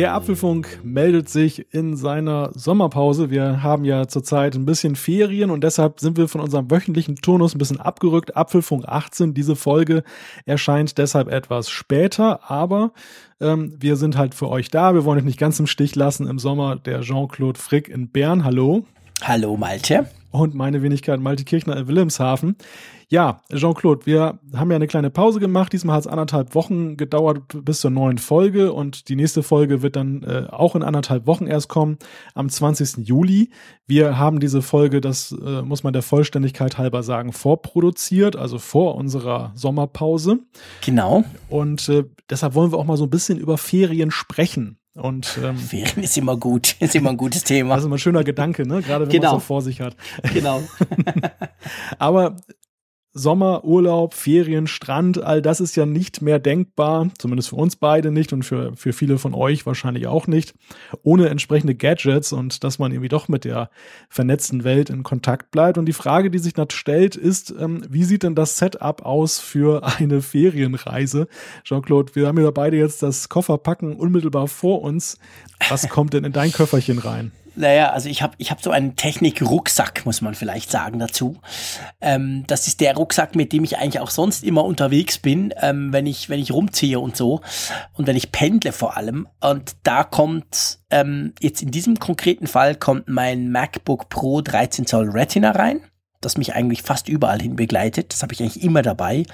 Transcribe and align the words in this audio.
Der 0.00 0.14
Apfelfunk 0.14 0.80
meldet 0.82 1.28
sich 1.28 1.74
in 1.74 1.94
seiner 1.94 2.52
Sommerpause. 2.54 3.28
Wir 3.28 3.62
haben 3.62 3.84
ja 3.84 4.08
zurzeit 4.08 4.54
ein 4.54 4.64
bisschen 4.64 4.96
Ferien 4.96 5.50
und 5.50 5.62
deshalb 5.62 6.00
sind 6.00 6.16
wir 6.16 6.26
von 6.26 6.40
unserem 6.40 6.70
wöchentlichen 6.70 7.16
Turnus 7.16 7.54
ein 7.54 7.58
bisschen 7.58 7.80
abgerückt. 7.80 8.34
Apfelfunk 8.34 8.88
18, 8.88 9.34
diese 9.34 9.56
Folge 9.56 10.02
erscheint 10.46 10.96
deshalb 10.96 11.28
etwas 11.28 11.68
später, 11.68 12.50
aber 12.50 12.92
ähm, 13.42 13.74
wir 13.78 13.96
sind 13.96 14.16
halt 14.16 14.34
für 14.34 14.48
euch 14.48 14.70
da. 14.70 14.94
Wir 14.94 15.04
wollen 15.04 15.18
euch 15.18 15.24
nicht 15.26 15.38
ganz 15.38 15.60
im 15.60 15.66
Stich 15.66 15.94
lassen 15.96 16.26
im 16.26 16.38
Sommer. 16.38 16.76
Der 16.76 17.02
Jean-Claude 17.02 17.60
Frick 17.60 17.90
in 17.90 18.08
Bern. 18.08 18.42
Hallo. 18.42 18.86
Hallo 19.20 19.58
Malte. 19.58 20.06
Und 20.30 20.54
meine 20.54 20.82
Wenigkeit 20.82 21.20
Malte 21.20 21.44
Kirchner 21.44 21.76
in 21.76 21.88
Wilhelmshaven. 21.88 22.56
Ja, 23.08 23.40
Jean-Claude, 23.52 24.06
wir 24.06 24.38
haben 24.54 24.70
ja 24.70 24.76
eine 24.76 24.86
kleine 24.86 25.10
Pause 25.10 25.40
gemacht. 25.40 25.72
Diesmal 25.72 25.96
hat 25.96 26.02
es 26.02 26.06
anderthalb 26.06 26.54
Wochen 26.54 26.96
gedauert 26.96 27.42
bis 27.64 27.80
zur 27.80 27.90
neuen 27.90 28.18
Folge 28.18 28.72
und 28.72 29.08
die 29.08 29.16
nächste 29.16 29.42
Folge 29.42 29.82
wird 29.82 29.96
dann 29.96 30.22
äh, 30.22 30.46
auch 30.48 30.76
in 30.76 30.84
anderthalb 30.84 31.26
Wochen 31.26 31.48
erst 31.48 31.68
kommen, 31.68 31.98
am 32.34 32.48
20. 32.48 33.08
Juli. 33.08 33.50
Wir 33.88 34.16
haben 34.16 34.38
diese 34.38 34.62
Folge, 34.62 35.00
das 35.00 35.32
äh, 35.32 35.62
muss 35.62 35.82
man 35.82 35.92
der 35.92 36.02
Vollständigkeit 36.02 36.78
halber 36.78 37.02
sagen, 37.02 37.32
vorproduziert, 37.32 38.36
also 38.36 38.58
vor 38.58 38.94
unserer 38.94 39.50
Sommerpause. 39.56 40.38
Genau. 40.84 41.24
Und 41.48 41.88
äh, 41.88 42.04
deshalb 42.30 42.54
wollen 42.54 42.70
wir 42.70 42.78
auch 42.78 42.84
mal 42.84 42.96
so 42.96 43.04
ein 43.04 43.10
bisschen 43.10 43.38
über 43.38 43.58
Ferien 43.58 44.12
sprechen. 44.12 44.79
Und 44.94 45.38
ähm, 45.42 45.56
Ferien 45.56 46.02
ist 46.02 46.16
immer 46.18 46.36
gut, 46.36 46.76
ist 46.80 46.94
immer 46.94 47.10
ein 47.10 47.16
gutes 47.16 47.44
Thema. 47.44 47.74
Das 47.74 47.82
ist 47.82 47.86
immer 47.86 47.96
ein 47.96 48.00
schöner 48.00 48.24
Gedanke, 48.24 48.66
ne? 48.66 48.82
Gerade 48.82 49.06
wenn 49.06 49.12
genau. 49.12 49.30
man 49.30 49.38
es 49.38 49.42
so 49.42 49.46
vor 49.46 49.62
sich 49.62 49.80
hat. 49.80 49.96
Genau. 50.34 50.62
Aber 51.98 52.36
Sommer, 53.20 53.64
Urlaub, 53.64 54.14
Ferien, 54.14 54.66
Strand, 54.66 55.22
all 55.22 55.42
das 55.42 55.60
ist 55.60 55.76
ja 55.76 55.86
nicht 55.86 56.22
mehr 56.22 56.38
denkbar, 56.38 57.08
zumindest 57.18 57.50
für 57.50 57.56
uns 57.56 57.76
beide 57.76 58.10
nicht 58.10 58.32
und 58.32 58.42
für, 58.42 58.74
für 58.74 58.92
viele 58.92 59.18
von 59.18 59.34
euch 59.34 59.66
wahrscheinlich 59.66 60.06
auch 60.06 60.26
nicht, 60.26 60.54
ohne 61.02 61.28
entsprechende 61.28 61.74
Gadgets 61.74 62.32
und 62.32 62.64
dass 62.64 62.78
man 62.78 62.92
irgendwie 62.92 63.08
doch 63.08 63.28
mit 63.28 63.44
der 63.44 63.70
vernetzten 64.08 64.64
Welt 64.64 64.90
in 64.90 65.02
Kontakt 65.02 65.50
bleibt. 65.50 65.78
Und 65.78 65.86
die 65.86 65.92
Frage, 65.92 66.30
die 66.30 66.38
sich 66.38 66.54
dann 66.54 66.70
stellt, 66.70 67.14
ist, 67.14 67.54
ähm, 67.58 67.82
wie 67.88 68.04
sieht 68.04 68.22
denn 68.22 68.34
das 68.34 68.58
Setup 68.58 69.04
aus 69.04 69.38
für 69.38 69.84
eine 69.98 70.22
Ferienreise? 70.22 71.28
Jean-Claude, 71.64 72.14
wir 72.14 72.26
haben 72.26 72.38
ja 72.38 72.50
beide 72.50 72.76
jetzt 72.76 73.02
das 73.02 73.28
Kofferpacken 73.28 73.94
unmittelbar 73.94 74.48
vor 74.48 74.82
uns. 74.82 75.18
Was 75.68 75.88
kommt 75.88 76.14
denn 76.14 76.24
in 76.24 76.32
dein 76.32 76.52
Köfferchen 76.52 76.98
rein? 76.98 77.32
Naja, 77.56 77.90
also 77.90 78.08
ich 78.08 78.22
habe 78.22 78.34
ich 78.38 78.50
hab 78.50 78.62
so 78.62 78.70
einen 78.70 78.96
Technik-Rucksack, 78.96 80.06
muss 80.06 80.20
man 80.20 80.34
vielleicht 80.34 80.70
sagen 80.70 80.98
dazu. 80.98 81.38
Ähm, 82.00 82.44
das 82.46 82.66
ist 82.66 82.80
der 82.80 82.94
Rucksack, 82.94 83.34
mit 83.34 83.52
dem 83.52 83.64
ich 83.64 83.78
eigentlich 83.78 84.00
auch 84.00 84.10
sonst 84.10 84.44
immer 84.44 84.64
unterwegs 84.64 85.18
bin, 85.18 85.52
ähm, 85.60 85.92
wenn, 85.92 86.06
ich, 86.06 86.28
wenn 86.28 86.40
ich 86.40 86.52
rumziehe 86.52 87.00
und 87.00 87.16
so. 87.16 87.40
Und 87.94 88.06
wenn 88.06 88.16
ich 88.16 88.32
pendle 88.32 88.72
vor 88.72 88.96
allem. 88.96 89.28
Und 89.40 89.76
da 89.82 90.04
kommt, 90.04 90.78
ähm, 90.90 91.34
jetzt 91.40 91.62
in 91.62 91.70
diesem 91.70 91.98
konkreten 91.98 92.46
Fall 92.46 92.74
kommt 92.74 93.08
mein 93.08 93.50
MacBook 93.50 94.08
Pro 94.08 94.40
13 94.40 94.86
Zoll 94.86 95.10
Retina 95.10 95.50
rein, 95.50 95.80
das 96.20 96.36
mich 96.36 96.54
eigentlich 96.54 96.82
fast 96.82 97.08
überall 97.08 97.40
hin 97.40 97.56
begleitet. 97.56 98.12
Das 98.12 98.22
habe 98.22 98.32
ich 98.32 98.40
eigentlich 98.40 98.62
immer 98.62 98.82
dabei. 98.82 99.24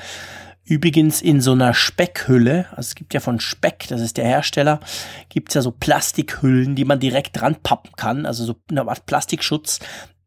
Übrigens 0.67 1.23
in 1.23 1.41
so 1.41 1.53
einer 1.53 1.75
Speckhülle, 1.75 2.67
also 2.71 2.81
es 2.81 2.95
gibt 2.97 3.15
ja 3.15 3.21
von 3.21 3.39
Speck, 3.39 3.87
das 3.89 4.01
ist 4.01 4.17
der 4.17 4.25
Hersteller, 4.25 4.81
gibt's 5.29 5.55
ja 5.55 5.63
so 5.63 5.71
Plastikhüllen, 5.71 6.75
die 6.75 6.85
man 6.85 6.99
direkt 6.99 7.41
dran 7.41 7.55
pappen 7.63 7.93
kann, 7.97 8.27
also 8.27 8.45
so 8.45 8.57
eine 8.69 8.87
Art 8.89 9.07
Plastikschutz. 9.07 9.79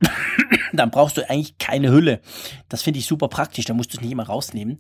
Dann 0.74 0.92
brauchst 0.92 1.18
du 1.18 1.30
eigentlich 1.30 1.58
keine 1.58 1.92
Hülle. 1.92 2.22
Das 2.70 2.84
finde 2.84 3.00
ich 3.00 3.06
super 3.06 3.28
praktisch, 3.28 3.66
da 3.66 3.74
musst 3.74 3.92
du 3.92 3.98
es 3.98 4.02
nicht 4.02 4.14
immer 4.14 4.28
rausnehmen. 4.28 4.78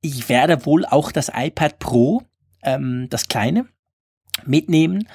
Ich 0.00 0.28
werde 0.28 0.66
wohl 0.66 0.84
auch 0.84 1.12
das 1.12 1.30
iPad 1.32 1.78
Pro, 1.78 2.22
ähm, 2.64 3.06
das 3.08 3.28
kleine, 3.28 3.66
mitnehmen. 4.46 5.06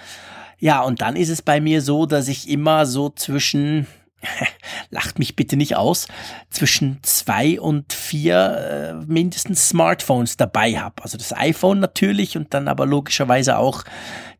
Ja, 0.59 0.81
und 0.81 1.01
dann 1.01 1.17
ist 1.17 1.27
es 1.27 1.41
bei 1.41 1.59
mir 1.59 1.81
so, 1.81 2.05
dass 2.05 2.29
ich 2.29 2.49
immer 2.49 2.85
so 2.85 3.09
zwischen 3.09 3.85
lacht 4.89 5.19
mich 5.19 5.35
bitte 5.35 5.57
nicht 5.57 5.75
aus, 5.75 6.07
zwischen 6.49 6.99
zwei 7.03 7.59
und 7.59 7.93
vier 7.93 9.01
äh, 9.01 9.05
mindestens 9.05 9.69
Smartphones 9.69 10.37
dabei 10.37 10.79
habe. 10.79 11.03
Also 11.03 11.17
das 11.17 11.35
iPhone 11.35 11.79
natürlich 11.79 12.37
und 12.37 12.53
dann 12.53 12.67
aber 12.67 12.85
logischerweise 12.85 13.57
auch 13.57 13.83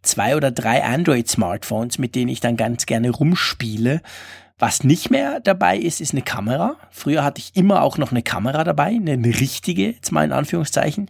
zwei 0.02 0.36
oder 0.36 0.52
drei 0.52 0.84
Android-Smartphones, 0.84 1.98
mit 1.98 2.16
denen 2.16 2.30
ich 2.30 2.40
dann 2.40 2.58
ganz 2.58 2.86
gerne 2.86 3.10
rumspiele. 3.10 4.02
Was 4.60 4.84
nicht 4.84 5.10
mehr 5.10 5.40
dabei 5.40 5.78
ist, 5.78 6.00
ist 6.00 6.14
eine 6.14 6.22
Kamera. 6.22 6.78
Früher 6.92 7.24
hatte 7.24 7.40
ich 7.40 7.56
immer 7.56 7.82
auch 7.82 7.98
noch 7.98 8.12
eine 8.12 8.22
Kamera 8.22 8.64
dabei, 8.64 8.90
eine 8.96 9.18
richtige, 9.26 9.92
jetzt 9.92 10.12
mal 10.12 10.24
in 10.24 10.32
Anführungszeichen. 10.32 11.10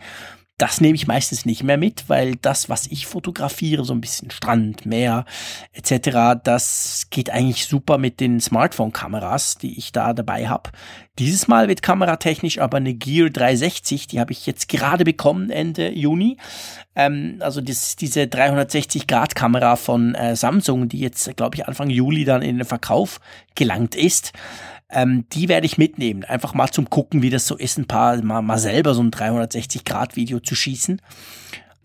Das 0.59 0.81
nehme 0.81 0.95
ich 0.95 1.07
meistens 1.07 1.45
nicht 1.45 1.63
mehr 1.63 1.77
mit, 1.77 2.09
weil 2.09 2.35
das, 2.35 2.69
was 2.69 2.85
ich 2.85 3.07
fotografiere, 3.07 3.83
so 3.83 3.93
ein 3.93 4.01
bisschen 4.01 4.29
Strand, 4.29 4.85
Meer 4.85 5.25
etc., 5.71 6.39
das 6.43 7.07
geht 7.09 7.31
eigentlich 7.31 7.65
super 7.65 7.97
mit 7.97 8.19
den 8.19 8.39
Smartphone-Kameras, 8.39 9.57
die 9.57 9.77
ich 9.79 9.91
da 9.91 10.13
dabei 10.13 10.47
habe. 10.47 10.69
Dieses 11.17 11.47
Mal 11.47 11.67
wird 11.67 11.81
kameratechnisch 11.81 12.59
aber 12.59 12.77
eine 12.77 12.93
Gear 12.93 13.31
360, 13.31 14.07
die 14.07 14.19
habe 14.19 14.31
ich 14.31 14.45
jetzt 14.45 14.69
gerade 14.69 15.03
bekommen 15.03 15.49
Ende 15.49 15.91
Juni. 15.91 16.37
Ähm, 16.95 17.37
also 17.39 17.59
das, 17.59 17.95
diese 17.95 18.21
360-Grad-Kamera 18.21 19.75
von 19.75 20.13
äh, 20.13 20.35
Samsung, 20.35 20.87
die 20.87 20.99
jetzt, 20.99 21.35
glaube 21.35 21.55
ich, 21.55 21.67
Anfang 21.67 21.89
Juli 21.89 22.25
dann 22.25 22.43
in 22.43 22.57
den 22.57 22.65
Verkauf 22.65 23.19
gelangt 23.55 23.95
ist. 23.95 24.33
Ähm, 24.93 25.25
die 25.31 25.49
werde 25.49 25.65
ich 25.65 25.77
mitnehmen. 25.77 26.23
Einfach 26.23 26.53
mal 26.53 26.69
zum 26.69 26.89
Gucken, 26.89 27.21
wie 27.21 27.29
das 27.29 27.47
so 27.47 27.57
ist, 27.57 27.77
ein 27.77 27.87
paar, 27.87 28.21
mal, 28.23 28.41
mal 28.41 28.59
selber 28.59 28.93
so 28.93 29.01
ein 29.01 29.11
360-Grad-Video 29.11 30.39
zu 30.39 30.55
schießen. 30.55 31.01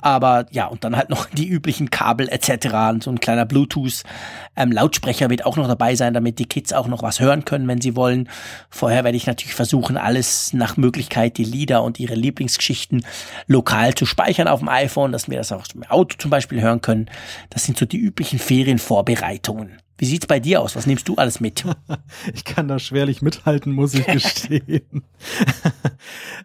Aber 0.00 0.46
ja, 0.52 0.66
und 0.66 0.84
dann 0.84 0.96
halt 0.96 1.10
noch 1.10 1.26
die 1.26 1.48
üblichen 1.48 1.90
Kabel 1.90 2.28
etc. 2.28 2.66
Und 2.90 3.02
so 3.02 3.10
ein 3.10 3.18
kleiner 3.18 3.44
Bluetooth-Lautsprecher 3.46 5.24
ähm, 5.24 5.30
wird 5.30 5.44
auch 5.44 5.56
noch 5.56 5.66
dabei 5.66 5.96
sein, 5.96 6.14
damit 6.14 6.38
die 6.38 6.46
Kids 6.46 6.72
auch 6.72 6.86
noch 6.86 7.02
was 7.02 7.18
hören 7.18 7.44
können, 7.44 7.66
wenn 7.66 7.80
sie 7.80 7.96
wollen. 7.96 8.28
Vorher 8.70 9.02
werde 9.02 9.16
ich 9.16 9.26
natürlich 9.26 9.54
versuchen, 9.54 9.96
alles 9.96 10.52
nach 10.52 10.76
Möglichkeit, 10.76 11.36
die 11.36 11.44
Lieder 11.44 11.82
und 11.82 11.98
ihre 11.98 12.14
Lieblingsgeschichten 12.14 13.04
lokal 13.48 13.94
zu 13.94 14.06
speichern 14.06 14.46
auf 14.46 14.60
dem 14.60 14.68
iPhone, 14.68 15.10
dass 15.10 15.28
wir 15.28 15.38
das 15.38 15.50
auch 15.50 15.64
im 15.74 15.82
Auto 15.84 16.16
zum 16.16 16.30
Beispiel 16.30 16.60
hören 16.60 16.80
können. 16.80 17.06
Das 17.50 17.64
sind 17.64 17.76
so 17.76 17.84
die 17.84 17.98
üblichen 17.98 18.38
Ferienvorbereitungen. 18.38 19.78
Wie 19.98 20.06
sieht's 20.06 20.26
bei 20.26 20.38
dir 20.38 20.62
aus? 20.62 20.76
Was 20.76 20.86
nimmst 20.86 21.08
du 21.08 21.16
alles 21.16 21.40
mit? 21.40 21.64
ich 22.32 22.44
kann 22.44 22.68
da 22.68 22.78
schwerlich 22.78 23.20
mithalten, 23.20 23.72
muss 23.72 23.94
ich 23.94 24.06
gestehen. 24.06 25.02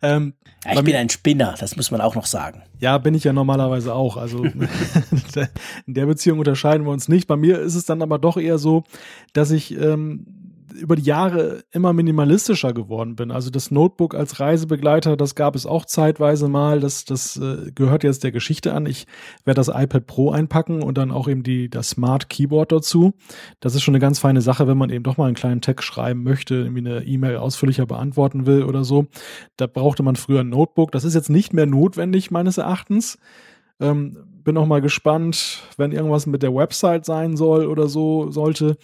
ähm, 0.01 0.33
ja, 0.65 0.73
ich 0.73 0.81
bin 0.81 0.95
ein 0.95 1.09
Spinner, 1.09 1.55
das 1.59 1.75
muss 1.75 1.91
man 1.91 2.01
auch 2.01 2.15
noch 2.15 2.25
sagen. 2.25 2.63
Ja, 2.79 2.97
bin 2.97 3.13
ich 3.13 3.23
ja 3.23 3.33
normalerweise 3.33 3.93
auch. 3.93 4.17
Also 4.17 4.43
in 5.85 5.93
der 5.93 6.05
Beziehung 6.07 6.39
unterscheiden 6.39 6.85
wir 6.85 6.91
uns 6.91 7.07
nicht. 7.07 7.27
Bei 7.27 7.35
mir 7.35 7.59
ist 7.59 7.75
es 7.75 7.85
dann 7.85 8.01
aber 8.01 8.17
doch 8.17 8.37
eher 8.37 8.57
so, 8.57 8.83
dass 9.33 9.51
ich 9.51 9.77
ähm, 9.77 10.25
über 10.73 10.95
die 10.95 11.03
Jahre 11.03 11.63
immer 11.71 11.93
minimalistischer 11.93 12.73
geworden 12.73 13.15
bin. 13.15 13.31
Also 13.31 13.49
das 13.49 13.71
Notebook 13.71 14.15
als 14.15 14.39
Reisebegleiter, 14.39 15.15
das 15.15 15.35
gab 15.35 15.55
es 15.55 15.65
auch 15.65 15.85
zeitweise 15.85 16.47
mal. 16.47 16.79
Das, 16.79 17.05
das 17.05 17.37
äh, 17.37 17.71
gehört 17.73 18.03
jetzt 18.03 18.23
der 18.23 18.31
Geschichte 18.31 18.73
an. 18.73 18.85
Ich 18.85 19.05
werde 19.45 19.59
das 19.59 19.67
iPad 19.69 20.05
Pro 20.07 20.31
einpacken 20.31 20.81
und 20.81 20.97
dann 20.97 21.11
auch 21.11 21.27
eben 21.27 21.43
die, 21.43 21.69
das 21.69 21.89
Smart 21.89 22.29
Keyboard 22.29 22.71
dazu. 22.71 23.13
Das 23.59 23.75
ist 23.75 23.83
schon 23.83 23.93
eine 23.93 24.01
ganz 24.01 24.19
feine 24.19 24.41
Sache, 24.41 24.67
wenn 24.67 24.77
man 24.77 24.89
eben 24.89 25.03
doch 25.03 25.17
mal 25.17 25.25
einen 25.25 25.35
kleinen 25.35 25.61
Text 25.61 25.85
schreiben 25.85 26.23
möchte, 26.23 26.55
irgendwie 26.55 26.89
eine 26.89 27.03
E-Mail 27.03 27.37
ausführlicher 27.37 27.85
beantworten 27.85 28.45
will 28.45 28.63
oder 28.63 28.83
so. 28.83 29.07
Da 29.57 29.67
brauchte 29.67 30.03
man 30.03 30.15
früher 30.15 30.41
ein 30.41 30.49
Notebook. 30.49 30.91
Das 30.91 31.03
ist 31.03 31.13
jetzt 31.13 31.29
nicht 31.29 31.53
mehr 31.53 31.65
notwendig 31.65 32.31
meines 32.31 32.57
Erachtens. 32.57 33.17
Ähm, 33.79 34.17
bin 34.43 34.57
auch 34.57 34.67
mal 34.67 34.81
gespannt, 34.81 35.63
wenn 35.77 35.91
irgendwas 35.91 36.25
mit 36.25 36.43
der 36.43 36.53
Website 36.53 37.05
sein 37.05 37.37
soll 37.37 37.65
oder 37.65 37.87
so 37.87 38.29
sollte 38.29 38.77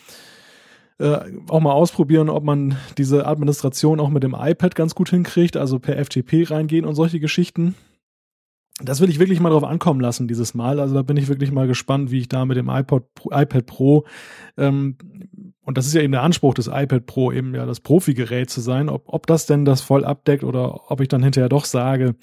äh, 0.99 1.19
auch 1.47 1.61
mal 1.61 1.71
ausprobieren, 1.71 2.29
ob 2.29 2.43
man 2.43 2.77
diese 2.97 3.25
Administration 3.25 3.99
auch 3.99 4.09
mit 4.09 4.23
dem 4.23 4.35
iPad 4.37 4.75
ganz 4.75 4.95
gut 4.95 5.09
hinkriegt, 5.09 5.57
also 5.57 5.79
per 5.79 6.03
FTP 6.03 6.51
reingehen 6.51 6.85
und 6.85 6.95
solche 6.95 7.19
Geschichten. 7.19 7.75
Das 8.81 9.01
will 9.01 9.09
ich 9.09 9.19
wirklich 9.19 9.41
mal 9.41 9.49
drauf 9.49 9.65
ankommen 9.65 9.99
lassen 9.99 10.27
dieses 10.27 10.53
Mal. 10.53 10.79
Also 10.79 10.95
da 10.95 11.01
bin 11.01 11.17
ich 11.17 11.27
wirklich 11.27 11.51
mal 11.51 11.67
gespannt, 11.67 12.11
wie 12.11 12.19
ich 12.19 12.29
da 12.29 12.45
mit 12.45 12.55
dem 12.55 12.69
iPod, 12.69 13.03
iPad 13.25 13.65
Pro 13.65 14.05
ähm, 14.59 14.97
und 15.69 15.77
das 15.77 15.85
ist 15.85 15.93
ja 15.93 16.01
eben 16.01 16.13
der 16.13 16.23
Anspruch 16.23 16.55
des 16.55 16.65
iPad 16.65 17.05
Pro, 17.05 17.31
eben 17.31 17.53
ja 17.53 17.65
das 17.65 17.79
Profi-Gerät 17.79 18.49
zu 18.49 18.59
sein, 18.59 18.89
ob, 18.89 19.03
ob 19.05 19.27
das 19.27 19.45
denn 19.45 19.65
das 19.65 19.81
voll 19.81 20.03
abdeckt 20.03 20.43
oder 20.43 20.91
ob 20.91 20.99
ich 20.99 21.07
dann 21.07 21.21
hinterher 21.21 21.47
doch 21.47 21.65
sage, 21.65 22.15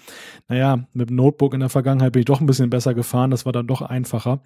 naja, 0.48 0.88
mit 0.94 1.10
dem 1.10 1.16
Notebook 1.16 1.54
in 1.54 1.60
der 1.60 1.68
Vergangenheit 1.68 2.12
bin 2.12 2.20
ich 2.20 2.26
doch 2.26 2.40
ein 2.40 2.46
bisschen 2.46 2.70
besser 2.70 2.92
gefahren, 2.92 3.30
das 3.30 3.46
war 3.46 3.52
dann 3.52 3.68
doch 3.68 3.82
einfacher. 3.82 4.40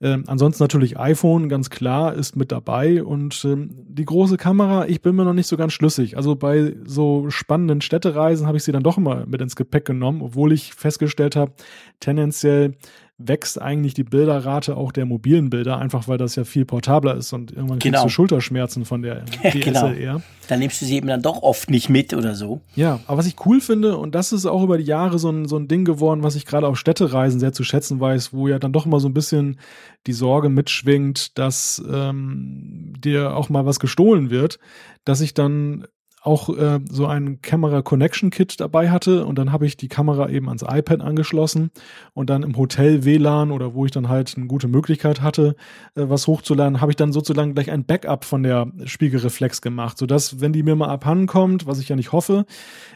Ähm, 0.00 0.24
ansonsten 0.28 0.62
natürlich 0.62 0.98
iPhone, 0.98 1.48
ganz 1.48 1.70
klar, 1.70 2.14
ist 2.14 2.36
mit 2.36 2.50
dabei 2.52 3.02
und 3.02 3.44
ähm, 3.44 3.70
die 3.86 4.04
große 4.04 4.36
Kamera, 4.36 4.86
ich 4.86 5.02
bin 5.02 5.16
mir 5.16 5.24
noch 5.24 5.34
nicht 5.34 5.48
so 5.48 5.56
ganz 5.56 5.72
schlüssig. 5.72 6.16
Also 6.16 6.36
bei 6.36 6.74
so 6.84 7.30
spannenden 7.30 7.80
Städtereisen 7.80 8.46
habe 8.46 8.56
ich 8.56 8.64
sie 8.64 8.72
dann 8.72 8.84
doch 8.84 8.96
immer 8.96 9.26
mit 9.26 9.42
ins 9.42 9.56
Gepäck 9.56 9.84
genommen, 9.84 10.22
obwohl 10.22 10.52
ich 10.52 10.72
festgestellt 10.72 11.34
habe, 11.34 11.52
tendenziell 12.00 12.76
wächst 13.20 13.60
eigentlich 13.60 13.94
die 13.94 14.04
Bilderrate 14.04 14.76
auch 14.76 14.92
der 14.92 15.04
mobilen 15.04 15.50
Bilder, 15.50 15.78
einfach 15.78 16.06
weil 16.06 16.18
das 16.18 16.36
ja 16.36 16.44
viel 16.44 16.64
portabler 16.64 17.16
ist 17.16 17.32
und 17.32 17.50
irgendwann 17.50 17.80
Genau. 17.80 17.98
kriegst 17.98 18.04
du 18.04 18.08
Schulterschmerzen 18.10 18.84
von 18.84 19.02
der 19.02 19.24
genau. 19.52 19.88
DSLR. 19.90 20.22
Dann 20.48 20.58
nimmst 20.60 20.80
du 20.80 20.86
sie 20.86 20.94
eben 20.94 21.08
dann 21.08 21.20
doch 21.20 21.42
oft 21.42 21.68
nicht 21.68 21.88
mit 21.88 22.14
oder 22.14 22.36
so. 22.36 22.60
Ja, 22.76 23.00
aber 23.06 23.18
was 23.18 23.26
ich 23.26 23.34
cool 23.44 23.60
finde, 23.60 23.96
und 23.96 24.14
das 24.14 24.32
ist 24.32 24.46
auch 24.46 24.62
über 24.62 24.78
die 24.78 24.84
Jahre 24.84 25.18
so 25.18 25.30
ein, 25.30 25.46
so 25.48 25.56
ein 25.56 25.66
Ding 25.66 25.84
geworden, 25.84 26.22
was 26.22 26.36
ich 26.36 26.46
gerade 26.46 26.68
auf 26.68 26.78
Städtereisen 26.78 27.40
sehr 27.40 27.52
zu 27.52 27.64
schätzen 27.64 27.98
weiß, 27.98 28.32
wo 28.32 28.46
ja 28.46 28.60
dann 28.60 28.72
doch 28.72 28.86
immer 28.86 29.00
so 29.00 29.08
ein 29.08 29.14
bisschen 29.14 29.58
die 30.06 30.12
Sorge 30.12 30.48
mitschwingt, 30.48 31.36
dass 31.36 31.82
ähm, 31.92 32.92
dir 32.98 33.34
auch 33.36 33.48
mal 33.48 33.66
was 33.66 33.80
gestohlen 33.80 34.30
wird, 34.30 34.60
dass 35.04 35.20
ich 35.20 35.34
dann 35.34 35.86
auch 36.22 36.48
äh, 36.56 36.80
so 36.90 37.06
ein 37.06 37.40
Camera 37.42 37.82
Connection 37.82 38.30
Kit 38.30 38.60
dabei 38.60 38.90
hatte 38.90 39.24
und 39.24 39.38
dann 39.38 39.52
habe 39.52 39.66
ich 39.66 39.76
die 39.76 39.88
Kamera 39.88 40.28
eben 40.28 40.48
ans 40.48 40.62
iPad 40.62 41.00
angeschlossen 41.00 41.70
und 42.14 42.28
dann 42.28 42.42
im 42.42 42.56
Hotel 42.56 43.04
WLAN 43.04 43.50
oder 43.50 43.74
wo 43.74 43.86
ich 43.86 43.92
dann 43.92 44.08
halt 44.08 44.34
eine 44.36 44.46
gute 44.46 44.68
Möglichkeit 44.68 45.22
hatte, 45.22 45.54
äh, 45.94 46.08
was 46.08 46.26
hochzuladen, 46.26 46.80
habe 46.80 46.92
ich 46.92 46.96
dann 46.96 47.12
sozusagen 47.12 47.54
gleich 47.54 47.70
ein 47.70 47.84
Backup 47.84 48.24
von 48.24 48.42
der 48.42 48.70
Spiegelreflex 48.84 49.62
gemacht, 49.62 49.98
sodass, 49.98 50.40
wenn 50.40 50.52
die 50.52 50.62
mir 50.62 50.76
mal 50.76 50.88
abhanden 50.88 51.26
kommt, 51.26 51.66
was 51.66 51.78
ich 51.78 51.88
ja 51.88 51.96
nicht 51.96 52.12
hoffe, 52.12 52.46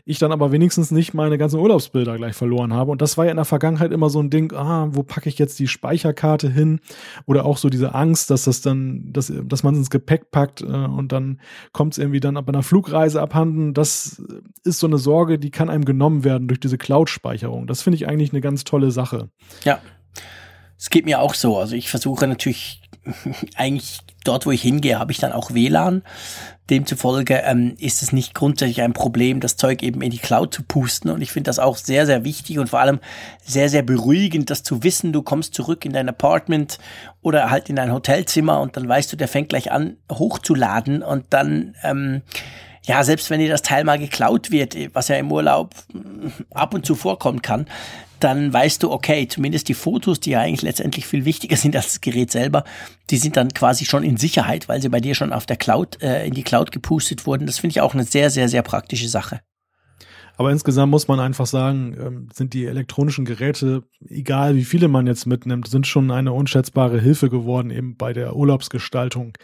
ich 0.04 0.18
dann 0.18 0.32
aber 0.32 0.52
wenigstens 0.52 0.90
nicht 0.90 1.14
meine 1.14 1.38
ganzen 1.38 1.60
Urlaubsbilder 1.60 2.16
gleich 2.16 2.34
verloren 2.34 2.72
habe. 2.72 2.90
Und 2.90 3.02
das 3.02 3.16
war 3.16 3.25
ja 3.25 3.30
in 3.30 3.36
der 3.36 3.44
Vergangenheit 3.44 3.92
immer 3.92 4.10
so 4.10 4.20
ein 4.20 4.30
Ding, 4.30 4.52
ah, 4.52 4.88
wo 4.90 5.02
packe 5.02 5.28
ich 5.28 5.38
jetzt 5.38 5.58
die 5.58 5.68
Speicherkarte 5.68 6.50
hin? 6.50 6.80
Oder 7.26 7.44
auch 7.44 7.56
so 7.56 7.68
diese 7.68 7.94
Angst, 7.94 8.30
dass 8.30 8.44
das 8.44 8.60
dann, 8.62 9.12
dass, 9.12 9.32
dass 9.44 9.62
man 9.62 9.75
es 9.75 9.78
ins 9.80 9.90
Gepäck 9.90 10.30
packt 10.30 10.62
äh, 10.62 10.64
und 10.64 11.12
dann 11.12 11.40
kommt 11.72 11.92
es 11.94 11.98
irgendwie 11.98 12.20
dann 12.20 12.34
bei 12.34 12.48
einer 12.48 12.62
Flugreise 12.62 13.12
abhanden. 13.20 13.75
Das 13.75 14.23
ist 14.64 14.79
so 14.79 14.87
eine 14.87 14.99
Sorge, 14.99 15.38
die 15.38 15.50
kann 15.50 15.70
einem 15.70 15.85
genommen 15.85 16.25
werden 16.25 16.49
durch 16.49 16.61
diese 16.61 16.79
Cloud-Speicherung. 16.79 17.67
Das 17.67 17.82
finde 17.82 17.97
ich 17.97 18.09
eigentlich 18.09 18.32
eine 18.32 18.41
ganz 18.41 18.64
tolle 18.64 18.91
Sache. 18.91 19.31
Ja. 19.64 19.81
Es 20.79 20.91
geht 20.91 21.05
mir 21.05 21.20
auch 21.20 21.35
so. 21.35 21.59
Also 21.59 21.76
ich 21.76 21.91
versuche 21.91 22.26
natürlich 22.26 22.82
eigentlich 23.56 24.00
dort, 24.25 24.47
wo 24.47 24.50
ich 24.50 24.62
hingehe, 24.62 24.99
habe 24.99 25.12
ich 25.12 25.19
dann 25.19 25.32
auch 25.32 25.53
WLAN. 25.55 26.03
Demzufolge 26.70 27.43
ähm, 27.44 27.75
ist 27.79 28.03
es 28.03 28.12
nicht 28.12 28.35
grundsätzlich 28.35 28.82
ein 28.82 28.93
Problem, 28.93 29.41
das 29.41 29.56
Zeug 29.56 29.82
eben 29.82 30.00
in 30.00 30.11
die 30.11 30.19
Cloud 30.19 30.55
zu 30.55 30.62
pusten. 30.62 31.11
Und 31.11 31.20
ich 31.20 31.32
finde 31.32 31.49
das 31.49 31.59
auch 31.59 31.76
sehr, 31.76 32.06
sehr 32.06 32.25
wichtig 32.25 32.59
und 32.59 32.70
vor 32.70 32.81
allem 32.81 33.00
sehr, 33.44 33.69
sehr 33.69 33.82
beruhigend, 33.82 34.49
das 34.49 34.62
zu 34.62 34.82
wissen, 34.82 35.12
du 35.12 35.23
kommst 35.23 35.55
zurück 35.55 35.85
in 35.85 35.93
dein 35.93 36.09
Apartment 36.09 36.79
oder 37.20 37.50
halt 37.50 37.69
in 37.69 37.76
dein 37.76 37.93
Hotelzimmer 37.93 38.61
und 38.61 38.76
dann 38.76 38.88
weißt 38.88 39.12
du, 39.12 39.17
der 39.17 39.29
fängt 39.29 39.49
gleich 39.49 39.73
an 39.73 39.97
hochzuladen 40.11 41.03
und 41.03 41.26
dann 41.31 41.75
ähm, 41.82 42.23
ja, 42.84 43.05
selbst 43.05 43.31
wenn 43.31 43.40
dir 43.40 43.49
das 43.49 43.62
Teil 43.62 43.84
mal 43.84 43.99
geklaut 43.99 44.50
wird, 44.50 44.76
was 44.94 45.08
ja 45.08 45.17
im 45.17 45.31
Urlaub 45.31 45.75
mm, 45.93 46.29
ab 46.50 46.75
und 46.75 46.84
zu 46.84 46.94
vorkommen 46.94 47.43
kann, 47.43 47.67
dann 48.19 48.52
weißt 48.52 48.82
du, 48.82 48.90
okay, 48.90 49.26
zumindest 49.26 49.69
die 49.69 49.75
Fotos, 49.75 50.20
die 50.20 50.31
ja 50.31 50.40
eigentlich 50.40 50.62
letztendlich 50.62 51.06
viel 51.06 51.25
wichtiger 51.25 51.56
sind 51.58 51.76
als 51.76 51.87
das 51.87 52.00
Gerät 52.00 52.31
selber, 52.31 52.64
die 53.11 53.19
sind 53.19 53.37
dann 53.37 53.49
quasi 53.52 53.84
schon 53.84 54.02
in 54.02 54.17
Sicherheit, 54.17 54.69
weil 54.69 54.81
sie 54.81 54.88
bei 54.88 55.00
dir 55.00 55.14
schon 55.14 55.32
auf 55.32 55.46
der 55.46 55.56
Cloud, 55.56 56.02
äh, 56.02 56.26
in 56.26 56.34
die 56.34 56.44
Cloud 56.44 56.73
gepustet 56.73 57.26
wurden. 57.26 57.46
Das 57.46 57.58
finde 57.58 57.73
ich 57.73 57.81
auch 57.81 57.94
eine 57.94 58.05
sehr, 58.05 58.31
sehr, 58.31 58.49
sehr 58.49 58.62
praktische 58.62 59.08
Sache. 59.08 59.40
Aber 60.42 60.50
insgesamt 60.50 60.90
muss 60.90 61.06
man 61.06 61.20
einfach 61.20 61.46
sagen, 61.46 61.96
ähm, 61.96 62.28
sind 62.32 62.52
die 62.52 62.66
elektronischen 62.66 63.24
Geräte, 63.24 63.84
egal 64.08 64.56
wie 64.56 64.64
viele 64.64 64.88
man 64.88 65.06
jetzt 65.06 65.24
mitnimmt, 65.24 65.68
sind 65.68 65.86
schon 65.86 66.10
eine 66.10 66.32
unschätzbare 66.32 66.98
Hilfe 66.98 67.30
geworden, 67.30 67.70
eben 67.70 67.96
bei 67.96 68.12
der 68.12 68.34
Urlaubsgestaltung. 68.34 69.38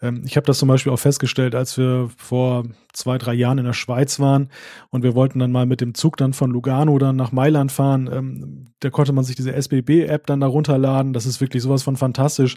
Ähm, 0.00 0.22
ich 0.24 0.36
habe 0.36 0.46
das 0.46 0.58
zum 0.58 0.68
Beispiel 0.68 0.92
auch 0.92 0.98
festgestellt, 1.00 1.56
als 1.56 1.76
wir 1.76 2.08
vor 2.16 2.62
zwei, 2.92 3.18
drei 3.18 3.34
Jahren 3.34 3.58
in 3.58 3.64
der 3.64 3.72
Schweiz 3.72 4.20
waren 4.20 4.48
und 4.90 5.02
wir 5.02 5.16
wollten 5.16 5.40
dann 5.40 5.50
mal 5.50 5.66
mit 5.66 5.80
dem 5.80 5.92
Zug 5.94 6.18
dann 6.18 6.32
von 6.34 6.52
Lugano 6.52 6.96
dann 6.98 7.16
nach 7.16 7.32
Mailand 7.32 7.72
fahren. 7.72 8.72
Da 8.84 8.90
konnte 8.90 9.12
man 9.12 9.24
sich 9.24 9.34
diese 9.34 9.52
SBB-App 9.54 10.26
dann 10.26 10.40
da 10.40 10.46
runterladen. 10.46 11.14
Das 11.14 11.24
ist 11.24 11.40
wirklich 11.40 11.62
sowas 11.62 11.82
von 11.82 11.96
fantastisch. 11.96 12.56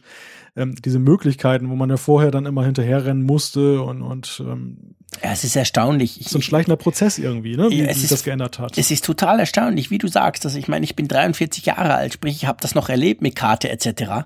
Ähm, 0.57 0.75
diese 0.83 0.99
Möglichkeiten, 0.99 1.69
wo 1.69 1.75
man 1.75 1.89
ja 1.89 1.97
vorher 1.97 2.31
dann 2.31 2.45
immer 2.45 2.65
hinterherrennen 2.65 3.23
musste 3.23 3.81
und, 3.81 4.01
und 4.01 4.43
ähm, 4.45 4.95
Ja, 5.23 5.31
es 5.31 5.43
ist 5.43 5.55
erstaunlich. 5.55 6.19
Ich, 6.19 6.27
so 6.27 6.39
ein 6.39 6.41
schleichender 6.41 6.75
Prozess 6.75 7.17
irgendwie, 7.17 7.55
ne? 7.55 7.69
wie, 7.69 7.81
es 7.81 8.01
sich 8.01 8.09
das 8.09 8.23
geändert 8.23 8.59
hat. 8.59 8.77
Es 8.77 8.91
ist 8.91 9.05
total 9.05 9.39
erstaunlich, 9.39 9.89
wie 9.89 9.99
du 9.99 10.07
sagst. 10.07 10.45
Also 10.45 10.57
ich 10.57 10.67
meine, 10.67 10.83
ich 10.83 10.95
bin 10.95 11.07
43 11.07 11.65
Jahre 11.65 11.93
alt, 11.93 12.13
sprich, 12.13 12.35
ich 12.35 12.45
habe 12.45 12.59
das 12.61 12.75
noch 12.75 12.89
erlebt 12.89 13.21
mit 13.21 13.35
Karte 13.35 13.69
etc. 13.69 14.25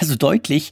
Also 0.00 0.14
deutlich. 0.14 0.70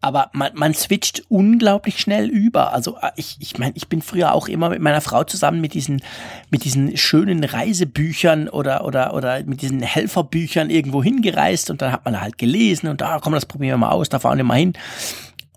Aber 0.00 0.30
man, 0.32 0.52
man 0.54 0.74
switcht 0.74 1.24
unglaublich 1.28 2.00
schnell 2.00 2.28
über. 2.28 2.72
Also 2.72 2.96
äh, 3.00 3.10
ich, 3.16 3.38
ich 3.40 3.58
meine, 3.58 3.72
ich 3.76 3.88
bin 3.88 4.02
früher 4.02 4.34
auch 4.34 4.48
immer 4.48 4.68
mit 4.68 4.80
meiner 4.80 5.00
Frau 5.00 5.24
zusammen 5.24 5.60
mit 5.60 5.74
diesen, 5.74 6.02
mit 6.50 6.64
diesen 6.64 6.96
schönen 6.96 7.44
Reisebüchern 7.44 8.48
oder, 8.48 8.84
oder, 8.84 9.14
oder 9.14 9.42
mit 9.44 9.62
diesen 9.62 9.82
Helferbüchern 9.82 10.70
irgendwo 10.70 11.02
hingereist 11.02 11.70
und 11.70 11.82
dann 11.82 11.92
hat 11.92 12.04
man 12.04 12.20
halt 12.20 12.38
gelesen 12.38 12.88
und 12.88 13.00
da, 13.00 13.18
komm, 13.20 13.32
das 13.32 13.46
probieren 13.46 13.80
wir 13.80 13.86
mal 13.86 13.92
aus, 13.92 14.08
da 14.08 14.18
fahren 14.18 14.36
wir 14.36 14.44
mal 14.44 14.58
hin. 14.58 14.74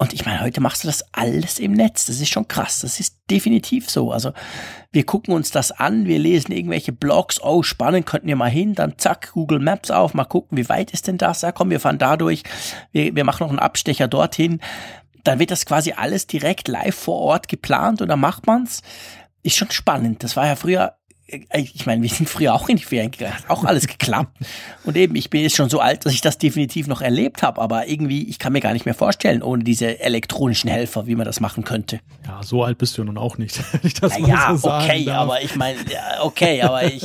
Und 0.02 0.14
ich 0.14 0.26
meine, 0.26 0.40
heute 0.40 0.62
machst 0.62 0.84
du 0.84 0.88
das 0.88 1.04
alles 1.12 1.60
im 1.60 1.74
Netz. 1.74 2.06
Das 2.06 2.22
ist 2.22 2.30
schon 2.30 2.48
krass. 2.48 2.80
Das 2.80 3.02
ist 3.02 3.18
definitiv 3.30 3.90
so. 3.90 4.14
Also 4.14 4.32
wir 4.94 5.06
gucken 5.06 5.34
uns 5.34 5.52
das 5.52 5.74
an, 5.74 6.06
wir 6.06 6.18
lesen 6.20 6.54
irgendwelche 6.54 6.94
Blogs, 6.94 7.42
oh 7.44 7.64
spannend, 7.64 8.06
könnten 8.06 8.28
wir 8.28 8.38
mal 8.38 8.50
hin, 8.50 8.74
dann 8.76 8.98
zack, 8.98 9.34
Google 9.34 9.60
Maps 9.60 9.92
auf, 9.92 10.14
mal 10.14 10.24
gucken, 10.24 10.58
wie 10.58 10.70
weit 10.70 10.92
ist 10.92 11.08
denn 11.08 11.18
das? 11.18 11.42
Ja 11.42 11.52
komm, 11.52 11.70
wir 11.70 11.82
fahren 11.82 11.98
da 11.98 12.16
durch, 12.16 12.44
wir, 12.94 13.14
wir 13.14 13.26
machen 13.26 13.44
noch 13.44 13.50
einen 13.50 13.60
Abstecher 13.60 14.08
dorthin. 14.08 14.62
Dann 15.26 15.38
wird 15.38 15.52
das 15.52 15.66
quasi 15.66 15.92
alles 15.92 16.28
direkt 16.28 16.70
live 16.70 16.96
vor 16.96 17.20
Ort 17.20 17.50
geplant 17.50 18.02
und 18.02 18.08
dann 18.08 18.22
macht 18.22 18.48
man's. 18.48 18.82
Ist 19.44 19.58
schon 19.58 19.72
spannend. 19.72 20.24
Das 20.24 20.38
war 20.38 20.48
ja 20.48 20.56
früher 20.56 20.96
ich 21.54 21.86
meine, 21.86 22.02
wir 22.02 22.10
sind 22.10 22.28
früher 22.30 22.54
auch 22.54 22.70
in 22.70 22.78
die 22.78 22.84
Ferien 22.84 23.12
gegangen, 23.12 23.36
hat 23.36 23.50
auch 23.50 23.64
alles 23.64 23.88
geklappt. 23.88 24.36
Und 24.84 24.98
eben, 24.98 25.16
ich 25.16 25.30
bin 25.30 25.42
jetzt 25.42 25.56
schon 25.56 25.70
so 25.70 25.80
alt, 25.80 26.06
dass 26.06 26.14
ich 26.14 26.22
das 26.22 26.38
definitiv 26.38 26.88
noch 26.88 27.02
erlebt 27.02 27.44
habe, 27.44 27.62
aber 27.62 27.88
irgendwie, 27.88 28.28
ich 28.28 28.40
kann 28.40 28.54
mir 28.54 28.62
gar 28.62 28.74
nicht 28.74 28.86
mehr 28.86 28.94
vorstellen, 28.96 29.44
ohne 29.44 29.64
diese 29.64 30.00
elektronischen 30.00 30.70
Helfer, 30.70 31.08
wie 31.08 31.16
man 31.16 31.26
das 31.26 31.40
machen 31.40 31.64
könnte. 31.64 32.00
Ja, 32.26 32.42
so 32.44 32.64
alt 32.64 32.78
bist 32.78 32.98
du 32.98 33.02
ja 33.02 33.06
nun 33.06 33.18
auch 33.18 33.38
nicht. 33.38 33.60
wenn 33.74 33.82
ich 33.84 33.94
das 33.94 34.18
mal 34.20 34.30
Ja, 34.30 34.56
so 34.58 34.72
okay, 34.72 35.06
darf. 35.06 35.18
aber 35.18 35.42
ich 35.42 35.56
meine, 35.56 35.78
ja, 35.92 36.24
okay, 36.24 36.62
aber 36.62 36.84
ich 36.86 37.04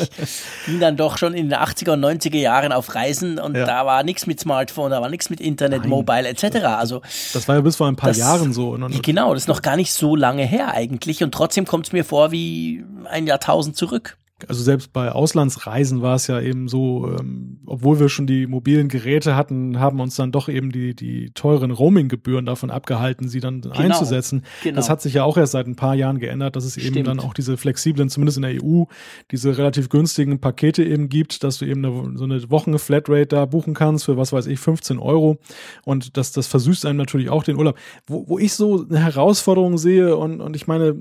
ging 0.66 0.80
dann 0.80 0.96
doch 0.96 1.18
schon 1.18 1.34
in 1.34 1.50
den 1.50 1.58
80er 1.58 1.92
und 1.92 2.00
90er 2.04 2.36
Jahren 2.38 2.72
auf 2.72 2.94
Reisen 2.94 3.38
und 3.38 3.56
Ja. 3.56 3.66
da 3.66 3.86
war 3.86 4.02
nichts 4.02 4.26
mit 4.26 4.40
Smartphone, 4.40 4.90
da 4.90 5.00
war 5.02 5.10
nichts 5.10 5.30
mit 5.30 5.40
Internet, 5.40 5.80
Nein. 5.80 5.90
Mobile 5.90 6.28
etc. 6.28 6.56
Also 6.64 7.02
Das 7.32 7.46
war 7.48 7.56
ja 7.56 7.60
bis 7.60 7.76
vor 7.76 7.88
ein 7.88 7.96
paar 7.96 8.10
Das- 8.10 8.18
Jahren 8.18 8.52
so. 8.52 8.70
Und, 8.70 8.82
und, 8.82 9.02
genau, 9.02 9.34
das 9.34 9.44
ist 9.44 9.48
noch 9.48 9.62
gar 9.62 9.76
nicht 9.76 9.92
so 9.92 10.16
lange 10.16 10.44
her 10.44 10.72
eigentlich 10.74 11.22
und 11.22 11.32
trotzdem 11.32 11.64
kommt 11.66 11.86
es 11.86 11.92
mir 11.92 12.04
vor 12.04 12.30
wie 12.32 12.84
ein 13.10 13.26
Jahrtausend 13.26 13.76
zurück. 13.76 14.13
Also 14.48 14.64
selbst 14.64 14.92
bei 14.92 15.12
Auslandsreisen 15.12 16.02
war 16.02 16.16
es 16.16 16.26
ja 16.26 16.40
eben 16.40 16.66
so, 16.66 17.08
ähm, 17.08 17.60
obwohl 17.66 18.00
wir 18.00 18.08
schon 18.08 18.26
die 18.26 18.48
mobilen 18.48 18.88
Geräte 18.88 19.36
hatten, 19.36 19.78
haben 19.78 20.00
uns 20.00 20.16
dann 20.16 20.32
doch 20.32 20.48
eben 20.48 20.72
die, 20.72 20.94
die 20.94 21.30
teuren 21.30 21.70
Roaming-Gebühren 21.70 22.44
davon 22.44 22.70
abgehalten, 22.70 23.28
sie 23.28 23.38
dann 23.38 23.62
einzusetzen. 23.72 24.42
genau. 24.64 24.76
Das 24.76 24.90
hat 24.90 25.00
sich 25.02 25.14
ja 25.14 25.24
auch 25.24 25.36
erst 25.36 25.52
seit 25.52 25.68
ein 25.68 25.76
paar 25.76 25.94
Jahren 25.94 26.18
geändert, 26.18 26.56
dass 26.56 26.64
es 26.64 26.76
eben 26.76 26.88
Stimmt. 26.88 27.06
dann 27.06 27.20
auch 27.20 27.32
diese 27.32 27.56
flexiblen, 27.56 28.08
zumindest 28.08 28.38
in 28.38 28.42
der 28.42 28.62
EU, 28.62 28.84
diese 29.30 29.56
relativ 29.56 29.88
günstigen 29.88 30.40
Pakete 30.40 30.82
eben 30.82 31.08
gibt, 31.08 31.44
dass 31.44 31.58
du 31.58 31.64
eben 31.64 31.84
eine, 31.84 32.18
so 32.18 32.24
eine 32.24 32.50
Wochen-Flatrate 32.50 33.26
da 33.26 33.46
buchen 33.46 33.72
kannst 33.74 34.04
für, 34.04 34.16
was 34.16 34.32
weiß 34.32 34.46
ich, 34.46 34.58
15 34.58 34.98
Euro. 34.98 35.38
Und 35.84 36.16
das, 36.16 36.32
das 36.32 36.48
versüßt 36.48 36.86
einem 36.86 36.98
natürlich 36.98 37.30
auch 37.30 37.44
den 37.44 37.56
Urlaub. 37.56 37.78
Wo, 38.06 38.28
wo 38.28 38.38
ich 38.40 38.54
so 38.54 38.84
eine 38.84 38.98
Herausforderung 38.98 39.78
sehe 39.78 40.16
und, 40.16 40.40
und 40.40 40.56
ich 40.56 40.66
meine, 40.66 40.96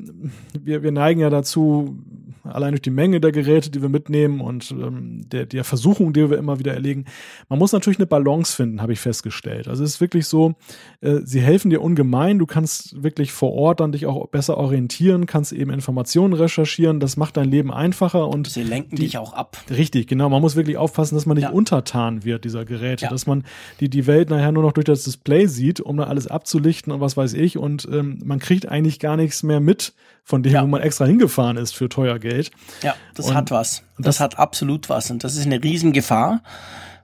wir, 0.62 0.84
wir 0.84 0.92
neigen 0.92 1.20
ja 1.20 1.32
dazu, 1.32 1.98
allein 2.44 2.72
durch 2.72 2.82
die 2.82 2.90
Menge 2.90 3.20
der 3.22 3.32
Geräte, 3.32 3.70
die 3.72 3.82
wir 3.82 3.90
mitnehmen 3.90 4.42
und 4.42 4.72
ähm, 4.72 5.22
der, 5.32 5.46
der 5.46 5.64
Versuchung, 5.64 6.14
die 6.14 6.30
wir 6.30 6.38
immer 6.38 6.60
wieder 6.60 6.74
erlegen. 6.74 7.06
Man 7.50 7.60
muss 7.60 7.72
natürlich 7.72 8.00
eine 8.00 8.06
Balance 8.06 8.56
finden, 8.56 8.82
habe 8.82 8.94
ich 8.94 9.00
festgestellt. 9.00 9.68
Also 9.68 9.84
es 9.84 9.92
ist 9.96 10.02
wirklich 10.02 10.28
so, 10.28 10.56
äh, 11.02 11.20
sie 11.24 11.40
helfen 11.42 11.70
dir 11.70 11.82
ungemein. 11.82 12.40
Du 12.40 12.46
kannst 12.46 13.02
wirklich 13.02 13.32
vor 13.32 13.54
Ort 13.54 13.80
dann 13.80 13.92
dich 13.92 14.06
auch 14.06 14.28
besser 14.28 14.58
orientieren, 14.58 15.26
kannst 15.26 15.54
eben 15.54 15.72
Informationen 15.72 16.34
recherchieren. 16.34 17.00
Das 17.00 17.18
macht 17.18 17.38
dein 17.38 17.50
Leben 17.50 17.72
einfacher 17.72 18.28
und 18.28 18.48
Sie 18.48 18.64
lenken 18.64 18.96
Die- 18.96 19.04
dich 19.04 19.18
auch 19.18 19.34
ab. 19.34 19.58
Richtig, 19.70 20.08
genau. 20.08 20.30
Man 20.30 20.42
muss 20.42 20.56
wirklich 20.56 20.78
aufpassen, 20.78 21.16
dass 21.16 21.26
man 21.26 21.36
nicht 21.36 21.44
Ja. 21.46 21.50
untertan 21.52 22.24
wird 22.26 22.44
dieser 22.46 22.66
Geräte, 22.66 23.06
Ja. 23.06 23.10
dass 23.10 23.26
man 23.26 23.44
die, 23.80 23.90
die 23.90 24.06
Welt 24.08 24.30
nachher 24.30 24.52
nur 24.52 24.64
noch 24.64 24.74
durch 24.74 24.86
das 24.86 25.04
Display 25.04 25.48
sieht, 25.48 25.80
um 25.80 25.98
dann 25.98 26.08
alles 26.08 26.28
abzulichten 26.28 26.92
und 26.92 27.00
was 27.02 27.16
weiß 27.18 27.34
ich. 27.34 27.58
Und 27.58 27.88
ähm, 27.92 28.20
man 28.26 28.40
kriegt 28.40 28.68
eigentlich 28.68 29.00
gar 29.00 29.18
nichts 29.18 29.44
mehr 29.44 29.60
mit 29.60 29.94
von 30.26 30.42
dem, 30.42 30.54
Ja. 30.54 30.64
wo 30.64 30.68
man 30.68 30.82
extra 30.82 31.06
hingefahren 31.06 31.58
ist 31.58 31.74
für 31.76 31.90
teuer 31.90 32.18
Geld. 32.20 32.33
Ja, 32.82 32.96
das 33.16 33.28
Und- 33.28 33.36
hat 33.36 33.52
was. 33.52 33.84
Das, 33.98 34.06
das- 34.06 34.20
hat 34.20 34.40
absolut 34.40 34.90
was. 34.90 35.12
Und 35.12 35.24
das 35.24 35.36
ist 35.36 35.46
eine 35.46 35.62
Riesengefahr, 35.63 36.42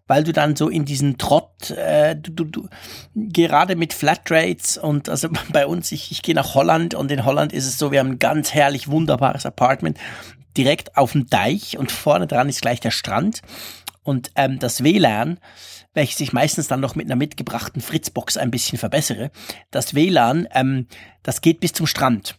weil 0.07 0.23
du 0.23 0.33
dann 0.33 0.55
so 0.55 0.69
in 0.69 0.85
diesen 0.85 1.17
Trott, 1.17 1.69
äh, 1.71 2.15
du, 2.15 2.31
du, 2.31 2.45
du, 2.45 2.69
gerade 3.13 3.75
mit 3.75 3.93
Flatrates 3.93 4.77
und 4.77 5.07
also 5.09 5.29
bei 5.53 5.67
uns, 5.67 5.91
ich, 5.91 6.11
ich 6.11 6.21
gehe 6.23 6.35
nach 6.35 6.55
Holland 6.55 6.95
und 6.95 7.11
in 7.11 7.25
Holland 7.25 7.53
ist 7.53 7.65
es 7.67 7.77
so, 7.77 7.91
wir 7.91 7.99
haben 7.99 8.11
ein 8.13 8.19
ganz 8.19 8.53
herrlich, 8.53 8.87
wunderbares 8.89 9.45
Apartment 9.45 9.97
direkt 10.57 10.97
auf 10.97 11.11
dem 11.11 11.27
Deich 11.27 11.77
und 11.77 11.91
vorne 11.91 12.25
dran 12.27 12.49
ist 12.49 12.61
gleich 12.61 12.79
der 12.79 12.91
Strand. 12.91 13.41
Und 14.01 14.31
ähm, 14.35 14.57
das 14.57 14.83
WLAN, 14.83 15.39
welches 15.93 16.19
ich 16.21 16.33
meistens 16.33 16.67
dann 16.67 16.79
noch 16.79 16.95
mit 16.95 17.05
einer 17.05 17.15
mitgebrachten 17.15 17.81
Fritzbox 17.81 18.37
ein 18.37 18.49
bisschen 18.49 18.79
verbessere, 18.79 19.29
das 19.69 19.93
WLAN, 19.93 20.47
ähm, 20.55 20.87
das 21.21 21.41
geht 21.41 21.59
bis 21.59 21.73
zum 21.73 21.85
Strand. 21.85 22.38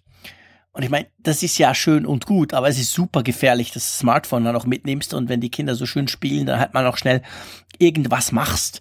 Und 0.73 0.85
ich 0.85 0.91
meine, 0.91 1.09
das 1.19 1.43
ist 1.43 1.59
ja 1.59 1.75
schön 1.75 2.07
und 2.07 2.27
gut, 2.27 2.55
aber 2.55 2.69
es 2.69 2.79
ist 2.79 2.93
super 2.93 3.23
gefährlich, 3.25 3.73
das 3.73 3.99
Smartphone 3.99 4.45
dann 4.45 4.55
auch 4.55 4.67
mitnimmst 4.67 5.15
und 5.15 5.29
wenn 5.29 5.41
die 5.41 5.51
Kinder 5.51 5.75
so 5.75 5.85
schön 5.85 6.07
spielen, 6.07 6.47
dann 6.47 6.61
halt 6.61 6.75
mal 6.75 6.85
noch 6.85 6.97
schnell 6.97 7.23
irgendwas 7.79 8.31
machst. 8.31 8.81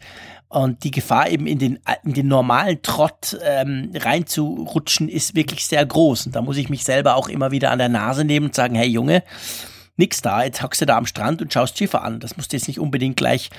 Und 0.50 0.84
die 0.84 0.92
Gefahr 0.92 1.30
eben 1.30 1.46
in 1.46 1.60
den, 1.60 1.80
in 2.04 2.14
den 2.14 2.28
normalen 2.28 2.82
Trott 2.82 3.38
ähm, 3.44 3.92
reinzurutschen 3.94 5.08
ist 5.08 5.36
wirklich 5.36 5.68
sehr 5.68 5.86
groß. 5.86 6.26
Und 6.26 6.36
da 6.36 6.42
muss 6.42 6.58
ich 6.58 6.70
mich 6.70 6.84
selber 6.84 7.16
auch 7.16 7.30
immer 7.30 7.52
wieder 7.52 7.70
an 7.70 7.78
der 7.78 7.90
Nase 7.90 8.24
nehmen 8.24 8.48
und 8.48 8.56
sagen, 8.56 8.74
hey 8.74 8.88
Junge, 8.88 9.24
nix 9.96 10.22
da, 10.22 10.44
jetzt 10.44 10.64
hockst 10.64 10.82
du 10.82 10.88
da 10.88 10.98
am 10.98 11.06
Strand 11.06 11.44
und 11.44 11.54
schaust 11.54 11.78
Schiffe 11.78 12.02
an. 12.02 12.20
Das 12.20 12.36
musst 12.36 12.52
du 12.52 12.58
jetzt 12.58 12.68
nicht 12.68 12.80
unbedingt 12.80 13.18
gleich 13.18 13.52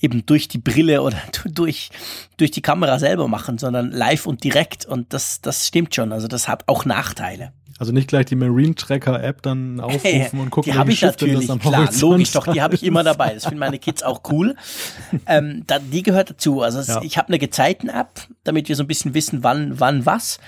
eben 0.00 0.24
durch 0.24 0.48
die 0.48 0.56
Brille 0.56 1.02
oder 1.02 1.18
durch, 1.44 1.90
durch 2.38 2.50
die 2.50 2.62
Kamera 2.62 2.98
selber 2.98 3.28
machen, 3.28 3.58
sondern 3.58 3.90
live 3.90 4.24
und 4.24 4.42
direkt. 4.42 4.86
Und 4.86 5.12
das, 5.12 5.42
das 5.42 5.66
stimmt 5.66 5.94
schon. 5.94 6.12
Also 6.12 6.28
das 6.28 6.48
hat 6.48 6.64
auch 6.66 6.86
Nachteile. 6.86 7.52
Also 7.78 7.92
nicht 7.92 8.08
gleich 8.08 8.26
die 8.26 8.34
Marine 8.34 8.74
Tracker 8.74 9.22
App 9.22 9.40
dann 9.42 9.78
aufrufen 9.78 10.40
und 10.40 10.50
gucken, 10.50 10.72
die 10.72 10.78
habe 10.78 10.90
ich 10.90 11.00
natürlich, 11.00 11.48
am 11.48 11.60
klar, 11.60 11.88
logisch, 12.00 12.32
doch, 12.32 12.52
die 12.52 12.60
habe 12.60 12.74
ich 12.74 12.82
immer 12.82 13.04
dabei. 13.04 13.34
Das 13.34 13.44
finden 13.44 13.60
meine 13.60 13.78
Kids 13.78 14.02
auch 14.02 14.22
cool. 14.30 14.56
ähm, 15.26 15.62
da, 15.66 15.78
die 15.78 16.02
gehört 16.02 16.30
dazu. 16.30 16.62
Also 16.62 16.80
ja. 16.80 17.00
ich 17.02 17.18
habe 17.18 17.28
eine 17.28 17.38
Gezeiten-App, 17.38 18.26
damit 18.42 18.68
wir 18.68 18.74
so 18.74 18.82
ein 18.82 18.88
bisschen 18.88 19.14
wissen, 19.14 19.44
wann, 19.44 19.78
wann 19.78 20.04
was. 20.04 20.40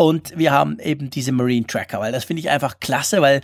Und 0.00 0.32
wir 0.38 0.50
haben 0.50 0.78
eben 0.78 1.10
diese 1.10 1.30
Marine 1.30 1.66
Tracker, 1.66 2.00
weil 2.00 2.10
das 2.10 2.24
finde 2.24 2.40
ich 2.40 2.48
einfach 2.48 2.80
klasse, 2.80 3.20
weil 3.20 3.42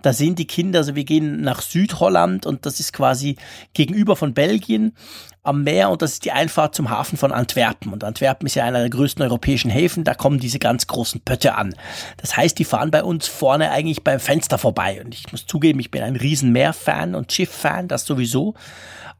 da 0.00 0.14
sind 0.14 0.38
die 0.38 0.46
Kinder, 0.46 0.78
also 0.78 0.94
wir 0.94 1.04
gehen 1.04 1.42
nach 1.42 1.60
Südholland 1.60 2.46
und 2.46 2.64
das 2.64 2.80
ist 2.80 2.94
quasi 2.94 3.36
gegenüber 3.74 4.16
von 4.16 4.32
Belgien 4.32 4.96
am 5.42 5.64
Meer 5.64 5.90
und 5.90 6.00
das 6.00 6.14
ist 6.14 6.24
die 6.24 6.32
Einfahrt 6.32 6.74
zum 6.74 6.88
Hafen 6.88 7.18
von 7.18 7.30
Antwerpen. 7.30 7.92
Und 7.92 8.04
Antwerpen 8.04 8.46
ist 8.46 8.54
ja 8.54 8.64
einer 8.64 8.78
der 8.78 8.88
größten 8.88 9.22
europäischen 9.22 9.70
Häfen, 9.70 10.02
da 10.02 10.14
kommen 10.14 10.38
diese 10.40 10.58
ganz 10.58 10.86
großen 10.86 11.20
Pötte 11.20 11.56
an. 11.56 11.74
Das 12.16 12.38
heißt, 12.38 12.58
die 12.58 12.64
fahren 12.64 12.90
bei 12.90 13.04
uns 13.04 13.28
vorne 13.28 13.70
eigentlich 13.70 14.02
beim 14.02 14.18
Fenster 14.18 14.56
vorbei. 14.56 15.02
Und 15.04 15.14
ich 15.14 15.30
muss 15.30 15.44
zugeben, 15.44 15.78
ich 15.78 15.90
bin 15.90 16.02
ein 16.02 16.16
riesen 16.16 16.52
Meerfan 16.52 17.14
und 17.14 17.30
Schifffan, 17.32 17.86
das 17.86 18.06
sowieso. 18.06 18.54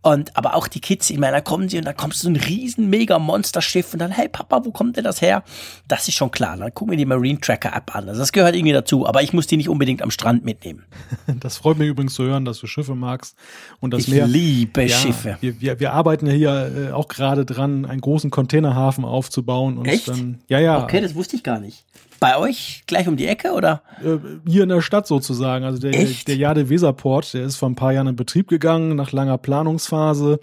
Und 0.00 0.37
aber 0.37 0.55
auch 0.55 0.69
die 0.69 0.81
Kids, 0.81 1.11
ich 1.11 1.19
meine, 1.19 1.33
da 1.33 1.40
kommen 1.40 1.69
sie 1.69 1.76
und 1.76 1.85
da 1.85 1.93
kommt 1.93 2.14
so 2.14 2.28
ein 2.28 2.37
riesen 2.37 2.88
mega 2.88 3.19
Monsterschiff 3.19 3.93
und 3.93 3.99
dann, 3.99 4.12
hey 4.12 4.28
Papa, 4.28 4.64
wo 4.64 4.71
kommt 4.71 4.97
denn 4.97 5.02
das 5.05 5.21
her? 5.21 5.43
Das 5.88 6.07
ist 6.07 6.14
schon 6.14 6.31
klar. 6.31 6.57
Dann 6.57 6.73
gucken 6.73 6.93
wir 6.93 6.97
die 6.97 7.05
Marine 7.05 7.40
Tracker 7.40 7.75
App 7.75 7.95
an. 7.97 8.09
Also 8.09 8.21
das 8.21 8.31
gehört 8.31 8.55
irgendwie 8.55 8.73
dazu, 8.73 9.07
aber 9.09 9.23
ich 9.23 9.33
muss 9.33 9.49
die 9.49 9.57
nicht 9.57 9.69
unbedingt 9.69 10.00
am 10.02 10.11
Strand 10.11 10.45
mitnehmen. 10.45 10.85
Das 11.40 11.59
freut 11.59 11.78
mich 11.78 11.88
übrigens 11.88 12.14
zu 12.14 12.25
hören, 12.25 12.45
dass 12.45 12.59
du 12.59 12.67
Schiffe 12.67 12.95
magst 12.95 13.37
und 13.81 13.93
das 13.93 14.02
ich 14.02 14.09
Meer. 14.09 14.26
Ich 14.26 14.33
liebe 14.33 14.83
ja, 14.83 14.97
Schiffe. 14.97 15.37
Wir, 15.40 15.61
wir, 15.61 15.78
wir 15.78 15.93
arbeiten 15.93 16.26
ja 16.26 16.33
hier 16.33 16.88
äh, 16.88 16.93
auch 16.93 17.09
gerade 17.09 17.45
dran, 17.45 17.85
einen 17.85 18.00
großen 18.00 18.31
Containerhafen 18.31 19.05
aufzubauen 19.05 19.78
und 19.78 19.87
Echt? 19.87 20.09
dann 20.09 20.40
ja 20.49 20.59
ja. 20.59 20.83
Okay, 20.83 21.00
das 21.00 21.14
wusste 21.14 21.37
ich 21.37 21.43
gar 21.43 21.61
nicht. 21.61 21.85
Bei 22.21 22.37
euch 22.37 22.83
gleich 22.87 23.07
um 23.09 23.17
die 23.17 23.27
Ecke 23.27 23.53
oder? 23.53 23.83
Äh, 24.03 24.19
hier 24.49 24.65
in 24.65 24.69
der 24.69 24.81
Stadt 24.81 25.07
sozusagen. 25.07 25.65
Also 25.65 25.79
der, 25.79 25.95
Echt? 25.95 26.29
der 26.29 26.37
Jade 26.37 26.69
Weserport, 26.69 27.35
der 27.35 27.45
ist 27.45 27.57
vor 27.57 27.69
ein 27.69 27.75
paar 27.75 27.93
Jahren 27.93 28.09
in 28.09 28.17
Betrieb 28.17 28.49
gegangen 28.49 28.97
nach 28.97 29.13
langer 29.13 29.39
Planungsphase. 29.39 30.41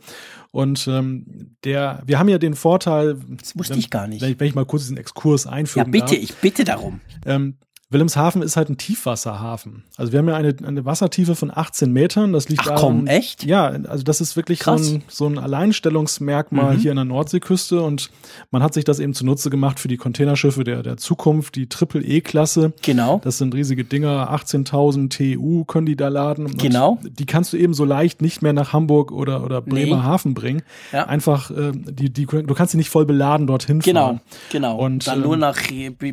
Und 0.51 0.87
ähm, 0.87 1.55
der, 1.65 2.01
wir 2.05 2.17
haben 2.17 2.29
ja 2.29 2.37
den 2.37 2.55
Vorteil. 2.55 3.17
Das 3.41 3.57
wusste 3.57 3.73
wenn, 3.73 3.79
ich 3.79 3.89
gar 3.89 4.07
nicht. 4.07 4.21
Wenn 4.21 4.31
ich, 4.31 4.39
wenn 4.39 4.47
ich 4.47 4.55
mal 4.55 4.65
kurz 4.65 4.83
diesen 4.83 4.97
Exkurs 4.97 5.47
einführen 5.47 5.87
Ja, 5.87 5.91
bitte, 5.91 6.15
darf. 6.15 6.23
ich 6.23 6.33
bitte 6.35 6.63
darum. 6.63 7.01
Ähm, 7.25 7.57
Wilhelmshaven 7.91 8.41
ist 8.41 8.57
halt 8.57 8.69
ein 8.69 8.77
Tiefwasserhafen. 8.77 9.83
Also 9.95 10.11
wir 10.11 10.17
haben 10.17 10.27
ja 10.27 10.35
eine, 10.35 10.55
eine 10.65 10.85
Wassertiefe 10.85 11.35
von 11.35 11.51
18 11.55 11.93
Metern. 11.93 12.33
Das 12.33 12.49
liegt 12.49 12.61
Ach 12.61 12.69
daran, 12.69 12.81
komm, 12.81 13.07
echt? 13.07 13.43
Ja, 13.43 13.67
also 13.67 14.03
das 14.03 14.21
ist 14.21 14.35
wirklich 14.35 14.63
so 14.63 14.71
ein, 14.71 15.03
so 15.07 15.27
ein 15.27 15.37
Alleinstellungsmerkmal 15.37 16.75
mhm. 16.75 16.79
hier 16.79 16.91
in 16.91 16.95
der 16.95 17.05
Nordseeküste 17.05 17.83
und 17.83 18.09
man 18.49 18.63
hat 18.63 18.73
sich 18.73 18.85
das 18.85 18.97
eben 18.97 19.13
zunutze 19.13 19.51
gemacht 19.51 19.79
für 19.79 19.87
die 19.87 19.97
Containerschiffe 19.97 20.63
der, 20.63 20.81
der 20.81 20.97
Zukunft, 20.97 21.55
die 21.55 21.69
Triple-E-Klasse. 21.69 22.73
Genau. 22.81 23.21
Das 23.23 23.37
sind 23.37 23.53
riesige 23.53 23.83
Dinger, 23.83 24.31
18.000 24.33 25.35
TU 25.35 25.63
können 25.65 25.85
die 25.85 25.95
da 25.95 26.07
laden. 26.07 26.57
Genau. 26.57 26.97
Die 27.03 27.27
kannst 27.27 27.53
du 27.53 27.57
eben 27.57 27.75
so 27.75 27.85
leicht 27.85 28.19
nicht 28.19 28.41
mehr 28.41 28.53
nach 28.53 28.73
Hamburg 28.73 29.11
oder, 29.11 29.43
oder 29.43 29.61
Bremerhaven 29.61 30.31
nee. 30.31 30.39
bringen. 30.39 30.63
Ja. 30.91 31.05
Einfach, 31.05 31.51
äh, 31.51 31.71
die, 31.73 32.11
die, 32.11 32.25
du 32.25 32.53
kannst 32.55 32.71
sie 32.71 32.77
nicht 32.77 32.89
voll 32.89 33.05
beladen 33.05 33.45
dorthin 33.45 33.77
genau, 33.77 34.05
fahren. 34.05 34.21
Genau, 34.51 34.75
genau. 34.75 34.85
Und, 34.85 35.05
Dann 35.05 35.19
ähm, 35.19 35.25
nur 35.25 35.37
nach, 35.37 35.59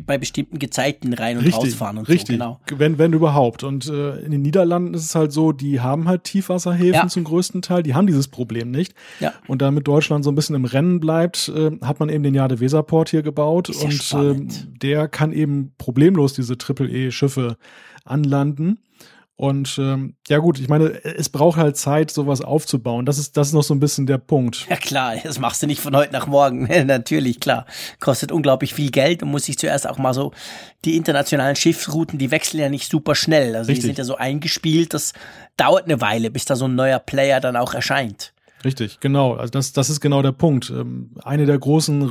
bei 0.05 0.19
bestimmten 0.19 0.59
Gezeiten 0.59 1.13
rein 1.13 1.39
und 1.39 1.45
richtig, 1.45 1.62
rausfahren 1.63 1.97
und 1.97 2.07
richtig. 2.07 2.37
so. 2.37 2.43
Genau. 2.43 2.59
Wenn, 2.77 2.97
wenn 2.97 3.13
überhaupt. 3.13 3.63
Und 3.63 3.87
äh, 3.87 4.17
in 4.19 4.31
den 4.31 4.41
Niederlanden 4.41 4.93
ist 4.93 5.05
es 5.05 5.15
halt 5.15 5.31
so, 5.31 5.51
die 5.51 5.81
haben 5.81 6.07
halt 6.07 6.23
Tiefwasserhäfen 6.23 6.93
ja. 6.93 7.07
zum 7.07 7.23
größten 7.23 7.61
Teil, 7.61 7.83
die 7.83 7.95
haben 7.95 8.07
dieses 8.07 8.27
Problem 8.27 8.71
nicht. 8.71 8.93
Ja. 9.19 9.33
Und 9.47 9.61
damit 9.61 9.87
Deutschland 9.87 10.23
so 10.23 10.31
ein 10.31 10.35
bisschen 10.35 10.55
im 10.55 10.65
Rennen 10.65 10.99
bleibt, 10.99 11.49
äh, 11.49 11.71
hat 11.81 11.99
man 11.99 12.09
eben 12.09 12.23
den 12.23 12.33
Jade 12.33 12.59
Weserport 12.59 13.09
hier 13.09 13.23
gebaut 13.23 13.69
Ist 13.69 14.11
ja 14.11 14.19
und 14.19 14.53
äh, 14.53 14.77
der 14.81 15.07
kann 15.07 15.31
eben 15.33 15.73
problemlos 15.77 16.33
diese 16.33 16.57
Triple-E-Schiffe 16.57 17.57
anlanden. 18.05 18.79
Und 19.43 19.77
ähm, 19.77 20.15
ja 20.29 20.37
gut, 20.37 20.57
ich 20.57 20.69
meine, 20.69 21.03
es 21.03 21.27
braucht 21.27 21.57
halt 21.57 21.75
Zeit, 21.75 22.11
sowas 22.11 22.39
aufzubauen. 22.39 23.05
Das 23.05 23.17
ist, 23.17 23.35
das 23.35 23.47
ist 23.47 23.53
noch 23.53 23.61
so 23.61 23.73
ein 23.73 23.81
bisschen 23.81 24.05
der 24.05 24.17
Punkt. 24.17 24.67
Ja 24.69 24.77
klar, 24.77 25.17
das 25.21 25.37
machst 25.37 25.61
du 25.61 25.67
nicht 25.67 25.81
von 25.81 25.93
heute 25.97 26.13
nach 26.13 26.27
morgen. 26.27 26.63
Natürlich, 26.85 27.41
klar. 27.41 27.65
Kostet 27.99 28.31
unglaublich 28.31 28.73
viel 28.73 28.89
Geld 28.89 29.21
und 29.21 29.31
muss 29.31 29.43
sich 29.43 29.57
zuerst 29.57 29.85
auch 29.85 29.97
mal 29.97 30.13
so, 30.13 30.31
die 30.85 30.95
internationalen 30.95 31.57
Schiffsrouten, 31.57 32.17
die 32.17 32.31
wechseln 32.31 32.61
ja 32.61 32.69
nicht 32.69 32.89
super 32.89 33.15
schnell. 33.15 33.57
Also 33.57 33.67
Richtig. 33.67 33.81
die 33.81 33.87
sind 33.87 33.97
ja 33.97 34.05
so 34.05 34.15
eingespielt, 34.15 34.93
das 34.93 35.11
dauert 35.57 35.83
eine 35.83 35.99
Weile, 35.99 36.31
bis 36.31 36.45
da 36.45 36.55
so 36.55 36.63
ein 36.63 36.75
neuer 36.75 36.99
Player 36.99 37.41
dann 37.41 37.57
auch 37.57 37.73
erscheint. 37.73 38.33
Richtig, 38.63 38.99
genau. 38.99 39.33
Also 39.33 39.51
das, 39.51 39.73
das 39.73 39.89
ist 39.89 39.99
genau 39.99 40.21
der 40.21 40.31
Punkt. 40.31 40.69
Ähm, 40.69 41.09
eine 41.23 41.45
der 41.45 41.57
großen 41.57 42.03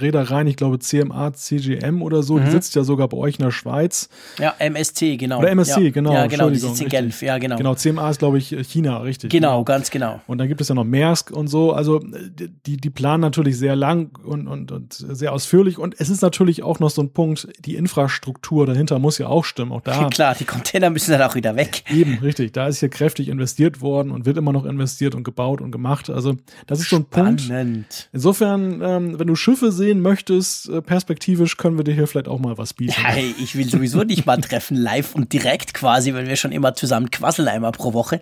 Reedereien, 0.00 0.46
ich 0.46 0.56
glaube 0.56 0.78
CMA, 0.78 1.32
CGM 1.34 2.02
oder 2.02 2.22
so, 2.22 2.38
mhm. 2.38 2.46
die 2.46 2.50
sitzt 2.50 2.74
ja 2.74 2.84
sogar 2.84 3.08
bei 3.08 3.16
euch 3.16 3.38
in 3.38 3.44
der 3.44 3.52
Schweiz. 3.52 4.08
Ja, 4.38 4.54
MSC, 4.58 5.16
genau. 5.16 5.38
Oder 5.38 5.50
MSC, 5.50 5.84
ja. 5.84 5.90
genau. 5.90 6.12
Ja, 6.12 6.26
genau, 6.26 6.50
die 6.50 6.56
sitzt 6.56 6.80
in 6.80 6.88
Genf, 6.88 7.22
ja, 7.22 7.38
genau. 7.38 7.56
Genau, 7.56 7.74
CMA 7.74 8.10
ist, 8.10 8.18
glaube 8.18 8.38
ich, 8.38 8.56
China, 8.68 8.98
richtig. 8.98 9.30
Genau, 9.30 9.50
genau, 9.50 9.64
ganz 9.64 9.90
genau. 9.90 10.20
Und 10.26 10.38
dann 10.38 10.48
gibt 10.48 10.60
es 10.60 10.68
ja 10.68 10.74
noch 10.74 10.84
Maersk 10.84 11.30
und 11.30 11.48
so. 11.48 11.72
Also 11.72 12.00
die, 12.00 12.76
die 12.76 12.90
planen 12.90 13.20
natürlich 13.20 13.58
sehr 13.58 13.76
lang 13.76 14.18
und, 14.24 14.46
und, 14.46 14.72
und 14.72 14.92
sehr 14.92 15.32
ausführlich. 15.32 15.78
Und 15.78 15.94
es 15.98 16.08
ist 16.08 16.22
natürlich 16.22 16.62
auch 16.62 16.78
noch 16.78 16.90
so 16.90 17.02
ein 17.02 17.12
Punkt, 17.12 17.48
die 17.64 17.76
Infrastruktur 17.76 18.66
dahinter 18.66 18.98
muss 18.98 19.18
ja 19.18 19.26
auch 19.26 19.44
stimmen. 19.44 19.72
Auch 19.72 19.80
da. 19.80 20.08
Klar, 20.10 20.34
die 20.38 20.44
Container 20.44 20.90
müssen 20.90 21.12
dann 21.12 21.22
auch 21.22 21.34
wieder 21.34 21.56
weg. 21.56 21.84
Eben, 21.90 22.18
richtig. 22.18 22.52
Da 22.52 22.68
ist 22.68 22.80
hier 22.80 22.88
kräftig 22.88 23.28
investiert 23.28 23.80
worden 23.80 24.10
und 24.10 24.26
wird 24.26 24.36
immer 24.36 24.52
noch 24.52 24.64
investiert 24.64 25.14
und 25.14 25.24
gebaut 25.24 25.60
und 25.60 25.70
gemacht 25.70 25.99
gemacht. 26.06 26.16
Also 26.16 26.36
das 26.66 26.80
ist 26.80 26.90
so 26.90 26.96
ein 26.96 27.06
Spannend. 27.10 27.48
Punkt. 27.48 28.08
Insofern, 28.12 28.80
ähm, 28.82 29.18
wenn 29.18 29.26
du 29.26 29.36
Schiffe 29.36 29.72
sehen 29.72 30.00
möchtest, 30.00 30.68
äh, 30.68 30.82
perspektivisch 30.82 31.56
können 31.56 31.76
wir 31.76 31.84
dir 31.84 31.94
hier 31.94 32.06
vielleicht 32.06 32.28
auch 32.28 32.38
mal 32.38 32.58
was 32.58 32.74
bieten. 32.74 32.94
Ja, 32.96 33.08
hey, 33.08 33.34
ich 33.38 33.56
will 33.56 33.68
sowieso 33.68 34.02
nicht 34.02 34.26
mal 34.26 34.38
treffen, 34.38 34.76
live 34.76 35.14
und 35.14 35.32
direkt 35.32 35.74
quasi, 35.74 36.14
wenn 36.14 36.26
wir 36.26 36.36
schon 36.36 36.52
immer 36.52 36.74
zusammen 36.74 37.10
quasseln 37.10 37.48
einmal 37.48 37.72
pro 37.72 37.92
Woche. 37.92 38.20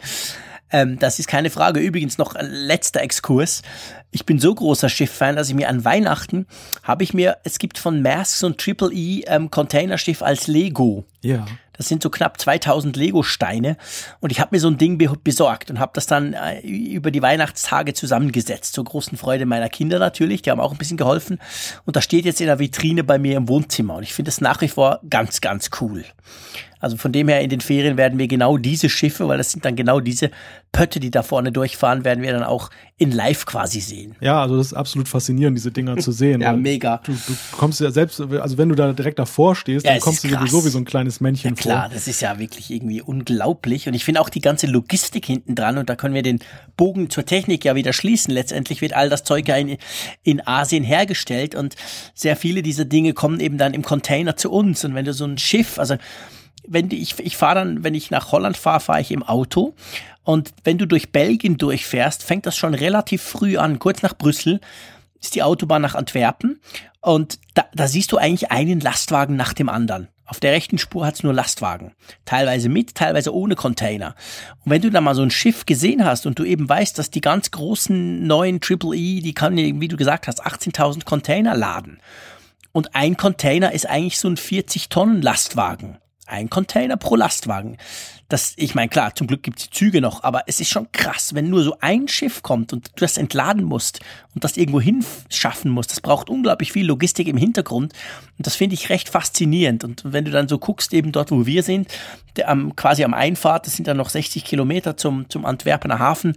Ähm, 0.70 0.98
das 0.98 1.18
ist 1.18 1.28
keine 1.28 1.50
Frage. 1.50 1.80
Übrigens 1.80 2.18
noch 2.18 2.34
letzter 2.40 3.00
Exkurs. 3.00 3.62
Ich 4.10 4.26
bin 4.26 4.38
so 4.38 4.54
großer 4.54 4.88
Schifffan, 4.88 5.36
dass 5.36 5.48
ich 5.48 5.54
mir 5.54 5.68
an 5.68 5.84
Weihnachten 5.84 6.46
habe 6.82 7.04
ich 7.04 7.14
mir, 7.14 7.38
es 7.44 7.58
gibt 7.58 7.78
von 7.78 8.02
Maersk 8.02 8.36
so 8.36 8.46
ein 8.46 8.56
Triple 8.56 8.92
E 8.92 9.22
ähm, 9.26 9.50
Containerschiff 9.50 10.22
als 10.22 10.46
Lego. 10.46 11.04
Ja. 11.22 11.46
Das 11.78 11.88
sind 11.88 12.02
so 12.02 12.10
knapp 12.10 12.38
2000 12.38 12.96
Lego-Steine. 12.96 13.76
Und 14.20 14.30
ich 14.30 14.40
habe 14.40 14.54
mir 14.54 14.60
so 14.60 14.68
ein 14.68 14.76
Ding 14.76 14.98
be 14.98 15.08
besorgt 15.24 15.70
und 15.70 15.78
habe 15.78 15.92
das 15.94 16.06
dann 16.06 16.34
äh, 16.34 16.60
über 16.60 17.10
die 17.10 17.22
Weihnachtstage 17.22 17.94
zusammengesetzt. 17.94 18.74
Zur 18.74 18.84
großen 18.84 19.16
Freude 19.16 19.46
meiner 19.46 19.70
Kinder 19.70 19.98
natürlich. 19.98 20.42
Die 20.42 20.50
haben 20.50 20.60
auch 20.60 20.72
ein 20.72 20.78
bisschen 20.78 20.96
geholfen. 20.96 21.38
Und 21.86 21.96
das 21.96 22.04
steht 22.04 22.26
jetzt 22.26 22.40
in 22.40 22.46
der 22.48 22.58
Vitrine 22.58 23.04
bei 23.04 23.18
mir 23.18 23.36
im 23.36 23.48
Wohnzimmer. 23.48 23.94
Und 23.94 24.02
ich 24.02 24.12
finde 24.12 24.28
das 24.28 24.40
nach 24.40 24.60
wie 24.60 24.68
vor 24.68 25.00
ganz, 25.08 25.40
ganz 25.40 25.70
cool. 25.80 26.04
Also 26.80 26.96
von 26.96 27.12
dem 27.12 27.28
her 27.28 27.40
in 27.40 27.50
den 27.50 27.60
Ferien 27.60 27.96
werden 27.96 28.18
wir 28.18 28.28
genau 28.28 28.56
diese 28.56 28.88
Schiffe, 28.88 29.28
weil 29.28 29.38
das 29.38 29.52
sind 29.52 29.64
dann 29.64 29.76
genau 29.76 30.00
diese 30.00 30.30
Pötte, 30.72 31.00
die 31.00 31.10
da 31.10 31.22
vorne 31.22 31.50
durchfahren, 31.50 32.04
werden 32.04 32.22
wir 32.22 32.32
dann 32.32 32.44
auch 32.44 32.70
in 32.98 33.10
live 33.12 33.46
quasi 33.46 33.80
sehen. 33.80 34.16
Ja, 34.20 34.42
also 34.42 34.56
das 34.56 34.68
ist 34.68 34.72
absolut 34.74 35.08
faszinierend, 35.08 35.56
diese 35.56 35.70
Dinger 35.70 35.96
zu 35.96 36.12
sehen. 36.12 36.40
ja, 36.42 36.52
mega. 36.52 37.00
Du, 37.04 37.12
du, 37.12 37.32
kommst 37.52 37.80
ja 37.80 37.90
selbst, 37.90 38.20
also 38.20 38.58
wenn 38.58 38.68
du 38.68 38.74
da 38.74 38.92
direkt 38.92 39.18
davor 39.18 39.54
stehst, 39.56 39.86
ja, 39.86 39.92
dann 39.92 40.00
kommst 40.00 40.24
du 40.24 40.28
sowieso 40.28 40.64
wie 40.64 40.68
so 40.68 40.78
ein 40.78 40.84
kleines 40.84 41.20
Männchen 41.20 41.50
ja, 41.50 41.56
klar, 41.56 41.82
vor. 41.84 41.94
das 41.94 42.08
ist 42.08 42.20
ja 42.20 42.38
wirklich 42.38 42.70
irgendwie 42.70 43.00
unglaublich. 43.00 43.88
Und 43.88 43.94
ich 43.94 44.04
finde 44.04 44.20
auch 44.20 44.28
die 44.28 44.40
ganze 44.40 44.66
Logistik 44.66 45.26
hinten 45.26 45.54
dran, 45.54 45.78
und 45.78 45.88
da 45.88 45.96
können 45.96 46.14
wir 46.14 46.22
den 46.22 46.40
Bogen 46.76 47.08
zur 47.08 47.24
Technik 47.24 47.64
ja 47.64 47.74
wieder 47.74 47.92
schließen. 47.92 48.34
Letztendlich 48.34 48.80
wird 48.80 48.94
all 48.94 49.08
das 49.08 49.24
Zeug 49.24 49.48
ja 49.48 49.56
in, 49.56 49.78
in 50.24 50.46
Asien 50.46 50.84
hergestellt 50.84 51.54
und 51.54 51.76
sehr 52.14 52.36
viele 52.36 52.62
dieser 52.62 52.84
Dinge 52.84 53.14
kommen 53.14 53.40
eben 53.40 53.58
dann 53.58 53.74
im 53.74 53.82
Container 53.82 54.36
zu 54.36 54.50
uns. 54.50 54.84
Und 54.84 54.94
wenn 54.94 55.04
du 55.04 55.12
so 55.12 55.24
ein 55.24 55.38
Schiff, 55.38 55.78
also 55.78 55.96
wenn 56.68 56.88
die, 56.88 57.00
ich, 57.00 57.18
ich 57.18 57.36
fahre 57.36 57.56
dann, 57.56 57.84
wenn 57.84 57.94
ich 57.94 58.10
nach 58.10 58.32
Holland 58.32 58.56
fahre, 58.56 58.80
fahre 58.80 59.00
ich 59.00 59.10
im 59.10 59.22
Auto. 59.22 59.74
Und 60.24 60.52
wenn 60.64 60.78
du 60.78 60.86
durch 60.86 61.10
Belgien 61.10 61.56
durchfährst, 61.56 62.22
fängt 62.22 62.46
das 62.46 62.56
schon 62.56 62.74
relativ 62.74 63.22
früh 63.22 63.56
an. 63.56 63.78
Kurz 63.78 64.02
nach 64.02 64.16
Brüssel 64.16 64.60
ist 65.20 65.34
die 65.34 65.42
Autobahn 65.42 65.82
nach 65.82 65.94
Antwerpen. 65.94 66.60
Und 67.00 67.38
da, 67.54 67.64
da 67.74 67.88
siehst 67.88 68.12
du 68.12 68.18
eigentlich 68.18 68.50
einen 68.50 68.80
Lastwagen 68.80 69.36
nach 69.36 69.52
dem 69.52 69.68
anderen. 69.68 70.08
Auf 70.26 70.40
der 70.40 70.52
rechten 70.52 70.76
Spur 70.76 71.06
hat's 71.06 71.22
nur 71.22 71.32
Lastwagen. 71.32 71.92
Teilweise 72.26 72.68
mit, 72.68 72.94
teilweise 72.94 73.34
ohne 73.34 73.54
Container. 73.54 74.14
Und 74.62 74.70
wenn 74.70 74.82
du 74.82 74.90
da 74.90 75.00
mal 75.00 75.14
so 75.14 75.22
ein 75.22 75.30
Schiff 75.30 75.64
gesehen 75.64 76.04
hast 76.04 76.26
und 76.26 76.38
du 76.38 76.44
eben 76.44 76.68
weißt, 76.68 76.98
dass 76.98 77.10
die 77.10 77.22
ganz 77.22 77.50
großen 77.50 78.26
neuen 78.26 78.60
Triple 78.60 78.94
E, 78.94 79.20
die 79.20 79.32
kann, 79.32 79.56
wie 79.56 79.88
du 79.88 79.96
gesagt 79.96 80.28
hast, 80.28 80.46
18.000 80.46 81.06
Container 81.06 81.56
laden. 81.56 81.98
Und 82.72 82.94
ein 82.94 83.16
Container 83.16 83.72
ist 83.72 83.88
eigentlich 83.88 84.18
so 84.18 84.28
ein 84.28 84.36
40 84.36 84.90
Tonnen 84.90 85.22
Lastwagen. 85.22 85.96
Ein 86.28 86.50
Container 86.50 86.96
pro 86.96 87.16
Lastwagen. 87.16 87.78
Das, 88.28 88.52
ich 88.56 88.74
meine, 88.74 88.90
klar, 88.90 89.14
zum 89.14 89.26
Glück 89.26 89.42
gibt's 89.42 89.64
die 89.64 89.70
Züge 89.70 90.02
noch, 90.02 90.22
aber 90.22 90.42
es 90.46 90.60
ist 90.60 90.68
schon 90.68 90.92
krass, 90.92 91.34
wenn 91.34 91.48
nur 91.48 91.62
so 91.62 91.76
ein 91.80 92.08
Schiff 92.08 92.42
kommt 92.42 92.74
und 92.74 92.88
du 92.88 92.92
das 92.96 93.16
entladen 93.16 93.64
musst 93.64 94.00
und 94.34 94.44
das 94.44 94.58
irgendwo 94.58 94.82
hin 94.82 95.02
schaffen 95.30 95.70
musst. 95.70 95.90
Das 95.90 96.02
braucht 96.02 96.28
unglaublich 96.28 96.72
viel 96.72 96.86
Logistik 96.86 97.26
im 97.26 97.38
Hintergrund. 97.38 97.94
Und 98.36 98.46
das 98.46 98.54
finde 98.54 98.74
ich 98.74 98.90
recht 98.90 99.08
faszinierend. 99.08 99.82
Und 99.82 100.02
wenn 100.04 100.26
du 100.26 100.30
dann 100.30 100.46
so 100.46 100.58
guckst, 100.58 100.92
eben 100.92 101.10
dort, 101.10 101.30
wo 101.30 101.46
wir 101.46 101.62
sind, 101.62 101.88
der, 102.36 102.50
am, 102.50 102.76
quasi 102.76 103.02
am 103.02 103.14
Einfahrt, 103.14 103.66
das 103.66 103.76
sind 103.76 103.88
dann 103.88 103.96
noch 103.96 104.10
60 104.10 104.44
Kilometer 104.44 104.98
zum, 104.98 105.30
zum 105.30 105.46
Antwerpener 105.46 105.98
Hafen, 105.98 106.36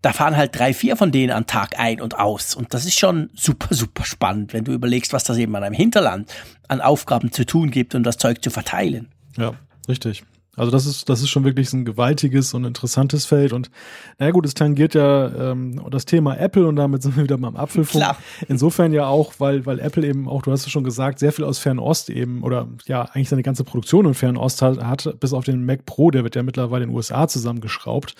da 0.00 0.12
fahren 0.12 0.36
halt 0.36 0.56
drei, 0.56 0.72
vier 0.72 0.96
von 0.96 1.10
denen 1.10 1.32
am 1.32 1.46
Tag 1.46 1.78
ein 1.78 2.00
und 2.00 2.18
aus. 2.18 2.54
Und 2.54 2.72
das 2.72 2.84
ist 2.84 2.98
schon 2.98 3.30
super, 3.34 3.74
super 3.74 4.04
spannend, 4.04 4.52
wenn 4.52 4.62
du 4.62 4.72
überlegst, 4.72 5.12
was 5.12 5.24
das 5.24 5.38
eben 5.38 5.56
an 5.56 5.64
einem 5.64 5.74
Hinterland 5.74 6.32
an 6.68 6.80
Aufgaben 6.80 7.32
zu 7.32 7.44
tun 7.44 7.72
gibt, 7.72 7.96
um 7.96 8.04
das 8.04 8.16
Zeug 8.16 8.42
zu 8.42 8.50
verteilen. 8.50 9.08
Ja, 9.36 9.54
richtig. 9.88 10.24
Also 10.54 10.70
das 10.70 10.84
ist, 10.84 11.08
das 11.08 11.22
ist 11.22 11.30
schon 11.30 11.44
wirklich 11.44 11.72
ein 11.72 11.86
gewaltiges 11.86 12.52
und 12.52 12.64
interessantes 12.64 13.24
Feld. 13.24 13.54
Und 13.54 13.70
naja 14.18 14.32
gut, 14.32 14.44
es 14.44 14.52
tangiert 14.52 14.92
ja 14.92 15.52
ähm, 15.52 15.80
das 15.90 16.04
Thema 16.04 16.36
Apple 16.36 16.66
und 16.66 16.76
damit 16.76 17.02
sind 17.02 17.16
wir 17.16 17.24
wieder 17.24 17.38
beim 17.38 17.56
Apfelfunk. 17.56 18.02
Klar. 18.04 18.18
Insofern 18.48 18.92
ja 18.92 19.06
auch, 19.06 19.32
weil, 19.38 19.64
weil 19.64 19.78
Apple 19.80 20.06
eben 20.06 20.28
auch, 20.28 20.42
du 20.42 20.52
hast 20.52 20.66
es 20.66 20.70
schon 20.70 20.84
gesagt, 20.84 21.20
sehr 21.20 21.32
viel 21.32 21.46
aus 21.46 21.58
Fernost 21.58 22.10
eben 22.10 22.42
oder 22.42 22.68
ja 22.84 23.02
eigentlich 23.02 23.30
seine 23.30 23.42
ganze 23.42 23.64
Produktion 23.64 24.04
in 24.04 24.14
Fernost 24.14 24.60
hat, 24.60 24.84
hat 24.84 25.20
bis 25.20 25.32
auf 25.32 25.44
den 25.44 25.64
Mac 25.64 25.86
Pro, 25.86 26.10
der 26.10 26.22
wird 26.22 26.36
ja 26.36 26.42
mittlerweile 26.42 26.84
in 26.84 26.90
den 26.90 26.96
USA 26.96 27.26
zusammengeschraubt. 27.28 28.14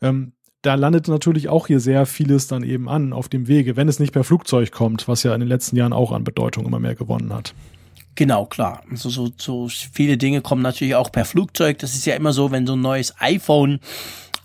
Ähm, 0.00 0.34
da 0.62 0.74
landet 0.74 1.08
natürlich 1.08 1.48
auch 1.48 1.66
hier 1.66 1.80
sehr 1.80 2.06
vieles 2.06 2.46
dann 2.46 2.62
eben 2.62 2.88
an 2.88 3.12
auf 3.12 3.28
dem 3.28 3.48
Wege, 3.48 3.76
wenn 3.76 3.88
es 3.88 3.98
nicht 3.98 4.12
per 4.12 4.24
Flugzeug 4.24 4.70
kommt, 4.70 5.08
was 5.08 5.24
ja 5.24 5.34
in 5.34 5.40
den 5.40 5.48
letzten 5.48 5.76
Jahren 5.76 5.92
auch 5.92 6.12
an 6.12 6.22
Bedeutung 6.22 6.64
immer 6.64 6.78
mehr 6.78 6.94
gewonnen 6.94 7.34
hat. 7.34 7.54
Genau, 8.16 8.46
klar. 8.46 8.82
Also 8.90 9.10
so, 9.10 9.28
so 9.36 9.68
viele 9.68 10.16
Dinge 10.16 10.40
kommen 10.40 10.62
natürlich 10.62 10.94
auch 10.94 11.12
per 11.12 11.26
Flugzeug. 11.26 11.78
Das 11.78 11.94
ist 11.94 12.06
ja 12.06 12.14
immer 12.14 12.32
so, 12.32 12.50
wenn 12.50 12.66
so 12.66 12.72
ein 12.72 12.80
neues 12.80 13.14
iPhone 13.20 13.78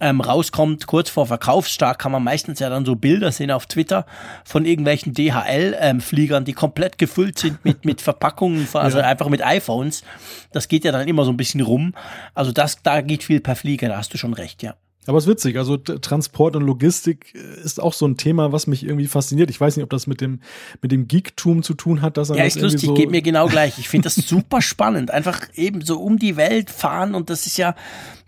ähm, 0.01 0.20
rauskommt, 0.20 0.88
kurz 0.88 1.10
vor 1.10 1.28
Verkaufsstart, 1.28 1.98
kann 1.98 2.12
man 2.12 2.24
meistens 2.24 2.60
ja 2.60 2.70
dann 2.70 2.86
so 2.86 2.96
Bilder 2.96 3.32
sehen 3.32 3.51
auf 3.51 3.68
Twitter 3.68 4.06
von 4.44 4.66
irgendwelchen 4.66 5.13
DHL-Fliegern, 5.13 6.42
ähm, 6.42 6.46
die 6.46 6.54
komplett 6.54 6.98
gefüllt 6.98 7.40
sind 7.40 7.63
mit, 7.63 7.86
mit 7.86 8.01
Verpackungen, 8.01 8.68
also 8.74 8.98
ja. 8.98 9.06
einfach 9.06 9.30
mit 9.30 9.46
iPhones. 9.46 10.04
Das 10.51 10.68
geht 10.68 10.84
ja 10.84 10.92
dann 10.92 11.08
immer 11.08 11.24
so 11.24 11.32
ein 11.32 11.38
bisschen 11.38 11.62
rum. 11.62 11.94
Also 12.34 12.51
das, 12.51 12.82
da 12.84 13.01
geht 13.01 13.24
viel 13.24 13.40
per 13.40 13.56
Flieger, 13.56 13.88
da 13.88 13.98
hast 13.98 14.13
du 14.13 14.18
schon 14.18 14.34
recht, 14.34 14.63
ja. 14.63 14.75
Aber 15.08 15.17
es 15.17 15.24
ist 15.24 15.29
witzig, 15.29 15.58
also 15.58 15.77
Transport 15.77 16.55
und 16.55 16.63
Logistik 16.63 17.34
äh, 17.34 17.62
ist 17.63 17.81
auch 17.81 17.93
so 17.93 18.05
ein 18.05 18.17
Thema, 18.17 18.51
was 18.51 18.67
mich 18.67 18.86
irgendwie 18.86 19.08
fasziniert. 19.08 19.50
Ich 19.50 19.60
weiß 19.60 19.75
nicht, 19.75 19.84
ob 19.84 19.89
das 19.89 20.05
mit 20.05 20.22
dem, 20.22 20.41
mit 20.81 20.91
dem 20.91 21.08
Geektum 21.08 21.63
zu 21.63 21.74
tun 21.74 22.03
hat, 22.03 22.17
dass 22.17 22.29
er 22.29 22.38
Ja, 22.38 22.43
ist 22.43 22.62
lustig, 22.62 22.81
so 22.81 22.93
geht 22.93 23.10
mir 23.10 23.24
genau 23.24 23.48
gleich. 23.48 23.79
Ich 23.79 23.89
finde 23.89 24.03
das 24.05 24.15
super 24.15 24.62
spannend. 24.62 25.10
Einfach 25.10 25.41
eben 25.55 25.81
so 25.81 26.00
um 26.00 26.20
die 26.20 26.38
Welt 26.38 26.70
fahren 26.70 27.15
und 27.15 27.31
das 27.31 27.48
ist 27.48 27.58
ja, 27.58 27.75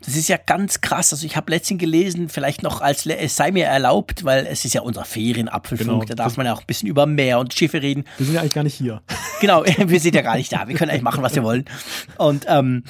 das 0.06 0.16
ist 0.16 0.28
ja 0.28 0.38
ganz 0.38 0.82
krass. 0.82 1.14
Also 1.14 1.26
ich 1.26 1.38
habe 1.38 1.52
letztens 1.52 1.80
gelesen, 1.80 2.28
vielleicht 2.28 2.64
noch 2.64 2.82
als 2.82 3.06
es 3.06 3.36
sei 3.36 3.52
mir 3.52 3.66
erlaubt, 3.66 4.24
weil 4.24 4.48
es 4.48 4.66
ist 4.66 4.74
ja 4.74 4.82
unser 4.82 5.06
Ferienapfelfunk, 5.06 5.88
genau. 5.88 6.06
da 6.06 6.16
darf 6.16 6.38
man 6.38 6.48
ja 6.48 6.54
auch 6.54 6.62
ein 6.62 6.66
bisschen 6.66 6.90
über 6.90 7.06
Meer 7.06 7.40
und 7.40 7.54
Schiffe 7.54 7.82
reden. 7.82 8.06
Wir 8.18 8.26
sind 8.26 8.36
ja 8.36 8.42
eigentlich 8.42 8.54
gar 8.54 8.64
nicht 8.64 8.76
hier. 8.76 9.02
Genau, 9.42 9.64
wir 9.78 10.00
sind 10.00 10.16
ja 10.16 10.22
gar 10.22 10.38
nicht 10.38 10.52
da. 10.52 10.68
Wir 10.68 10.76
können 10.76 10.90
eigentlich 10.90 11.04
machen, 11.04 11.24
was 11.24 11.36
wir 11.36 11.44
wollen. 11.44 11.66
Und 12.18 12.46
ähm, 12.48 12.84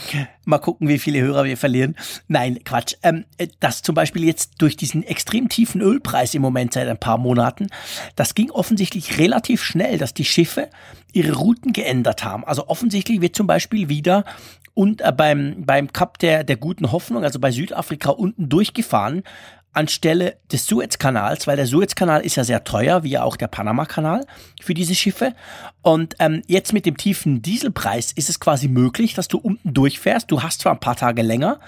mal 0.46 0.60
gucken, 0.60 0.88
wie 0.88 1.00
viele 1.00 1.22
Hörer 1.22 1.46
wir 1.46 1.58
verlieren. 1.58 1.96
Nein, 2.28 2.60
Quatsch. 2.64 2.96
Ähm, 3.04 3.26
das 3.60 3.73
zum 3.82 3.96
Beispiel 3.96 4.24
jetzt 4.24 4.54
durch 4.60 4.78
diesen 4.78 5.04
extrem 5.04 5.50
tiefen 5.50 5.82
Ölpreis 5.82 6.34
im 6.34 6.42
Moment 6.42 6.74
seit 6.74 6.88
ein 6.88 7.00
paar 7.00 7.18
Monaten, 7.18 7.68
das 8.16 8.36
ging 8.36 8.52
offensichtlich 8.52 9.18
relativ 9.18 9.64
schnell, 9.64 9.98
dass 9.98 10.14
die 10.14 10.26
Schiffe 10.26 10.70
ihre 11.12 11.34
Routen 11.34 11.74
geändert 11.74 12.24
haben. 12.24 12.46
Also 12.46 12.68
offensichtlich 12.68 13.22
wird 13.22 13.36
zum 13.36 13.48
Beispiel 13.48 13.90
wieder 13.90 14.26
und 14.74 15.02
äh, 15.02 15.12
beim, 15.12 15.64
beim 15.66 15.92
Kap 15.92 16.20
der, 16.20 16.44
der 16.44 16.58
guten 16.58 16.92
Hoffnung, 16.92 17.24
also 17.24 17.40
bei 17.40 17.52
Südafrika 17.52 18.10
unten 18.10 18.50
durchgefahren, 18.50 19.24
anstelle 19.74 20.38
des 20.52 20.68
Suezkanals, 20.68 21.48
weil 21.48 21.56
der 21.56 21.66
Suezkanal 21.66 22.22
ist 22.22 22.36
ja 22.36 22.44
sehr 22.44 22.64
teuer, 22.64 23.04
wie 23.04 23.10
ja 23.10 23.24
auch 23.24 23.36
der 23.36 23.48
Panama-Kanal 23.48 24.26
für 24.62 24.74
diese 24.74 24.96
Schiffe. 24.96 25.34
Und 25.82 26.16
ähm, 26.20 26.44
jetzt 26.48 26.74
mit 26.74 26.86
dem 26.86 26.96
tiefen 26.96 27.42
Dieselpreis 27.42 28.12
ist 28.12 28.30
es 28.30 28.40
quasi 28.40 28.68
möglich, 28.68 29.16
dass 29.16 29.28
du 29.28 29.40
unten 29.40 29.74
durchfährst. 29.74 30.32
Du 30.32 30.44
hast 30.44 30.62
zwar 30.62 30.74
ein 30.74 30.80
paar 30.80 30.96
Tage 30.96 31.24
länger, 31.24 31.60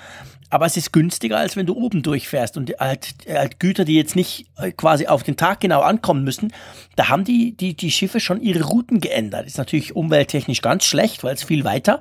aber 0.49 0.65
es 0.65 0.77
ist 0.77 0.93
günstiger, 0.93 1.37
als 1.37 1.55
wenn 1.55 1.65
du 1.65 1.75
oben 1.75 2.03
durchfährst. 2.03 2.57
Und 2.57 2.73
halt, 2.79 3.15
halt 3.27 3.59
Güter, 3.59 3.85
die 3.85 3.95
jetzt 3.95 4.15
nicht 4.15 4.47
äh, 4.57 4.71
quasi 4.71 5.07
auf 5.07 5.23
den 5.23 5.37
Tag 5.37 5.59
genau 5.59 5.81
ankommen 5.81 6.23
müssen, 6.23 6.53
da 6.95 7.09
haben 7.09 7.23
die, 7.23 7.53
die, 7.53 7.75
die 7.75 7.91
Schiffe 7.91 8.19
schon 8.19 8.41
ihre 8.41 8.63
Routen 8.63 9.01
geändert. 9.01 9.47
Ist 9.47 9.57
natürlich 9.57 9.95
umwelttechnisch 9.95 10.61
ganz 10.61 10.85
schlecht, 10.85 11.23
weil 11.23 11.35
es 11.35 11.43
viel 11.43 11.63
weiter. 11.63 11.99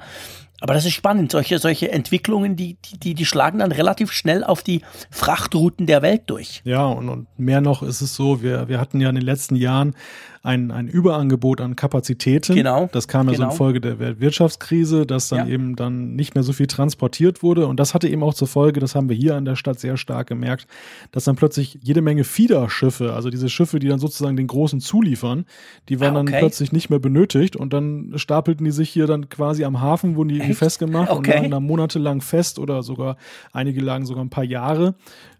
Aber 0.61 0.75
das 0.75 0.85
ist 0.87 0.95
spannend. 0.95 1.33
Solche, 1.33 1.59
solche 1.59 1.91
Entwicklungen, 1.91 2.57
die, 2.57 2.79
die, 3.03 3.15
die 3.15 3.27
schlagen 3.27 3.59
dann 3.59 3.73
relativ 3.73 4.13
schnell 4.13 4.45
auf 4.45 4.63
die 4.63 4.83
Frachtrouten 5.11 5.87
der 5.87 6.01
Welt 6.01 6.23
durch. 6.27 6.63
Ja, 6.65 6.87
und, 6.87 7.09
und 7.09 7.27
mehr 7.39 7.61
noch 7.61 7.83
ist 7.83 8.01
es 8.01 8.15
so, 8.15 8.43
wir, 8.43 8.69
wir 8.69 8.81
hatten 8.81 9.01
ja 9.01 9.09
in 9.09 9.15
den 9.15 9.25
letzten 9.25 9.57
Jahren 9.57 9.95
ein, 10.45 10.71
ein 10.71 10.89
Überangebot 10.89 11.63
an 11.63 11.75
Kapazitäten. 11.75 12.55
Genau. 12.55 12.91
Das 12.93 13.09
kam 13.09 13.29
ja 13.29 13.33
genau. 13.33 13.47
so 13.47 13.53
infolge 13.53 13.81
der 13.81 13.99
Weltwirtschaftskrise, 13.99 15.07
dass 15.07 15.31
dann 15.31 15.49
ja. 15.49 15.55
eben 15.55 15.75
dann 15.75 16.15
nicht 16.17 16.35
mehr 16.35 16.45
so 16.45 16.53
viel 16.53 16.67
transportiert 16.67 17.43
wurde. 17.43 17.67
Und 17.67 17.81
das 17.81 17.95
hatte 17.95 18.09
eben 18.09 18.23
auch 18.23 18.35
zur 18.35 18.47
Folge, 18.47 18.79
das 18.79 18.95
haben 18.95 19.09
wir 19.09 19.17
hier 19.17 19.37
an 19.37 19.47
der 19.47 19.57
Stadt 19.57 19.81
sehr 19.81 19.97
stark 19.97 20.27
gemerkt, 20.27 20.67
dass 21.13 21.25
dann 21.25 21.37
plötzlich 21.37 21.79
jede 21.83 22.03
Menge 22.03 22.25
Fiederschiffe, 22.25 23.15
also 23.15 23.31
diese 23.31 23.49
Schiffe, 23.49 23.79
die 23.79 23.89
dann 23.89 23.99
sozusagen 23.99 24.37
den 24.37 24.47
großen 24.47 24.81
zuliefern, 24.81 25.47
die 25.89 25.99
waren 25.99 26.15
ah, 26.15 26.21
okay. 26.21 26.33
dann 26.33 26.41
plötzlich 26.41 26.73
nicht 26.73 26.91
mehr 26.91 26.99
benötigt 26.99 27.57
und 27.57 27.73
dann 27.73 28.13
stapelten 28.17 28.67
die 28.67 28.71
sich 28.71 28.91
hier 28.91 29.07
dann 29.07 29.31
quasi 29.31 29.65
am 29.65 29.81
Hafen, 29.81 30.15
wurden 30.15 30.29
die 30.29 30.37
irgendwie 30.37 30.53
festgemacht 30.55 31.11
okay. 31.11 31.17
und 31.17 31.27
lagen 31.37 31.51
da 31.53 31.61
monatelang 31.61 32.21
fest 32.21 32.59
oder 32.59 32.83
sogar 32.83 33.17
einige 33.55 33.81
lagen 33.81 34.05
sogar 34.05 34.23
ein 34.23 34.31
paar 34.31 34.45
Jahre. 34.45 34.95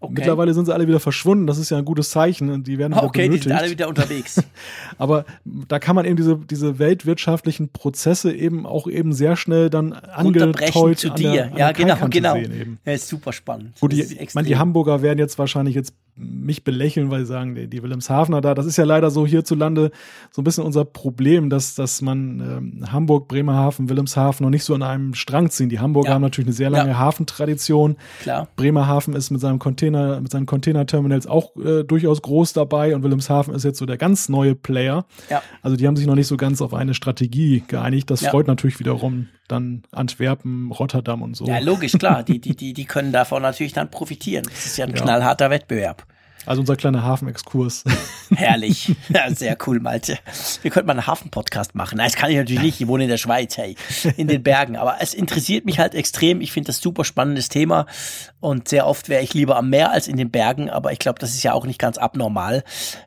Okay. 0.05 0.13
Mittlerweile 0.15 0.53
sind 0.53 0.65
sie 0.65 0.73
alle 0.73 0.87
wieder 0.87 0.99
verschwunden. 0.99 1.47
Das 1.47 1.57
ist 1.57 1.69
ja 1.69 1.77
ein 1.77 1.85
gutes 1.85 2.09
Zeichen. 2.09 2.63
Die 2.63 2.77
werden 2.77 2.93
wieder 2.93 3.03
okay, 3.03 3.23
benötigt. 3.23 3.45
die 3.45 3.49
sind 3.49 3.57
alle 3.57 3.69
wieder 3.69 3.87
unterwegs. 3.87 4.41
Aber 4.97 5.25
da 5.43 5.79
kann 5.79 5.95
man 5.95 6.05
eben 6.05 6.15
diese, 6.15 6.37
diese 6.37 6.79
weltwirtschaftlichen 6.79 7.69
Prozesse 7.69 8.33
eben 8.33 8.65
auch 8.65 8.87
eben 8.87 9.13
sehr 9.13 9.35
schnell 9.35 9.69
dann 9.69 9.93
angeteut 9.93 10.99
zu 10.99 11.09
dir. 11.09 11.31
Der, 11.31 11.51
ja, 11.57 11.71
genau, 11.71 12.07
genau. 12.09 12.33
Sehen 12.33 12.59
eben. 12.59 12.79
Ja, 12.85 12.93
ist 12.93 13.07
super 13.07 13.33
spannend. 13.33 13.79
Gut, 13.79 13.91
die, 13.91 14.01
ich 14.01 14.33
meine, 14.33 14.47
die 14.47 14.57
Hamburger 14.57 15.01
werden 15.01 15.19
jetzt 15.19 15.37
wahrscheinlich 15.37 15.75
jetzt 15.75 15.93
mich 16.17 16.63
belächeln, 16.63 17.11
weil 17.11 17.21
sie 17.21 17.25
sagen, 17.25 17.55
die, 17.55 17.67
die 17.67 17.83
Wilhelmshavener 17.83 18.39
da, 18.39 18.53
das 18.53 18.65
ist 18.65 18.77
ja 18.77 18.85
leider 18.85 19.11
so 19.11 19.27
hierzulande 19.27 19.91
so 20.31 20.41
ein 20.41 20.45
bisschen 20.45 20.63
unser 20.63 20.85
Problem, 20.85 21.49
dass, 21.49 21.75
dass 21.75 22.01
man 22.01 22.39
ähm, 22.39 22.91
Hamburg, 22.91 23.27
Bremerhaven, 23.27 23.89
Wilhelmshaven 23.89 24.43
noch 24.45 24.49
nicht 24.49 24.63
so 24.63 24.73
an 24.75 24.83
einem 24.83 25.13
Strang 25.13 25.49
ziehen. 25.49 25.69
Die 25.69 25.79
Hamburger 25.79 26.09
ja. 26.09 26.15
haben 26.15 26.21
natürlich 26.21 26.47
eine 26.47 26.55
sehr 26.55 26.69
lange 26.69 26.91
ja. 26.91 26.99
Hafentradition. 26.99 27.97
Klar. 28.21 28.47
Bremerhaven 28.55 29.13
ist 29.13 29.29
mit 29.29 29.41
seinem 29.41 29.59
Container, 29.59 30.21
mit 30.21 30.31
seinen 30.31 30.45
Containerterminals 30.45 31.27
auch 31.27 31.55
äh, 31.57 31.83
durchaus 31.83 32.21
groß 32.21 32.53
dabei 32.53 32.95
und 32.95 33.03
Wilhelmshaven 33.03 33.53
ist 33.53 33.63
jetzt 33.63 33.79
so 33.79 33.85
der 33.85 33.97
ganz 33.97 34.29
neue 34.29 34.55
Player. 34.55 35.05
Ja. 35.29 35.41
Also 35.61 35.75
die 35.75 35.85
haben 35.85 35.97
sich 35.97 36.07
noch 36.07 36.15
nicht 36.15 36.27
so 36.27 36.37
ganz 36.37 36.61
auf 36.61 36.73
eine 36.73 36.93
Strategie 36.93 37.63
geeinigt. 37.67 38.09
Das 38.09 38.21
ja. 38.21 38.29
freut 38.29 38.47
natürlich 38.47 38.79
wiederum 38.79 39.27
dann 39.47 39.83
Antwerpen, 39.91 40.71
Rotterdam 40.71 41.21
und 41.21 41.35
so. 41.35 41.45
Ja, 41.45 41.59
logisch, 41.59 41.93
klar. 41.93 42.23
Die, 42.23 42.39
die, 42.39 42.55
die, 42.55 42.73
die 42.73 42.85
können 42.85 43.11
davon 43.11 43.41
natürlich 43.41 43.73
dann 43.73 43.91
profitieren. 43.91 44.45
Das 44.49 44.65
ist 44.65 44.77
ja 44.77 44.85
ein 44.85 44.93
knallharter 44.93 45.49
Wettbewerb. 45.49 46.04
Also 46.45 46.61
unser 46.61 46.75
kleiner 46.75 47.03
Hafenexkurs. 47.03 47.83
Herrlich. 48.35 48.95
Ja, 49.09 49.33
sehr 49.33 49.57
cool, 49.65 49.79
Malte. 49.79 50.17
Wir 50.61 50.71
könnten 50.71 50.87
mal 50.87 50.93
einen 50.93 51.07
Hafen-Podcast 51.07 51.75
machen. 51.75 51.97
Nein, 51.97 52.07
das 52.07 52.15
kann 52.15 52.29
ich 52.29 52.37
natürlich 52.37 52.61
nicht. 52.61 52.81
Ich 52.81 52.87
wohne 52.87 53.03
in 53.03 53.09
der 53.09 53.17
Schweiz, 53.17 53.57
hey, 53.57 53.75
in 54.17 54.27
den 54.27 54.43
Bergen. 54.43 54.75
Aber 54.75 54.97
es 54.99 55.13
interessiert 55.13 55.65
mich 55.65 55.79
halt 55.79 55.95
extrem. 55.95 56.41
Ich 56.41 56.51
finde 56.51 56.67
das 56.67 56.81
super 56.81 57.03
spannendes 57.03 57.49
Thema. 57.49 57.85
Und 58.39 58.67
sehr 58.67 58.85
oft 58.85 59.09
wäre 59.09 59.23
ich 59.23 59.33
lieber 59.33 59.57
am 59.57 59.69
Meer 59.69 59.91
als 59.91 60.07
in 60.07 60.17
den 60.17 60.29
Bergen. 60.29 60.69
Aber 60.69 60.91
ich 60.91 60.99
glaube, 60.99 61.19
das 61.19 61.31
ist 61.31 61.41
ja 61.41 61.53
auch 61.53 61.65
nicht 61.65 61.79
ganz 61.79 61.97
abnormal. 61.97 62.63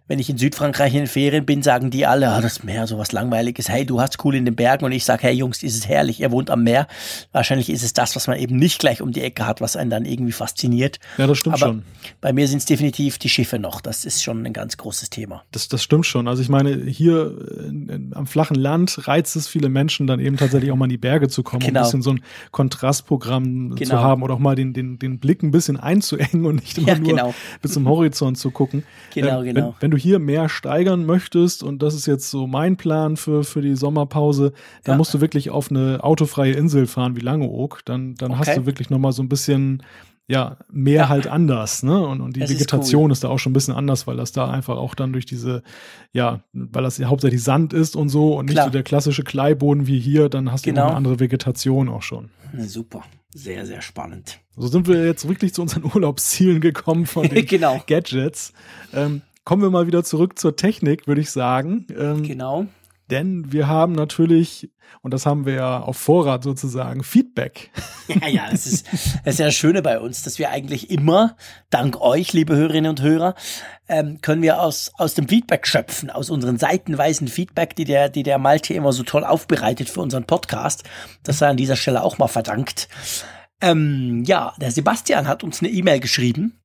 Wenn 0.09 0.19
ich 0.19 0.29
in 0.29 0.39
Südfrankreich 0.39 0.95
in 0.95 1.01
den 1.01 1.07
Ferien 1.07 1.47
bin, 1.47 1.63
sagen 1.63 1.91
die 1.91 2.07
alle, 2.07 2.31
ah, 2.31 2.41
das 2.41 2.65
Meer, 2.65 2.87
sowas 2.87 3.13
Langweiliges. 3.13 3.69
Hey, 3.69 3.87
du 3.87 4.01
hast 4.01 4.25
cool 4.25 4.35
in 4.35 4.45
den 4.45 4.57
Bergen. 4.57 4.85
Und 4.85 4.93
ich 4.93 5.05
sage, 5.05 5.25
hey 5.25 5.35
Jungs, 5.35 5.63
ist 5.63 5.77
es 5.77 5.87
herrlich. 5.87 6.21
Ihr 6.21 6.33
wohnt 6.33 6.51
am 6.51 6.65
Meer. 6.65 6.89
Wahrscheinlich 7.33 7.71
ist 7.71 7.85
es 7.85 7.93
das, 7.93 8.17
was 8.17 8.27
man 8.27 8.39
eben 8.39 8.57
nicht 8.57 8.81
gleich 8.81 9.01
um 9.01 9.13
die 9.13 9.23
Ecke 9.23 9.47
hat, 9.47 9.61
was 9.61 9.77
einen 9.77 9.91
dann 9.91 10.05
irgendwie 10.05 10.33
fasziniert. 10.33 10.99
Ja, 11.19 11.27
das 11.27 11.39
stimmt 11.39 11.57
Aber 11.57 11.67
schon. 11.67 11.85
Bei 12.21 12.33
mir 12.33 12.49
sind 12.49 12.59
es 12.59 12.65
definitiv 12.65 13.19
die 13.19 13.28
Schiffe 13.29 13.59
noch. 13.59 13.81
Das 13.81 14.05
ist 14.05 14.23
schon 14.23 14.45
ein 14.47 14.53
ganz 14.53 14.77
großes 14.77 15.11
Thema. 15.11 15.45
Das, 15.51 15.69
das 15.69 15.83
stimmt 15.83 16.07
schon. 16.07 16.29
Also 16.29 16.43
ich 16.43 16.49
meine, 16.49 16.85
hier 16.85 17.37
in, 17.69 18.13
am 18.15 18.27
flachen 18.27 18.57
Land 18.57 19.07
reizt 19.09 19.37
es 19.37 19.49
viele 19.49 19.69
Menschen 19.69 20.07
dann 20.07 20.21
eben 20.21 20.37
tatsächlich 20.37 20.71
auch 20.71 20.77
mal 20.77 20.87
in 20.87 20.91
die 20.91 20.99
Berge 20.99 21.29
zu 21.29 21.43
kommen, 21.43 21.61
genau. 21.61 21.71
um 21.71 21.77
ein 21.77 21.85
bisschen 21.85 22.03
so 22.03 22.11
ein 22.11 22.21
Kontrastprogramm 22.51 23.75
genau. 23.75 23.91
zu 23.91 24.01
haben 24.01 24.23
oder 24.23 24.35
auch 24.35 24.39
mal 24.39 24.55
den, 24.55 24.73
den, 24.73 24.99
den 24.99 25.19
Blick 25.19 25.43
ein 25.43 25.51
bisschen 25.51 25.77
einzuengen 25.77 26.45
und 26.47 26.57
nicht 26.57 26.79
immer 26.79 26.89
ja, 26.89 26.99
nur 26.99 27.09
genau. 27.09 27.35
bis 27.63 27.73
zum 27.73 27.89
Horizont 27.89 28.39
zu 28.39 28.51
gucken. 28.51 28.85
Genau, 29.15 29.43
äh, 29.43 29.47
genau. 29.47 29.75
Wenn, 29.79 29.83
wenn, 29.83 29.91
du 29.91 29.97
hier 29.97 30.19
mehr 30.19 30.49
steigern 30.49 31.07
möchtest, 31.07 31.63
und 31.63 31.83
das 31.83 31.95
ist 31.95 32.07
jetzt 32.07 32.31
so 32.31 32.47
mein 32.47 32.77
Plan 32.77 33.17
für, 33.17 33.45
für 33.45 33.63
die 33.63 33.77
Sommerpause, 33.77 34.53
dann 34.85 34.95
ja. 34.95 34.97
musst 34.97 35.15
du 35.15 35.21
wirklich 35.21 35.51
auf 35.51 35.71
eine 35.71 36.03
autofreie 36.03 36.53
Insel 36.53 36.87
fahren 36.87 37.17
wie 37.17 37.21
Langeoog. 37.21 37.81
Dann, 37.85 38.15
dann 38.15 38.33
okay. 38.33 38.41
hast 38.41 38.57
du 38.59 38.67
wirklich 38.67 38.91
nochmal 38.91 39.13
so 39.13 39.23
ein 39.23 39.29
bisschen 39.29 39.83
ja, 40.29 40.59
mehr 40.71 41.03
ja. 41.03 41.09
halt 41.09 41.27
anders, 41.27 41.83
ne? 41.83 42.07
Und, 42.07 42.21
und 42.21 42.37
die 42.37 42.41
das 42.41 42.51
Vegetation 42.51 43.05
ist, 43.05 43.07
cool. 43.07 43.13
ist, 43.13 43.25
da 43.25 43.29
auch 43.29 43.39
schon 43.39 43.51
ein 43.51 43.55
bisschen 43.55 43.75
anders, 43.75 44.07
weil 44.07 44.17
das 44.17 44.31
da 44.33 44.51
einfach 44.51 44.77
auch 44.77 44.95
dann 44.95 45.13
durch 45.13 45.25
diese, 45.25 45.63
ja, 46.13 46.41
weil 46.53 46.83
das 46.83 46.99
ja 46.99 47.09
hauptsächlich 47.09 47.43
Sand 47.43 47.73
ist 47.73 47.97
und 47.97 48.11
so 48.11 48.37
und 48.37 48.47
Klar. 48.47 48.67
nicht 48.67 48.73
so 48.73 48.77
der 48.77 48.83
klassische 48.83 49.25
Kleiboden 49.25 49.87
wie 49.87 49.99
hier, 49.99 50.29
dann 50.29 50.53
hast 50.53 50.65
genau. 50.65 50.83
du 50.83 50.87
eine 50.89 50.97
andere 50.97 51.21
Vegetation 51.21 51.89
auch 51.89 52.03
schon. 52.03 52.29
Super. 52.59 53.03
Sehr, 53.35 53.65
sehr 53.67 53.81
spannend. 53.83 54.41
So 54.57 54.69
sind 54.69 54.87
wir 54.87 55.05
jetzt 55.05 55.27
wirklich 55.29 55.55
zu 55.55 55.63
unseren 55.63 55.85
Urlaubszielen 55.95 56.61
gekommen 56.61 57.07
von 57.07 57.27
den 57.27 57.47
genau. 57.47 57.83
Gadgets. 57.87 58.53
Ähm, 58.93 59.23
kommen 59.45 59.63
wir 59.63 59.71
mal 59.71 59.87
wieder 59.87 60.05
zurück 60.05 60.39
zur 60.39 60.57
Technik, 60.57 61.07
würde 61.07 61.23
ich 61.23 61.31
sagen. 61.31 61.87
Ähm, 61.99 62.23
genau. 62.23 62.67
Denn 63.11 63.53
wir 63.53 63.69
haben 63.69 63.95
natürlich, 63.95 64.71
und 65.01 65.15
das 65.15 65.25
haben 65.25 65.47
wir 65.47 65.55
ja 65.55 65.81
auf 65.81 65.97
Vorrat 65.97 66.45
sozusagen, 66.45 67.03
Feedback. 67.03 67.71
Ja, 68.09 68.27
ja, 68.27 68.51
das 68.51 68.67
ist, 68.67 68.87
das 68.91 69.35
ist 69.35 69.39
ja 69.39 69.45
das 69.45 69.55
Schöne 69.55 69.83
bei 69.83 70.01
uns, 70.01 70.23
dass 70.23 70.39
wir 70.39 70.49
eigentlich 70.49 70.91
immer, 70.91 71.37
dank 71.69 72.01
euch, 72.01 72.33
liebe 72.33 72.57
Hörerinnen 72.57 72.89
und 72.89 73.03
Hörer, 73.03 73.35
ähm, 73.87 74.23
können 74.23 74.41
wir 74.41 74.63
aus, 74.63 74.93
aus 74.97 75.13
dem 75.13 75.29
Feedback 75.29 75.67
schöpfen, 75.67 76.09
aus 76.09 76.31
unseren 76.31 76.57
seitenweisen 76.57 77.29
Feedback, 77.29 77.77
die 77.77 77.85
der, 77.85 78.09
die 78.09 78.23
der 78.23 78.39
Malte 78.39 78.73
immer 78.73 78.95
so 78.95 79.03
toll 79.03 79.25
aufbereitet 79.25 79.91
für 79.91 80.01
unseren 80.01 80.25
Podcast. 80.25 80.85
Das 81.23 81.39
sei 81.39 81.49
an 81.49 81.59
dieser 81.59 81.77
Stelle 81.77 82.03
auch 82.03 82.17
mal 82.17 82.29
verdankt. 82.29 82.89
Ähm, 83.61 84.25
ja, 84.25 84.55
der 84.59 84.71
Sebastian 84.71 85.29
hat 85.29 85.45
uns 85.45 85.61
eine 85.61 85.69
E-Mail 85.69 86.01
geschrieben 86.01 86.63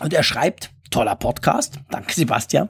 und 0.00 0.12
er 0.12 0.22
schreibt, 0.22 0.73
toller 0.94 1.16
Podcast. 1.16 1.80
Danke, 1.90 2.14
Sebastian. 2.14 2.68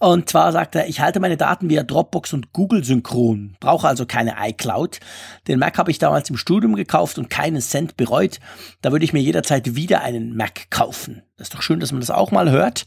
Und 0.00 0.28
zwar 0.28 0.50
sagt 0.50 0.74
er, 0.74 0.88
ich 0.88 0.98
halte 0.98 1.20
meine 1.20 1.36
Daten 1.36 1.70
via 1.70 1.84
Dropbox 1.84 2.32
und 2.32 2.52
Google 2.52 2.82
synchron, 2.82 3.54
brauche 3.60 3.86
also 3.86 4.04
keine 4.04 4.34
iCloud. 4.36 4.98
Den 5.46 5.60
Mac 5.60 5.78
habe 5.78 5.92
ich 5.92 6.00
damals 6.00 6.28
im 6.28 6.36
Studium 6.36 6.74
gekauft 6.74 7.18
und 7.18 7.30
keinen 7.30 7.60
Cent 7.60 7.96
bereut. 7.96 8.40
Da 8.80 8.90
würde 8.90 9.04
ich 9.04 9.12
mir 9.12 9.22
jederzeit 9.22 9.76
wieder 9.76 10.02
einen 10.02 10.36
Mac 10.36 10.70
kaufen. 10.70 11.22
Das 11.36 11.46
ist 11.46 11.54
doch 11.54 11.62
schön, 11.62 11.78
dass 11.78 11.92
man 11.92 12.00
das 12.00 12.10
auch 12.10 12.32
mal 12.32 12.50
hört. 12.50 12.84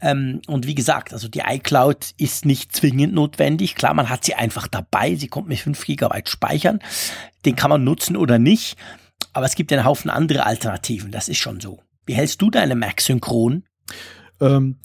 Ähm, 0.00 0.42
und 0.48 0.66
wie 0.66 0.74
gesagt, 0.74 1.12
also 1.12 1.28
die 1.28 1.44
iCloud 1.46 2.14
ist 2.18 2.44
nicht 2.44 2.74
zwingend 2.74 3.14
notwendig. 3.14 3.76
Klar, 3.76 3.94
man 3.94 4.08
hat 4.08 4.24
sie 4.24 4.34
einfach 4.34 4.66
dabei. 4.66 5.14
Sie 5.14 5.28
kommt 5.28 5.46
mit 5.46 5.60
5 5.60 5.86
GB 5.86 6.22
Speichern. 6.24 6.80
Den 7.44 7.54
kann 7.54 7.70
man 7.70 7.84
nutzen 7.84 8.16
oder 8.16 8.40
nicht. 8.40 8.76
Aber 9.32 9.46
es 9.46 9.54
gibt 9.54 9.72
einen 9.72 9.84
Haufen 9.84 10.10
andere 10.10 10.46
Alternativen. 10.46 11.12
Das 11.12 11.28
ist 11.28 11.38
schon 11.38 11.60
so. 11.60 11.78
Wie 12.06 12.14
hältst 12.14 12.42
du 12.42 12.50
deine 12.50 12.74
Mac 12.74 13.00
synchron? 13.00 13.62
Ähm, 14.40 14.76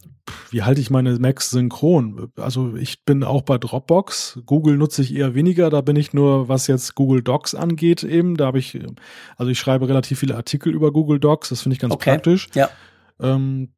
wie 0.49 0.63
halte 0.63 0.81
ich 0.81 0.89
meine 0.89 1.17
Macs 1.19 1.49
synchron? 1.49 2.31
Also 2.37 2.75
ich 2.75 3.03
bin 3.03 3.23
auch 3.23 3.41
bei 3.41 3.57
Dropbox. 3.57 4.39
Google 4.45 4.77
nutze 4.77 5.01
ich 5.01 5.15
eher 5.15 5.35
weniger. 5.35 5.69
Da 5.69 5.81
bin 5.81 5.95
ich 5.95 6.13
nur, 6.13 6.47
was 6.47 6.67
jetzt 6.67 6.95
Google 6.95 7.21
Docs 7.21 7.55
angeht, 7.55 8.03
eben. 8.03 8.37
Da 8.37 8.45
habe 8.45 8.59
ich, 8.59 8.79
also 9.37 9.51
ich 9.51 9.59
schreibe 9.59 9.87
relativ 9.87 10.19
viele 10.19 10.35
Artikel 10.35 10.73
über 10.73 10.91
Google 10.91 11.19
Docs. 11.19 11.49
Das 11.49 11.61
finde 11.61 11.75
ich 11.75 11.79
ganz 11.79 11.93
okay. 11.93 12.11
praktisch. 12.11 12.49
Ja. 12.53 12.69
Ähm, 13.19 13.73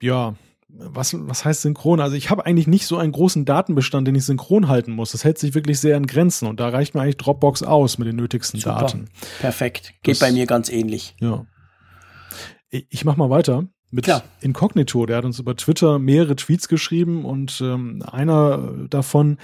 ja. 0.00 0.34
Was, 0.74 1.14
was 1.14 1.44
heißt 1.44 1.62
synchron? 1.62 2.00
Also 2.00 2.16
ich 2.16 2.30
habe 2.30 2.46
eigentlich 2.46 2.66
nicht 2.66 2.86
so 2.86 2.96
einen 2.96 3.12
großen 3.12 3.44
Datenbestand, 3.44 4.08
den 4.08 4.14
ich 4.14 4.24
synchron 4.24 4.68
halten 4.68 4.92
muss. 4.92 5.12
Das 5.12 5.22
hält 5.22 5.36
sich 5.36 5.54
wirklich 5.54 5.78
sehr 5.78 5.98
in 5.98 6.06
Grenzen 6.06 6.48
und 6.48 6.60
da 6.60 6.70
reicht 6.70 6.94
mir 6.94 7.02
eigentlich 7.02 7.18
Dropbox 7.18 7.62
aus 7.62 7.98
mit 7.98 8.08
den 8.08 8.16
nötigsten 8.16 8.58
Super. 8.58 8.80
Daten. 8.80 9.10
Perfekt. 9.40 9.92
Geht 10.02 10.14
das, 10.14 10.20
bei 10.20 10.32
mir 10.32 10.46
ganz 10.46 10.70
ähnlich. 10.70 11.14
Ja. 11.20 11.44
Ich, 12.70 12.86
ich 12.88 13.04
mach 13.04 13.16
mal 13.16 13.28
weiter 13.28 13.68
mit 13.92 14.04
Klar. 14.04 14.24
Inkognito. 14.40 15.06
Der 15.06 15.18
hat 15.18 15.24
uns 15.24 15.38
über 15.38 15.54
Twitter 15.54 15.98
mehrere 15.98 16.34
Tweets 16.34 16.66
geschrieben 16.66 17.24
und 17.24 17.60
ähm, 17.62 18.02
einer 18.10 18.72
davon 18.88 19.36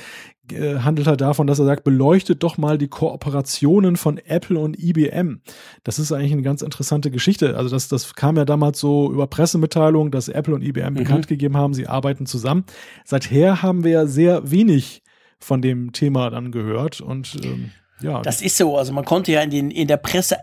äh, 0.51 0.79
handelt 0.79 1.07
halt 1.07 1.21
davon, 1.21 1.47
dass 1.47 1.59
er 1.59 1.67
sagt, 1.67 1.85
beleuchtet 1.85 2.43
doch 2.43 2.57
mal 2.57 2.79
die 2.79 2.89
Kooperationen 2.89 3.97
von 3.97 4.17
Apple 4.17 4.59
und 4.59 4.83
IBM. 4.83 5.43
Das 5.85 5.99
ist 5.99 6.13
eigentlich 6.13 6.33
eine 6.33 6.43
ganz 6.43 6.63
interessante 6.63 7.11
Geschichte. 7.11 7.57
Also 7.57 7.69
das, 7.69 7.89
das 7.89 8.15
kam 8.15 8.37
ja 8.37 8.47
damals 8.47 8.81
so 8.81 9.13
über 9.13 9.27
Pressemitteilungen, 9.27 10.11
dass 10.11 10.29
Apple 10.29 10.55
und 10.55 10.63
IBM 10.63 10.95
mhm. 10.95 10.95
bekannt 10.95 11.29
gegeben 11.29 11.57
haben, 11.57 11.75
sie 11.75 11.87
arbeiten 11.87 12.25
zusammen. 12.25 12.65
Seither 13.05 13.63
haben 13.63 13.85
wir 13.85 13.91
ja 13.91 14.07
sehr 14.07 14.51
wenig 14.51 15.03
von 15.39 15.61
dem 15.61 15.93
Thema 15.93 16.31
dann 16.31 16.51
gehört 16.51 17.01
und 17.01 17.37
ähm, 17.45 17.71
ja. 18.01 18.23
Das 18.23 18.43
ist 18.43 18.57
so. 18.57 18.77
Also 18.77 18.93
man 18.93 19.05
konnte 19.05 19.33
ja 19.33 19.43
in, 19.43 19.51
den, 19.51 19.71
in 19.71 19.89
der 19.89 19.97
Presse 19.97 20.39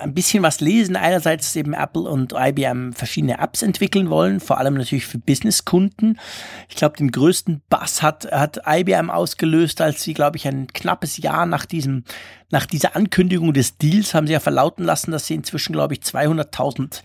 ein 0.00 0.14
bisschen 0.14 0.42
was 0.42 0.60
lesen. 0.60 0.96
Einerseits 0.96 1.54
eben 1.56 1.72
Apple 1.72 2.02
und 2.02 2.34
IBM 2.36 2.92
verschiedene 2.92 3.38
Apps 3.38 3.62
entwickeln 3.62 4.10
wollen, 4.10 4.40
vor 4.40 4.58
allem 4.58 4.74
natürlich 4.74 5.06
für 5.06 5.18
Businesskunden. 5.18 6.18
Ich 6.68 6.76
glaube, 6.76 6.96
den 6.96 7.10
größten 7.10 7.62
Bass 7.68 8.02
hat, 8.02 8.30
hat 8.30 8.60
IBM 8.66 9.10
ausgelöst, 9.10 9.80
als 9.80 10.02
sie, 10.02 10.14
glaube 10.14 10.36
ich, 10.36 10.46
ein 10.46 10.68
knappes 10.68 11.18
Jahr 11.18 11.46
nach 11.46 11.66
diesem, 11.66 12.04
nach 12.50 12.66
dieser 12.66 12.96
Ankündigung 12.96 13.52
des 13.52 13.76
Deals 13.78 14.14
haben 14.14 14.26
sie 14.26 14.32
ja 14.32 14.40
verlauten 14.40 14.84
lassen, 14.84 15.10
dass 15.10 15.26
sie 15.26 15.34
inzwischen, 15.34 15.72
glaube 15.72 15.94
ich, 15.94 16.00
200.000 16.00 17.02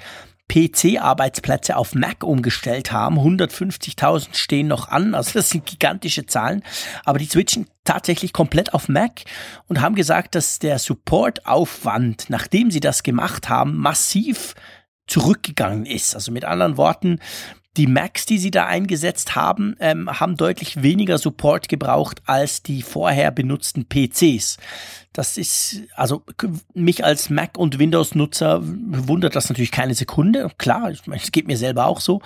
PC-Arbeitsplätze 0.49 1.75
auf 1.75 1.95
Mac 1.95 2.23
umgestellt 2.23 2.91
haben. 2.91 3.17
150.000 3.17 4.35
stehen 4.35 4.67
noch 4.67 4.89
an, 4.89 5.15
also 5.15 5.31
das 5.33 5.49
sind 5.49 5.65
gigantische 5.65 6.25
Zahlen. 6.25 6.63
Aber 7.03 7.19
die 7.19 7.25
switchen 7.25 7.67
tatsächlich 7.83 8.33
komplett 8.33 8.73
auf 8.73 8.87
Mac 8.87 9.21
und 9.67 9.81
haben 9.81 9.95
gesagt, 9.95 10.35
dass 10.35 10.59
der 10.59 10.79
Supportaufwand, 10.79 12.25
nachdem 12.29 12.71
sie 12.71 12.79
das 12.79 13.03
gemacht 13.03 13.49
haben, 13.49 13.77
massiv 13.77 14.55
zurückgegangen 15.07 15.85
ist. 15.85 16.15
Also 16.15 16.31
mit 16.31 16.45
anderen 16.45 16.77
Worten, 16.77 17.19
die 17.77 17.87
Macs, 17.87 18.25
die 18.25 18.37
sie 18.37 18.51
da 18.51 18.65
eingesetzt 18.65 19.35
haben, 19.35 19.75
ähm, 19.79 20.09
haben 20.09 20.37
deutlich 20.37 20.81
weniger 20.81 21.17
Support 21.17 21.67
gebraucht 21.67 22.21
als 22.25 22.63
die 22.63 22.81
vorher 22.81 23.31
benutzten 23.31 23.85
PCs. 23.87 24.57
Das 25.15 25.37
ist, 25.37 25.83
also 25.95 26.23
mich 26.73 27.05
als 27.05 27.29
Mac- 27.29 27.57
und 27.57 27.79
Windows-Nutzer 27.79 28.59
wundert 28.61 29.33
das 29.37 29.47
natürlich 29.47 29.71
keine 29.71 29.93
Sekunde. 29.93 30.49
Klar, 30.57 30.91
es 30.91 31.31
geht 31.31 31.47
mir 31.47 31.55
selber 31.55 31.85
auch 31.85 32.01
so. 32.01 32.21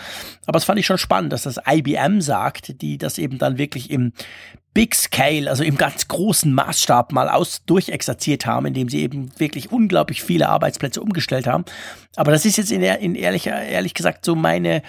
Aber 0.48 0.58
es 0.58 0.64
fand 0.64 0.80
ich 0.80 0.88
schon 0.88 0.98
spannend, 0.98 1.32
dass 1.32 1.44
das 1.44 1.60
IBM 1.70 2.20
sagt, 2.20 2.82
die 2.82 2.98
das 2.98 3.20
eben 3.20 3.38
dann 3.38 3.60
wirklich 3.60 3.92
im 3.92 4.12
Big 4.74 4.96
Scale, 4.96 5.52
also 5.52 5.64
im 5.64 5.78
ganz 5.78 6.08
großen 6.08 6.52
Maßstab 6.52 7.12
mal 7.12 7.30
aus 7.30 7.64
durchexerziert 7.68 8.48
haben, 8.48 8.66
indem 8.66 8.90
sie 8.90 9.02
eben 9.02 9.30
wirklich 9.38 9.72
unglaublich 9.72 10.24
viele 10.24 10.50
Arbeitsplätze 10.50 11.00
umgestellt 11.00 11.46
haben. 11.46 11.66
Aber 12.16 12.32
das 12.32 12.44
ist 12.44 12.58
jetzt 12.58 12.72
in, 12.72 12.82
in 12.82 13.14
ehrlicher, 13.14 13.62
ehrlich 13.62 13.94
gesagt 13.94 14.26
so 14.26 14.34
meine 14.34 14.82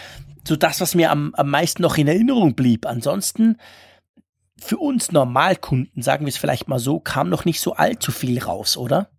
so 0.48 0.56
das, 0.56 0.80
was 0.80 0.94
mir 0.94 1.10
am, 1.10 1.34
am 1.34 1.50
meisten 1.50 1.82
noch 1.82 1.98
in 1.98 2.08
Erinnerung 2.08 2.54
blieb. 2.54 2.86
Ansonsten 2.86 3.58
für 4.60 4.78
uns 4.78 5.12
Normalkunden, 5.12 6.02
sagen 6.02 6.26
wir 6.26 6.30
es 6.30 6.36
vielleicht 6.36 6.68
mal 6.68 6.78
so, 6.78 7.00
kam 7.00 7.28
noch 7.28 7.44
nicht 7.44 7.60
so 7.60 7.72
allzu 7.74 8.12
viel 8.12 8.42
raus, 8.42 8.76
oder? 8.76 9.10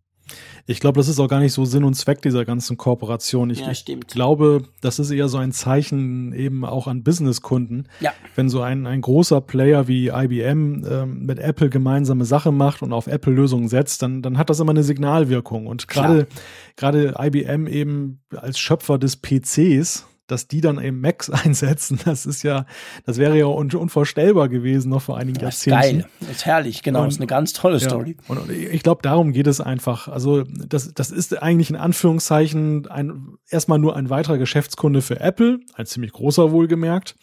Ich 0.68 0.80
glaube, 0.80 1.00
das 1.00 1.08
ist 1.08 1.20
auch 1.20 1.28
gar 1.28 1.40
nicht 1.40 1.54
so 1.54 1.66
Sinn 1.66 1.84
und 1.84 1.96
Zweck 1.96 2.22
dieser 2.22 2.46
ganzen 2.46 2.78
Kooperation. 2.78 3.50
Ich, 3.50 3.60
ja, 3.60 3.72
ich 3.72 3.86
glaube, 4.08 4.64
das 4.82 5.00
ist 5.00 5.12
eher 5.12 5.28
so 5.28 5.38
ein 5.38 5.52
Zeichen 5.52 6.34
eben 6.34 6.64
auch 6.66 6.88
an 6.88 7.04
Businesskunden. 7.04 7.88
Ja. 8.00 8.14
Wenn 8.36 8.48
so 8.48 8.62
ein, 8.62 8.86
ein 8.86 9.02
großer 9.02 9.42
Player 9.42 9.88
wie 9.88 10.08
IBM 10.08 10.86
ähm, 10.86 11.26
mit 11.26 11.40
Apple 11.40 11.70
gemeinsame 11.70 12.26
Sache 12.26 12.52
macht 12.52 12.82
und 12.82 12.94
auf 12.94 13.08
Apple-Lösungen 13.08 13.68
setzt, 13.68 14.02
dann, 14.02 14.22
dann 14.22 14.38
hat 14.38 14.50
das 14.50 14.60
immer 14.60 14.72
eine 14.72 14.84
Signalwirkung. 14.84 15.68
Und 15.68 15.88
gerade 15.88 16.28
gerade 16.76 17.16
IBM 17.20 17.68
eben 17.68 18.22
als 18.36 18.60
Schöpfer 18.60 18.98
des 18.98 19.18
PCs, 19.18 20.06
dass 20.32 20.48
die 20.48 20.62
dann 20.62 20.82
eben 20.82 21.02
Macs 21.02 21.30
einsetzen, 21.30 22.00
das 22.06 22.26
ist 22.26 22.44
ja, 22.44 22.66
das 23.06 23.18
wäre 23.18 23.38
ja 23.38 23.46
un 23.46 23.72
unvorstellbar 23.72 24.50
gewesen 24.50 24.90
noch 24.90 25.02
vor 25.02 25.18
einigen 25.18 25.40
das 25.40 25.66
Jahrzehnten. 25.66 26.00
Ist 26.00 26.04
geil, 26.04 26.12
das 26.22 26.30
ist 26.30 26.46
herrlich, 26.46 26.84
genau, 26.84 27.00
und, 27.00 27.06
das 27.08 27.16
ist 27.16 27.20
eine 27.20 27.28
ganz 27.28 27.54
tolle 27.54 27.78
ja, 27.78 27.90
Story. 27.90 28.18
Und 28.28 28.50
ich 28.50 28.84
glaube, 28.84 29.02
darum 29.02 29.34
geht 29.34 29.48
es 29.48 29.62
einfach. 29.62 30.08
Also 30.08 30.44
das, 30.44 30.94
das 30.94 31.12
ist 31.12 31.42
eigentlich 31.42 31.70
in 31.70 31.76
Anführungszeichen 31.76 32.88
ein, 32.88 33.36
erstmal 33.50 33.80
nur 33.80 33.96
ein 33.96 34.10
weiterer 34.10 34.38
Geschäftskunde 34.38 35.02
für 35.02 35.20
Apple, 35.20 35.60
ein 35.76 35.86
ziemlich 35.86 36.12
großer 36.12 36.52
wohlgemerkt. 36.52 37.16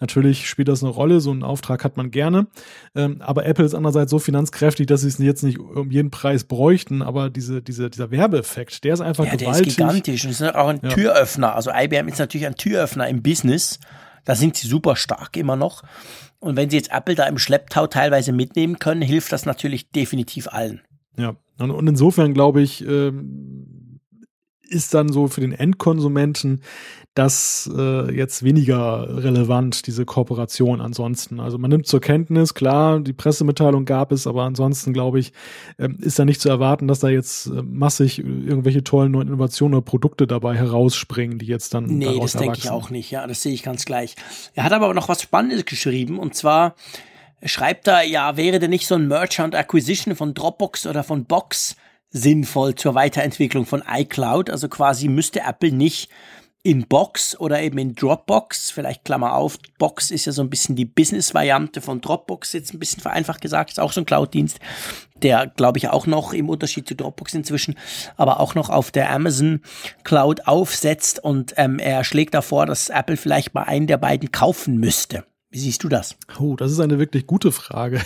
Natürlich 0.00 0.48
spielt 0.48 0.68
das 0.68 0.82
eine 0.82 0.92
Rolle, 0.92 1.20
so 1.20 1.30
einen 1.30 1.42
Auftrag 1.42 1.84
hat 1.84 1.96
man 1.96 2.10
gerne. 2.10 2.46
Ähm, 2.94 3.20
aber 3.20 3.46
Apple 3.46 3.64
ist 3.64 3.74
andererseits 3.74 4.10
so 4.10 4.18
finanzkräftig, 4.18 4.86
dass 4.86 5.02
sie 5.02 5.08
es 5.08 5.18
jetzt 5.18 5.42
nicht 5.42 5.58
um 5.58 5.90
jeden 5.90 6.10
Preis 6.10 6.44
bräuchten, 6.44 7.02
aber 7.02 7.30
diese, 7.30 7.62
diese, 7.62 7.90
dieser 7.90 8.10
Werbeeffekt, 8.10 8.84
der 8.84 8.94
ist 8.94 9.00
einfach 9.00 9.26
ja, 9.26 9.36
gewaltig. 9.36 9.76
Der 9.76 9.88
ist 9.88 9.94
gigantisch 9.94 10.24
und 10.24 10.30
ist 10.30 10.42
auch 10.42 10.68
ein 10.68 10.80
ja. 10.82 10.88
Türöffner. 10.90 11.54
Also 11.54 11.70
IBM 11.74 12.08
ist 12.08 12.18
natürlich 12.18 12.46
ein 12.46 12.53
ein 12.54 12.56
Türöffner 12.56 13.08
im 13.08 13.22
Business. 13.22 13.78
Da 14.24 14.34
sind 14.34 14.56
sie 14.56 14.66
super 14.66 14.96
stark 14.96 15.36
immer 15.36 15.56
noch. 15.56 15.82
Und 16.38 16.56
wenn 16.56 16.70
sie 16.70 16.76
jetzt 16.76 16.92
Apple 16.92 17.14
da 17.14 17.26
im 17.26 17.38
Schlepptau 17.38 17.86
teilweise 17.86 18.32
mitnehmen 18.32 18.78
können, 18.78 19.02
hilft 19.02 19.32
das 19.32 19.46
natürlich 19.46 19.90
definitiv 19.90 20.48
allen. 20.48 20.82
Ja, 21.16 21.36
und, 21.58 21.88
insofern 21.88 22.34
glaube 22.34 22.62
ich, 22.62 22.86
ähm, 22.86 23.66
ist 24.68 24.94
dann 24.94 25.08
so 25.08 25.28
für 25.28 25.40
den 25.40 25.52
Endkonsumenten 25.52 26.62
das 27.14 27.70
äh, 27.72 28.12
jetzt 28.12 28.42
weniger 28.42 29.22
relevant, 29.22 29.86
diese 29.86 30.04
Kooperation 30.04 30.80
ansonsten. 30.80 31.38
Also 31.38 31.58
man 31.58 31.70
nimmt 31.70 31.86
zur 31.86 32.00
Kenntnis, 32.00 32.54
klar, 32.54 32.98
die 32.98 33.12
Pressemitteilung 33.12 33.84
gab 33.84 34.10
es, 34.10 34.26
aber 34.26 34.42
ansonsten 34.42 34.92
glaube 34.92 35.20
ich, 35.20 35.32
äh, 35.78 35.88
ist 36.00 36.18
da 36.18 36.24
nicht 36.24 36.40
zu 36.40 36.48
erwarten, 36.48 36.88
dass 36.88 36.98
da 36.98 37.08
jetzt 37.08 37.46
äh, 37.46 37.62
massig 37.62 38.18
irgendwelche 38.18 38.82
tollen 38.82 39.12
neuen 39.12 39.28
Innovationen 39.28 39.74
oder 39.74 39.84
Produkte 39.84 40.26
dabei 40.26 40.56
herausspringen, 40.56 41.38
die 41.38 41.46
jetzt 41.46 41.72
dann. 41.72 41.84
Nee, 41.84 42.18
das 42.18 42.32
denke 42.32 42.58
ich 42.58 42.70
auch 42.70 42.90
nicht, 42.90 43.12
ja, 43.12 43.24
das 43.28 43.42
sehe 43.42 43.52
ich 43.52 43.62
ganz 43.62 43.84
gleich. 43.84 44.16
Er 44.54 44.64
hat 44.64 44.72
aber 44.72 44.92
noch 44.92 45.08
was 45.08 45.22
Spannendes 45.22 45.66
geschrieben 45.66 46.18
und 46.18 46.34
zwar 46.34 46.74
schreibt 47.44 47.86
er, 47.86 48.02
ja, 48.02 48.36
wäre 48.36 48.58
denn 48.58 48.70
nicht 48.70 48.88
so 48.88 48.96
ein 48.96 49.06
Merger 49.06 49.44
und 49.44 49.54
Acquisition 49.54 50.16
von 50.16 50.34
Dropbox 50.34 50.86
oder 50.86 51.04
von 51.04 51.26
Box 51.26 51.76
sinnvoll 52.14 52.76
zur 52.76 52.94
Weiterentwicklung 52.94 53.66
von 53.66 53.82
iCloud. 53.86 54.48
Also 54.48 54.68
quasi 54.68 55.08
müsste 55.08 55.40
Apple 55.40 55.72
nicht 55.72 56.08
in 56.62 56.88
Box 56.88 57.38
oder 57.38 57.60
eben 57.60 57.76
in 57.76 57.94
Dropbox, 57.94 58.70
vielleicht 58.70 59.04
Klammer 59.04 59.34
auf, 59.34 59.58
Box 59.78 60.10
ist 60.10 60.24
ja 60.24 60.32
so 60.32 60.40
ein 60.40 60.48
bisschen 60.48 60.74
die 60.74 60.86
Business-Variante 60.86 61.82
von 61.82 62.00
Dropbox, 62.00 62.54
jetzt 62.54 62.72
ein 62.72 62.78
bisschen 62.78 63.02
vereinfacht 63.02 63.42
gesagt, 63.42 63.70
ist 63.70 63.78
auch 63.78 63.92
so 63.92 64.00
ein 64.00 64.06
Cloud-Dienst, 64.06 64.58
der 65.22 65.46
glaube 65.46 65.76
ich 65.76 65.90
auch 65.90 66.06
noch 66.06 66.32
im 66.32 66.48
Unterschied 66.48 66.88
zu 66.88 66.94
Dropbox 66.94 67.34
inzwischen, 67.34 67.76
aber 68.16 68.40
auch 68.40 68.54
noch 68.54 68.70
auf 68.70 68.90
der 68.90 69.10
Amazon 69.10 69.60
Cloud 70.04 70.46
aufsetzt 70.46 71.22
und 71.22 71.52
ähm, 71.58 71.78
er 71.78 72.02
schlägt 72.02 72.32
davor, 72.32 72.64
dass 72.64 72.88
Apple 72.88 73.18
vielleicht 73.18 73.52
mal 73.52 73.64
einen 73.64 73.86
der 73.86 73.98
beiden 73.98 74.32
kaufen 74.32 74.78
müsste. 74.78 75.24
Wie 75.54 75.60
siehst 75.60 75.84
du 75.84 75.88
das? 75.88 76.16
Oh, 76.40 76.56
das 76.56 76.72
ist 76.72 76.80
eine 76.80 76.98
wirklich 76.98 77.28
gute 77.28 77.52
Frage. 77.52 78.00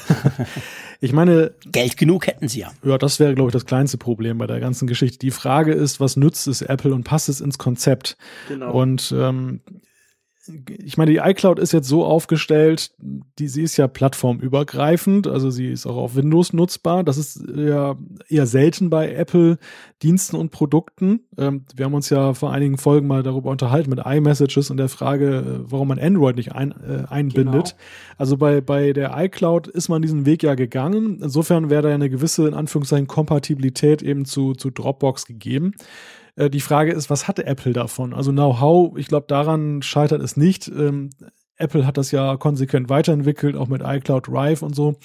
ich 1.00 1.14
meine. 1.14 1.52
Geld 1.64 1.96
genug 1.96 2.26
hätten 2.26 2.46
sie 2.46 2.60
ja. 2.60 2.72
Ja, 2.84 2.98
das 2.98 3.20
wäre, 3.20 3.34
glaube 3.34 3.48
ich, 3.48 3.54
das 3.54 3.64
kleinste 3.64 3.96
Problem 3.96 4.36
bei 4.36 4.46
der 4.46 4.60
ganzen 4.60 4.86
Geschichte. 4.86 5.18
Die 5.18 5.30
Frage 5.30 5.72
ist, 5.72 5.98
was 5.98 6.18
nützt 6.18 6.46
es 6.46 6.60
Apple 6.60 6.92
und 6.92 7.04
passt 7.04 7.30
es 7.30 7.40
ins 7.40 7.56
Konzept? 7.56 8.18
Genau. 8.48 8.70
Und 8.70 9.14
ähm, 9.16 9.62
ich 10.68 10.96
meine, 10.96 11.10
die 11.10 11.18
iCloud 11.18 11.58
ist 11.58 11.72
jetzt 11.72 11.88
so 11.88 12.04
aufgestellt, 12.04 12.92
die, 12.98 13.48
sie 13.48 13.62
ist 13.62 13.76
ja 13.76 13.88
plattformübergreifend, 13.88 15.26
also 15.26 15.50
sie 15.50 15.70
ist 15.70 15.86
auch 15.86 15.96
auf 15.96 16.16
Windows 16.16 16.52
nutzbar. 16.52 17.04
Das 17.04 17.18
ist 17.18 17.42
ja 17.54 17.96
eher 18.28 18.46
selten 18.46 18.90
bei 18.90 19.12
Apple-Diensten 19.12 20.36
und 20.36 20.50
Produkten. 20.50 21.20
Ähm, 21.36 21.64
wir 21.74 21.84
haben 21.84 21.94
uns 21.94 22.10
ja 22.10 22.34
vor 22.34 22.52
einigen 22.52 22.78
Folgen 22.78 23.06
mal 23.06 23.22
darüber 23.22 23.50
unterhalten 23.50 23.90
mit 23.90 24.00
iMessages 24.04 24.70
und 24.70 24.76
der 24.76 24.88
Frage, 24.88 25.36
äh, 25.36 25.70
warum 25.70 25.88
man 25.88 25.98
Android 25.98 26.36
nicht 26.36 26.52
ein, 26.52 26.72
äh, 26.72 27.04
einbindet. 27.08 27.52
Genau. 27.70 27.82
Also 28.16 28.36
bei, 28.36 28.60
bei 28.60 28.92
der 28.92 29.12
iCloud 29.16 29.68
ist 29.68 29.88
man 29.88 30.02
diesen 30.02 30.26
Weg 30.26 30.42
ja 30.42 30.54
gegangen. 30.54 31.20
Insofern 31.22 31.70
wäre 31.70 31.82
da 31.82 31.94
eine 31.94 32.10
gewisse, 32.10 32.48
in 32.48 32.54
Anführungszeichen, 32.54 33.06
Kompatibilität 33.06 34.02
eben 34.02 34.24
zu, 34.24 34.54
zu 34.54 34.70
Dropbox 34.70 35.26
gegeben. 35.26 35.74
Äh, 36.38 36.50
die 36.50 36.60
Frage 36.60 36.92
ist, 36.92 37.10
was 37.10 37.28
hatte 37.28 37.44
Apple 37.46 37.72
davon? 37.72 38.14
Also 38.14 38.30
Know-how, 38.30 38.96
ich 38.96 39.08
glaube, 39.08 39.26
daran 39.28 39.82
scheitert 39.82 40.22
es 40.22 40.36
nicht. 40.36 40.70
Apple 41.58 41.86
hat 41.86 41.96
das 41.96 42.10
ja 42.12 42.36
konsequent 42.36 42.88
weiterentwickelt, 42.88 43.56
auch 43.56 43.68
mit 43.68 43.82
iCloud 43.84 44.28
Drive 44.28 44.62
und 44.62 44.74
so. 44.74 44.96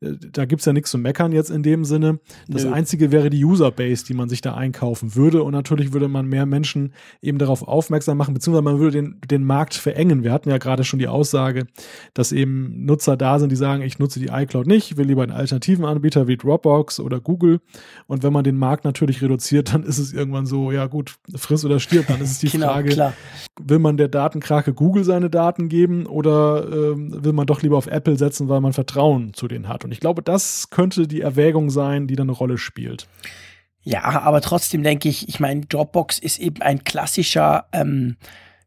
Äh, 0.00 0.12
da 0.32 0.44
gibt's 0.44 0.64
ja 0.64 0.72
nichts 0.72 0.90
zu 0.90 0.98
meckern 0.98 1.32
jetzt 1.32 1.50
in 1.50 1.62
dem 1.62 1.84
Sinne. 1.84 2.20
Das 2.48 2.64
Nö. 2.64 2.72
Einzige 2.72 3.12
wäre 3.12 3.30
die 3.30 3.44
Userbase, 3.44 4.04
die 4.04 4.14
man 4.14 4.28
sich 4.28 4.40
da 4.40 4.54
einkaufen 4.54 5.14
würde. 5.14 5.42
Und 5.42 5.52
natürlich 5.52 5.92
würde 5.92 6.08
man 6.08 6.26
mehr 6.26 6.46
Menschen 6.46 6.92
eben 7.22 7.38
darauf 7.38 7.66
aufmerksam 7.66 8.18
machen, 8.18 8.34
beziehungsweise 8.34 8.62
man 8.62 8.78
würde 8.78 9.02
den, 9.02 9.20
den 9.30 9.44
Markt 9.44 9.74
verengen. 9.74 10.24
Wir 10.24 10.32
hatten 10.32 10.50
ja 10.50 10.58
gerade 10.58 10.84
schon 10.84 10.98
die 10.98 11.08
Aussage, 11.08 11.66
dass 12.14 12.32
eben 12.32 12.84
Nutzer 12.84 13.16
da 13.16 13.38
sind, 13.38 13.50
die 13.52 13.56
sagen, 13.56 13.82
ich 13.82 13.98
nutze 13.98 14.20
die 14.20 14.28
iCloud 14.28 14.66
nicht, 14.66 14.96
will 14.96 15.06
lieber 15.06 15.22
einen 15.22 15.32
alternativen 15.32 15.84
Anbieter 15.84 16.26
wie 16.26 16.36
Dropbox 16.36 17.00
oder 17.00 17.20
Google. 17.20 17.60
Und 18.06 18.22
wenn 18.22 18.32
man 18.32 18.44
den 18.44 18.56
Markt 18.56 18.84
natürlich 18.84 19.22
reduziert, 19.22 19.72
dann 19.72 19.84
ist 19.84 19.98
es 19.98 20.12
irgendwann 20.12 20.46
so, 20.46 20.72
ja 20.72 20.86
gut, 20.86 21.16
friss 21.36 21.64
oder 21.64 21.78
stirb. 21.80 22.06
Dann 22.08 22.20
ist 22.20 22.32
es 22.32 22.38
die 22.38 22.48
genau, 22.50 22.68
Frage, 22.68 22.90
klar. 22.90 23.12
will 23.60 23.78
man 23.78 23.96
der 23.96 24.08
Datenkrake 24.08 24.74
Google 24.74 25.04
seine 25.04 25.30
Daten 25.30 25.68
geben? 25.68 25.99
Oder 26.06 26.64
äh, 26.66 26.94
will 26.96 27.32
man 27.32 27.46
doch 27.46 27.62
lieber 27.62 27.76
auf 27.76 27.86
Apple 27.86 28.16
setzen, 28.16 28.48
weil 28.48 28.60
man 28.60 28.72
Vertrauen 28.72 29.34
zu 29.34 29.48
denen 29.48 29.68
hat? 29.68 29.84
Und 29.84 29.92
ich 29.92 30.00
glaube, 30.00 30.22
das 30.22 30.70
könnte 30.70 31.06
die 31.06 31.20
Erwägung 31.20 31.70
sein, 31.70 32.06
die 32.06 32.16
dann 32.16 32.28
eine 32.28 32.36
Rolle 32.36 32.58
spielt. 32.58 33.06
Ja, 33.82 34.02
aber 34.02 34.40
trotzdem 34.40 34.82
denke 34.82 35.08
ich, 35.08 35.28
ich 35.28 35.40
meine, 35.40 35.62
Dropbox 35.62 36.18
ist 36.18 36.38
eben 36.38 36.60
ein 36.60 36.84
klassischer 36.84 37.66
ähm, 37.72 38.16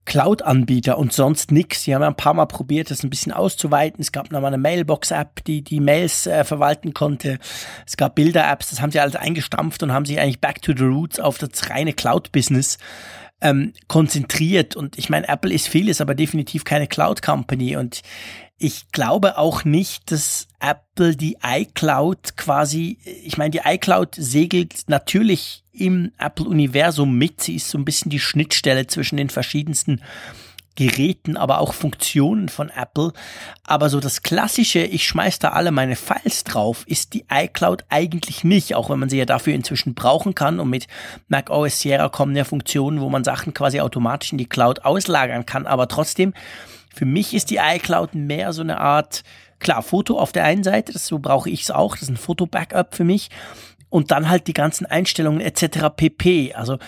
Cloud-Anbieter 0.06 0.98
und 0.98 1.14
sonst 1.14 1.52
nix. 1.52 1.84
Sie 1.84 1.96
haben 1.96 2.02
ja 2.02 2.10
ein 2.10 2.16
paar 2.16 2.34
Mal 2.34 2.46
probiert, 2.46 2.92
das 2.92 3.04
ein 3.04 3.10
bisschen 3.10 3.32
auszuweiten. 3.32 4.02
Es 4.02 4.12
gab 4.12 4.32
nochmal 4.32 4.54
eine 4.54 4.62
Mailbox-App, 4.62 5.44
die 5.46 5.64
die 5.64 5.80
Mails 5.80 6.28
äh, 6.28 6.44
verwalten 6.44 6.94
konnte. 6.94 7.40
Es 7.86 7.96
gab 7.96 8.16
Bilder-Apps, 8.16 8.72
das 8.72 8.82
haben 8.82 8.92
sie 8.92 9.00
alles 9.00 9.16
eingestampft 9.16 9.82
und 9.84 9.94
haben 9.94 10.06
sich 10.06 10.20
eigentlich 10.20 10.42
back 10.42 10.62
to 10.62 10.74
the 10.76 10.84
roots 10.84 11.20
auf 11.20 11.38
das 11.38 11.70
reine 11.70 11.94
Cloud-Business 11.94 12.78
ähm, 13.44 13.74
konzentriert. 13.88 14.76
Und 14.76 14.98
ich 14.98 15.10
meine, 15.10 15.28
Apple 15.28 15.54
ist 15.54 15.68
vieles, 15.68 16.02
aber 16.02 16.16
definitiv 16.16 16.64
keine 16.64 16.88
Cloud 16.88 17.22
Company. 17.22 17.76
Und 17.76 18.02
ich 18.58 18.92
glaube 18.92 19.38
auch 19.38 19.66
nicht, 19.66 20.12
dass 20.12 20.48
Apple 20.60 21.16
die 21.16 21.38
iCloud 21.44 22.38
quasi, 22.38 22.98
ich 23.04 23.38
meine, 23.38 23.52
die 23.52 23.62
iCloud 23.66 24.16
segelt 24.16 24.88
natürlich 24.88 25.64
im 25.74 26.12
Apple-Universum 26.18 27.18
mit. 27.18 27.42
Sie 27.42 27.56
ist 27.56 27.70
so 27.70 27.78
ein 27.78 27.86
bisschen 27.86 28.10
die 28.10 28.20
Schnittstelle 28.20 28.88
zwischen 28.88 29.18
den 29.18 29.30
verschiedensten 29.30 30.02
Geräten, 30.76 31.38
aber 31.38 31.60
auch 31.60 31.74
Funktionen 31.74 32.50
von 32.50 32.70
Apple. 32.70 33.14
Aber 33.66 33.90
so 33.90 34.00
das 34.00 34.24
klassische, 34.24 34.80
ich 34.80 35.08
schmeiß 35.08 35.40
da 35.40 35.50
alle 35.50 35.72
meine 35.72 35.96
Files 35.96 36.44
drauf, 36.44 36.84
ist 36.88 37.14
die 37.14 37.26
iCloud 37.32 37.86
eigentlich 37.90 38.44
nicht, 38.44 38.76
auch 38.76 38.90
wenn 38.90 39.00
man 39.00 39.10
sie 39.10 39.18
ja 39.18 39.26
dafür 39.26 39.54
inzwischen 39.54 39.94
brauchen 39.94 40.36
kann. 40.36 40.60
Und 40.60 40.70
mit 40.70 40.88
Mac 41.28 41.50
OS 41.50 41.80
Sierra 41.80 42.10
kommen 42.10 42.36
ja 42.36 42.44
Funktionen, 42.44 43.02
wo 43.02 43.10
man 43.10 43.24
Sachen 43.24 43.54
quasi 43.54 43.80
automatisch 43.80 44.32
in 44.32 44.38
die 44.38 44.50
Cloud 44.50 44.84
auslagern 44.86 45.46
kann. 45.46 45.68
Aber 45.68 45.88
trotzdem, 45.88 46.34
für 46.94 47.06
mich 47.06 47.34
ist 47.34 47.50
die 47.50 47.58
iCloud 47.58 48.16
mehr 48.16 48.54
so 48.54 48.62
eine 48.62 48.80
Art, 48.80 49.24
klar, 49.60 49.82
Foto 49.84 50.18
auf 50.20 50.32
der 50.32 50.46
einen 50.46 50.64
Seite, 50.64 50.94
das, 50.94 51.08
so 51.08 51.20
brauche 51.20 51.50
ich 51.50 51.64
es 51.64 51.72
auch, 51.72 51.94
das 51.94 52.04
ist 52.04 52.10
ein 52.10 52.18
Foto-Backup 52.18 52.96
für 52.96 53.04
mich 53.04 53.30
und 53.94 54.10
dann 54.10 54.28
halt 54.28 54.48
die 54.48 54.54
ganzen 54.54 54.88
Einstellungen 54.88 55.40
etc. 55.40 55.90
pp. 55.96 56.56
Also 56.56 56.80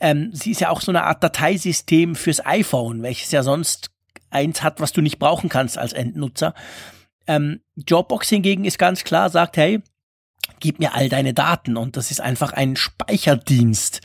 ähm, 0.00 0.30
sie 0.32 0.52
ist 0.52 0.60
ja 0.60 0.70
auch 0.70 0.80
so 0.80 0.92
eine 0.92 1.04
Art 1.04 1.22
Dateisystem 1.22 2.14
fürs 2.14 2.44
iPhone, 2.44 3.02
welches 3.02 3.30
ja 3.32 3.42
sonst 3.42 3.90
eins 4.30 4.62
hat, 4.62 4.80
was 4.80 4.92
du 4.92 5.00
nicht 5.00 5.18
brauchen 5.18 5.48
kannst 5.48 5.78
als 5.78 5.92
Endnutzer. 5.92 6.54
Ähm, 7.26 7.60
Dropbox 7.76 8.28
hingegen 8.28 8.64
ist 8.64 8.78
ganz 8.78 9.04
klar, 9.04 9.30
sagt, 9.30 9.56
hey, 9.56 9.82
gib 10.60 10.78
mir 10.78 10.94
all 10.94 11.08
deine 11.08 11.34
Daten 11.34 11.76
und 11.76 11.96
das 11.96 12.10
ist 12.10 12.20
einfach 12.20 12.52
ein 12.52 12.76
Speicherdienst. 12.76 14.00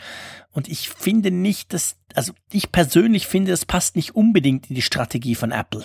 Und 0.51 0.67
ich 0.69 0.89
finde 0.89 1.31
nicht, 1.31 1.73
dass, 1.73 1.95
also 2.13 2.33
ich 2.51 2.71
persönlich 2.71 3.27
finde, 3.27 3.51
das 3.51 3.65
passt 3.65 3.95
nicht 3.95 4.15
unbedingt 4.15 4.69
in 4.69 4.75
die 4.75 4.81
Strategie 4.81 5.35
von 5.35 5.51
Apple. 5.51 5.83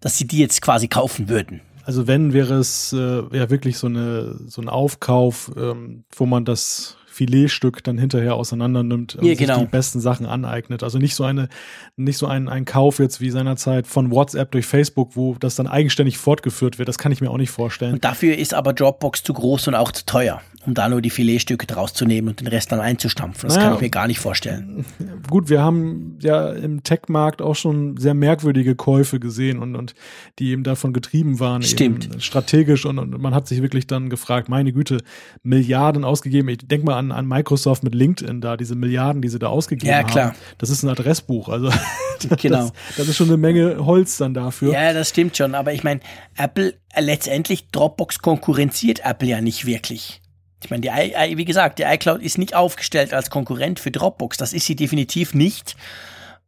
Dass 0.00 0.18
sie 0.18 0.26
die 0.26 0.38
jetzt 0.38 0.62
quasi 0.62 0.88
kaufen 0.88 1.28
würden. 1.28 1.62
Also 1.84 2.06
wenn 2.06 2.32
wäre 2.32 2.54
es 2.54 2.92
äh, 2.92 3.22
ja 3.32 3.48
wirklich 3.48 3.78
so 3.78 3.86
eine 3.86 4.36
so 4.48 4.60
ein 4.60 4.68
Aufkauf, 4.68 5.52
ähm, 5.56 6.04
wo 6.14 6.26
man 6.26 6.44
das 6.44 6.96
Filetstück 7.16 7.82
dann 7.82 7.96
hinterher 7.96 8.34
auseinander 8.34 8.82
nimmt 8.82 9.14
und 9.14 9.26
ja, 9.26 9.34
genau. 9.34 9.54
sich 9.54 9.64
die 9.64 9.70
besten 9.70 10.00
Sachen 10.00 10.26
aneignet. 10.26 10.82
Also 10.82 10.98
nicht 10.98 11.14
so 11.14 11.24
eine, 11.24 11.48
nicht 11.96 12.18
so 12.18 12.26
ein, 12.26 12.46
ein 12.46 12.66
Kauf 12.66 12.98
jetzt 12.98 13.22
wie 13.22 13.30
seinerzeit 13.30 13.86
von 13.86 14.10
WhatsApp 14.10 14.50
durch 14.50 14.66
Facebook, 14.66 15.16
wo 15.16 15.34
das 15.40 15.54
dann 15.54 15.66
eigenständig 15.66 16.18
fortgeführt 16.18 16.78
wird. 16.78 16.90
Das 16.90 16.98
kann 16.98 17.12
ich 17.12 17.22
mir 17.22 17.30
auch 17.30 17.38
nicht 17.38 17.48
vorstellen. 17.48 17.94
Und 17.94 18.04
dafür 18.04 18.36
ist 18.36 18.52
aber 18.52 18.74
Dropbox 18.74 19.22
zu 19.22 19.32
groß 19.32 19.68
und 19.68 19.74
auch 19.76 19.92
zu 19.92 20.04
teuer, 20.04 20.42
um 20.66 20.74
da 20.74 20.90
nur 20.90 21.00
die 21.00 21.08
Filetstücke 21.08 21.66
draus 21.66 21.94
zu 21.94 22.04
nehmen 22.04 22.28
und 22.28 22.40
den 22.40 22.48
Rest 22.48 22.70
dann 22.70 22.80
einzustampfen. 22.80 23.48
Das 23.48 23.56
naja, 23.56 23.68
kann 23.68 23.76
ich 23.76 23.80
mir 23.80 23.90
gar 23.90 24.08
nicht 24.08 24.18
vorstellen. 24.18 24.84
Gut, 25.30 25.48
wir 25.48 25.62
haben 25.62 26.18
ja 26.20 26.52
im 26.52 26.82
Tech-Markt 26.82 27.40
auch 27.40 27.56
schon 27.56 27.96
sehr 27.96 28.12
merkwürdige 28.12 28.74
Käufe 28.74 29.18
gesehen 29.20 29.58
und, 29.60 29.74
und 29.74 29.94
die 30.38 30.50
eben 30.50 30.64
davon 30.64 30.92
getrieben 30.92 31.40
waren. 31.40 31.62
Stimmt. 31.62 32.10
Strategisch 32.18 32.84
und, 32.84 32.98
und 32.98 33.18
man 33.18 33.34
hat 33.34 33.48
sich 33.48 33.62
wirklich 33.62 33.86
dann 33.86 34.10
gefragt, 34.10 34.50
meine 34.50 34.74
Güte, 34.74 34.98
Milliarden 35.42 36.04
ausgegeben. 36.04 36.50
Ich 36.50 36.58
denke 36.58 36.84
mal 36.84 36.98
an 36.98 37.05
an, 37.10 37.12
an 37.12 37.26
Microsoft 37.26 37.82
mit 37.82 37.94
LinkedIn 37.94 38.40
da, 38.40 38.56
diese 38.56 38.74
Milliarden, 38.74 39.22
die 39.22 39.28
sie 39.28 39.38
da 39.38 39.48
ausgegeben 39.48 39.90
ja, 39.90 40.02
klar. 40.02 40.28
haben. 40.28 40.36
Das 40.58 40.70
ist 40.70 40.82
ein 40.82 40.88
Adressbuch. 40.88 41.48
Also 41.48 41.70
das, 42.28 42.38
genau. 42.38 42.70
das 42.96 43.08
ist 43.08 43.16
schon 43.16 43.28
eine 43.28 43.36
Menge 43.36 43.84
Holz 43.84 44.16
dann 44.16 44.34
dafür. 44.34 44.72
Ja, 44.72 44.92
das 44.92 45.08
stimmt 45.08 45.36
schon. 45.36 45.54
Aber 45.54 45.72
ich 45.72 45.84
meine, 45.84 46.00
Apple, 46.36 46.74
äh, 46.92 47.00
letztendlich 47.00 47.70
Dropbox 47.70 48.20
konkurrenziert 48.20 49.00
Apple 49.04 49.28
ja 49.28 49.40
nicht 49.40 49.66
wirklich. 49.66 50.20
Ich 50.62 50.70
meine, 50.70 50.80
die, 50.80 51.36
wie 51.36 51.44
gesagt, 51.44 51.78
die 51.78 51.84
iCloud 51.84 52.22
ist 52.22 52.38
nicht 52.38 52.54
aufgestellt 52.54 53.12
als 53.12 53.30
Konkurrent 53.30 53.78
für 53.78 53.90
Dropbox. 53.90 54.36
Das 54.36 54.52
ist 54.52 54.66
sie 54.66 54.76
definitiv 54.76 55.34
nicht. 55.34 55.76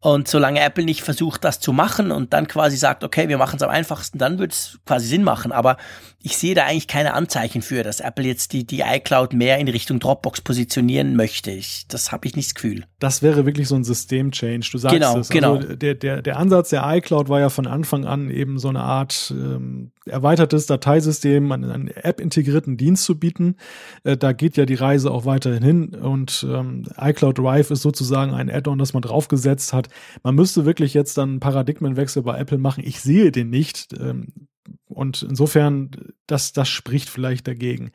Und 0.01 0.29
solange 0.29 0.61
Apple 0.61 0.85
nicht 0.85 1.03
versucht, 1.03 1.43
das 1.43 1.59
zu 1.59 1.73
machen 1.73 2.13
und 2.13 2.33
dann 2.33 2.47
quasi 2.47 2.77
sagt, 2.77 3.03
okay, 3.03 3.29
wir 3.29 3.37
machen 3.37 3.57
es 3.57 3.63
am 3.63 3.71
einfachsten, 3.71 4.19
dann 4.19 4.39
wird 4.39 4.53
es 4.53 4.79
quasi 4.87 5.09
Sinn 5.09 5.25
machen. 5.25 5.51
Aber 5.51 5.77
ich 6.21 6.37
sehe 6.37 6.55
da 6.55 6.65
eigentlich 6.65 6.89
keine 6.89 7.15
Anzeichen 7.15 7.63
für, 7.63 7.85
dass 7.85 8.01
Apple 8.01 8.25
jetzt 8.25 8.53
die, 8.53 8.67
die 8.67 8.81
iCloud 8.81 9.35
mehr 9.35 9.59
in 9.59 9.69
Richtung 9.69 10.01
Dropbox 10.01 10.41
positionieren 10.41 11.15
möchte. 11.15 11.53
Ich, 11.53 11.85
das 11.87 12.11
habe 12.11 12.27
ich 12.27 12.35
nicht 12.35 12.49
das 12.49 12.55
Gefühl. 12.57 12.85
Das 12.99 13.23
wäre 13.23 13.47
wirklich 13.47 13.69
so 13.69 13.77
ein 13.77 13.85
System-Change. 13.85 14.69
Du 14.73 14.79
sagst 14.79 14.95
genau, 14.95 15.11
es. 15.13 15.31
Also 15.31 15.33
genau. 15.33 15.59
der, 15.59 15.95
der, 15.95 16.21
der 16.21 16.37
Ansatz 16.37 16.71
der 16.71 16.83
iCloud 16.85 17.29
war 17.29 17.39
ja 17.39 17.51
von 17.51 17.69
Anfang 17.69 18.05
an 18.05 18.31
eben 18.31 18.59
so 18.59 18.69
eine 18.69 18.81
Art 18.81 19.33
ähm, 19.37 19.93
erweitertes 20.07 20.67
Dateisystem, 20.67 21.53
einen, 21.53 21.71
einen 21.71 21.89
App-integrierten 21.89 22.77
Dienst 22.77 23.05
zu 23.05 23.17
bieten. 23.17 23.55
Äh, 24.03 24.17
da 24.17 24.33
geht 24.33 24.57
ja 24.57 24.67
die 24.67 24.75
Reise 24.75 25.13
auch 25.13 25.25
weiterhin 25.25 25.63
hin 25.63 25.95
und 25.95 26.45
ähm, 26.51 26.85
iCloud 27.01 27.39
Drive 27.39 27.71
ist 27.71 27.83
sozusagen 27.83 28.35
ein 28.35 28.51
Add-on, 28.51 28.79
das 28.79 28.93
man 28.93 29.03
draufgesetzt 29.03 29.73
hat. 29.73 29.89
Man 30.25 30.35
müsste 30.35 30.65
wirklich 30.65 30.95
jetzt 30.95 31.17
dann 31.17 31.29
einen 31.29 31.41
Paradigmenwechsel 31.41 32.25
bei 32.25 32.37
Apple 32.39 32.59
machen. 32.59 32.83
Ich 32.85 33.01
sehe 33.01 33.31
den 33.31 33.51
nicht. 33.51 33.95
Ähm, 34.01 34.33
und 34.89 35.23
insofern, 35.23 35.91
das, 36.27 36.53
das 36.53 36.69
spricht 36.69 37.09
vielleicht 37.09 37.47
dagegen. 37.47 37.93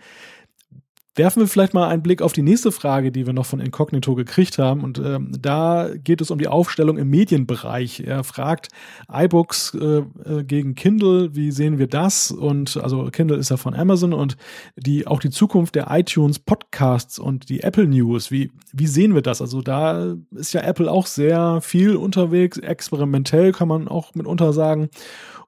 werfen 1.15 1.41
wir 1.41 1.47
vielleicht 1.47 1.73
mal 1.75 1.89
einen 1.89 2.01
Blick 2.01 2.21
auf 2.21 2.33
die 2.33 2.41
nächste 2.41 2.71
Frage, 2.71 3.11
die 3.11 3.27
wir 3.27 3.33
noch 3.33 3.45
von 3.45 3.59
Incognito 3.59 4.15
gekriegt 4.15 4.57
haben. 4.57 4.83
Und 4.83 4.97
ähm, 4.97 5.31
da 5.39 5.89
geht 5.93 6.21
es 6.21 6.31
um 6.31 6.39
die 6.39 6.47
Aufstellung 6.47 6.97
im 6.97 7.09
Medienbereich. 7.09 8.01
Er 8.01 8.23
fragt 8.23 8.69
iBooks 9.11 9.75
äh, 9.75 10.03
äh, 10.25 10.43
gegen 10.43 10.73
Kindle, 10.73 11.35
wie 11.35 11.51
sehen 11.51 11.77
wir 11.77 11.87
das? 11.87 12.31
Und 12.31 12.77
also 12.77 13.09
Kindle 13.11 13.37
ist 13.37 13.49
ja 13.49 13.57
von 13.57 13.75
Amazon 13.75 14.13
und 14.13 14.37
die 14.75 15.05
auch 15.05 15.19
die 15.19 15.29
Zukunft 15.29 15.75
der 15.75 15.87
iTunes 15.91 16.39
Podcasts 16.39 17.19
und 17.19 17.49
die 17.49 17.61
Apple 17.61 17.85
News. 17.85 18.31
Wie, 18.31 18.51
wie 18.71 18.87
sehen 18.87 19.13
wir 19.13 19.21
das? 19.21 19.39
Also 19.39 19.61
da 19.61 20.15
ist 20.31 20.53
ja 20.53 20.61
Apple 20.61 20.91
auch 20.91 21.05
sehr 21.05 21.61
viel 21.61 21.95
unterwegs, 21.95 22.57
experimentell 22.57 23.51
kann 23.51 23.67
man 23.67 23.87
auch 23.87 24.15
mitunter 24.15 24.51
sagen. 24.51 24.89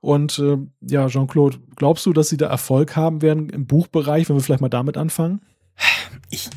Und 0.06 0.38
äh, 0.38 0.58
ja, 0.82 1.08
Jean-Claude, 1.08 1.58
glaubst 1.76 2.06
du, 2.06 2.14
dass 2.14 2.30
sie 2.30 2.38
da 2.38 2.46
Erfolg 2.46 2.96
haben 2.96 3.24
werden 3.24 3.50
im 3.50 3.66
Buchbereich, 3.66 4.30
wenn 4.30 4.36
wir 4.36 4.44
vielleicht 4.44 4.62
mal 4.62 4.70
damit 4.70 4.98
anfangen? 4.98 5.42
Ich, 6.30 6.48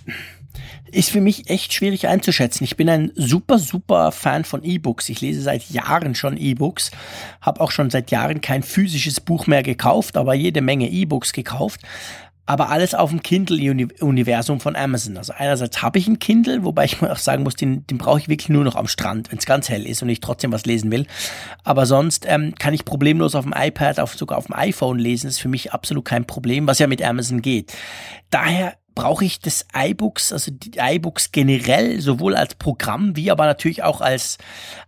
ist 0.93 1.09
für 1.09 1.23
mich 1.23 1.49
echt 1.49 1.73
schwierig 1.73 2.09
einzuschätzen. 2.09 2.65
Ich 2.65 2.77
bin 2.77 2.91
ein 2.91 3.11
super, 3.15 3.59
super 3.59 4.13
Fan 4.13 4.45
von 4.45 4.63
E-Books. 4.65 5.09
Ich 5.09 5.23
lese 5.23 5.41
seit 5.41 5.71
Jahren 5.71 6.15
schon 6.15 6.37
E-Books, 6.37 6.91
habe 7.41 7.63
auch 7.63 7.71
schon 7.71 7.89
seit 7.89 8.11
Jahren 8.11 8.43
kein 8.43 8.63
physisches 8.63 9.19
Buch 9.19 9.47
mehr 9.47 9.63
gekauft, 9.63 10.19
aber 10.19 10.35
jede 10.35 10.61
Menge 10.61 10.91
E-Books 10.91 11.33
gekauft. 11.33 11.81
Aber 12.49 12.71
alles 12.71 12.95
auf 12.95 13.11
dem 13.11 13.23
Kindle-Universum 13.23 14.59
von 14.59 14.75
Amazon. 14.75 15.19
Also 15.19 15.35
einerseits 15.37 15.83
habe 15.83 15.99
ich 15.99 16.09
ein 16.09 16.19
Kindle, 16.19 16.65
wobei 16.65 16.87
ich 16.87 17.03
mir 17.03 17.13
auch 17.13 17.19
sagen 17.19 17.43
muss, 17.43 17.57
den, 17.57 17.87
den 17.87 17.99
brauche 17.99 18.21
ich 18.21 18.29
wirklich 18.29 18.49
nur 18.49 18.65
noch 18.65 18.75
am 18.75 18.89
Strand, 18.89 19.31
wenn 19.31 19.37
es 19.37 19.45
ganz 19.45 19.69
hell 19.69 19.87
ist 19.87 20.03
und 20.03 20.09
ich 20.09 20.21
trotzdem 20.21 20.51
was 20.51 20.65
lesen 20.65 20.91
will. 20.91 21.07
Aber 21.63 21.85
sonst 21.85 22.25
ähm, 22.27 22.55
kann 22.59 22.73
ich 22.73 22.87
problemlos 22.87 23.35
auf 23.35 23.45
dem 23.45 23.53
iPad, 23.55 24.01
auf, 24.01 24.17
sogar 24.17 24.39
auf 24.39 24.47
dem 24.47 24.57
iPhone 24.57 24.99
lesen. 24.99 25.27
Das 25.27 25.35
ist 25.35 25.43
für 25.43 25.51
mich 25.51 25.75
absolut 25.75 26.07
kein 26.07 26.25
Problem, 26.25 26.67
was 26.67 26.79
ja 26.79 26.87
mit 26.87 27.03
Amazon 27.03 27.43
geht. 27.43 27.75
Daher 28.31 28.77
brauche 28.95 29.27
ich 29.27 29.41
das 29.41 29.67
iBooks, 29.77 30.33
also 30.33 30.51
die 30.51 30.79
iBooks 30.79 31.33
generell, 31.33 32.01
sowohl 32.01 32.35
als 32.35 32.55
Programm 32.55 33.15
wie 33.15 33.31
aber 33.31 33.45
natürlich 33.45 33.83
auch 33.83 34.01
als, 34.01 34.39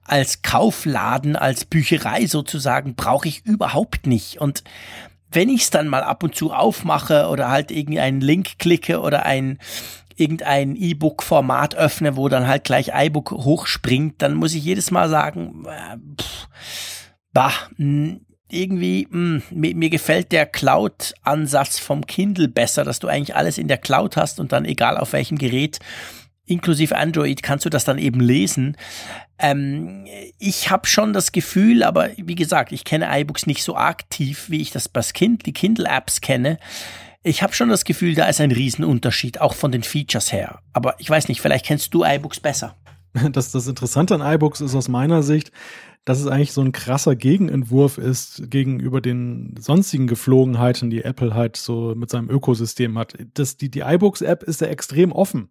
als 0.03 0.41
Kaufladen, 0.41 1.37
als 1.37 1.67
Bücherei 1.67 2.25
sozusagen, 2.25 2.95
brauche 2.95 3.29
ich 3.29 3.45
überhaupt 3.45 4.07
nicht. 4.07 4.41
Und 4.41 4.65
wenn 5.33 5.49
ich 5.49 5.63
es 5.63 5.71
dann 5.71 5.89
mal 5.89 6.03
ab 6.03 6.23
und 6.23 6.35
zu 6.35 6.53
aufmache 6.53 7.29
oder 7.29 7.51
halt 7.51 7.71
irgendwie 7.71 8.01
einen 8.01 8.21
Link 8.21 8.59
klicke 8.59 9.01
oder 9.01 9.25
ein 9.27 9.59
irgendein 10.17 10.77
E-Book-Format 10.77 11.75
öffne, 11.75 12.17
wo 12.17 12.29
dann 12.29 12.47
halt 12.47 12.65
gleich 12.65 12.91
iBook 12.95 13.31
hochspringt, 13.31 14.21
dann 14.21 14.35
muss 14.35 14.55
ich 14.55 14.63
jedes 14.63 14.91
Mal 14.91 15.09
sagen, 15.09 15.65
äh, 15.67 15.97
pff, 16.21 16.49
bah, 17.33 17.53
irgendwie, 18.51 19.07
mh, 19.11 19.43
hm, 19.49 19.59
mir, 19.59 19.75
mir 19.75 19.91
gefällt 19.91 20.33
der 20.33 20.47
Cloud-Ansatz 20.47 21.79
vom 21.79 22.07
Kindle 22.07 22.49
besser, 22.49 22.85
dass 22.85 22.99
du 22.99 23.09
eigentlich 23.09 23.35
alles 23.35 23.57
in 23.59 23.69
der 23.69 23.79
Cloud 23.79 24.17
hast 24.17 24.41
und 24.41 24.53
dann 24.53 24.65
egal 24.65 24.99
auf 24.99 25.13
welchem 25.13 25.39
Gerät, 25.39 25.79
inklusive 26.51 26.97
Android, 26.97 27.43
kannst 27.43 27.65
du 27.65 27.71
das 27.71 27.85
dann 27.85 27.99
eben 27.99 28.21
lesen. 28.21 28.77
Ähm, 29.39 30.07
ich 30.39 30.71
habe 30.71 30.87
schon 30.87 31.13
das 31.13 31.33
Gefühl, 31.33 31.83
aber 31.83 32.11
wie 32.17 32.35
gesagt, 32.35 32.73
ich 32.73 32.85
kenne 32.85 33.09
iBooks 33.21 33.47
nicht 33.47 33.63
so 33.63 33.77
aktiv, 33.77 34.47
wie 34.49 34.61
ich 34.61 34.71
das 34.71 34.89
bei 34.89 35.01
kind, 35.01 35.47
die 35.47 35.53
Kindle-Apps 35.53 36.21
kenne. 36.21 36.59
Ich 37.23 37.43
habe 37.43 37.53
schon 37.53 37.69
das 37.69 37.85
Gefühl, 37.85 38.15
da 38.15 38.27
ist 38.27 38.41
ein 38.41 38.53
Riesenunterschied, 38.53 39.41
auch 39.41 39.55
von 39.55 39.73
den 39.73 39.83
Features 39.83 40.33
her. 40.33 40.61
Aber 40.73 40.95
ich 40.99 41.09
weiß 41.09 41.29
nicht, 41.29 41.41
vielleicht 41.41 41.67
kennst 41.67 41.95
du 41.95 42.05
iBooks 42.05 42.41
besser. 42.41 42.77
Das, 43.33 43.51
das 43.51 43.67
Interessante 43.67 44.15
an 44.15 44.35
iBooks 44.35 44.61
ist 44.61 44.75
aus 44.77 44.89
meiner 44.89 45.25
Sicht, 45.25 45.51
dass 46.07 46.19
es 46.19 46.27
eigentlich 46.27 46.53
so 46.53 46.63
ein 46.63 46.73
krasser 46.73 47.15
Gegenentwurf 47.15 47.99
ist 47.99 48.51
gegenüber 48.51 49.03
den 49.03 49.55
sonstigen 49.59 50.07
Geflogenheiten, 50.07 50.89
die 50.89 51.05
Apple 51.05 51.35
halt 51.35 51.57
so 51.57 51.95
mit 51.95 52.09
seinem 52.09 52.31
Ökosystem 52.31 52.99
hat. 52.99 53.15
Das, 53.35 53.59
die, 53.59 53.71
die 53.71 53.81
iBooks-App 53.81 54.43
ist 54.43 54.63
ja 54.63 54.69
extrem 54.69 55.13
offen. 55.13 55.51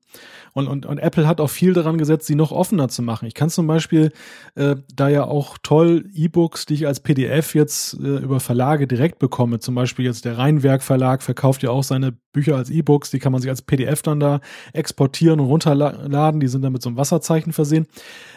Und, 0.54 0.68
und, 0.68 0.88
und 0.88 0.98
Apple 0.98 1.28
hat 1.28 1.40
auch 1.40 1.52
viel 1.52 1.74
daran 1.74 2.00
gesetzt, 2.00 2.26
sie 2.26 2.34
noch 2.34 2.52
offener 2.52 2.90
zu 2.90 3.04
machen. 3.04 3.28
Ich 3.28 3.36
kann 3.36 3.52
zum 3.52 3.68
Beispiel 3.68 4.12
äh, 4.56 4.76
da 4.94 5.08
ja 5.08 5.26
auch 5.26 5.60
toll 5.62 6.10
E-Books, 6.14 6.66
die 6.66 6.74
ich 6.74 6.88
als 6.88 7.00
PDF 7.00 7.54
jetzt 7.54 7.94
äh, 7.94 8.18
über 8.18 8.40
Verlage 8.40 8.88
direkt 8.88 9.20
bekomme. 9.20 9.60
Zum 9.60 9.76
Beispiel 9.76 10.06
jetzt 10.06 10.26
der 10.26 10.40
Rheinwerk 10.40 10.82
Verlag 10.82 11.22
verkauft 11.22 11.62
ja 11.62 11.70
auch 11.70 11.84
seine 11.84 12.14
Bücher 12.34 12.56
als 12.56 12.72
E-Books. 12.72 13.12
Die 13.12 13.20
kann 13.20 13.32
man 13.32 13.42
sich 13.42 13.52
als 13.52 13.62
PDF 13.62 14.02
dann 14.02 14.20
da 14.20 14.42
exportieren 14.74 15.40
und 15.40 15.46
runterladen. 15.46 16.40
Die 16.40 16.48
sind 16.48 16.64
dann 16.64 16.74
mit 16.74 16.82
so 16.82 16.90
einem 16.90 16.98
Wasserzeichen 16.98 17.54
versehen. 17.54 17.88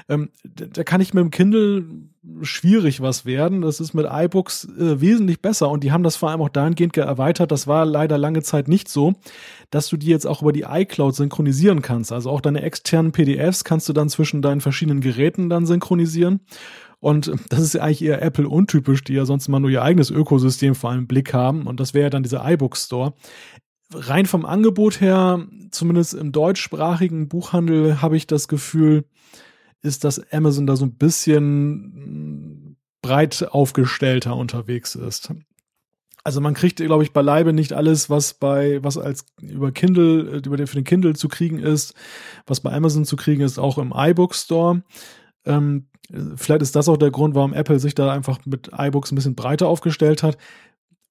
Ähm, 0.08 0.30
da 0.44 0.84
kann 0.84 1.00
ich 1.00 1.14
mit 1.14 1.22
dem 1.22 1.30
Kindle 1.30 1.84
schwierig 2.42 3.00
was 3.00 3.26
werden. 3.26 3.62
Das 3.62 3.80
ist 3.80 3.94
mit 3.94 4.06
iBooks 4.08 4.64
äh, 4.78 5.00
wesentlich 5.00 5.40
besser 5.40 5.70
und 5.70 5.82
die 5.82 5.92
haben 5.92 6.04
das 6.04 6.16
vor 6.16 6.30
allem 6.30 6.40
auch 6.40 6.48
dahingehend 6.48 6.96
erweitert. 6.96 7.50
Das 7.50 7.66
war 7.66 7.84
leider 7.84 8.16
lange 8.18 8.42
Zeit 8.42 8.68
nicht 8.68 8.88
so, 8.88 9.14
dass 9.70 9.88
du 9.88 9.96
die 9.96 10.06
jetzt 10.06 10.26
auch 10.26 10.42
über 10.42 10.52
die 10.52 10.64
iCloud 10.68 11.14
synchronisieren 11.14 11.82
kannst. 11.82 12.12
Also 12.12 12.30
auch 12.30 12.40
deine 12.40 12.62
externen 12.62 13.12
PDFs 13.12 13.64
kannst 13.64 13.88
du 13.88 13.92
dann 13.92 14.08
zwischen 14.08 14.42
deinen 14.42 14.60
verschiedenen 14.60 15.00
Geräten 15.00 15.48
dann 15.48 15.66
synchronisieren. 15.66 16.40
Und 17.00 17.32
das 17.48 17.58
ist 17.58 17.74
ja 17.74 17.82
eigentlich 17.82 18.02
eher 18.02 18.22
Apple 18.22 18.48
untypisch, 18.48 19.02
die 19.02 19.14
ja 19.14 19.24
sonst 19.24 19.48
immer 19.48 19.58
nur 19.58 19.70
ihr 19.70 19.82
eigenes 19.82 20.10
Ökosystem 20.10 20.76
vor 20.76 20.90
allem 20.90 21.00
im 21.00 21.06
Blick 21.08 21.34
haben. 21.34 21.66
Und 21.66 21.80
das 21.80 21.94
wäre 21.94 22.04
ja 22.04 22.10
dann 22.10 22.22
dieser 22.22 22.48
iBook 22.48 22.76
Store. 22.76 23.14
Rein 23.92 24.26
vom 24.26 24.46
Angebot 24.46 25.00
her, 25.00 25.44
zumindest 25.72 26.14
im 26.14 26.30
deutschsprachigen 26.30 27.28
Buchhandel, 27.28 28.00
habe 28.00 28.16
ich 28.16 28.28
das 28.28 28.46
Gefühl, 28.46 29.04
ist, 29.82 30.04
dass 30.04 30.32
Amazon 30.32 30.66
da 30.66 30.76
so 30.76 30.84
ein 30.84 30.94
bisschen 30.94 32.76
breit 33.02 33.46
aufgestellter 33.50 34.36
unterwegs 34.36 34.94
ist. 34.94 35.32
Also 36.24 36.40
man 36.40 36.54
kriegt, 36.54 36.76
glaube 36.76 37.02
ich, 37.02 37.12
beileibe 37.12 37.52
nicht 37.52 37.72
alles, 37.72 38.08
was 38.08 38.34
bei, 38.34 38.82
was 38.84 38.96
als 38.96 39.26
über 39.40 39.72
Kindle, 39.72 40.40
über 40.44 40.56
den, 40.56 40.68
für 40.68 40.76
den 40.76 40.84
Kindle 40.84 41.14
zu 41.14 41.28
kriegen 41.28 41.58
ist, 41.58 41.94
was 42.46 42.60
bei 42.60 42.72
Amazon 42.72 43.04
zu 43.04 43.16
kriegen 43.16 43.42
ist, 43.42 43.58
auch 43.58 43.76
im 43.76 43.92
iBook 43.94 44.36
Store. 44.36 44.82
Ähm, 45.44 45.88
vielleicht 46.36 46.62
ist 46.62 46.76
das 46.76 46.88
auch 46.88 46.96
der 46.96 47.10
Grund, 47.10 47.34
warum 47.34 47.52
Apple 47.52 47.80
sich 47.80 47.96
da 47.96 48.12
einfach 48.12 48.38
mit 48.46 48.70
iBooks 48.72 49.10
ein 49.10 49.16
bisschen 49.16 49.34
breiter 49.34 49.66
aufgestellt 49.66 50.22
hat. 50.22 50.38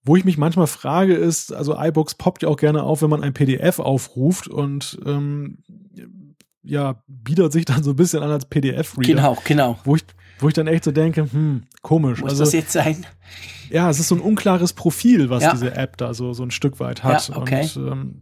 Wo 0.03 0.15
ich 0.15 0.25
mich 0.25 0.37
manchmal 0.37 0.67
frage, 0.67 1.13
ist, 1.13 1.53
also 1.53 1.75
iBooks 1.77 2.15
poppt 2.15 2.43
ja 2.43 2.49
auch 2.49 2.57
gerne 2.57 2.83
auf, 2.83 3.01
wenn 3.01 3.09
man 3.09 3.21
ein 3.21 3.33
PDF 3.33 3.79
aufruft 3.79 4.47
und 4.47 4.97
ähm, 5.05 5.59
ja, 6.63 7.01
bietet 7.07 7.51
sich 7.51 7.65
dann 7.65 7.83
so 7.83 7.91
ein 7.91 7.95
bisschen 7.95 8.21
an 8.23 8.31
als 8.31 8.45
PDF-Reader. 8.45 9.07
Genau, 9.07 9.37
genau. 9.43 9.79
Wo 9.83 9.95
ich, 9.95 10.03
wo 10.39 10.47
ich 10.47 10.53
dann 10.53 10.67
echt 10.67 10.83
so 10.83 10.91
denke, 10.91 11.27
hm, 11.31 11.63
komisch. 11.81 12.21
Muss 12.21 12.31
also, 12.31 12.43
das 12.43 12.53
jetzt 12.53 12.71
sein? 12.71 13.05
Ja, 13.69 13.89
es 13.89 13.99
ist 13.99 14.09
so 14.09 14.15
ein 14.15 14.21
unklares 14.21 14.73
Profil, 14.73 15.29
was 15.29 15.43
ja. 15.43 15.51
diese 15.51 15.75
App 15.75 15.97
da 15.97 16.13
so, 16.13 16.33
so 16.33 16.43
ein 16.43 16.51
Stück 16.51 16.79
weit 16.79 17.03
hat. 17.03 17.29
Ja, 17.29 17.37
okay. 17.37 17.69
Und, 17.75 17.87
ähm, 17.87 18.21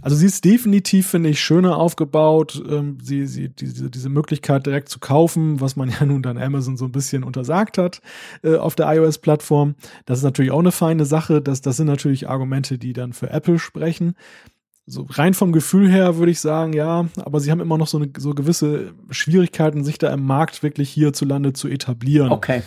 also 0.00 0.14
sie 0.14 0.26
ist 0.26 0.44
definitiv, 0.44 1.08
finde 1.08 1.30
ich, 1.30 1.40
schöner 1.40 1.76
aufgebaut. 1.76 2.62
Ähm, 2.68 2.98
sie, 3.02 3.26
sie, 3.26 3.48
diese, 3.48 3.90
diese 3.90 4.08
Möglichkeit 4.08 4.64
direkt 4.64 4.88
zu 4.88 5.00
kaufen, 5.00 5.60
was 5.60 5.74
man 5.74 5.90
ja 6.00 6.04
nun 6.04 6.22
dann 6.22 6.38
Amazon 6.38 6.76
so 6.76 6.84
ein 6.84 6.92
bisschen 6.92 7.24
untersagt 7.24 7.78
hat 7.78 8.00
äh, 8.42 8.56
auf 8.56 8.76
der 8.76 8.94
iOS-Plattform. 8.94 9.74
Das 10.06 10.18
ist 10.18 10.24
natürlich 10.24 10.52
auch 10.52 10.60
eine 10.60 10.72
feine 10.72 11.04
Sache. 11.04 11.42
Das, 11.42 11.60
das 11.60 11.76
sind 11.76 11.86
natürlich 11.86 12.28
Argumente, 12.28 12.78
die 12.78 12.92
dann 12.92 13.12
für 13.12 13.30
Apple 13.30 13.58
sprechen 13.58 14.14
so 14.88 15.06
rein 15.10 15.34
vom 15.34 15.52
Gefühl 15.52 15.90
her 15.90 16.16
würde 16.16 16.32
ich 16.32 16.40
sagen, 16.40 16.72
ja, 16.72 17.06
aber 17.18 17.40
sie 17.40 17.50
haben 17.50 17.60
immer 17.60 17.76
noch 17.76 17.86
so, 17.86 17.98
eine, 17.98 18.10
so 18.16 18.34
gewisse 18.34 18.92
Schwierigkeiten, 19.10 19.84
sich 19.84 19.98
da 19.98 20.12
im 20.12 20.24
Markt 20.24 20.62
wirklich 20.62 20.90
hierzulande 20.90 21.52
zu 21.52 21.68
etablieren. 21.68 22.32
Okay. 22.32 22.62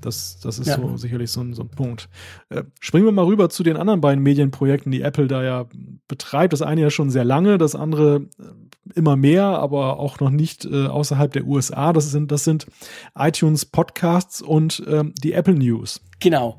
Das, 0.00 0.38
das 0.40 0.58
ist 0.58 0.68
ja. 0.68 0.76
so 0.76 0.96
sicherlich 0.96 1.30
so 1.30 1.40
ein, 1.40 1.52
so 1.54 1.62
ein 1.62 1.68
Punkt. 1.68 2.08
Äh, 2.48 2.64
springen 2.80 3.04
wir 3.04 3.12
mal 3.12 3.24
rüber 3.24 3.50
zu 3.50 3.62
den 3.62 3.76
anderen 3.76 4.00
beiden 4.00 4.22
Medienprojekten, 4.22 4.90
die 4.92 5.02
Apple 5.02 5.28
da 5.28 5.42
ja 5.42 5.66
betreibt. 6.08 6.52
Das 6.52 6.62
eine 6.62 6.80
ja 6.80 6.90
schon 6.90 7.10
sehr 7.10 7.24
lange, 7.24 7.58
das 7.58 7.74
andere 7.74 8.28
äh, 8.38 8.94
immer 8.94 9.16
mehr, 9.16 9.44
aber 9.44 9.98
auch 9.98 10.20
noch 10.20 10.30
nicht 10.30 10.64
äh, 10.64 10.86
außerhalb 10.86 11.32
der 11.32 11.46
USA. 11.46 11.92
Das 11.92 12.10
sind, 12.10 12.32
das 12.32 12.44
sind 12.44 12.66
iTunes 13.14 13.66
Podcasts 13.66 14.40
und 14.40 14.82
ähm, 14.88 15.14
die 15.22 15.32
Apple 15.32 15.54
News. 15.54 16.00
Genau. 16.18 16.58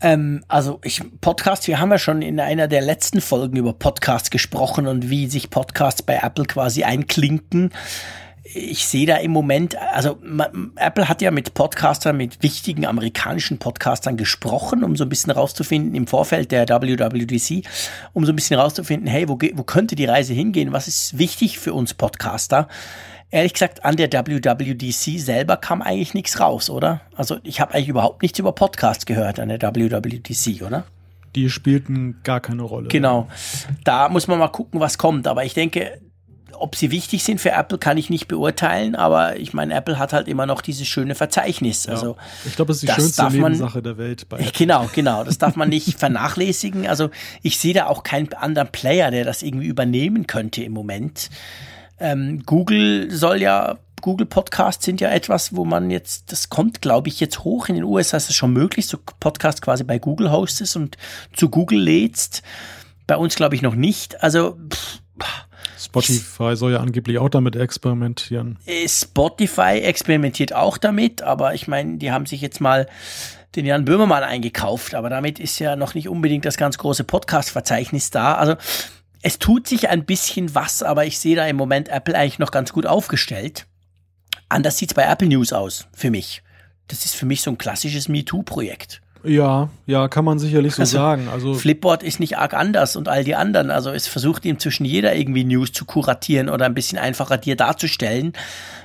Ähm, 0.00 0.42
also 0.48 0.80
ich 0.84 1.02
Podcast, 1.20 1.66
wir 1.68 1.78
haben 1.78 1.90
ja 1.90 1.98
schon 1.98 2.22
in 2.22 2.40
einer 2.40 2.68
der 2.68 2.80
letzten 2.80 3.20
Folgen 3.20 3.56
über 3.56 3.72
Podcasts 3.72 4.30
gesprochen 4.30 4.86
und 4.86 5.10
wie 5.10 5.26
sich 5.26 5.50
Podcasts 5.50 6.02
bei 6.02 6.20
Apple 6.22 6.44
quasi 6.44 6.84
einklinken. 6.84 7.70
Ich 8.42 8.86
sehe 8.86 9.06
da 9.06 9.16
im 9.16 9.30
Moment, 9.30 9.76
also 9.76 10.18
Apple 10.76 11.08
hat 11.08 11.22
ja 11.22 11.30
mit 11.30 11.54
Podcastern, 11.54 12.16
mit 12.16 12.42
wichtigen 12.42 12.84
amerikanischen 12.84 13.58
Podcastern 13.58 14.16
gesprochen, 14.16 14.82
um 14.82 14.96
so 14.96 15.04
ein 15.04 15.08
bisschen 15.08 15.30
rauszufinden 15.30 15.94
im 15.94 16.06
Vorfeld 16.06 16.50
der 16.50 16.68
WWDC, 16.68 17.68
um 18.12 18.24
so 18.24 18.32
ein 18.32 18.36
bisschen 18.36 18.58
rauszufinden, 18.58 19.08
hey, 19.08 19.28
wo, 19.28 19.38
wo 19.54 19.62
könnte 19.62 19.94
die 19.94 20.06
Reise 20.06 20.32
hingehen? 20.32 20.72
Was 20.72 20.88
ist 20.88 21.18
wichtig 21.18 21.60
für 21.60 21.74
uns 21.74 21.94
Podcaster? 21.94 22.66
Ehrlich 23.30 23.52
gesagt, 23.52 23.84
an 23.84 23.96
der 23.96 24.12
WWDC 24.12 25.18
selber 25.18 25.56
kam 25.56 25.82
eigentlich 25.82 26.14
nichts 26.14 26.40
raus, 26.40 26.70
oder? 26.70 27.00
Also 27.14 27.38
ich 27.42 27.60
habe 27.60 27.74
eigentlich 27.74 27.88
überhaupt 27.88 28.22
nichts 28.22 28.38
über 28.38 28.52
Podcasts 28.52 29.06
gehört 29.06 29.38
an 29.38 29.48
der 29.48 29.60
WWDC, 29.60 30.62
oder? 30.62 30.84
Die 31.36 31.48
spielten 31.48 32.20
gar 32.24 32.40
keine 32.40 32.62
Rolle. 32.62 32.88
Genau. 32.88 33.28
Da 33.84 34.08
muss 34.08 34.26
man 34.26 34.38
mal 34.38 34.48
gucken, 34.48 34.80
was 34.80 34.98
kommt. 34.98 35.28
Aber 35.28 35.44
ich 35.44 35.54
denke, 35.54 36.00
ob 36.60 36.76
sie 36.76 36.90
wichtig 36.90 37.24
sind 37.24 37.40
für 37.40 37.52
Apple, 37.52 37.78
kann 37.78 37.96
ich 37.96 38.10
nicht 38.10 38.28
beurteilen, 38.28 38.94
aber 38.94 39.38
ich 39.38 39.54
meine, 39.54 39.72
Apple 39.74 39.98
hat 39.98 40.12
halt 40.12 40.28
immer 40.28 40.44
noch 40.44 40.60
dieses 40.60 40.86
schöne 40.86 41.14
Verzeichnis. 41.14 41.86
Ja. 41.86 41.92
Also, 41.92 42.16
ich 42.44 42.54
glaube, 42.56 42.68
das 42.68 42.82
ist 42.82 42.88
die 42.88 42.92
schönste 42.92 43.30
Nebensache 43.30 43.80
der 43.80 43.96
Welt. 43.96 44.28
Bei 44.28 44.36
Apple. 44.40 44.52
Genau, 44.52 44.90
genau. 44.92 45.24
Das 45.24 45.38
darf 45.38 45.56
man 45.56 45.68
nicht 45.68 45.98
vernachlässigen. 45.98 46.86
Also 46.86 47.10
ich 47.42 47.58
sehe 47.58 47.74
da 47.74 47.86
auch 47.86 48.02
keinen 48.02 48.32
anderen 48.34 48.68
Player, 48.68 49.10
der 49.10 49.24
das 49.24 49.42
irgendwie 49.42 49.68
übernehmen 49.68 50.26
könnte 50.26 50.62
im 50.62 50.72
Moment. 50.72 51.30
Ähm, 52.00 52.42
Google 52.46 53.10
soll 53.10 53.40
ja 53.40 53.78
Google 54.00 54.26
Podcasts 54.26 54.84
sind 54.84 55.00
ja 55.00 55.10
etwas, 55.10 55.54
wo 55.54 55.64
man 55.64 55.90
jetzt, 55.90 56.32
das 56.32 56.48
kommt, 56.48 56.80
glaube 56.80 57.08
ich, 57.08 57.20
jetzt 57.20 57.44
hoch. 57.44 57.68
In 57.68 57.74
den 57.74 57.84
USA 57.84 58.16
ist 58.16 58.30
es 58.30 58.36
schon 58.36 58.52
möglich, 58.52 58.86
so 58.86 58.98
Podcast 59.20 59.62
quasi 59.62 59.84
bei 59.84 59.98
Google 59.98 60.30
hostest 60.30 60.76
und 60.76 60.96
zu 61.34 61.50
Google 61.50 61.80
lädst. 61.80 62.42
Bei 63.06 63.16
uns, 63.16 63.34
glaube 63.34 63.54
ich, 63.54 63.62
noch 63.62 63.74
nicht. 63.74 64.22
Also, 64.22 64.56
pff, 64.72 65.00
Spotify 65.78 66.56
soll 66.56 66.72
ja 66.72 66.80
angeblich 66.80 67.18
auch 67.18 67.28
damit 67.28 67.56
experimentieren. 67.56 68.58
Äh, 68.66 68.88
Spotify 68.88 69.80
experimentiert 69.82 70.52
auch 70.52 70.78
damit, 70.78 71.22
aber 71.22 71.54
ich 71.54 71.68
meine, 71.68 71.98
die 71.98 72.12
haben 72.12 72.26
sich 72.26 72.40
jetzt 72.40 72.60
mal 72.60 72.86
den 73.56 73.66
Jan 73.66 73.84
Böhmermann 73.84 74.22
eingekauft, 74.22 74.94
aber 74.94 75.10
damit 75.10 75.40
ist 75.40 75.58
ja 75.58 75.74
noch 75.76 75.94
nicht 75.94 76.08
unbedingt 76.08 76.44
das 76.44 76.56
ganz 76.56 76.78
große 76.78 77.04
Podcast-Verzeichnis 77.04 78.10
da. 78.10 78.34
Also 78.34 78.54
es 79.22 79.38
tut 79.38 79.66
sich 79.66 79.88
ein 79.88 80.04
bisschen 80.04 80.54
was, 80.54 80.82
aber 80.82 81.04
ich 81.04 81.18
sehe 81.18 81.36
da 81.36 81.46
im 81.46 81.56
Moment 81.56 81.88
Apple 81.88 82.14
eigentlich 82.14 82.38
noch 82.38 82.50
ganz 82.50 82.72
gut 82.72 82.86
aufgestellt. 82.86 83.66
Anders 84.48 84.78
sieht's 84.78 84.94
bei 84.94 85.04
Apple 85.04 85.28
News 85.28 85.52
aus, 85.52 85.86
für 85.92 86.10
mich. 86.10 86.42
Das 86.88 87.04
ist 87.04 87.14
für 87.14 87.26
mich 87.26 87.42
so 87.42 87.50
ein 87.50 87.58
klassisches 87.58 88.08
MeToo-Projekt. 88.08 89.00
Ja, 89.22 89.68
ja, 89.86 90.08
kann 90.08 90.24
man 90.24 90.38
sicherlich 90.38 90.74
so 90.74 90.82
also, 90.82 90.96
sagen. 90.96 91.28
Also 91.28 91.54
Flipboard 91.54 92.02
ist 92.02 92.20
nicht 92.20 92.38
arg 92.38 92.54
anders 92.54 92.96
und 92.96 93.08
all 93.08 93.22
die 93.22 93.34
anderen. 93.34 93.70
Also 93.70 93.90
es 93.90 94.06
versucht 94.06 94.46
inzwischen 94.46 94.86
jeder 94.86 95.14
irgendwie 95.14 95.44
News 95.44 95.72
zu 95.72 95.84
kuratieren 95.84 96.48
oder 96.48 96.64
ein 96.64 96.74
bisschen 96.74 96.98
einfacher 96.98 97.36
dir 97.36 97.54
darzustellen. 97.54 98.32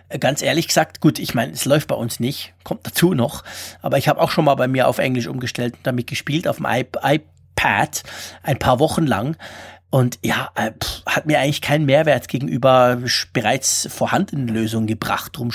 Äh, 0.09 0.19
ganz 0.19 0.41
ehrlich 0.41 0.67
gesagt, 0.67 0.99
gut, 0.99 1.19
ich 1.19 1.33
meine, 1.33 1.53
es 1.53 1.65
läuft 1.65 1.88
bei 1.88 1.95
uns 1.95 2.19
nicht, 2.19 2.53
kommt 2.63 2.86
dazu 2.86 3.13
noch. 3.13 3.43
Aber 3.81 3.97
ich 3.97 4.07
habe 4.09 4.19
auch 4.19 4.31
schon 4.31 4.45
mal 4.45 4.55
bei 4.55 4.67
mir 4.67 4.88
auf 4.88 4.97
Englisch 4.97 5.27
umgestellt 5.27 5.75
und 5.75 5.88
damit 5.88 6.07
gespielt 6.07 6.47
auf 6.47 6.57
dem 6.57 6.67
iPad 6.67 8.03
ein 8.43 8.59
paar 8.59 8.79
Wochen 8.79 9.07
lang. 9.07 9.38
Und 9.96 10.20
ja, 10.26 10.50
äh, 10.56 10.72
hat 11.06 11.26
mir 11.26 11.39
eigentlich 11.39 11.62
keinen 11.62 11.86
Mehrwert 11.86 12.28
gegenüber 12.28 13.02
bereits 13.32 13.88
vorhandenen 13.89 14.50
Lösungen 14.50 14.88
gebracht. 14.88 15.38
Drum 15.38 15.52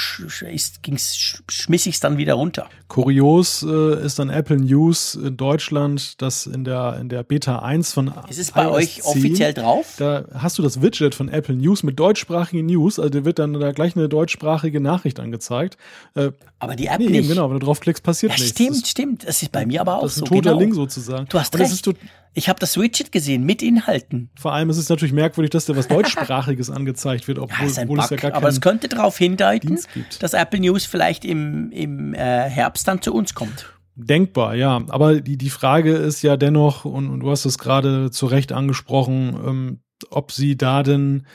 ging's, 0.80 1.42
schmiss 1.46 1.84
ich 1.84 1.96
es 1.96 2.00
dann 2.00 2.16
wieder 2.16 2.32
runter. 2.32 2.70
Kurios 2.88 3.62
äh, 3.62 4.02
ist 4.02 4.18
dann 4.18 4.30
Apple 4.30 4.56
News 4.56 5.14
in 5.14 5.36
Deutschland, 5.36 6.22
das 6.22 6.46
in 6.46 6.64
der, 6.64 6.96
in 6.98 7.10
der 7.10 7.22
Beta 7.22 7.58
1 7.58 7.92
von 7.92 8.14
Ist 8.30 8.38
es 8.38 8.52
bei 8.52 8.66
euch 8.66 9.02
10, 9.02 9.04
offiziell 9.04 9.52
drauf? 9.52 9.96
Da 9.98 10.24
hast 10.32 10.56
du 10.56 10.62
das 10.62 10.80
Widget 10.80 11.14
von 11.14 11.28
Apple 11.28 11.56
News 11.56 11.82
mit 11.82 12.00
deutschsprachigen 12.00 12.64
News. 12.64 12.98
Also 12.98 13.10
dir 13.10 13.26
wird 13.26 13.38
dann 13.38 13.52
da 13.52 13.72
gleich 13.72 13.94
eine 13.94 14.08
deutschsprachige 14.08 14.80
Nachricht 14.80 15.20
angezeigt. 15.20 15.76
Äh, 16.14 16.30
aber 16.58 16.76
die 16.76 16.86
App 16.86 16.98
nee, 16.98 17.08
nicht. 17.08 17.28
Genau, 17.28 17.50
wenn 17.50 17.60
du 17.60 17.66
draufklickst, 17.66 18.02
passiert 18.02 18.32
ja, 18.32 18.38
nichts. 18.38 18.58
Stimmt, 18.58 18.82
das, 18.82 18.88
stimmt. 18.88 19.28
Das 19.28 19.42
ist 19.42 19.52
bei 19.52 19.66
mir 19.66 19.82
aber 19.82 19.96
auch 19.96 20.00
so. 20.00 20.06
Das 20.06 20.16
ist 20.16 20.22
ein 20.22 20.26
so, 20.26 20.34
toter 20.34 20.50
genau. 20.50 20.60
Link 20.60 20.74
sozusagen. 20.74 21.26
Du 21.28 21.38
hast 21.38 21.58
recht. 21.58 21.90
Ich 22.32 22.48
habe 22.48 22.60
das 22.60 22.76
Widget 22.76 23.12
gesehen 23.12 23.44
mit 23.44 23.60
Inhalten. 23.60 24.29
Vor 24.38 24.52
allem 24.52 24.70
ist 24.70 24.78
es 24.78 24.88
natürlich 24.88 25.12
merkwürdig, 25.12 25.50
dass 25.50 25.66
da 25.66 25.76
was 25.76 25.88
deutschsprachiges 25.88 26.70
angezeigt 26.70 27.28
wird, 27.28 27.38
obwohl, 27.38 27.68
ja, 27.68 27.82
obwohl 27.82 27.98
es 27.98 28.10
ja 28.10 28.16
gar 28.16 28.34
Aber 28.34 28.48
es 28.48 28.60
könnte 28.60 28.88
darauf 28.88 29.18
hindeuten, 29.18 29.78
dass 30.20 30.32
Apple 30.32 30.60
News 30.60 30.86
vielleicht 30.86 31.24
im, 31.24 31.70
im 31.72 32.14
äh, 32.14 32.48
Herbst 32.48 32.88
dann 32.88 33.02
zu 33.02 33.14
uns 33.14 33.34
kommt. 33.34 33.66
Denkbar, 33.96 34.54
ja. 34.54 34.82
Aber 34.88 35.20
die, 35.20 35.36
die 35.36 35.50
Frage 35.50 35.92
ist 35.92 36.22
ja 36.22 36.36
dennoch, 36.36 36.84
und, 36.84 37.10
und 37.10 37.20
du 37.20 37.30
hast 37.30 37.44
es 37.44 37.58
gerade 37.58 38.10
zu 38.10 38.26
Recht 38.26 38.52
angesprochen, 38.52 39.38
ähm, 39.46 39.80
ob 40.10 40.32
sie 40.32 40.56
da 40.56 40.82
denn 40.82 41.26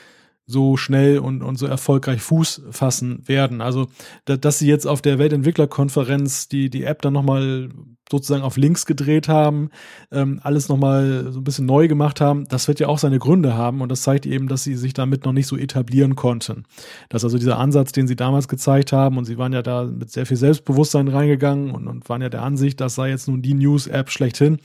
so 0.46 0.76
schnell 0.76 1.18
und, 1.18 1.42
und 1.42 1.56
so 1.56 1.66
erfolgreich 1.66 2.22
Fuß 2.22 2.62
fassen 2.70 3.26
werden. 3.28 3.60
Also, 3.60 3.88
da, 4.24 4.36
dass 4.36 4.58
sie 4.58 4.68
jetzt 4.68 4.86
auf 4.86 5.02
der 5.02 5.18
Weltentwicklerkonferenz 5.18 6.48
die, 6.48 6.70
die 6.70 6.84
App 6.84 7.02
dann 7.02 7.12
nochmal 7.12 7.68
sozusagen 8.10 8.42
auf 8.42 8.56
links 8.56 8.86
gedreht 8.86 9.28
haben, 9.28 9.70
ähm, 10.12 10.40
alles 10.42 10.68
nochmal 10.68 11.32
so 11.32 11.40
ein 11.40 11.44
bisschen 11.44 11.66
neu 11.66 11.88
gemacht 11.88 12.20
haben, 12.20 12.46
das 12.48 12.68
wird 12.68 12.80
ja 12.80 12.88
auch 12.88 12.98
seine 12.98 13.18
Gründe 13.18 13.54
haben 13.54 13.80
und 13.80 13.90
das 13.90 14.02
zeigt 14.02 14.26
eben, 14.26 14.48
dass 14.48 14.62
sie 14.64 14.76
sich 14.76 14.94
damit 14.94 15.24
noch 15.24 15.32
nicht 15.32 15.46
so 15.46 15.56
etablieren 15.56 16.14
konnten. 16.14 16.64
Dass 17.08 17.24
also 17.24 17.38
dieser 17.38 17.58
Ansatz, 17.58 17.92
den 17.92 18.06
sie 18.06 18.16
damals 18.16 18.48
gezeigt 18.48 18.92
haben 18.92 19.18
und 19.18 19.24
sie 19.24 19.38
waren 19.38 19.52
ja 19.52 19.62
da 19.62 19.84
mit 19.84 20.10
sehr 20.10 20.26
viel 20.26 20.36
Selbstbewusstsein 20.36 21.08
reingegangen 21.08 21.72
und, 21.72 21.88
und 21.88 22.08
waren 22.08 22.22
ja 22.22 22.28
der 22.28 22.42
Ansicht, 22.42 22.80
das 22.80 22.94
sei 22.94 23.10
jetzt 23.10 23.28
nun 23.28 23.42
die 23.42 23.54
News-App 23.54 24.10
schlechthin, 24.10 24.58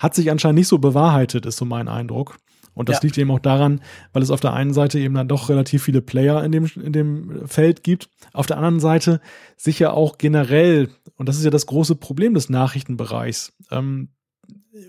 hat 0.00 0.14
sich 0.14 0.30
anscheinend 0.30 0.58
nicht 0.58 0.68
so 0.68 0.78
bewahrheitet, 0.78 1.46
ist 1.46 1.58
so 1.58 1.64
mein 1.64 1.88
Eindruck. 1.88 2.38
Und 2.76 2.90
das 2.90 2.96
ja. 2.96 3.04
liegt 3.04 3.16
eben 3.16 3.30
auch 3.30 3.40
daran, 3.40 3.80
weil 4.12 4.22
es 4.22 4.30
auf 4.30 4.40
der 4.40 4.52
einen 4.52 4.74
Seite 4.74 4.98
eben 4.98 5.14
dann 5.14 5.28
doch 5.28 5.48
relativ 5.48 5.82
viele 5.82 6.02
Player 6.02 6.44
in 6.44 6.52
dem, 6.52 6.70
in 6.76 6.92
dem 6.92 7.48
Feld 7.48 7.82
gibt. 7.82 8.10
Auf 8.34 8.46
der 8.46 8.58
anderen 8.58 8.80
Seite 8.80 9.22
sicher 9.56 9.94
auch 9.94 10.18
generell, 10.18 10.90
und 11.16 11.28
das 11.28 11.36
ist 11.36 11.44
ja 11.44 11.50
das 11.50 11.66
große 11.66 11.96
Problem 11.96 12.34
des 12.34 12.48
Nachrichtenbereichs. 12.48 13.52
Ähm, 13.70 14.10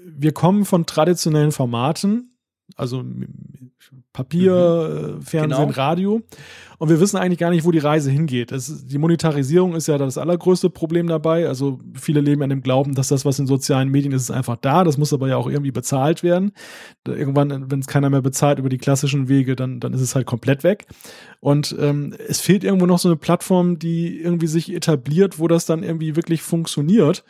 wir 0.06 0.34
kommen 0.34 0.66
von 0.66 0.86
traditionellen 0.86 1.52
Formaten, 1.52 2.37
also 2.76 3.04
Papier, 4.14 5.16
mhm. 5.18 5.22
Fernsehen, 5.22 5.68
genau. 5.68 5.78
Radio. 5.78 6.22
Und 6.80 6.90
wir 6.90 7.00
wissen 7.00 7.18
eigentlich 7.18 7.40
gar 7.40 7.50
nicht, 7.50 7.66
wo 7.66 7.72
die 7.72 7.80
Reise 7.80 8.12
hingeht. 8.12 8.52
Das, 8.52 8.86
die 8.86 8.98
Monetarisierung 8.98 9.76
ist 9.76 9.88
ja 9.88 9.98
das 9.98 10.18
allergrößte 10.18 10.70
Problem 10.70 11.08
dabei. 11.08 11.48
Also 11.48 11.80
viele 11.94 12.22
leben 12.22 12.44
an 12.44 12.50
dem 12.50 12.62
Glauben, 12.62 12.94
dass 12.94 13.08
das, 13.08 13.26
was 13.26 13.40
in 13.40 13.48
sozialen 13.48 13.90
Medien 13.90 14.12
ist, 14.12 14.24
ist 14.24 14.32
einfach 14.32 14.58
da. 14.58 14.84
Das 14.84 14.98
muss 14.98 15.14
aber 15.14 15.28
ja 15.28 15.38
auch 15.38 15.48
irgendwie 15.48 15.72
bezahlt 15.72 16.24
werden. 16.24 16.52
Irgendwann, 17.06 17.72
wenn 17.72 17.80
es 17.80 17.88
keiner 17.88 18.10
mehr 18.10 18.22
bezahlt 18.22 18.60
über 18.60 18.70
die 18.70 18.78
klassischen 18.78 19.28
Wege, 19.28 19.56
dann, 19.56 19.80
dann 19.80 19.94
ist 19.94 20.02
es 20.02 20.14
halt 20.14 20.28
komplett 20.28 20.64
weg. 20.64 20.86
Und 21.40 21.76
ähm, 21.80 22.14
es 22.28 22.42
fehlt 22.42 22.64
irgendwo 22.64 22.86
noch 22.86 23.00
so 23.00 23.10
eine 23.10 23.18
Plattform, 23.18 23.80
die 23.80 24.20
irgendwie 24.20 24.48
sich 24.48 24.74
etabliert, 24.74 25.40
wo 25.40 25.48
das 25.48 25.66
dann 25.66 25.84
irgendwie 25.84 26.16
wirklich 26.16 26.42
funktioniert 26.42 27.24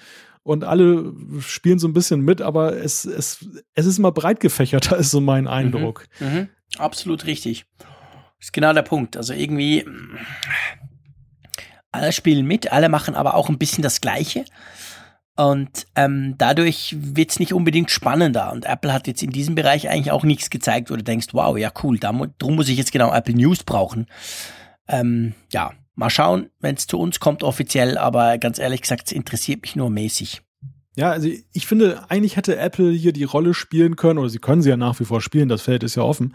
und 0.48 0.64
alle 0.64 1.14
spielen 1.42 1.78
so 1.78 1.90
ein 1.90 1.94
bisschen 1.94 2.22
mit, 2.22 2.42
aber 2.42 2.78
es, 2.78 3.04
es, 3.04 3.46
es 3.74 3.86
ist 3.86 4.00
immer 4.00 4.14
breit 4.14 4.40
gefächerter, 4.40 4.96
ist 4.98 5.12
so 5.12 5.20
mein 5.20 5.46
Eindruck. 5.46 6.06
Mhm, 6.22 6.26
mh, 6.26 6.48
absolut 6.78 7.26
richtig. 7.26 7.66
Das 7.78 7.88
ist 8.48 8.54
genau 8.54 8.72
der 8.72 8.84
Punkt. 8.84 9.18
Also 9.18 9.34
irgendwie, 9.34 9.86
alle 11.92 12.14
spielen 12.14 12.46
mit, 12.46 12.72
alle 12.72 12.88
machen 12.88 13.14
aber 13.14 13.36
auch 13.36 13.50
ein 13.50 13.58
bisschen 13.58 13.82
das 13.82 14.00
Gleiche. 14.00 14.46
Und 15.36 15.86
ähm, 15.96 16.36
dadurch 16.38 16.96
wird 16.98 17.32
es 17.32 17.40
nicht 17.40 17.54
unbedingt 17.54 17.92
spannender. 17.92 18.54
Und 18.54 18.66
Apple 18.66 18.94
hat 18.94 19.08
jetzt 19.08 19.22
in 19.22 19.32
diesem 19.32 19.56
Bereich 19.56 19.90
eigentlich 19.90 20.12
auch 20.12 20.24
nichts 20.24 20.50
gezeigt, 20.50 20.90
wo 20.90 20.96
du 20.96 21.04
denkst, 21.04 21.28
wow, 21.34 21.58
ja 21.58 21.72
cool, 21.84 22.00
darum 22.00 22.32
muss 22.56 22.70
ich 22.70 22.78
jetzt 22.78 22.94
genau 22.94 23.14
Apple 23.14 23.36
News 23.36 23.64
brauchen. 23.64 24.08
Ähm, 24.88 25.34
ja, 25.52 25.74
Mal 26.00 26.12
schauen, 26.12 26.52
wenn 26.60 26.76
es 26.76 26.86
zu 26.86 27.00
uns 27.00 27.20
kommt 27.20 27.42
offiziell, 27.42 27.98
aber 27.98 28.38
ganz 28.38 28.60
ehrlich 28.60 28.84
gesagt, 28.84 29.08
es 29.08 29.12
interessiert 29.12 29.64
mich 29.64 29.76
nur 29.76 29.90
mäßig. 29.90 30.44
Ja, 30.98 31.12
also 31.12 31.30
ich 31.54 31.68
finde, 31.68 32.02
eigentlich 32.10 32.38
hätte 32.38 32.58
Apple 32.58 32.92
hier 32.92 33.14
die 33.14 33.24
Rolle 33.24 33.54
spielen 33.54 33.96
können, 33.96 34.18
oder 34.18 34.30
sie 34.30 34.40
können 34.40 34.64
sie 34.64 34.70
ja 34.70 34.78
nach 34.78 35.00
wie 35.00 35.06
vor 35.06 35.22
spielen, 35.22 35.48
das 35.48 35.62
Feld 35.62 35.84
ist 35.84 35.94
ja 35.94 36.02
offen, 36.02 36.34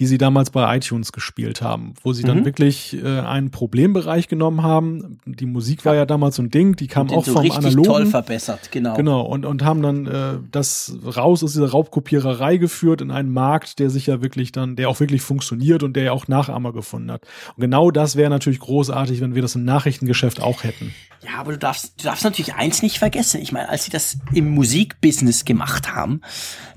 die 0.00 0.06
sie 0.06 0.18
damals 0.18 0.50
bei 0.50 0.76
iTunes 0.76 1.12
gespielt 1.12 1.62
haben, 1.62 1.94
wo 2.02 2.12
sie 2.12 2.24
mhm. 2.24 2.26
dann 2.26 2.44
wirklich 2.44 3.00
äh, 3.00 3.20
einen 3.20 3.52
Problembereich 3.52 4.26
genommen 4.26 4.64
haben. 4.64 5.20
Die 5.26 5.46
Musik 5.46 5.84
war 5.84 5.94
ja 5.94 6.06
damals 6.06 6.34
so 6.34 6.42
ein 6.42 6.50
Ding, 6.50 6.74
die 6.74 6.88
kam 6.88 7.08
auch 7.10 7.24
so 7.24 7.34
vom 7.34 7.42
richtig 7.42 7.58
Analogen. 7.58 7.84
toll 7.84 8.06
verbessert, 8.06 8.72
genau. 8.72 8.96
Genau, 8.96 9.22
und, 9.22 9.46
und 9.46 9.62
haben 9.62 9.80
dann 9.80 10.06
äh, 10.08 10.38
das 10.50 10.92
raus 11.16 11.44
aus 11.44 11.52
dieser 11.52 11.70
Raubkopiererei 11.70 12.56
geführt 12.56 13.02
in 13.02 13.12
einen 13.12 13.32
Markt, 13.32 13.78
der 13.78 13.90
sich 13.90 14.06
ja 14.06 14.20
wirklich 14.20 14.50
dann, 14.50 14.74
der 14.74 14.88
auch 14.88 14.98
wirklich 14.98 15.22
funktioniert 15.22 15.84
und 15.84 15.94
der 15.94 16.02
ja 16.02 16.12
auch 16.12 16.26
Nachahmer 16.26 16.72
gefunden 16.72 17.12
hat. 17.12 17.22
Und 17.54 17.60
genau 17.60 17.92
das 17.92 18.16
wäre 18.16 18.28
natürlich 18.28 18.58
großartig, 18.58 19.20
wenn 19.20 19.36
wir 19.36 19.42
das 19.42 19.54
im 19.54 19.64
Nachrichtengeschäft 19.64 20.42
auch 20.42 20.64
hätten. 20.64 20.92
Ja, 21.22 21.38
aber 21.38 21.52
du 21.52 21.58
darfst, 21.58 22.00
du 22.00 22.04
darfst 22.04 22.24
natürlich 22.24 22.54
eins 22.54 22.82
nicht 22.82 22.98
vergessen. 22.98 23.42
Ich 23.42 23.52
meine, 23.52 23.68
als 23.68 23.84
sie 23.84 23.90
das 23.90 23.99
im 24.32 24.50
Musikbusiness 24.50 25.44
gemacht 25.44 25.94
haben, 25.94 26.20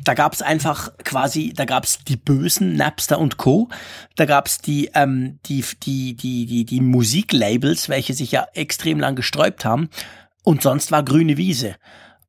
da 0.03 0.13
gab's 0.13 0.41
einfach 0.41 0.91
quasi, 1.03 1.53
da 1.55 1.65
gab's 1.65 1.99
die 2.03 2.17
bösen 2.17 2.75
Napster 2.75 3.19
und 3.19 3.37
Co. 3.37 3.69
Da 4.15 4.25
gab's 4.25 4.59
die, 4.59 4.91
ähm, 4.93 5.39
die, 5.45 5.63
die, 5.83 6.15
die, 6.15 6.45
die, 6.45 6.65
die 6.65 6.81
Musiklabels, 6.81 7.89
welche 7.89 8.13
sich 8.13 8.31
ja 8.31 8.45
extrem 8.53 8.99
lang 8.99 9.15
gesträubt 9.15 9.65
haben. 9.65 9.89
Und 10.43 10.61
sonst 10.61 10.91
war 10.91 11.03
grüne 11.03 11.37
Wiese. 11.37 11.75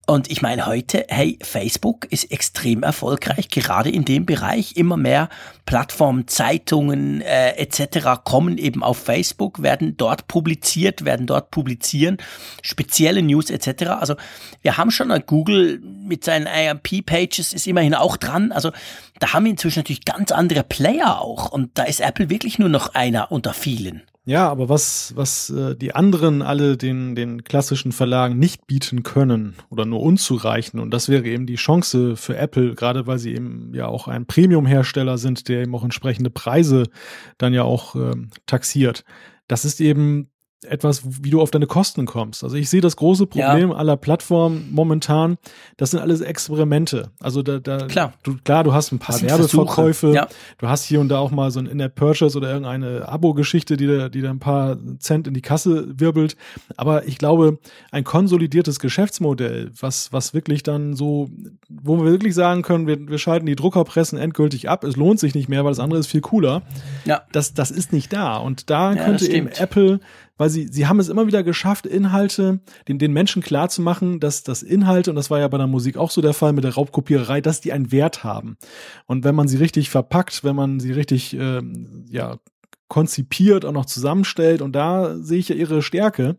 Und 0.06 0.30
ich 0.30 0.42
meine 0.42 0.66
heute, 0.66 1.06
hey, 1.08 1.38
Facebook 1.42 2.06
ist 2.10 2.30
extrem 2.30 2.82
erfolgreich, 2.82 3.48
gerade 3.48 3.88
in 3.88 4.04
dem 4.04 4.26
Bereich. 4.26 4.76
Immer 4.76 4.98
mehr 4.98 5.30
Plattformen, 5.64 6.28
Zeitungen 6.28 7.22
äh, 7.22 7.52
etc. 7.52 8.22
kommen 8.22 8.58
eben 8.58 8.82
auf 8.82 8.98
Facebook, 8.98 9.62
werden 9.62 9.96
dort 9.96 10.28
publiziert, 10.28 11.06
werden 11.06 11.26
dort 11.26 11.50
publizieren, 11.50 12.18
spezielle 12.60 13.22
News 13.22 13.48
etc. 13.48 13.84
Also 13.98 14.16
wir 14.60 14.76
haben 14.76 14.90
schon 14.90 15.10
Google 15.26 15.80
mit 15.80 16.22
seinen 16.22 16.46
AMP-Pages 16.46 17.54
ist 17.54 17.66
immerhin 17.66 17.94
auch 17.94 18.18
dran. 18.18 18.52
Also 18.52 18.72
da 19.20 19.32
haben 19.32 19.44
wir 19.44 19.52
inzwischen 19.52 19.78
natürlich 19.78 20.04
ganz 20.04 20.32
andere 20.32 20.64
Player 20.64 21.18
auch. 21.20 21.50
Und 21.50 21.78
da 21.78 21.84
ist 21.84 22.00
Apple 22.00 22.28
wirklich 22.28 22.58
nur 22.58 22.68
noch 22.68 22.94
einer 22.94 23.32
unter 23.32 23.54
vielen. 23.54 24.02
Ja, 24.26 24.48
aber 24.48 24.70
was, 24.70 25.12
was 25.16 25.50
äh, 25.50 25.76
die 25.76 25.94
anderen 25.94 26.40
alle 26.40 26.78
den, 26.78 27.14
den 27.14 27.44
klassischen 27.44 27.92
Verlagen 27.92 28.38
nicht 28.38 28.66
bieten 28.66 29.02
können 29.02 29.54
oder 29.68 29.84
nur 29.84 30.00
unzureichen, 30.00 30.80
und 30.80 30.92
das 30.92 31.10
wäre 31.10 31.26
eben 31.26 31.44
die 31.46 31.56
Chance 31.56 32.16
für 32.16 32.36
Apple, 32.38 32.74
gerade 32.74 33.06
weil 33.06 33.18
sie 33.18 33.34
eben 33.34 33.74
ja 33.74 33.86
auch 33.86 34.08
ein 34.08 34.24
Premium-Hersteller 34.24 35.18
sind, 35.18 35.48
der 35.48 35.62
eben 35.62 35.74
auch 35.74 35.84
entsprechende 35.84 36.30
Preise 36.30 36.84
dann 37.36 37.52
ja 37.52 37.64
auch 37.64 37.96
ähm, 37.96 38.30
taxiert. 38.46 39.04
Das 39.46 39.66
ist 39.66 39.82
eben 39.82 40.30
etwas, 40.68 41.02
wie 41.22 41.30
du 41.30 41.40
auf 41.40 41.50
deine 41.50 41.66
Kosten 41.66 42.06
kommst. 42.06 42.44
Also 42.44 42.56
ich 42.56 42.68
sehe 42.70 42.80
das 42.80 42.96
große 42.96 43.26
Problem 43.26 43.70
ja. 43.70 43.76
aller 43.76 43.96
Plattformen 43.96 44.68
momentan, 44.72 45.38
das 45.76 45.90
sind 45.90 46.00
alles 46.00 46.20
Experimente. 46.20 47.10
Also 47.20 47.42
da, 47.42 47.58
da 47.58 47.86
klar. 47.86 48.12
Du, 48.22 48.36
klar, 48.44 48.64
du 48.64 48.72
hast 48.72 48.92
ein 48.92 48.98
paar 48.98 49.20
Werbeverkäufe, 49.20 50.12
ja. 50.12 50.28
du 50.58 50.68
hast 50.68 50.84
hier 50.84 51.00
und 51.00 51.08
da 51.08 51.18
auch 51.18 51.30
mal 51.30 51.50
so 51.50 51.60
ein 51.60 51.66
In-App-Purchase 51.66 52.36
oder 52.36 52.48
irgendeine 52.48 53.08
Abo-Geschichte, 53.08 53.76
die 53.76 53.86
da, 53.86 54.08
die 54.08 54.22
da 54.22 54.30
ein 54.30 54.38
paar 54.38 54.76
Cent 54.98 55.26
in 55.26 55.34
die 55.34 55.42
Kasse 55.42 55.86
wirbelt. 55.98 56.36
Aber 56.76 57.06
ich 57.06 57.18
glaube, 57.18 57.58
ein 57.90 58.04
konsolidiertes 58.04 58.78
Geschäftsmodell, 58.78 59.70
was, 59.78 60.12
was 60.12 60.34
wirklich 60.34 60.62
dann 60.62 60.94
so, 60.94 61.30
wo 61.68 61.98
wir 61.98 62.10
wirklich 62.10 62.34
sagen 62.34 62.62
können, 62.62 62.86
wir, 62.86 63.08
wir 63.08 63.18
schalten 63.18 63.46
die 63.46 63.56
Druckerpressen 63.56 64.18
endgültig 64.18 64.68
ab, 64.68 64.84
es 64.84 64.96
lohnt 64.96 65.20
sich 65.20 65.34
nicht 65.34 65.48
mehr, 65.48 65.64
weil 65.64 65.72
das 65.72 65.80
andere 65.80 66.00
ist 66.00 66.06
viel 66.06 66.20
cooler. 66.20 66.62
Ja. 67.04 67.22
Das, 67.32 67.54
das 67.54 67.70
ist 67.70 67.92
nicht 67.92 68.12
da. 68.12 68.36
Und 68.36 68.70
da 68.70 68.94
ja, 68.94 69.04
könnte 69.04 69.26
eben 69.26 69.48
Apple 69.48 70.00
weil 70.36 70.50
sie, 70.50 70.68
sie 70.68 70.86
haben 70.86 71.00
es 71.00 71.08
immer 71.08 71.26
wieder 71.26 71.42
geschafft, 71.42 71.86
Inhalte, 71.86 72.60
den, 72.88 72.98
den 72.98 73.12
Menschen 73.12 73.42
klar 73.42 73.68
zu 73.68 73.82
machen, 73.82 74.20
dass 74.20 74.42
das 74.42 74.62
Inhalte, 74.62 75.10
und 75.10 75.16
das 75.16 75.30
war 75.30 75.38
ja 75.38 75.48
bei 75.48 75.58
der 75.58 75.66
Musik 75.66 75.96
auch 75.96 76.10
so 76.10 76.20
der 76.20 76.34
Fall 76.34 76.52
mit 76.52 76.64
der 76.64 76.74
Raubkopiererei, 76.74 77.40
dass 77.40 77.60
die 77.60 77.72
einen 77.72 77.92
Wert 77.92 78.24
haben. 78.24 78.56
Und 79.06 79.24
wenn 79.24 79.34
man 79.34 79.48
sie 79.48 79.58
richtig 79.58 79.90
verpackt, 79.90 80.44
wenn 80.44 80.56
man 80.56 80.80
sie 80.80 80.92
richtig, 80.92 81.34
äh, 81.36 81.62
ja, 82.08 82.38
konzipiert 82.88 83.64
und 83.64 83.74
noch 83.74 83.86
zusammenstellt, 83.86 84.62
und 84.62 84.72
da 84.72 85.16
sehe 85.16 85.38
ich 85.38 85.48
ja 85.48 85.54
ihre 85.54 85.82
Stärke, 85.82 86.36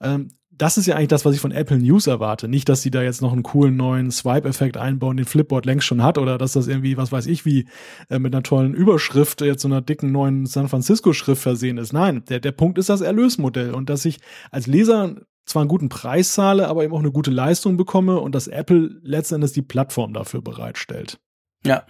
ähm, 0.00 0.28
das 0.62 0.78
ist 0.78 0.86
ja 0.86 0.94
eigentlich 0.94 1.08
das, 1.08 1.24
was 1.24 1.34
ich 1.34 1.40
von 1.40 1.50
Apple 1.50 1.78
News 1.78 2.06
erwarte. 2.06 2.46
Nicht, 2.46 2.68
dass 2.68 2.82
sie 2.82 2.92
da 2.92 3.02
jetzt 3.02 3.20
noch 3.20 3.32
einen 3.32 3.42
coolen 3.42 3.76
neuen 3.76 4.12
Swipe-Effekt 4.12 4.76
einbauen, 4.76 5.16
den 5.16 5.26
Flipboard 5.26 5.66
längst 5.66 5.88
schon 5.88 6.04
hat, 6.04 6.18
oder 6.18 6.38
dass 6.38 6.52
das 6.52 6.68
irgendwie, 6.68 6.96
was 6.96 7.10
weiß 7.10 7.26
ich, 7.26 7.44
wie 7.44 7.66
äh, 8.08 8.20
mit 8.20 8.32
einer 8.32 8.44
tollen 8.44 8.72
Überschrift, 8.72 9.40
jetzt 9.40 9.62
so 9.62 9.68
einer 9.68 9.80
dicken 9.80 10.12
neuen 10.12 10.46
San 10.46 10.68
Francisco-Schrift 10.68 11.42
versehen 11.42 11.78
ist. 11.78 11.92
Nein, 11.92 12.24
der, 12.28 12.38
der 12.38 12.52
Punkt 12.52 12.78
ist 12.78 12.90
das 12.90 13.00
Erlösmodell 13.00 13.74
und 13.74 13.90
dass 13.90 14.04
ich 14.04 14.20
als 14.52 14.68
Leser 14.68 15.16
zwar 15.46 15.62
einen 15.62 15.68
guten 15.68 15.88
Preis 15.88 16.32
zahle, 16.32 16.68
aber 16.68 16.84
eben 16.84 16.94
auch 16.94 17.00
eine 17.00 17.10
gute 17.10 17.32
Leistung 17.32 17.76
bekomme 17.76 18.20
und 18.20 18.32
dass 18.36 18.46
Apple 18.46 19.00
letztendlich 19.02 19.50
die 19.50 19.62
Plattform 19.62 20.12
dafür 20.14 20.42
bereitstellt. 20.42 21.18
Ja. 21.66 21.84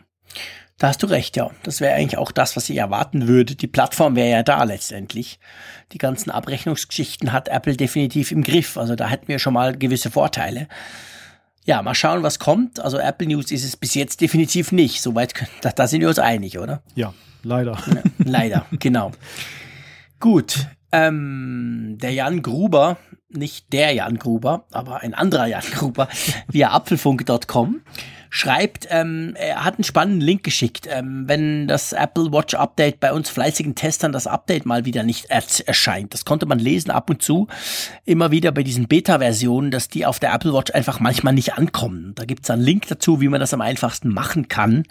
Da 0.78 0.88
hast 0.88 1.02
du 1.02 1.06
recht, 1.06 1.36
ja. 1.36 1.50
Das 1.62 1.80
wäre 1.80 1.94
eigentlich 1.94 2.18
auch 2.18 2.32
das, 2.32 2.56
was 2.56 2.68
ich 2.68 2.76
erwarten 2.76 3.28
würde. 3.28 3.54
Die 3.54 3.66
Plattform 3.66 4.16
wäre 4.16 4.30
ja 4.30 4.42
da 4.42 4.64
letztendlich. 4.64 5.38
Die 5.92 5.98
ganzen 5.98 6.30
Abrechnungsgeschichten 6.30 7.32
hat 7.32 7.48
Apple 7.48 7.76
definitiv 7.76 8.32
im 8.32 8.42
Griff. 8.42 8.76
Also 8.76 8.96
da 8.96 9.08
hätten 9.08 9.28
wir 9.28 9.38
schon 9.38 9.54
mal 9.54 9.76
gewisse 9.76 10.10
Vorteile. 10.10 10.66
Ja, 11.64 11.80
mal 11.82 11.94
schauen, 11.94 12.24
was 12.24 12.38
kommt. 12.40 12.80
Also 12.80 12.98
Apple 12.98 13.28
News 13.28 13.52
ist 13.52 13.64
es 13.64 13.76
bis 13.76 13.94
jetzt 13.94 14.20
definitiv 14.20 14.72
nicht. 14.72 15.00
Soweit, 15.00 15.34
da, 15.60 15.70
da 15.70 15.86
sind 15.86 16.00
wir 16.00 16.08
uns 16.08 16.18
einig, 16.18 16.58
oder? 16.58 16.82
Ja, 16.96 17.14
leider. 17.44 17.78
Ja, 17.86 18.02
leider, 18.18 18.66
genau. 18.78 19.12
Gut. 20.18 20.66
Ähm, 20.90 21.96
der 22.02 22.12
Jan 22.12 22.42
Gruber, 22.42 22.98
nicht 23.30 23.72
der 23.72 23.92
Jan 23.92 24.18
Gruber, 24.18 24.66
aber 24.72 25.00
ein 25.00 25.14
anderer 25.14 25.46
Jan 25.46 25.62
Gruber, 25.72 26.08
via 26.48 26.70
apfelfunk.com 26.70 27.80
schreibt, 28.34 28.88
ähm, 28.88 29.34
er 29.36 29.62
hat 29.62 29.74
einen 29.74 29.84
spannenden 29.84 30.22
Link 30.22 30.42
geschickt. 30.42 30.88
Ähm, 30.90 31.24
wenn 31.26 31.68
das 31.68 31.92
Apple 31.92 32.32
Watch 32.32 32.54
Update 32.54 32.98
bei 32.98 33.12
uns 33.12 33.28
fleißigen 33.28 33.74
Testern 33.74 34.10
das 34.10 34.26
Update 34.26 34.64
mal 34.64 34.86
wieder 34.86 35.02
nicht 35.02 35.26
erscheint. 35.26 36.14
Das 36.14 36.24
konnte 36.24 36.46
man 36.46 36.58
lesen 36.58 36.90
ab 36.90 37.10
und 37.10 37.20
zu, 37.20 37.48
immer 38.06 38.30
wieder 38.30 38.50
bei 38.50 38.62
diesen 38.62 38.88
Beta-Versionen, 38.88 39.70
dass 39.70 39.88
die 39.88 40.06
auf 40.06 40.18
der 40.18 40.32
Apple 40.32 40.54
Watch 40.54 40.72
einfach 40.72 40.98
manchmal 40.98 41.34
nicht 41.34 41.58
ankommen. 41.58 42.14
Da 42.14 42.24
gibt's 42.24 42.48
einen 42.48 42.62
Link 42.62 42.86
dazu, 42.88 43.20
wie 43.20 43.28
man 43.28 43.38
das 43.38 43.52
am 43.52 43.60
einfachsten 43.60 44.08
machen 44.08 44.48
kann, 44.48 44.84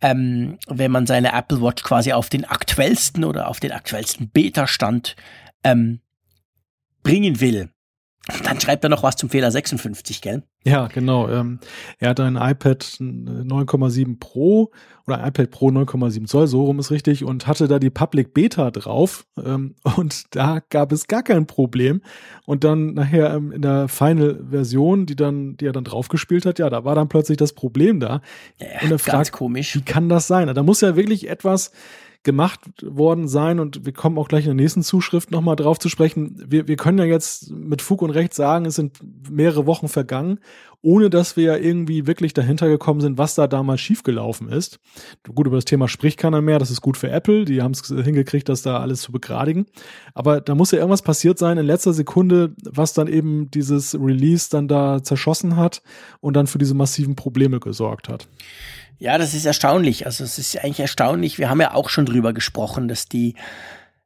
ähm, 0.00 0.58
wenn 0.68 0.92
man 0.92 1.04
seine 1.08 1.32
Apple 1.32 1.60
Watch 1.60 1.82
quasi 1.82 2.12
auf 2.12 2.28
den 2.28 2.44
aktuellsten 2.44 3.24
oder 3.24 3.48
auf 3.48 3.58
den 3.58 3.72
aktuellsten 3.72 4.30
Beta-Stand 4.30 5.16
ähm, 5.64 5.98
bringen 7.02 7.40
will. 7.40 7.70
Dann 8.44 8.60
schreibt 8.60 8.84
er 8.84 8.90
noch 8.90 9.02
was 9.02 9.16
zum 9.16 9.30
Fehler 9.30 9.50
56, 9.50 10.20
gell? 10.20 10.42
Ja, 10.62 10.88
genau. 10.88 11.30
Ähm, 11.30 11.60
er 11.98 12.10
hat 12.10 12.20
ein 12.20 12.36
iPad 12.36 12.82
9,7 12.82 14.18
Pro 14.20 14.70
oder 15.06 15.20
ein 15.22 15.28
iPad 15.28 15.50
Pro 15.50 15.68
9,7 15.68 16.26
Zoll, 16.26 16.46
so 16.46 16.64
rum 16.64 16.78
ist 16.78 16.90
richtig, 16.90 17.24
und 17.24 17.46
hatte 17.46 17.68
da 17.68 17.78
die 17.78 17.88
Public 17.88 18.34
Beta 18.34 18.70
drauf. 18.70 19.24
Ähm, 19.42 19.76
und 19.96 20.36
da 20.36 20.60
gab 20.68 20.92
es 20.92 21.06
gar 21.06 21.22
kein 21.22 21.46
Problem. 21.46 22.02
Und 22.44 22.64
dann 22.64 22.92
nachher 22.92 23.32
ähm, 23.32 23.50
in 23.50 23.62
der 23.62 23.88
Final-Version, 23.88 25.06
die 25.06 25.16
dann, 25.16 25.56
die 25.56 25.64
er 25.64 25.72
dann 25.72 25.84
draufgespielt 25.84 26.44
hat, 26.44 26.58
ja, 26.58 26.68
da 26.68 26.84
war 26.84 26.94
dann 26.94 27.08
plötzlich 27.08 27.38
das 27.38 27.54
Problem 27.54 27.98
da. 27.98 28.20
Ja, 28.60 28.66
und 28.82 28.90
er 28.90 28.98
fragt, 28.98 29.32
komisch. 29.32 29.74
Wie 29.74 29.82
kann 29.82 30.10
das 30.10 30.26
sein? 30.26 30.52
Da 30.54 30.62
muss 30.62 30.82
ja 30.82 30.96
wirklich 30.96 31.30
etwas 31.30 31.72
gemacht 32.24 32.60
worden 32.82 33.28
sein 33.28 33.60
und 33.60 33.86
wir 33.86 33.92
kommen 33.92 34.18
auch 34.18 34.28
gleich 34.28 34.44
in 34.44 34.56
der 34.56 34.62
nächsten 34.62 34.82
Zuschrift 34.82 35.30
nochmal 35.30 35.56
drauf 35.56 35.78
zu 35.78 35.88
sprechen. 35.88 36.42
Wir, 36.46 36.66
wir 36.66 36.76
können 36.76 36.98
ja 36.98 37.04
jetzt 37.04 37.50
mit 37.50 37.80
Fug 37.80 38.02
und 38.02 38.10
Recht 38.10 38.34
sagen, 38.34 38.66
es 38.66 38.74
sind 38.74 38.98
mehrere 39.30 39.66
Wochen 39.66 39.88
vergangen, 39.88 40.40
ohne 40.82 41.10
dass 41.10 41.36
wir 41.36 41.44
ja 41.44 41.56
irgendwie 41.56 42.06
wirklich 42.06 42.34
dahinter 42.34 42.68
gekommen 42.68 43.00
sind, 43.00 43.18
was 43.18 43.34
da 43.34 43.46
damals 43.46 43.80
schiefgelaufen 43.80 44.48
ist. 44.48 44.78
Gut, 45.32 45.46
über 45.46 45.56
das 45.56 45.64
Thema 45.64 45.88
spricht 45.88 46.18
keiner 46.18 46.40
mehr, 46.40 46.58
das 46.58 46.70
ist 46.70 46.80
gut 46.80 46.96
für 46.96 47.10
Apple, 47.10 47.44
die 47.44 47.62
haben 47.62 47.72
es 47.72 47.86
hingekriegt, 47.86 48.48
das 48.48 48.62
da 48.62 48.78
alles 48.80 49.00
zu 49.02 49.12
begradigen. 49.12 49.66
Aber 50.14 50.40
da 50.40 50.54
muss 50.54 50.70
ja 50.72 50.78
irgendwas 50.78 51.02
passiert 51.02 51.38
sein 51.38 51.56
in 51.56 51.66
letzter 51.66 51.92
Sekunde, 51.92 52.54
was 52.64 52.92
dann 52.92 53.08
eben 53.08 53.50
dieses 53.50 53.94
Release 53.94 54.48
dann 54.50 54.68
da 54.68 55.02
zerschossen 55.02 55.56
hat 55.56 55.82
und 56.20 56.34
dann 56.34 56.46
für 56.46 56.58
diese 56.58 56.74
massiven 56.74 57.16
Probleme 57.16 57.60
gesorgt 57.60 58.08
hat. 58.08 58.28
Ja, 58.98 59.16
das 59.16 59.34
ist 59.34 59.46
erstaunlich. 59.46 60.06
Also 60.06 60.24
es 60.24 60.38
ist 60.38 60.58
eigentlich 60.58 60.80
erstaunlich. 60.80 61.38
Wir 61.38 61.48
haben 61.48 61.60
ja 61.60 61.74
auch 61.74 61.88
schon 61.88 62.06
drüber 62.06 62.32
gesprochen, 62.32 62.88
dass 62.88 63.06
die 63.06 63.34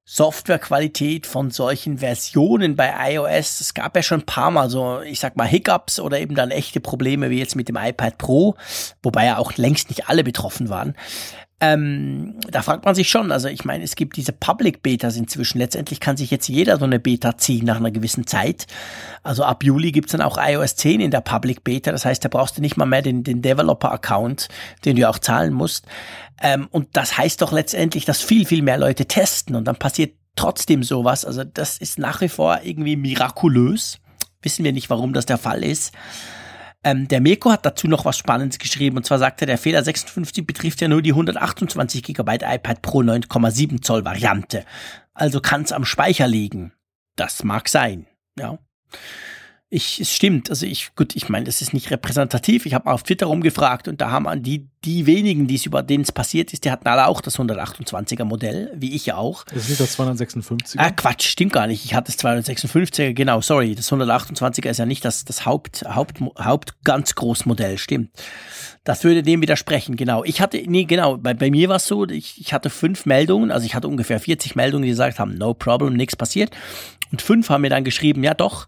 Softwarequalität 0.04 1.26
von 1.26 1.50
solchen 1.50 1.98
Versionen 1.98 2.76
bei 2.76 2.92
iOS, 3.12 3.60
es 3.60 3.72
gab 3.72 3.96
ja 3.96 4.02
schon 4.02 4.20
ein 4.20 4.26
paar 4.26 4.50
Mal 4.50 4.68
so, 4.68 5.00
ich 5.00 5.20
sag 5.20 5.36
mal, 5.36 5.46
Hiccups 5.46 6.00
oder 6.00 6.18
eben 6.18 6.34
dann 6.34 6.50
echte 6.50 6.80
Probleme 6.80 7.30
wie 7.30 7.38
jetzt 7.38 7.54
mit 7.54 7.68
dem 7.68 7.76
iPad 7.76 8.18
Pro, 8.18 8.56
wobei 9.02 9.26
ja 9.26 9.38
auch 9.38 9.56
längst 9.56 9.88
nicht 9.88 10.08
alle 10.08 10.24
betroffen 10.24 10.68
waren. 10.68 10.94
Ähm, 11.64 12.34
da 12.50 12.60
fragt 12.60 12.84
man 12.84 12.96
sich 12.96 13.08
schon, 13.08 13.30
also 13.30 13.46
ich 13.46 13.64
meine, 13.64 13.84
es 13.84 13.94
gibt 13.94 14.16
diese 14.16 14.32
Public 14.32 14.82
Betas 14.82 15.16
inzwischen. 15.16 15.58
Letztendlich 15.58 16.00
kann 16.00 16.16
sich 16.16 16.32
jetzt 16.32 16.48
jeder 16.48 16.76
so 16.76 16.84
eine 16.84 16.98
Beta 16.98 17.38
ziehen 17.38 17.64
nach 17.64 17.76
einer 17.76 17.92
gewissen 17.92 18.26
Zeit. 18.26 18.66
Also 19.22 19.44
ab 19.44 19.62
Juli 19.62 19.92
gibt's 19.92 20.10
dann 20.10 20.22
auch 20.22 20.38
iOS 20.44 20.74
10 20.74 21.00
in 21.00 21.12
der 21.12 21.20
Public 21.20 21.62
Beta. 21.62 21.92
Das 21.92 22.04
heißt, 22.04 22.24
da 22.24 22.28
brauchst 22.28 22.58
du 22.58 22.62
nicht 22.62 22.76
mal 22.76 22.86
mehr 22.86 23.02
den, 23.02 23.22
den 23.22 23.42
Developer-Account, 23.42 24.48
den 24.84 24.96
du 24.96 25.08
auch 25.08 25.20
zahlen 25.20 25.52
musst. 25.52 25.86
Ähm, 26.42 26.66
und 26.72 26.88
das 26.94 27.16
heißt 27.16 27.40
doch 27.40 27.52
letztendlich, 27.52 28.04
dass 28.06 28.20
viel, 28.20 28.44
viel 28.44 28.62
mehr 28.62 28.76
Leute 28.76 29.06
testen 29.06 29.54
und 29.54 29.64
dann 29.64 29.76
passiert 29.76 30.16
trotzdem 30.34 30.82
sowas. 30.82 31.24
Also 31.24 31.44
das 31.44 31.78
ist 31.78 31.96
nach 31.96 32.22
wie 32.22 32.28
vor 32.28 32.58
irgendwie 32.64 32.96
mirakulös. 32.96 34.00
Wissen 34.42 34.64
wir 34.64 34.72
nicht, 34.72 34.90
warum 34.90 35.12
das 35.12 35.26
der 35.26 35.38
Fall 35.38 35.62
ist. 35.62 35.92
Ähm, 36.84 37.06
der 37.08 37.20
Mirko 37.20 37.50
hat 37.50 37.64
dazu 37.64 37.86
noch 37.86 38.04
was 38.04 38.18
Spannendes 38.18 38.58
geschrieben 38.58 38.96
und 38.96 39.06
zwar 39.06 39.18
sagt 39.18 39.40
er, 39.40 39.46
der 39.46 39.58
Fehler 39.58 39.84
56 39.84 40.46
betrifft 40.46 40.80
ja 40.80 40.88
nur 40.88 41.02
die 41.02 41.12
128 41.12 42.02
GB 42.02 42.38
iPad 42.42 42.82
Pro 42.82 43.00
9,7 43.00 43.82
Zoll 43.82 44.04
Variante. 44.04 44.64
Also 45.14 45.40
kann 45.40 45.62
es 45.62 45.72
am 45.72 45.84
Speicher 45.84 46.26
liegen. 46.26 46.72
Das 47.16 47.44
mag 47.44 47.68
sein, 47.68 48.06
ja 48.38 48.58
ich, 49.74 50.00
es 50.00 50.12
stimmt, 50.12 50.50
also 50.50 50.66
ich, 50.66 50.94
gut, 50.96 51.16
ich 51.16 51.30
meine, 51.30 51.46
das 51.46 51.62
ist 51.62 51.72
nicht 51.72 51.90
repräsentativ. 51.90 52.66
Ich 52.66 52.74
habe 52.74 52.90
auf 52.90 53.04
Twitter 53.04 53.24
rumgefragt 53.24 53.88
und 53.88 54.02
da 54.02 54.10
haben 54.10 54.28
an 54.28 54.42
die, 54.42 54.68
die 54.84 55.06
wenigen, 55.06 55.46
die 55.46 55.54
es 55.54 55.64
über 55.64 55.82
denen 55.82 56.04
es 56.04 56.12
passiert 56.12 56.52
ist, 56.52 56.66
die 56.66 56.70
hatten 56.70 56.86
alle 56.86 57.06
auch 57.06 57.22
das 57.22 57.38
128er 57.38 58.24
Modell, 58.24 58.70
wie 58.76 58.94
ich 58.94 59.06
ja 59.06 59.16
auch. 59.16 59.44
Das 59.44 59.62
ist 59.62 59.68
nicht 59.70 59.80
das 59.80 59.98
256er? 59.98 60.74
Ah, 60.76 60.90
Quatsch, 60.90 61.24
stimmt 61.24 61.54
gar 61.54 61.66
nicht. 61.66 61.86
Ich 61.86 61.94
hatte 61.94 62.12
das 62.12 62.22
256er, 62.22 63.14
genau, 63.14 63.40
sorry. 63.40 63.74
Das 63.74 63.90
128er 63.90 64.68
ist 64.68 64.76
ja 64.76 64.84
nicht 64.84 65.06
das, 65.06 65.24
das 65.24 65.46
Haupt, 65.46 65.86
Haupt, 65.88 66.20
Haupt 66.38 66.74
ganz 66.84 67.14
Großmodell, 67.14 67.78
stimmt. 67.78 68.10
Das 68.84 69.04
würde 69.04 69.22
dem 69.22 69.40
widersprechen, 69.40 69.96
genau. 69.96 70.22
Ich 70.22 70.42
hatte, 70.42 70.62
nee, 70.66 70.84
genau, 70.84 71.16
bei, 71.16 71.32
bei 71.32 71.50
mir 71.50 71.70
war 71.70 71.76
es 71.76 71.86
so, 71.86 72.06
ich, 72.06 72.38
ich 72.38 72.52
hatte 72.52 72.68
fünf 72.68 73.06
Meldungen, 73.06 73.50
also 73.50 73.64
ich 73.64 73.74
hatte 73.74 73.88
ungefähr 73.88 74.20
40 74.20 74.54
Meldungen, 74.54 74.82
die 74.82 74.90
gesagt 74.90 75.18
haben, 75.18 75.34
no 75.34 75.54
problem, 75.54 75.94
nichts 75.94 76.14
passiert. 76.14 76.50
Und 77.10 77.22
fünf 77.22 77.48
haben 77.48 77.62
mir 77.62 77.70
dann 77.70 77.84
geschrieben, 77.84 78.22
ja 78.22 78.34
doch, 78.34 78.66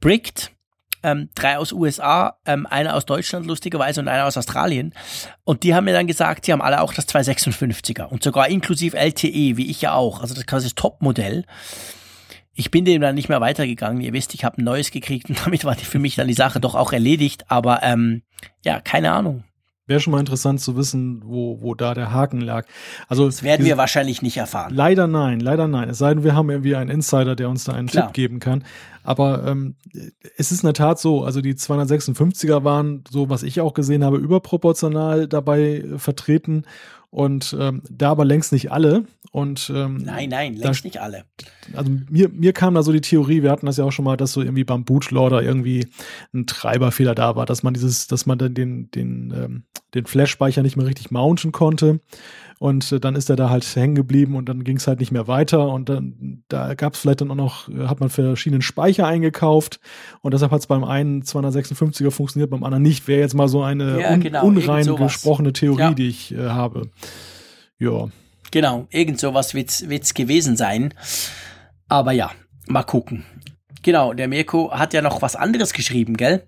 Bricked, 0.00 0.52
ähm, 1.02 1.28
drei 1.34 1.58
aus 1.58 1.72
USA, 1.72 2.38
ähm, 2.44 2.66
einer 2.66 2.94
aus 2.94 3.06
Deutschland 3.06 3.46
lustigerweise 3.46 4.00
und 4.00 4.08
einer 4.08 4.26
aus 4.26 4.36
Australien. 4.36 4.94
Und 5.44 5.62
die 5.62 5.74
haben 5.74 5.84
mir 5.84 5.92
dann 5.92 6.06
gesagt, 6.06 6.44
sie 6.44 6.52
haben 6.52 6.62
alle 6.62 6.80
auch 6.80 6.92
das 6.92 7.08
256er 7.08 8.04
und 8.04 8.22
sogar 8.22 8.48
inklusive 8.48 8.96
LTE, 8.96 9.56
wie 9.56 9.70
ich 9.70 9.80
ja 9.80 9.92
auch. 9.92 10.20
Also 10.20 10.34
das 10.34 10.42
ist 10.42 10.46
quasi 10.46 10.66
das 10.66 10.74
Top-Modell. 10.74 11.44
Ich 12.54 12.72
bin 12.72 12.84
dem 12.84 13.00
dann 13.00 13.14
nicht 13.14 13.28
mehr 13.28 13.40
weitergegangen. 13.40 14.02
Ihr 14.02 14.12
wisst, 14.12 14.34
ich 14.34 14.44
habe 14.44 14.60
ein 14.60 14.64
neues 14.64 14.90
gekriegt 14.90 15.28
und 15.28 15.38
damit 15.44 15.64
war 15.64 15.76
die 15.76 15.84
für 15.84 16.00
mich 16.00 16.16
dann 16.16 16.28
die 16.28 16.34
Sache 16.34 16.60
doch 16.60 16.74
auch 16.74 16.92
erledigt. 16.92 17.44
Aber 17.48 17.82
ähm, 17.82 18.22
ja, 18.64 18.80
keine 18.80 19.12
Ahnung. 19.12 19.44
Wäre 19.88 20.00
schon 20.00 20.12
mal 20.12 20.20
interessant 20.20 20.60
zu 20.60 20.76
wissen, 20.76 21.22
wo, 21.24 21.60
wo 21.60 21.74
da 21.74 21.94
der 21.94 22.12
Haken 22.12 22.40
lag. 22.40 22.66
Also 23.08 23.26
das 23.26 23.42
werden 23.42 23.66
wir 23.66 23.76
wahrscheinlich 23.76 24.22
nicht 24.22 24.36
erfahren. 24.36 24.72
Leider 24.72 25.06
nein, 25.06 25.40
leider 25.40 25.66
nein. 25.66 25.88
Es 25.88 25.98
sei 25.98 26.14
denn, 26.14 26.22
wir 26.22 26.36
haben 26.36 26.50
irgendwie 26.50 26.76
einen 26.76 26.90
Insider, 26.90 27.34
der 27.34 27.48
uns 27.48 27.64
da 27.64 27.72
einen 27.72 27.88
Klar. 27.88 28.06
Tipp 28.06 28.14
geben 28.14 28.38
kann. 28.38 28.64
Aber 29.02 29.46
ähm, 29.46 29.76
es 30.36 30.52
ist 30.52 30.62
in 30.62 30.66
der 30.66 30.74
Tat 30.74 31.00
so, 31.00 31.24
also 31.24 31.40
die 31.40 31.54
256er 31.54 32.62
waren, 32.62 33.02
so 33.10 33.30
was 33.30 33.42
ich 33.42 33.60
auch 33.62 33.72
gesehen 33.72 34.04
habe, 34.04 34.18
überproportional 34.18 35.26
dabei 35.26 35.84
vertreten 35.96 36.64
und 37.10 37.56
ähm, 37.58 37.82
da 37.90 38.10
aber 38.10 38.24
längst 38.24 38.52
nicht 38.52 38.70
alle. 38.70 39.04
Und 39.30 39.70
ähm, 39.74 39.98
nein, 39.98 40.30
nein, 40.30 40.54
längst 40.56 40.84
da, 40.84 40.86
nicht 40.86 41.00
alle. 41.00 41.24
Also 41.74 41.90
mir, 42.08 42.28
mir 42.30 42.52
kam 42.52 42.74
da 42.74 42.82
so 42.82 42.92
die 42.92 43.00
Theorie, 43.00 43.42
wir 43.42 43.50
hatten 43.50 43.66
das 43.66 43.76
ja 43.76 43.84
auch 43.84 43.92
schon 43.92 44.04
mal, 44.04 44.16
dass 44.16 44.32
so 44.32 44.40
irgendwie 44.40 44.64
beim 44.64 44.84
Bootloader 44.84 45.42
irgendwie 45.42 45.86
ein 46.32 46.46
Treiberfehler 46.46 47.14
da 47.14 47.36
war, 47.36 47.44
dass 47.44 47.62
man 47.62 47.74
dieses, 47.74 48.06
dass 48.06 48.26
man 48.26 48.38
dann 48.38 48.54
den, 48.54 48.90
den, 48.90 49.32
ähm, 49.36 49.62
den 49.94 50.06
Flash-Speicher 50.06 50.62
nicht 50.62 50.76
mehr 50.76 50.86
richtig 50.86 51.10
mounten 51.10 51.52
konnte. 51.52 52.00
Und 52.58 52.90
äh, 52.90 52.98
dann 52.98 53.14
ist 53.14 53.30
er 53.30 53.36
da 53.36 53.50
halt 53.50 53.64
hängen 53.76 53.94
geblieben 53.94 54.34
und 54.34 54.48
dann 54.48 54.64
ging 54.64 54.78
es 54.78 54.86
halt 54.88 54.98
nicht 54.98 55.12
mehr 55.12 55.28
weiter. 55.28 55.68
Und 55.68 55.88
dann 55.88 56.42
da 56.48 56.74
gab 56.74 56.94
es 56.94 57.00
vielleicht 57.00 57.20
dann 57.20 57.30
auch 57.30 57.36
noch, 57.36 57.68
äh, 57.68 57.86
hat 57.86 58.00
man 58.00 58.08
verschiedenen 58.08 58.62
Speicher 58.62 59.06
eingekauft 59.06 59.78
und 60.22 60.34
deshalb 60.34 60.50
hat 60.50 60.60
es 60.60 60.66
beim 60.66 60.84
einen 60.84 61.22
256er 61.22 62.10
funktioniert, 62.10 62.50
beim 62.50 62.64
anderen 62.64 62.82
nicht. 62.82 63.06
Wäre 63.06 63.20
jetzt 63.20 63.34
mal 63.34 63.48
so 63.48 63.62
eine 63.62 64.00
ja, 64.00 64.12
un 64.12 64.20
genau, 64.20 64.44
unrein 64.44 64.96
gesprochene 64.96 65.52
Theorie, 65.52 65.80
ja. 65.80 65.94
die 65.94 66.08
ich 66.08 66.34
äh, 66.34 66.48
habe. 66.48 66.88
Ja. 67.78 68.08
Genau, 68.50 68.86
irgend 68.90 69.20
sowas 69.20 69.54
wird 69.54 69.70
es 69.70 70.14
gewesen 70.14 70.56
sein. 70.56 70.94
Aber 71.88 72.12
ja, 72.12 72.30
mal 72.66 72.82
gucken. 72.82 73.24
Genau, 73.82 74.12
der 74.12 74.28
Mirko 74.28 74.72
hat 74.72 74.92
ja 74.92 75.02
noch 75.02 75.22
was 75.22 75.36
anderes 75.36 75.72
geschrieben, 75.72 76.16
gell? 76.16 76.46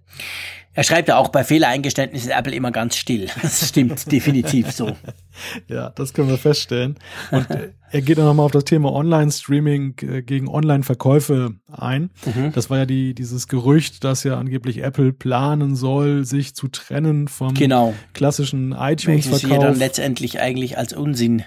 Er 0.73 0.85
schreibt 0.85 1.09
ja 1.09 1.17
auch 1.17 1.29
bei 1.29 1.43
Fehlereingeständnissen 1.43 2.31
Apple 2.31 2.55
immer 2.55 2.71
ganz 2.71 2.97
still. 2.97 3.29
Das 3.43 3.69
stimmt 3.69 4.11
definitiv 4.11 4.71
so. 4.71 4.97
Ja, 5.69 5.89
das 5.91 6.13
können 6.13 6.29
wir 6.29 6.37
feststellen. 6.37 6.97
Und 7.31 7.47
er 7.91 8.03
geht 8.03 8.19
dann 8.19 8.27
nochmal 8.27 8.45
auf 8.45 8.53
das 8.53 8.65
Thema 8.65 8.93
Online-Streaming 8.93 9.95
äh, 10.03 10.23
gegen 10.23 10.49
Online-Verkäufe 10.49 11.55
ein. 11.73 12.11
Mhm. 12.27 12.53
Das 12.53 12.69
war 12.69 12.79
ja 12.79 12.87
die, 12.87 13.15
dieses 13.15 13.49
Gerücht, 13.49 14.05
dass 14.05 14.23
ja 14.23 14.39
angeblich 14.39 14.83
Apple 14.83 15.15
planen 15.15 15.77
soll, 15.77 16.27
sich 16.27 16.55
zu 16.55 16.69
trennen 16.69 17.27
vom 17.27 17.55
genau. 17.55 17.95
klassischen 18.13 18.73
iTunes-Verkauf. 18.73 19.31
Welches 19.31 19.41
sie 19.41 19.49
dann 19.49 19.79
letztendlich 19.79 20.41
eigentlich 20.41 20.77
als 20.77 20.93
Unsinn 20.93 21.43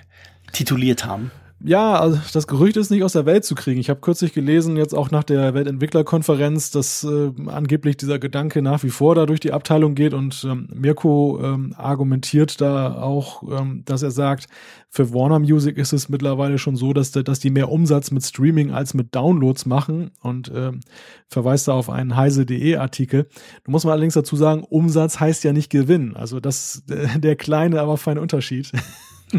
tituliert 0.53 1.05
haben. 1.05 1.31
Ja, 1.65 1.97
also 1.97 2.19
das 2.33 2.47
Gerücht 2.47 2.75
ist 2.75 2.91
nicht 2.91 3.03
aus 3.03 3.13
der 3.13 3.25
Welt 3.25 3.45
zu 3.45 3.55
kriegen. 3.55 3.79
Ich 3.79 3.89
habe 3.89 4.01
kürzlich 4.01 4.33
gelesen, 4.33 4.75
jetzt 4.75 4.93
auch 4.93 5.11
nach 5.11 5.23
der 5.23 5.53
Weltentwicklerkonferenz, 5.53 6.71
dass 6.71 7.05
äh, 7.05 7.31
angeblich 7.45 7.95
dieser 7.95 8.19
Gedanke 8.19 8.61
nach 8.61 8.83
wie 8.83 8.89
vor 8.89 9.15
da 9.15 9.25
durch 9.25 9.39
die 9.39 9.53
Abteilung 9.53 9.95
geht 9.95 10.13
und 10.13 10.43
ähm, 10.43 10.67
Mirko 10.73 11.39
ähm, 11.41 11.73
argumentiert 11.77 12.59
da 12.59 13.01
auch, 13.01 13.43
ähm, 13.43 13.83
dass 13.85 14.03
er 14.03 14.11
sagt, 14.11 14.47
für 14.89 15.13
Warner 15.13 15.39
Music 15.39 15.77
ist 15.77 15.93
es 15.93 16.09
mittlerweile 16.09 16.57
schon 16.57 16.75
so, 16.75 16.91
dass, 16.91 17.11
dass 17.11 17.39
die 17.39 17.49
mehr 17.49 17.71
Umsatz 17.71 18.11
mit 18.11 18.25
Streaming 18.25 18.71
als 18.71 18.93
mit 18.93 19.15
Downloads 19.15 19.65
machen 19.65 20.11
und 20.21 20.51
ähm, 20.53 20.81
verweist 21.29 21.69
da 21.69 21.73
auf 21.73 21.89
einen 21.89 22.17
heise.de 22.17 22.75
Artikel. 22.75 23.29
Du 23.63 23.71
musst 23.71 23.85
mal 23.85 23.93
allerdings 23.93 24.15
dazu 24.15 24.35
sagen, 24.35 24.65
Umsatz 24.65 25.21
heißt 25.21 25.45
ja 25.45 25.53
nicht 25.53 25.69
Gewinn. 25.69 26.17
Also 26.17 26.41
das 26.41 26.83
der 27.15 27.37
kleine, 27.37 27.79
aber 27.79 27.95
feine 27.95 28.19
Unterschied. 28.19 28.73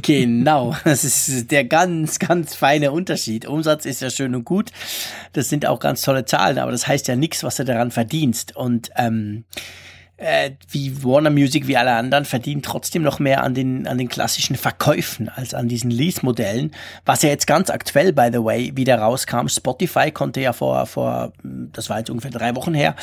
Genau, 0.03 0.75
das 0.85 1.05
ist 1.05 1.51
der 1.51 1.65
ganz, 1.65 2.19
ganz 2.19 2.55
feine 2.55 2.91
Unterschied. 2.91 3.47
Umsatz 3.47 3.87
ist 3.87 4.03
ja 4.03 4.11
schön 4.11 4.35
und 4.35 4.45
gut. 4.45 4.71
Das 5.33 5.49
sind 5.49 5.67
auch 5.67 5.79
ganz 5.79 6.03
tolle 6.03 6.25
Zahlen, 6.25 6.59
aber 6.59 6.73
das 6.73 6.87
heißt 6.89 7.07
ja 7.09 7.17
nichts, 7.17 7.45
was 7.45 7.57
du 7.57 7.65
daran 7.65 7.93
verdienst. 7.93 8.57
Und 8.57 8.91
ähm, 8.97 9.45
äh, 10.17 10.53
wie 10.71 11.05
Warner 11.05 11.31
Music, 11.31 11.69
wie 11.69 11.77
alle 11.77 11.93
anderen, 11.93 12.25
verdient 12.25 12.65
trotzdem 12.65 13.03
noch 13.03 13.21
mehr 13.21 13.45
an 13.45 13.55
den, 13.55 13.87
an 13.87 13.99
den 13.99 14.09
klassischen 14.09 14.57
Verkäufen 14.57 15.29
als 15.29 15.55
an 15.55 15.69
diesen 15.69 15.91
Lease-Modellen. 15.91 16.73
Was 17.05 17.23
ja 17.23 17.29
jetzt 17.29 17.47
ganz 17.47 17.71
aktuell, 17.71 18.13
by 18.13 18.31
the 18.33 18.43
way, 18.43 18.73
wieder 18.75 18.99
rauskam. 18.99 19.47
Spotify 19.49 20.11
konnte 20.11 20.41
ja 20.41 20.53
vor, 20.53 20.87
vor, 20.87 21.33
das 21.45 21.89
war 21.89 21.99
jetzt 21.99 22.11
ungefähr 22.11 22.33
drei 22.33 22.57
Wochen 22.57 22.75
her, 22.75 22.97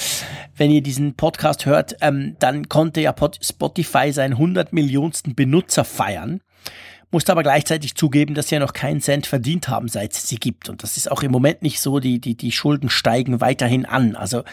wenn 0.57 0.71
ihr 0.71 0.81
diesen 0.81 1.15
Podcast 1.15 1.65
hört, 1.65 1.95
ähm, 2.01 2.35
dann 2.39 2.67
konnte 2.67 2.99
ja 2.99 3.15
Spotify 3.41 4.11
seinen 4.11 4.33
100 4.33 4.73
Millionsten 4.73 5.35
Benutzer 5.35 5.85
feiern 5.85 6.41
musste 7.11 7.31
aber 7.31 7.43
gleichzeitig 7.43 7.95
zugeben, 7.95 8.33
dass 8.33 8.47
sie 8.47 8.55
ja 8.55 8.61
noch 8.61 8.73
keinen 8.73 9.01
Cent 9.01 9.27
verdient 9.27 9.67
haben, 9.67 9.87
seit 9.87 10.13
es 10.13 10.27
sie 10.27 10.37
gibt. 10.37 10.69
Und 10.69 10.83
das 10.83 10.97
ist 10.97 11.11
auch 11.11 11.23
im 11.23 11.31
Moment 11.31 11.61
nicht 11.61 11.81
so, 11.81 11.99
die, 11.99 12.19
die, 12.19 12.35
die 12.35 12.51
Schulden 12.51 12.89
steigen 12.89 13.41
weiterhin 13.41 13.85
an. 13.85 14.15
Also 14.15 14.43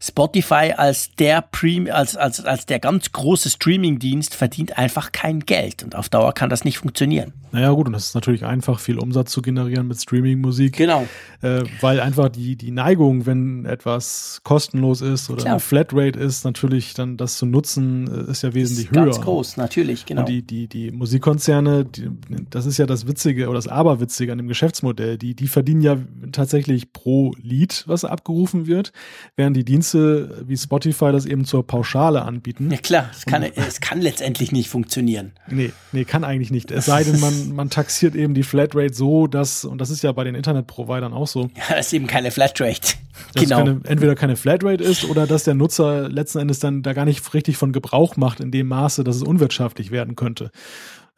Spotify 0.00 0.72
als 0.76 1.14
der 1.14 1.42
Prem, 1.42 1.88
als, 1.90 2.16
als, 2.16 2.44
als 2.44 2.66
der 2.66 2.78
ganz 2.78 3.12
große 3.12 3.50
Streaming-Dienst 3.50 4.34
verdient 4.34 4.78
einfach 4.78 5.12
kein 5.12 5.40
Geld. 5.40 5.84
Und 5.84 5.94
auf 5.94 6.08
Dauer 6.08 6.32
kann 6.32 6.50
das 6.50 6.64
nicht 6.64 6.78
funktionieren. 6.78 7.32
Naja, 7.52 7.70
gut, 7.70 7.86
und 7.86 7.92
das 7.92 8.08
ist 8.08 8.14
natürlich 8.14 8.44
einfach, 8.44 8.80
viel 8.80 8.98
Umsatz 8.98 9.30
zu 9.30 9.40
generieren 9.40 9.86
mit 9.86 9.98
Streaming-Musik. 9.98 10.76
Genau. 10.76 11.06
Äh, 11.42 11.62
weil 11.80 12.00
einfach 12.00 12.28
die, 12.28 12.56
die 12.56 12.70
Neigung, 12.70 13.24
wenn 13.26 13.64
etwas 13.64 14.40
kostenlos 14.42 15.00
ist 15.00 15.30
oder 15.30 15.42
Klar. 15.42 15.54
eine 15.54 15.60
Flatrate 15.60 16.18
ist, 16.18 16.44
natürlich 16.44 16.94
dann 16.94 17.16
das 17.16 17.38
zu 17.38 17.46
nutzen, 17.46 18.26
äh, 18.28 18.30
ist 18.30 18.42
ja 18.42 18.52
wesentlich 18.52 18.86
ist 18.86 18.96
höher. 18.96 19.04
Ganz 19.06 19.20
groß, 19.20 19.56
natürlich, 19.56 20.06
genau. 20.06 20.22
Und 20.22 20.28
die, 20.28 20.42
die, 20.42 20.66
die 20.66 20.90
Musikkonzerne, 20.90 21.84
die, 21.84 22.05
das 22.50 22.66
ist 22.66 22.78
ja 22.78 22.86
das 22.86 23.06
Witzige 23.06 23.48
oder 23.48 23.56
das 23.56 23.68
Aberwitzige 23.68 24.32
an 24.32 24.38
dem 24.38 24.48
Geschäftsmodell, 24.48 25.18
die, 25.18 25.34
die 25.34 25.48
verdienen 25.48 25.80
ja 25.80 25.98
tatsächlich 26.32 26.92
pro 26.92 27.32
Lied, 27.40 27.84
was 27.86 28.04
abgerufen 28.04 28.66
wird, 28.66 28.92
während 29.36 29.56
die 29.56 29.64
Dienste 29.64 30.44
wie 30.46 30.56
Spotify 30.56 31.12
das 31.12 31.26
eben 31.26 31.44
zur 31.44 31.66
Pauschale 31.66 32.22
anbieten. 32.22 32.70
Ja 32.70 32.78
klar, 32.78 33.10
es 33.12 33.26
kann, 33.26 33.42
es 33.42 33.80
kann 33.80 34.00
letztendlich 34.00 34.52
nicht 34.52 34.68
funktionieren. 34.68 35.32
Nee, 35.48 35.72
nee, 35.92 36.04
kann 36.04 36.24
eigentlich 36.24 36.50
nicht. 36.50 36.70
Es 36.70 36.86
sei 36.86 37.04
denn, 37.04 37.20
man 37.20 37.36
man, 37.54 37.70
taxiert 37.70 38.14
eben 38.14 38.34
die 38.34 38.42
Flatrate 38.42 38.94
so, 38.94 39.26
dass, 39.26 39.64
und 39.64 39.80
das 39.80 39.90
ist 39.90 40.02
ja 40.02 40.12
bei 40.12 40.24
den 40.24 40.34
Internetprovidern 40.34 41.12
auch 41.12 41.26
so. 41.26 41.50
Ja, 41.56 41.76
das 41.76 41.86
ist 41.86 41.92
eben 41.92 42.06
keine 42.06 42.30
Flatrate. 42.30 42.94
genau. 43.34 43.58
Keine, 43.58 43.80
entweder 43.84 44.14
keine 44.14 44.36
Flatrate 44.36 44.82
ist 44.82 45.04
oder 45.04 45.26
dass 45.26 45.44
der 45.44 45.54
Nutzer 45.54 46.08
letzten 46.08 46.38
Endes 46.38 46.58
dann 46.58 46.82
da 46.82 46.92
gar 46.92 47.04
nicht 47.04 47.34
richtig 47.34 47.56
von 47.56 47.72
Gebrauch 47.72 48.16
macht 48.16 48.40
in 48.40 48.50
dem 48.50 48.68
Maße, 48.68 49.04
dass 49.04 49.16
es 49.16 49.22
unwirtschaftlich 49.22 49.90
werden 49.90 50.16
könnte. 50.16 50.50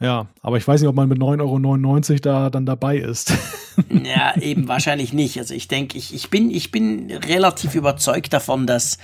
Ja, 0.00 0.28
aber 0.42 0.58
ich 0.58 0.68
weiß 0.68 0.80
nicht, 0.80 0.88
ob 0.88 0.94
man 0.94 1.08
mit 1.08 1.18
9,99 1.18 2.10
Euro 2.10 2.18
da 2.20 2.50
dann 2.50 2.66
dabei 2.66 2.98
ist. 2.98 3.32
ja, 3.90 4.36
eben 4.40 4.68
wahrscheinlich 4.68 5.12
nicht. 5.12 5.38
Also 5.38 5.54
ich 5.54 5.66
denke, 5.66 5.98
ich, 5.98 6.14
ich, 6.14 6.30
bin, 6.30 6.50
ich 6.50 6.70
bin 6.70 7.10
relativ 7.10 7.74
überzeugt 7.74 8.32
davon, 8.32 8.66
dass 8.66 8.98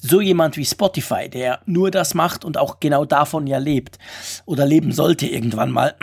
so 0.00 0.20
jemand 0.20 0.56
wie 0.56 0.64
Spotify, 0.64 1.28
der 1.28 1.60
nur 1.66 1.90
das 1.90 2.14
macht 2.14 2.44
und 2.44 2.56
auch 2.56 2.78
genau 2.78 3.04
davon 3.04 3.48
ja 3.48 3.58
lebt 3.58 3.98
oder 4.46 4.64
leben 4.64 4.92
sollte 4.92 5.26
irgendwann 5.26 5.72
mal, 5.72 5.96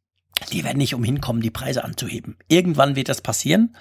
die 0.52 0.64
werden 0.64 0.78
nicht 0.78 0.94
umhin 0.94 1.22
kommen, 1.22 1.40
die 1.40 1.50
Preise 1.50 1.82
anzuheben. 1.82 2.36
Irgendwann 2.48 2.94
wird 2.94 3.08
das 3.08 3.22
passieren. 3.22 3.74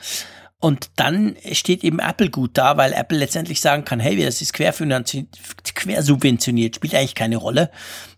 Und 0.60 0.90
dann 0.96 1.36
steht 1.52 1.84
eben 1.84 2.00
Apple 2.00 2.32
gut 2.32 2.58
da, 2.58 2.78
weil 2.78 2.94
Apple 2.94 3.20
letztendlich 3.20 3.62
sagen 3.62 3.86
kann, 3.86 4.00
hey, 4.00 4.20
das 4.24 4.42
ist 4.42 4.54
quersubventioniert, 4.54 6.76
spielt 6.76 6.96
eigentlich 6.96 7.14
keine 7.14 7.38
Rolle. 7.38 7.70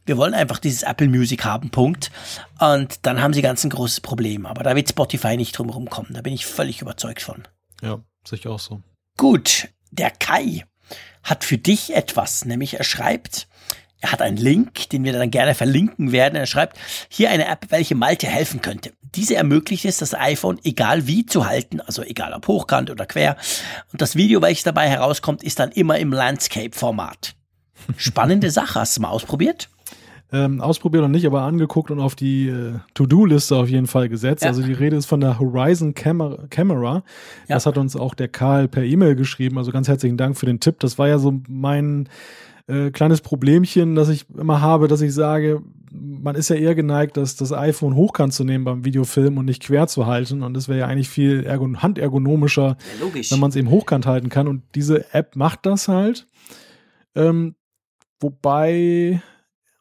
Wir 0.06 0.16
wollen 0.16 0.34
einfach 0.34 0.60
dieses 0.60 0.84
Apple 0.84 1.10
Music 1.10 1.44
haben, 1.44 1.70
Punkt. 1.70 2.12
Und 2.60 3.06
dann 3.06 3.22
haben 3.22 3.34
sie 3.34 3.42
ganz 3.42 3.66
ein 3.66 3.70
großes 3.70 4.00
Problem. 4.00 4.46
Aber 4.46 4.64
da 4.64 4.74
wird 4.76 4.88
Spotify 4.90 5.36
nicht 5.36 5.58
drum 5.58 5.68
herum 5.68 5.90
kommen. 5.90 6.14
Da 6.14 6.22
bin 6.22 6.34
ich 6.34 6.46
völlig 6.46 6.82
überzeugt 6.82 7.22
von. 7.22 7.46
Ja, 7.82 8.00
sicher 8.26 8.52
auch 8.52 8.60
so. 8.60 8.82
Gut, 9.18 9.68
der 9.92 10.10
Kai 10.10 10.64
hat 11.24 11.44
für 11.44 11.58
dich 11.58 11.94
etwas, 11.94 12.46
nämlich 12.46 12.76
er 12.76 12.86
schreibt, 12.86 13.49
er 14.02 14.12
hat 14.12 14.22
einen 14.22 14.38
Link, 14.38 14.90
den 14.90 15.04
wir 15.04 15.14
dann 15.14 15.32
gerne 15.32 15.56
verlinken 15.56 16.12
werden. 16.12 16.36
Er 16.36 16.46
schreibt, 16.46 16.78
hier 17.10 17.30
eine 17.30 17.48
App, 17.48 17.66
welche 17.70 17.96
Malte 17.96 18.28
helfen 18.28 18.62
könnte. 18.62 18.94
Diese 19.16 19.36
ermöglicht 19.36 19.86
es, 19.86 19.98
das 19.98 20.14
iPhone 20.14 20.60
egal 20.64 21.08
wie 21.08 21.26
zu 21.26 21.48
halten, 21.48 21.82
also 21.82 22.04
egal 22.04 22.34
ob 22.34 22.48
hochkant 22.48 22.90
oder 22.90 23.06
quer. 23.06 23.36
Und 23.92 24.02
das 24.02 24.16
Video, 24.16 24.42
welches 24.42 24.64
dabei 24.64 24.88
herauskommt, 24.88 25.44
ist 25.44 25.60
dann 25.60 25.72
immer 25.72 25.98
im 25.98 26.14
Landscape-Format. 26.14 27.36
Spannende 27.98 28.52
Sache. 28.52 28.80
Hast 28.80 28.98
du 28.98 29.02
mal 29.02 29.10
ausprobiert? 29.10 29.70
Ähm, 30.32 30.62
ausprobiert 30.62 31.02
noch 31.02 31.10
nicht, 31.10 31.26
aber 31.26 31.42
angeguckt 31.42 31.90
und 31.90 32.00
auf 32.00 32.14
die 32.14 32.50
äh, 32.50 32.76
To-Do-Liste 32.94 33.56
auf 33.56 33.68
jeden 33.68 33.88
Fall 33.88 34.10
gesetzt. 34.10 34.44
Ja. 34.44 34.50
Also 34.50 34.62
die 34.62 34.74
Rede 34.74 34.96
ist 34.96 35.08
von 35.08 35.22
der 35.22 35.40
Horizon 35.40 35.96
Camera. 35.96 36.46
Camera. 36.52 37.04
Ja. 37.48 37.56
Das 37.56 37.66
hat 37.66 37.80
uns 37.80 37.96
auch 37.96 38.14
der 38.14 38.28
Karl 38.28 38.68
per 38.68 38.84
E-Mail 38.84 39.16
geschrieben. 39.16 39.58
Also 39.58 39.72
ganz 39.72 39.88
herzlichen 39.88 40.18
Dank 40.18 40.38
für 40.38 40.46
den 40.46 40.60
Tipp. 40.60 40.80
Das 40.80 41.00
war 41.00 41.08
ja 41.08 41.18
so 41.18 41.42
mein 41.48 42.08
äh, 42.70 42.92
kleines 42.92 43.22
Problemchen, 43.22 43.96
das 43.96 44.10
ich 44.10 44.30
immer 44.30 44.62
habe, 44.62 44.88
dass 44.88 45.02
ich 45.02 45.14
sage, 45.14 45.64
man 45.92 46.36
ist 46.36 46.50
ja 46.50 46.56
eher 46.56 46.76
geneigt, 46.76 47.18
das, 47.18 47.36
das 47.36 47.52
iPhone 47.52 47.96
hochkant 47.96 48.32
zu 48.32 48.44
nehmen 48.44 48.64
beim 48.64 48.86
Videofilm 48.86 49.38
und 49.38 49.46
nicht 49.46 49.64
quer 49.64 49.88
zu 49.88 50.06
halten. 50.06 50.44
Und 50.44 50.54
das 50.54 50.68
wäre 50.68 50.80
ja 50.80 50.86
eigentlich 50.86 51.10
viel 51.10 51.44
ergon 51.44 51.82
handergonomischer, 51.82 52.78
ja, 53.00 53.32
wenn 53.32 53.40
man 53.40 53.50
es 53.50 53.56
eben 53.56 53.72
hochkant 53.72 54.06
halten 54.06 54.30
kann. 54.30 54.48
Und 54.48 54.64
diese 54.76 55.14
App 55.14 55.36
macht 55.36 55.66
das 55.66 55.88
halt. 55.88 56.28
Ähm, 57.16 57.56
wobei, 58.20 59.22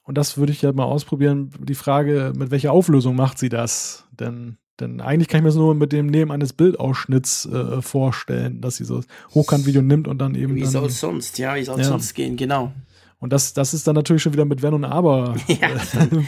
und 0.05 0.17
das 0.17 0.39
würde 0.39 0.53
ich 0.53 0.63
ja 0.63 0.73
mal 0.73 0.85
ausprobieren, 0.85 1.51
die 1.61 1.75
Frage, 1.75 2.33
mit 2.37 2.51
welcher 2.51 2.73
Auflösung 2.73 3.17
macht 3.17 3.39
sie 3.39 3.51
das? 3.51 4.09
Denn 4.19 4.57
denn 4.81 5.01
eigentlich 5.01 5.29
kann 5.29 5.39
ich 5.39 5.43
mir 5.43 5.49
das 5.49 5.57
nur 5.57 5.75
mit 5.75 5.93
dem 5.93 6.07
Nehmen 6.07 6.31
eines 6.31 6.53
Bildausschnitts 6.53 7.47
äh, 7.47 7.83
vorstellen, 7.83 8.61
dass 8.61 8.77
sie 8.77 8.85
so 8.85 9.03
Hochkant-Video 9.35 9.83
nimmt 9.83 10.09
und 10.09 10.19
dann 10.19 10.35
eben. 10.35 10.55
Wie 10.55 10.65
soll 10.65 10.87
es 10.87 11.01
sonst, 11.01 11.39
ja, 11.39 11.55
wie 11.57 11.65
soll 11.65 11.81
es 11.81 11.87
ja. 11.87 11.93
sonst 11.93 12.15
gehen, 12.15 12.37
genau. 12.37 12.73
Und 13.21 13.33
das, 13.33 13.53
das 13.53 13.75
ist 13.75 13.85
dann 13.87 13.97
natürlich 13.97 14.23
schon 14.23 14.33
wieder 14.33 14.45
mit 14.45 14.63
Wenn 14.63 14.75
und 14.75 14.85
Aber 14.85 15.35
ja, 15.49 15.71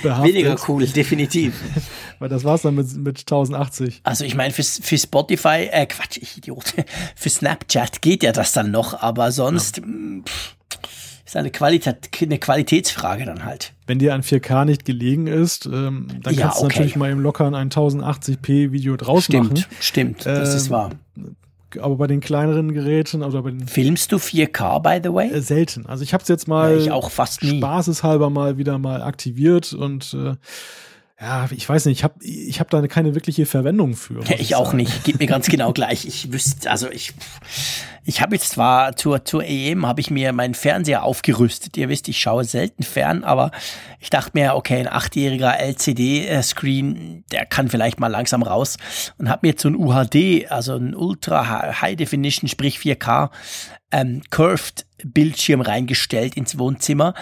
behaftet. 0.03 0.35
Weniger 0.35 0.57
cool, 0.67 0.85
definitiv. 0.87 1.55
Weil 2.19 2.29
das 2.29 2.43
war's 2.43 2.63
dann 2.63 2.75
mit, 2.75 2.93
mit 2.97 3.21
1080. 3.21 4.01
Also 4.03 4.25
ich 4.25 4.35
meine, 4.35 4.53
für, 4.53 4.65
für 4.65 4.99
Spotify, 4.99 5.69
äh, 5.71 5.87
Quatsch, 5.87 6.19
ich 6.21 6.39
Idiot, 6.39 6.75
für 7.15 7.31
Snapchat 7.31 8.03
geht 8.03 8.25
ja 8.25 8.33
das 8.33 8.53
dann 8.53 8.73
noch, 8.73 9.01
aber 9.01 9.31
sonst 9.31 9.79
ja. 9.79 9.85
pff, 10.25 10.57
ist 11.31 11.37
eine, 11.37 11.51
Qualität, 11.51 12.09
eine 12.21 12.39
Qualitätsfrage 12.39 13.25
dann 13.25 13.45
halt. 13.45 13.73
Wenn 13.87 13.99
dir 13.99 14.15
ein 14.15 14.23
4K 14.23 14.65
nicht 14.65 14.85
gelegen 14.85 15.27
ist, 15.27 15.67
ähm, 15.67 16.09
dann 16.23 16.35
ja, 16.35 16.43
kannst 16.43 16.61
du 16.61 16.65
okay. 16.65 16.75
natürlich 16.75 16.97
mal 16.97 17.11
im 17.11 17.21
lockeren 17.21 17.55
ein 17.55 17.71
1080p 17.71 18.73
Video 18.73 18.97
draus 18.97 19.25
stimmt, 19.25 19.51
machen. 19.51 19.57
Stimmt, 19.81 20.23
stimmt, 20.23 20.27
das 20.27 20.55
ist 20.55 20.67
ähm, 20.67 20.73
wahr 20.73 20.91
aber 21.81 21.95
bei 21.95 22.09
den 22.09 22.19
kleineren 22.19 22.73
Geräten 22.73 23.23
oder 23.23 23.43
bei 23.43 23.51
den 23.51 23.69
Filmst 23.69 24.11
du 24.11 24.17
4K 24.17 24.81
by 24.81 25.01
the 25.03 25.15
way? 25.15 25.31
Äh, 25.31 25.41
selten. 25.41 25.87
Also 25.87 26.03
ich 26.03 26.13
habe 26.13 26.23
es 26.23 26.29
jetzt 26.29 26.49
mal 26.49 26.73
ja, 26.73 26.79
ich 26.79 26.91
auch 26.91 27.11
fast 27.11 27.45
nie. 27.45 27.59
spaßeshalber 27.59 28.29
mal 28.29 28.59
wieder 28.59 28.79
mal 28.79 29.03
aktiviert 29.03 29.73
und 29.73 30.13
äh, 30.15 30.35
ja, 31.21 31.47
ich 31.51 31.69
weiß 31.69 31.85
nicht, 31.85 31.99
ich 31.99 32.05
habe 32.05 32.15
ich 32.25 32.61
hab 32.61 32.71
da 32.71 32.87
keine 32.87 33.15
wirkliche 33.15 33.45
Verwendung 33.45 33.95
für. 33.95 34.23
Ich, 34.23 34.41
ich 34.41 34.55
auch 34.57 34.73
nicht, 34.73 35.05
geht 35.05 35.19
mir 35.19 35.27
ganz 35.27 35.49
genau 35.49 35.73
gleich. 35.75 36.07
Ich 36.07 36.33
wüsste, 36.33 36.71
also 36.71 36.91
ich, 36.91 37.13
ich 38.05 38.23
habe 38.23 38.37
jetzt 38.37 38.49
zwar 38.49 38.97
zur, 38.97 39.23
zur 39.27 39.45
EM 39.45 39.85
habe 39.85 40.01
ich 40.01 40.11
mir 40.11 40.33
meinen 40.33 40.55
Fernseher 40.55 41.03
aufgerüstet. 41.03 41.77
Ihr 41.77 41.91
wisst, 41.91 42.09
ich 42.09 42.19
schaue 42.19 42.45
selten 42.45 42.85
fern, 42.85 43.23
aber 43.23 43.51
ich 43.99 44.09
dachte 44.09 44.31
mir, 44.33 44.55
okay, 44.55 44.81
ein 44.81 44.89
achtjähriger 44.89 45.61
LCD-Screen, 45.61 47.25
der 47.31 47.45
kann 47.45 47.69
vielleicht 47.69 48.01
mal 48.01 48.09
langsam 48.09 48.43
raus 48.43 48.79
und 49.19 49.29
habe 49.29 49.41
mir 49.47 49.51
jetzt 49.51 49.63
so 49.63 49.69
ein 49.69 49.77
UHD, 49.77 50.51
also 50.51 50.75
ein 50.77 50.95
Ultra 50.95 51.83
High 51.83 51.97
Definition, 51.97 52.49
sprich 52.49 52.79
4K, 52.79 53.29
ähm, 53.93 54.23
Curved 54.31 54.87
Bildschirm 55.05 55.61
reingestellt 55.61 56.35
ins 56.35 56.59
Wohnzimmer 56.59 57.13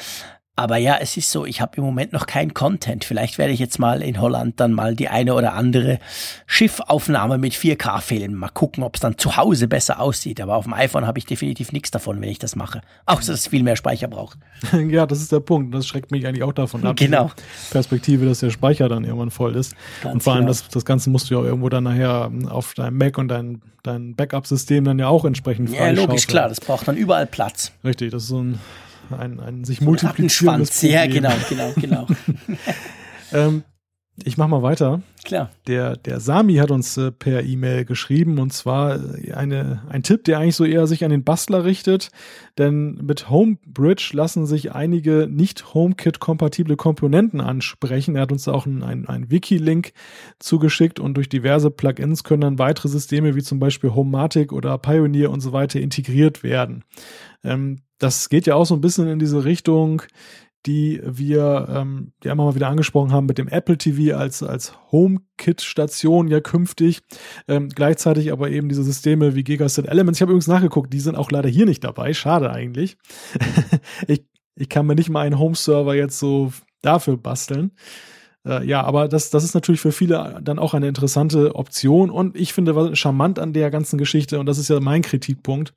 aber 0.59 0.77
ja, 0.77 0.97
es 1.01 1.17
ist 1.17 1.31
so, 1.31 1.47
ich 1.47 1.61
habe 1.61 1.77
im 1.77 1.85
Moment 1.85 2.13
noch 2.13 2.27
kein 2.27 2.53
Content. 2.53 3.05
Vielleicht 3.05 3.39
werde 3.39 3.53
ich 3.53 3.61
jetzt 3.61 3.79
mal 3.79 4.03
in 4.03 4.21
Holland 4.21 4.59
dann 4.59 4.73
mal 4.73 4.97
die 4.97 5.09
eine 5.09 5.35
oder 5.35 5.55
andere 5.55 6.01
Schiffaufnahme 6.47 7.39
mit 7.39 7.53
4K 7.53 8.01
filmen. 8.01 8.35
Mal 8.35 8.49
gucken, 8.49 8.83
ob 8.83 8.97
es 8.97 9.01
dann 9.01 9.17
zu 9.19 9.37
Hause 9.37 9.69
besser 9.69 10.01
aussieht. 10.01 10.41
Aber 10.41 10.57
auf 10.57 10.65
dem 10.65 10.75
iPhone 10.75 11.07
habe 11.07 11.19
ich 11.21 11.27
definitiv 11.27 11.71
nichts 11.71 11.93
davon, 11.93 12.21
wenn 12.21 12.29
ich 12.29 12.41
das 12.41 12.57
mache. 12.57 12.81
Außer 13.07 13.31
dass 13.33 13.41
es 13.41 13.47
viel 13.47 13.63
mehr 13.63 13.77
Speicher 13.77 14.09
braucht. 14.09 14.37
ja, 14.89 15.07
das 15.07 15.21
ist 15.21 15.31
der 15.31 15.39
Punkt. 15.39 15.73
Das 15.73 15.87
schreckt 15.87 16.11
mich 16.11 16.27
eigentlich 16.27 16.43
auch 16.43 16.53
davon 16.53 16.85
ab. 16.85 16.97
Genau. 16.97 17.31
Perspektive, 17.71 18.27
dass 18.27 18.41
der 18.41 18.51
Speicher 18.51 18.89
dann 18.89 19.05
irgendwann 19.05 19.31
voll 19.31 19.55
ist. 19.55 19.77
Ganz 20.03 20.15
und 20.15 20.23
vor 20.25 20.33
allem, 20.33 20.43
genau. 20.43 20.51
das, 20.51 20.69
das 20.69 20.85
Ganze 20.85 21.09
musst 21.11 21.31
du 21.31 21.37
ja 21.37 21.45
irgendwo 21.45 21.69
dann 21.69 21.85
nachher 21.85 22.33
auf 22.49 22.75
deinem 22.75 22.99
Mac 22.99 23.17
und 23.17 23.29
dein, 23.29 23.63
dein 23.85 24.17
Backup-System 24.17 24.85
dann 24.85 24.99
ja 24.99 25.07
auch 25.07 25.25
entsprechend 25.25 25.71
Ja, 25.71 25.91
logisch, 25.91 26.27
klar. 26.27 26.49
Das 26.49 26.61
braucht 26.61 26.89
dann 26.89 26.97
überall 26.97 27.27
Platz. 27.27 27.71
Richtig, 27.85 28.11
das 28.11 28.25
ist 28.25 28.29
so 28.31 28.43
ein 28.43 28.59
ein, 29.13 29.41
ein 29.41 29.65
sich 29.65 29.81
multiplizierendes 29.81 30.71
Problem. 30.71 30.93
Ja, 30.93 31.07
genau, 31.07 31.35
genau, 31.49 31.73
genau. 31.77 32.07
ähm, 33.33 33.63
ich 34.25 34.37
mach 34.37 34.49
mal 34.49 34.63
weiter. 34.63 35.03
Klar. 35.25 35.51
Der, 35.67 35.97
der 35.97 36.19
Sami 36.21 36.57
hat 36.57 36.71
uns 36.71 36.97
äh, 36.97 37.13
per 37.13 37.45
E-Mail 37.45 37.85
geschrieben 37.85 38.39
und 38.39 38.53
zwar 38.53 38.97
äh, 39.17 39.33
eine, 39.33 39.83
ein 39.89 40.03
Tipp, 40.03 40.25
der 40.25 40.39
eigentlich 40.39 40.57
so 40.57 40.65
eher 40.65 40.87
sich 40.87 41.05
an 41.05 41.11
den 41.11 41.23
Bastler 41.23 41.65
richtet. 41.65 42.11
Denn 42.57 42.95
mit 42.97 43.31
Homebridge 43.31 44.11
lassen 44.15 44.47
sich 44.47 44.73
einige 44.73 45.29
nicht 45.31 45.73
HomeKit-kompatible 45.73 46.77
Komponenten 46.77 47.41
ansprechen. 47.41 48.17
Er 48.17 48.23
hat 48.23 48.33
uns 48.33 48.45
da 48.45 48.53
auch 48.53 48.67
einen, 48.67 48.83
einen, 48.83 49.07
einen 49.07 49.31
Wiki-Link 49.31 49.93
zugeschickt 50.41 50.99
und 50.99 51.15
durch 51.15 51.29
diverse 51.29 51.71
Plugins 51.71 52.25
können 52.25 52.41
dann 52.41 52.59
weitere 52.59 52.89
Systeme 52.89 53.37
wie 53.37 53.43
zum 53.43 53.61
Beispiel 53.61 53.95
Homematic 53.95 54.53
oder 54.53 54.79
Pioneer 54.79 55.31
und 55.31 55.41
so 55.41 55.53
weiter 55.53 55.81
integriert 55.81 56.43
werden. 56.43 56.85
Ähm, 57.45 57.83
das 57.99 58.28
geht 58.28 58.46
ja 58.46 58.55
auch 58.55 58.64
so 58.64 58.74
ein 58.74 58.80
bisschen 58.80 59.09
in 59.09 59.18
diese 59.18 59.44
Richtung, 59.44 60.03
die 60.66 61.01
wir 61.05 61.66
ähm, 61.70 62.12
ja 62.22 62.32
immer 62.32 62.44
mal 62.44 62.55
wieder 62.55 62.68
angesprochen 62.68 63.12
haben 63.12 63.26
mit 63.26 63.38
dem 63.38 63.49
Apple 63.49 63.78
TV 63.78 64.16
als, 64.16 64.42
als 64.42 64.74
HomeKit-Station 64.90 66.28
ja 66.28 66.40
künftig. 66.40 67.01
Ähm, 67.46 67.68
gleichzeitig 67.68 68.32
aber 68.32 68.51
eben 68.51 68.68
diese 68.68 68.82
Systeme 68.82 69.34
wie 69.34 69.44
Gigaset 69.44 69.86
Elements. 69.86 70.18
Ich 70.18 70.22
habe 70.22 70.32
übrigens 70.32 70.49
nachgeguckt, 70.49 70.92
die 70.92 71.01
sind 71.01 71.16
auch 71.16 71.30
leider 71.30 71.49
hier 71.49 71.64
nicht 71.64 71.84
dabei. 71.84 72.12
Schade 72.12 72.51
eigentlich. 72.51 72.99
ich, 74.09 74.24
ich 74.57 74.68
kann 74.68 74.86
mir 74.86 74.94
nicht 74.94 75.11
mal 75.11 75.26
einen 75.26 75.38
Home-Server 75.38 75.94
jetzt 75.94 76.18
so 76.18 76.53
dafür 76.82 77.16
basteln. 77.16 77.72
Äh, 78.44 78.66
ja, 78.66 78.82
aber 78.82 79.09
das, 79.09 79.30
das 79.30 79.44
ist 79.44 79.55
natürlich 79.55 79.80
für 79.80 79.92
viele 79.92 80.40
dann 80.42 80.59
auch 80.59 80.74
eine 80.74 80.88
interessante 80.88 81.55
Option. 81.55 82.11
Und 82.11 82.36
ich 82.36 82.53
finde, 82.53 82.74
was 82.74 82.99
charmant 82.99 83.38
an 83.38 83.53
der 83.53 83.70
ganzen 83.70 83.99
Geschichte, 83.99 84.38
und 84.38 84.46
das 84.46 84.59
ist 84.59 84.68
ja 84.68 84.80
mein 84.80 85.03
Kritikpunkt, 85.03 85.72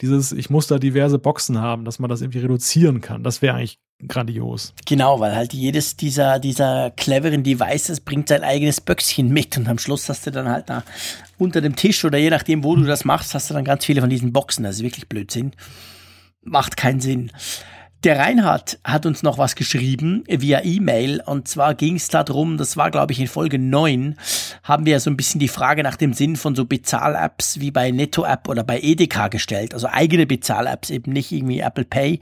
dieses, 0.00 0.32
ich 0.32 0.50
muss 0.50 0.66
da 0.66 0.78
diverse 0.78 1.18
Boxen 1.18 1.60
haben, 1.60 1.84
dass 1.84 1.98
man 1.98 2.10
das 2.10 2.20
irgendwie 2.20 2.40
reduzieren 2.40 3.00
kann. 3.00 3.22
Das 3.22 3.42
wäre 3.42 3.54
eigentlich 3.54 3.78
grandios. 4.06 4.74
Genau, 4.86 5.20
weil 5.20 5.34
halt 5.34 5.52
jedes 5.52 5.96
dieser, 5.96 6.38
dieser 6.38 6.90
cleveren 6.90 7.42
Devices 7.42 8.00
bringt 8.00 8.28
sein 8.28 8.42
eigenes 8.42 8.80
Böckchen 8.80 9.28
mit 9.28 9.56
und 9.56 9.68
am 9.68 9.78
Schluss 9.78 10.08
hast 10.08 10.26
du 10.26 10.30
dann 10.30 10.48
halt 10.48 10.68
da 10.68 10.82
unter 11.38 11.60
dem 11.60 11.76
Tisch 11.76 12.04
oder 12.04 12.18
je 12.18 12.30
nachdem, 12.30 12.64
wo 12.64 12.74
du 12.76 12.84
das 12.84 13.04
machst, 13.04 13.34
hast 13.34 13.50
du 13.50 13.54
dann 13.54 13.64
ganz 13.64 13.84
viele 13.84 14.00
von 14.00 14.10
diesen 14.10 14.32
Boxen. 14.32 14.64
Das 14.64 14.76
ist 14.76 14.82
wirklich 14.82 15.08
Blödsinn. 15.08 15.52
Macht 16.42 16.76
keinen 16.76 17.00
Sinn. 17.00 17.30
Der 18.04 18.18
Reinhard 18.18 18.78
hat 18.84 19.06
uns 19.06 19.22
noch 19.22 19.38
was 19.38 19.56
geschrieben 19.56 20.24
via 20.28 20.62
E-Mail. 20.62 21.22
Und 21.24 21.48
zwar 21.48 21.74
ging 21.74 21.96
es 21.96 22.08
darum, 22.08 22.58
das 22.58 22.76
war 22.76 22.90
glaube 22.90 23.14
ich 23.14 23.18
in 23.20 23.28
Folge 23.28 23.58
9, 23.58 24.16
haben 24.62 24.84
wir 24.84 25.00
so 25.00 25.08
ein 25.08 25.16
bisschen 25.16 25.38
die 25.38 25.48
Frage 25.48 25.82
nach 25.82 25.96
dem 25.96 26.12
Sinn 26.12 26.36
von 26.36 26.54
so 26.54 26.66
Bezahl-Apps 26.66 27.60
wie 27.60 27.70
bei 27.70 27.90
Netto-App 27.90 28.46
oder 28.50 28.62
bei 28.62 28.78
Edeka 28.78 29.28
gestellt, 29.28 29.72
also 29.72 29.88
eigene 29.90 30.26
Bezahl-Apps, 30.26 30.90
eben 30.90 31.14
nicht 31.14 31.32
irgendwie 31.32 31.60
Apple 31.60 31.86
Pay, 31.86 32.20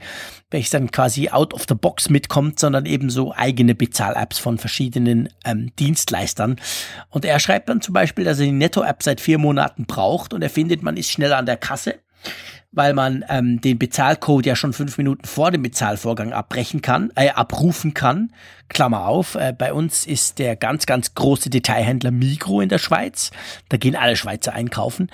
welches 0.51 0.69
dann 0.69 0.89
quasi 0.89 1.27
out 1.27 1.53
of 1.53 1.65
the 1.67 1.75
box 1.75 2.09
mitkommt, 2.09 2.61
sondern 2.61 2.85
eben 2.85 3.09
so 3.09 3.33
eigene 3.35 3.75
Bezahl-Apps 3.75 4.39
von 4.39 4.57
verschiedenen 4.59 5.27
ähm, 5.43 5.75
Dienstleistern. 5.79 6.61
Und 7.09 7.25
er 7.25 7.41
schreibt 7.41 7.67
dann 7.67 7.81
zum 7.81 7.93
Beispiel, 7.93 8.23
dass 8.23 8.39
er 8.39 8.45
die 8.45 8.53
Netto-App 8.53 9.03
seit 9.03 9.19
vier 9.19 9.37
Monaten 9.37 9.85
braucht 9.85 10.33
und 10.33 10.43
er 10.43 10.49
findet, 10.49 10.81
man 10.81 10.95
ist 10.95 11.11
schneller 11.11 11.35
an 11.35 11.45
der 11.45 11.57
Kasse 11.57 11.95
weil 12.73 12.93
man 12.93 13.23
ähm, 13.29 13.61
den 13.61 13.77
Bezahlcode 13.77 14.45
ja 14.45 14.55
schon 14.55 14.73
fünf 14.73 14.97
Minuten 14.97 15.25
vor 15.25 15.51
dem 15.51 15.61
Bezahlvorgang 15.61 16.33
abbrechen 16.33 16.81
kann, 16.81 17.11
äh, 17.15 17.29
abrufen 17.29 17.93
kann. 17.93 18.33
Klammer 18.67 19.05
auf, 19.05 19.35
äh, 19.35 19.53
bei 19.55 19.73
uns 19.73 20.07
ist 20.07 20.39
der 20.39 20.55
ganz, 20.55 20.85
ganz 20.85 21.13
große 21.13 21.49
Detailhändler 21.49 22.11
Migro 22.11 22.61
in 22.61 22.69
der 22.69 22.79
Schweiz. 22.79 23.31
Da 23.69 23.77
gehen 23.77 23.95
alle 23.95 24.15
Schweizer 24.15 24.53
einkaufen. 24.53 25.09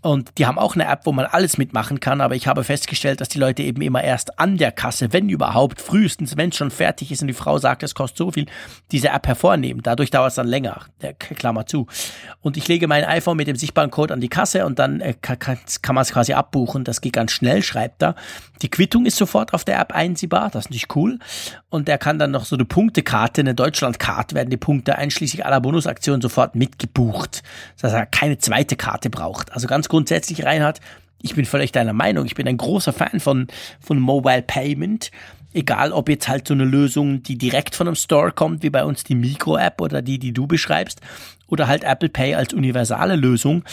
Und 0.00 0.38
die 0.38 0.46
haben 0.46 0.58
auch 0.58 0.76
eine 0.76 0.86
App, 0.86 1.00
wo 1.04 1.12
man 1.12 1.26
alles 1.26 1.58
mitmachen 1.58 1.98
kann, 1.98 2.20
aber 2.20 2.36
ich 2.36 2.46
habe 2.46 2.62
festgestellt, 2.62 3.20
dass 3.20 3.28
die 3.28 3.38
Leute 3.38 3.62
eben 3.62 3.82
immer 3.82 4.04
erst 4.04 4.38
an 4.38 4.56
der 4.56 4.70
Kasse, 4.70 5.12
wenn 5.12 5.28
überhaupt, 5.28 5.80
frühestens, 5.80 6.36
wenn 6.36 6.50
es 6.50 6.56
schon 6.56 6.70
fertig 6.70 7.10
ist 7.10 7.20
und 7.20 7.26
die 7.26 7.34
Frau 7.34 7.58
sagt, 7.58 7.82
es 7.82 7.96
kostet 7.96 8.18
so 8.18 8.30
viel, 8.30 8.46
diese 8.92 9.08
App 9.08 9.26
hervornehmen. 9.26 9.82
Dadurch 9.82 10.10
dauert 10.10 10.30
es 10.30 10.36
dann 10.36 10.46
länger, 10.46 10.82
Klammer 11.18 11.66
zu. 11.66 11.88
Und 12.42 12.56
ich 12.56 12.68
lege 12.68 12.86
mein 12.86 13.04
iPhone 13.04 13.36
mit 13.36 13.48
dem 13.48 13.56
sichtbaren 13.56 13.90
Code 13.90 14.14
an 14.14 14.20
die 14.20 14.28
Kasse 14.28 14.66
und 14.66 14.78
dann 14.78 15.00
äh, 15.00 15.14
kann, 15.20 15.38
kann, 15.38 15.94
man 15.94 16.02
es 16.02 16.12
quasi 16.12 16.32
abbuchen. 16.32 16.84
Das 16.84 17.00
geht 17.00 17.14
ganz 17.14 17.32
schnell, 17.32 17.62
schreibt 17.62 18.02
er. 18.02 18.14
Die 18.62 18.70
Quittung 18.70 19.04
ist 19.04 19.16
sofort 19.16 19.52
auf 19.52 19.64
der 19.64 19.80
App 19.80 19.92
einsehbar, 19.92 20.50
das 20.50 20.66
ist 20.66 20.70
natürlich 20.70 20.94
cool. 20.96 21.18
Und 21.70 21.88
der 21.88 21.98
kann 21.98 22.18
dann 22.18 22.30
noch 22.30 22.44
so 22.44 22.56
eine 22.56 22.64
Punktekarte, 22.64 23.40
eine 23.40 23.54
Deutschlandkarte, 23.54 24.34
werden 24.34 24.50
die 24.50 24.56
Punkte 24.56 24.96
einschließlich 24.96 25.44
aller 25.44 25.60
Bonusaktionen 25.60 26.20
sofort 26.20 26.54
mitgebucht, 26.54 27.42
dass 27.80 27.92
er 27.92 28.06
keine 28.06 28.38
zweite 28.38 28.76
Karte 28.76 29.10
braucht. 29.10 29.52
Also 29.52 29.66
ganz 29.66 29.87
grundsätzlich, 29.88 30.44
Reinhard, 30.44 30.80
ich 31.20 31.34
bin 31.34 31.44
völlig 31.44 31.72
deiner 31.72 31.92
Meinung. 31.92 32.26
Ich 32.26 32.34
bin 32.34 32.46
ein 32.46 32.56
großer 32.56 32.92
Fan 32.92 33.20
von, 33.20 33.48
von 33.80 33.98
Mobile 33.98 34.42
Payment. 34.42 35.10
Egal, 35.52 35.92
ob 35.92 36.08
jetzt 36.08 36.28
halt 36.28 36.46
so 36.46 36.54
eine 36.54 36.64
Lösung, 36.64 37.22
die 37.22 37.36
direkt 37.36 37.74
von 37.74 37.88
einem 37.88 37.96
Store 37.96 38.30
kommt, 38.30 38.62
wie 38.62 38.70
bei 38.70 38.84
uns 38.84 39.02
die 39.02 39.14
Mikro-App 39.14 39.80
oder 39.80 40.02
die, 40.02 40.18
die 40.18 40.32
du 40.32 40.46
beschreibst, 40.46 41.00
oder 41.48 41.66
halt 41.66 41.84
Apple 41.84 42.10
Pay 42.10 42.34
als 42.34 42.52
universale 42.52 43.16
Lösung. 43.16 43.64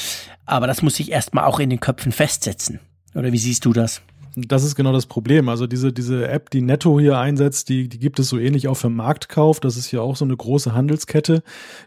Aber 0.46 0.68
das 0.68 0.82
muss 0.82 0.96
sich 0.96 1.12
erstmal 1.12 1.44
auch 1.46 1.60
in 1.60 1.70
den 1.70 1.80
Köpfen 1.80 2.12
festsetzen. 2.12 2.80
Oder 3.14 3.32
wie 3.32 3.38
siehst 3.38 3.66
du 3.66 3.74
das? 3.74 4.02
Das 4.36 4.64
ist 4.64 4.76
genau 4.76 4.92
das 4.92 5.06
Problem. 5.06 5.50
Also 5.50 5.68
diese, 5.68 5.94
diese 5.94 6.28
App, 6.28 6.50
die 6.50 6.62
Netto 6.62 7.00
hier 7.00 7.18
einsetzt, 7.18 7.70
die, 7.70 7.88
die 7.88 8.00
gibt 8.00 8.20
es 8.20 8.30
so 8.30 8.38
ähnlich 8.38 8.68
auch 8.68 8.76
für 8.76 8.90
Marktkauf. 8.90 9.60
Das 9.60 9.78
ist 9.78 9.92
ja 9.92 10.02
auch 10.02 10.16
so 10.16 10.26
eine 10.26 10.36
große 10.36 10.74
Handelskette, 10.74 11.42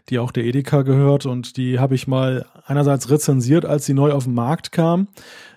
die 0.09 0.19
auch 0.19 0.31
der 0.31 0.45
Edeka 0.45 0.81
gehört. 0.81 1.25
Und 1.25 1.57
die 1.57 1.79
habe 1.79 1.95
ich 1.95 2.07
mal 2.07 2.45
einerseits 2.65 3.09
rezensiert, 3.09 3.65
als 3.65 3.85
sie 3.85 3.93
neu 3.93 4.11
auf 4.11 4.23
den 4.23 4.33
Markt 4.33 4.71
kam. 4.71 5.07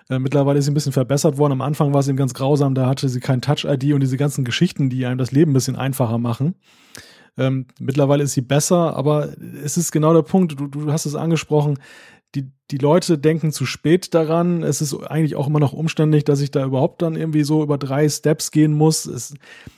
Äh, 0.09 0.19
mittlerweile 0.19 0.59
ist 0.59 0.65
sie 0.65 0.71
ein 0.71 0.75
bisschen 0.75 0.91
verbessert 0.91 1.37
worden. 1.37 1.53
Am 1.53 1.61
Anfang 1.61 1.93
war 1.93 2.03
sie 2.03 2.15
ganz 2.15 2.33
grausam, 2.33 2.75
da 2.75 2.87
hatte 2.87 3.09
sie 3.09 3.19
kein 3.19 3.41
Touch-ID 3.41 3.93
und 3.93 3.99
diese 3.99 4.17
ganzen 4.17 4.43
Geschichten, 4.43 4.89
die 4.89 5.05
einem 5.05 5.17
das 5.17 5.31
Leben 5.31 5.51
ein 5.51 5.55
bisschen 5.55 5.75
einfacher 5.75 6.17
machen. 6.17 6.55
Ähm, 7.37 7.65
mittlerweile 7.79 8.23
ist 8.23 8.33
sie 8.33 8.41
besser, 8.41 8.95
aber 8.95 9.29
es 9.63 9.77
ist 9.77 9.91
genau 9.91 10.13
der 10.13 10.21
Punkt, 10.21 10.59
du, 10.59 10.67
du 10.67 10.91
hast 10.91 11.07
es 11.07 11.15
angesprochen, 11.15 11.79
die, 12.35 12.51
die 12.71 12.77
Leute 12.77 13.19
denken 13.19 13.51
zu 13.51 13.65
spät 13.65 14.13
daran. 14.13 14.63
Es 14.63 14.81
ist 14.81 14.95
eigentlich 14.95 15.35
auch 15.35 15.47
immer 15.47 15.59
noch 15.59 15.73
umständlich, 15.73 16.23
dass 16.23 16.41
ich 16.41 16.49
da 16.49 16.65
überhaupt 16.65 17.01
dann 17.01 17.15
irgendwie 17.15 17.43
so 17.43 17.61
über 17.61 17.77
drei 17.77 18.09
Steps 18.09 18.49
gehen 18.49 18.73
muss. 18.73 19.05
Es, 19.05 19.35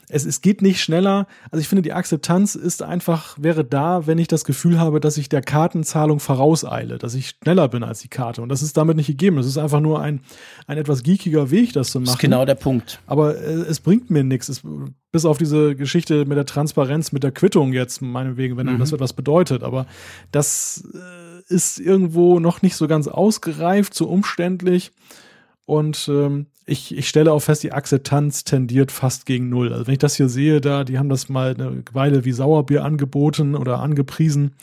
es, 0.08 0.24
es 0.24 0.40
geht 0.40 0.62
nicht 0.62 0.80
schneller. 0.80 1.26
Also 1.50 1.60
ich 1.60 1.68
finde, 1.68 1.82
die 1.82 1.92
Akzeptanz 1.92 2.54
ist 2.54 2.82
einfach, 2.82 3.36
wäre 3.38 3.64
da, 3.64 4.06
wenn 4.06 4.18
ich 4.18 4.28
das 4.28 4.44
Gefühl 4.44 4.78
habe, 4.78 5.00
dass 5.00 5.18
ich 5.18 5.28
der 5.28 5.42
Kartenzahlung 5.42 6.20
vorauseile, 6.20 6.96
dass 6.96 7.14
ich 7.14 7.34
schneller 7.42 7.68
bin 7.68 7.82
als 7.82 8.00
die 8.00 8.08
Karte. 8.08 8.40
Und 8.40 8.48
das 8.48 8.62
ist 8.62 8.76
damit 8.76 8.96
nicht 8.96 9.08
gegeben. 9.08 9.36
Das 9.36 9.46
ist 9.46 9.58
einfach 9.58 9.80
nur 9.80 10.00
ein, 10.00 10.20
ein 10.66 10.78
etwas 10.78 11.02
geekiger 11.02 11.50
Weg, 11.50 11.74
das 11.74 11.90
zu 11.90 11.98
machen. 11.98 12.06
Das 12.06 12.14
ist 12.14 12.20
genau 12.20 12.46
der 12.46 12.54
Punkt. 12.54 13.00
Aber 13.06 13.36
äh, 13.36 13.52
es 13.68 13.80
bringt 13.80 14.10
mir 14.10 14.24
nichts. 14.24 14.48
Es, 14.48 14.62
bis 15.12 15.24
auf 15.24 15.38
diese 15.38 15.76
Geschichte 15.76 16.24
mit 16.24 16.36
der 16.36 16.46
Transparenz, 16.46 17.12
mit 17.12 17.22
der 17.22 17.32
Quittung 17.32 17.72
jetzt, 17.72 18.00
meinetwegen, 18.00 18.56
wenn 18.56 18.66
mhm. 18.66 18.78
das 18.78 18.92
etwas 18.92 19.12
bedeutet. 19.12 19.62
Aber 19.62 19.86
das 20.30 20.84
äh, 20.94 21.25
ist 21.48 21.78
irgendwo 21.78 22.40
noch 22.40 22.62
nicht 22.62 22.76
so 22.76 22.88
ganz 22.88 23.08
ausgereift, 23.08 23.94
so 23.94 24.08
umständlich. 24.08 24.92
Und 25.64 26.08
ähm, 26.08 26.46
ich, 26.64 26.96
ich 26.96 27.08
stelle 27.08 27.32
auch 27.32 27.40
fest, 27.40 27.62
die 27.62 27.72
Akzeptanz 27.72 28.44
tendiert 28.44 28.92
fast 28.92 29.26
gegen 29.26 29.48
null. 29.48 29.72
Also 29.72 29.86
wenn 29.86 29.94
ich 29.94 29.98
das 29.98 30.16
hier 30.16 30.28
sehe, 30.28 30.60
da, 30.60 30.84
die 30.84 30.98
haben 30.98 31.08
das 31.08 31.28
mal 31.28 31.54
eine 31.54 31.82
Weile 31.92 32.24
wie 32.24 32.32
Sauerbier 32.32 32.84
angeboten 32.84 33.54
oder 33.54 33.80
angepriesen 33.80 34.54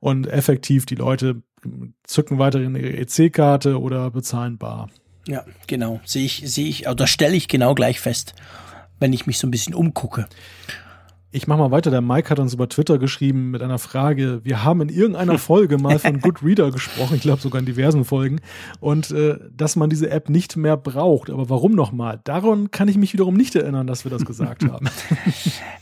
und 0.00 0.26
effektiv 0.26 0.86
die 0.86 0.94
Leute 0.94 1.42
zücken 2.04 2.38
weiterhin 2.38 2.74
ihre 2.74 2.96
EC-Karte 2.96 3.80
oder 3.80 4.10
bezahlen 4.10 4.58
bar. 4.58 4.88
Ja, 5.26 5.44
genau. 5.66 6.00
Sehe 6.04 6.24
ich, 6.24 6.42
sehe 6.44 6.68
ich, 6.68 6.88
oder 6.88 7.06
stelle 7.06 7.34
ich 7.34 7.48
genau 7.48 7.74
gleich 7.74 8.00
fest, 8.00 8.34
wenn 9.00 9.12
ich 9.12 9.26
mich 9.26 9.38
so 9.38 9.46
ein 9.46 9.50
bisschen 9.50 9.74
umgucke. 9.74 10.28
Ich 11.32 11.46
mache 11.46 11.58
mal 11.58 11.70
weiter. 11.70 11.90
Der 11.90 12.00
Mike 12.00 12.30
hat 12.30 12.38
uns 12.38 12.54
über 12.54 12.68
Twitter 12.68 12.98
geschrieben 12.98 13.50
mit 13.50 13.60
einer 13.60 13.78
Frage. 13.78 14.40
Wir 14.44 14.64
haben 14.64 14.80
in 14.80 14.88
irgendeiner 14.88 15.38
Folge 15.38 15.76
mal 15.82 15.98
von 15.98 16.20
Goodreader 16.20 16.70
gesprochen, 16.70 17.16
ich 17.16 17.22
glaube 17.22 17.42
sogar 17.42 17.58
in 17.58 17.66
diversen 17.66 18.04
Folgen, 18.04 18.40
und 18.80 19.10
äh, 19.10 19.38
dass 19.54 19.76
man 19.76 19.90
diese 19.90 20.08
App 20.10 20.30
nicht 20.30 20.56
mehr 20.56 20.76
braucht. 20.76 21.28
Aber 21.28 21.50
warum 21.50 21.72
nochmal? 21.72 22.20
Daran 22.24 22.70
kann 22.70 22.88
ich 22.88 22.96
mich 22.96 23.12
wiederum 23.12 23.34
nicht 23.34 23.56
erinnern, 23.56 23.86
dass 23.86 24.04
wir 24.04 24.10
das 24.10 24.24
gesagt 24.24 24.64
haben. 24.70 24.88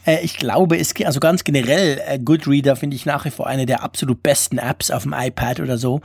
äh, 0.06 0.24
ich 0.24 0.38
glaube, 0.38 0.78
es 0.78 0.94
also 1.04 1.20
ganz 1.20 1.44
generell, 1.44 2.00
äh, 2.06 2.18
Goodreader 2.18 2.74
finde 2.74 2.96
ich 2.96 3.04
nach 3.04 3.24
wie 3.26 3.30
vor 3.30 3.46
eine 3.46 3.66
der 3.66 3.82
absolut 3.82 4.22
besten 4.22 4.58
Apps 4.58 4.90
auf 4.90 5.02
dem 5.02 5.12
iPad 5.12 5.60
oder 5.60 5.76
so. 5.76 6.00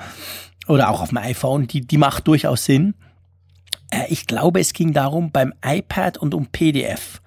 Oder 0.67 0.89
auch 0.89 1.01
auf 1.01 1.09
dem 1.09 1.17
iPhone. 1.17 1.65
Die, 1.65 1.81
die 1.81 1.97
macht 1.97 2.27
durchaus 2.27 2.65
Sinn. 2.65 2.93
Äh, 3.89 4.03
ich 4.09 4.27
glaube, 4.27 4.59
es 4.59 4.73
ging 4.73 4.93
darum 4.93 5.31
beim 5.31 5.53
iPad 5.65 6.17
und 6.17 6.33
um 6.35 6.47
PDF 6.47 7.21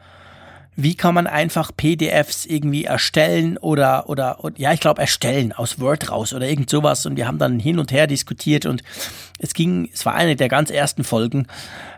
wie 0.74 0.94
kann 0.94 1.14
man 1.14 1.26
einfach 1.26 1.70
PDFs 1.76 2.46
irgendwie 2.46 2.84
erstellen 2.84 3.58
oder, 3.58 4.08
oder, 4.08 4.38
ja, 4.56 4.72
ich 4.72 4.80
glaube 4.80 5.02
erstellen 5.02 5.52
aus 5.52 5.80
Word 5.80 6.10
raus 6.10 6.32
oder 6.32 6.48
irgend 6.48 6.70
sowas. 6.70 7.04
Und 7.04 7.16
wir 7.16 7.26
haben 7.26 7.38
dann 7.38 7.60
hin 7.60 7.78
und 7.78 7.92
her 7.92 8.06
diskutiert 8.06 8.64
und 8.64 8.82
es 9.38 9.52
ging, 9.52 9.90
es 9.92 10.06
war 10.06 10.14
eine 10.14 10.34
der 10.34 10.48
ganz 10.48 10.70
ersten 10.70 11.04
Folgen. 11.04 11.46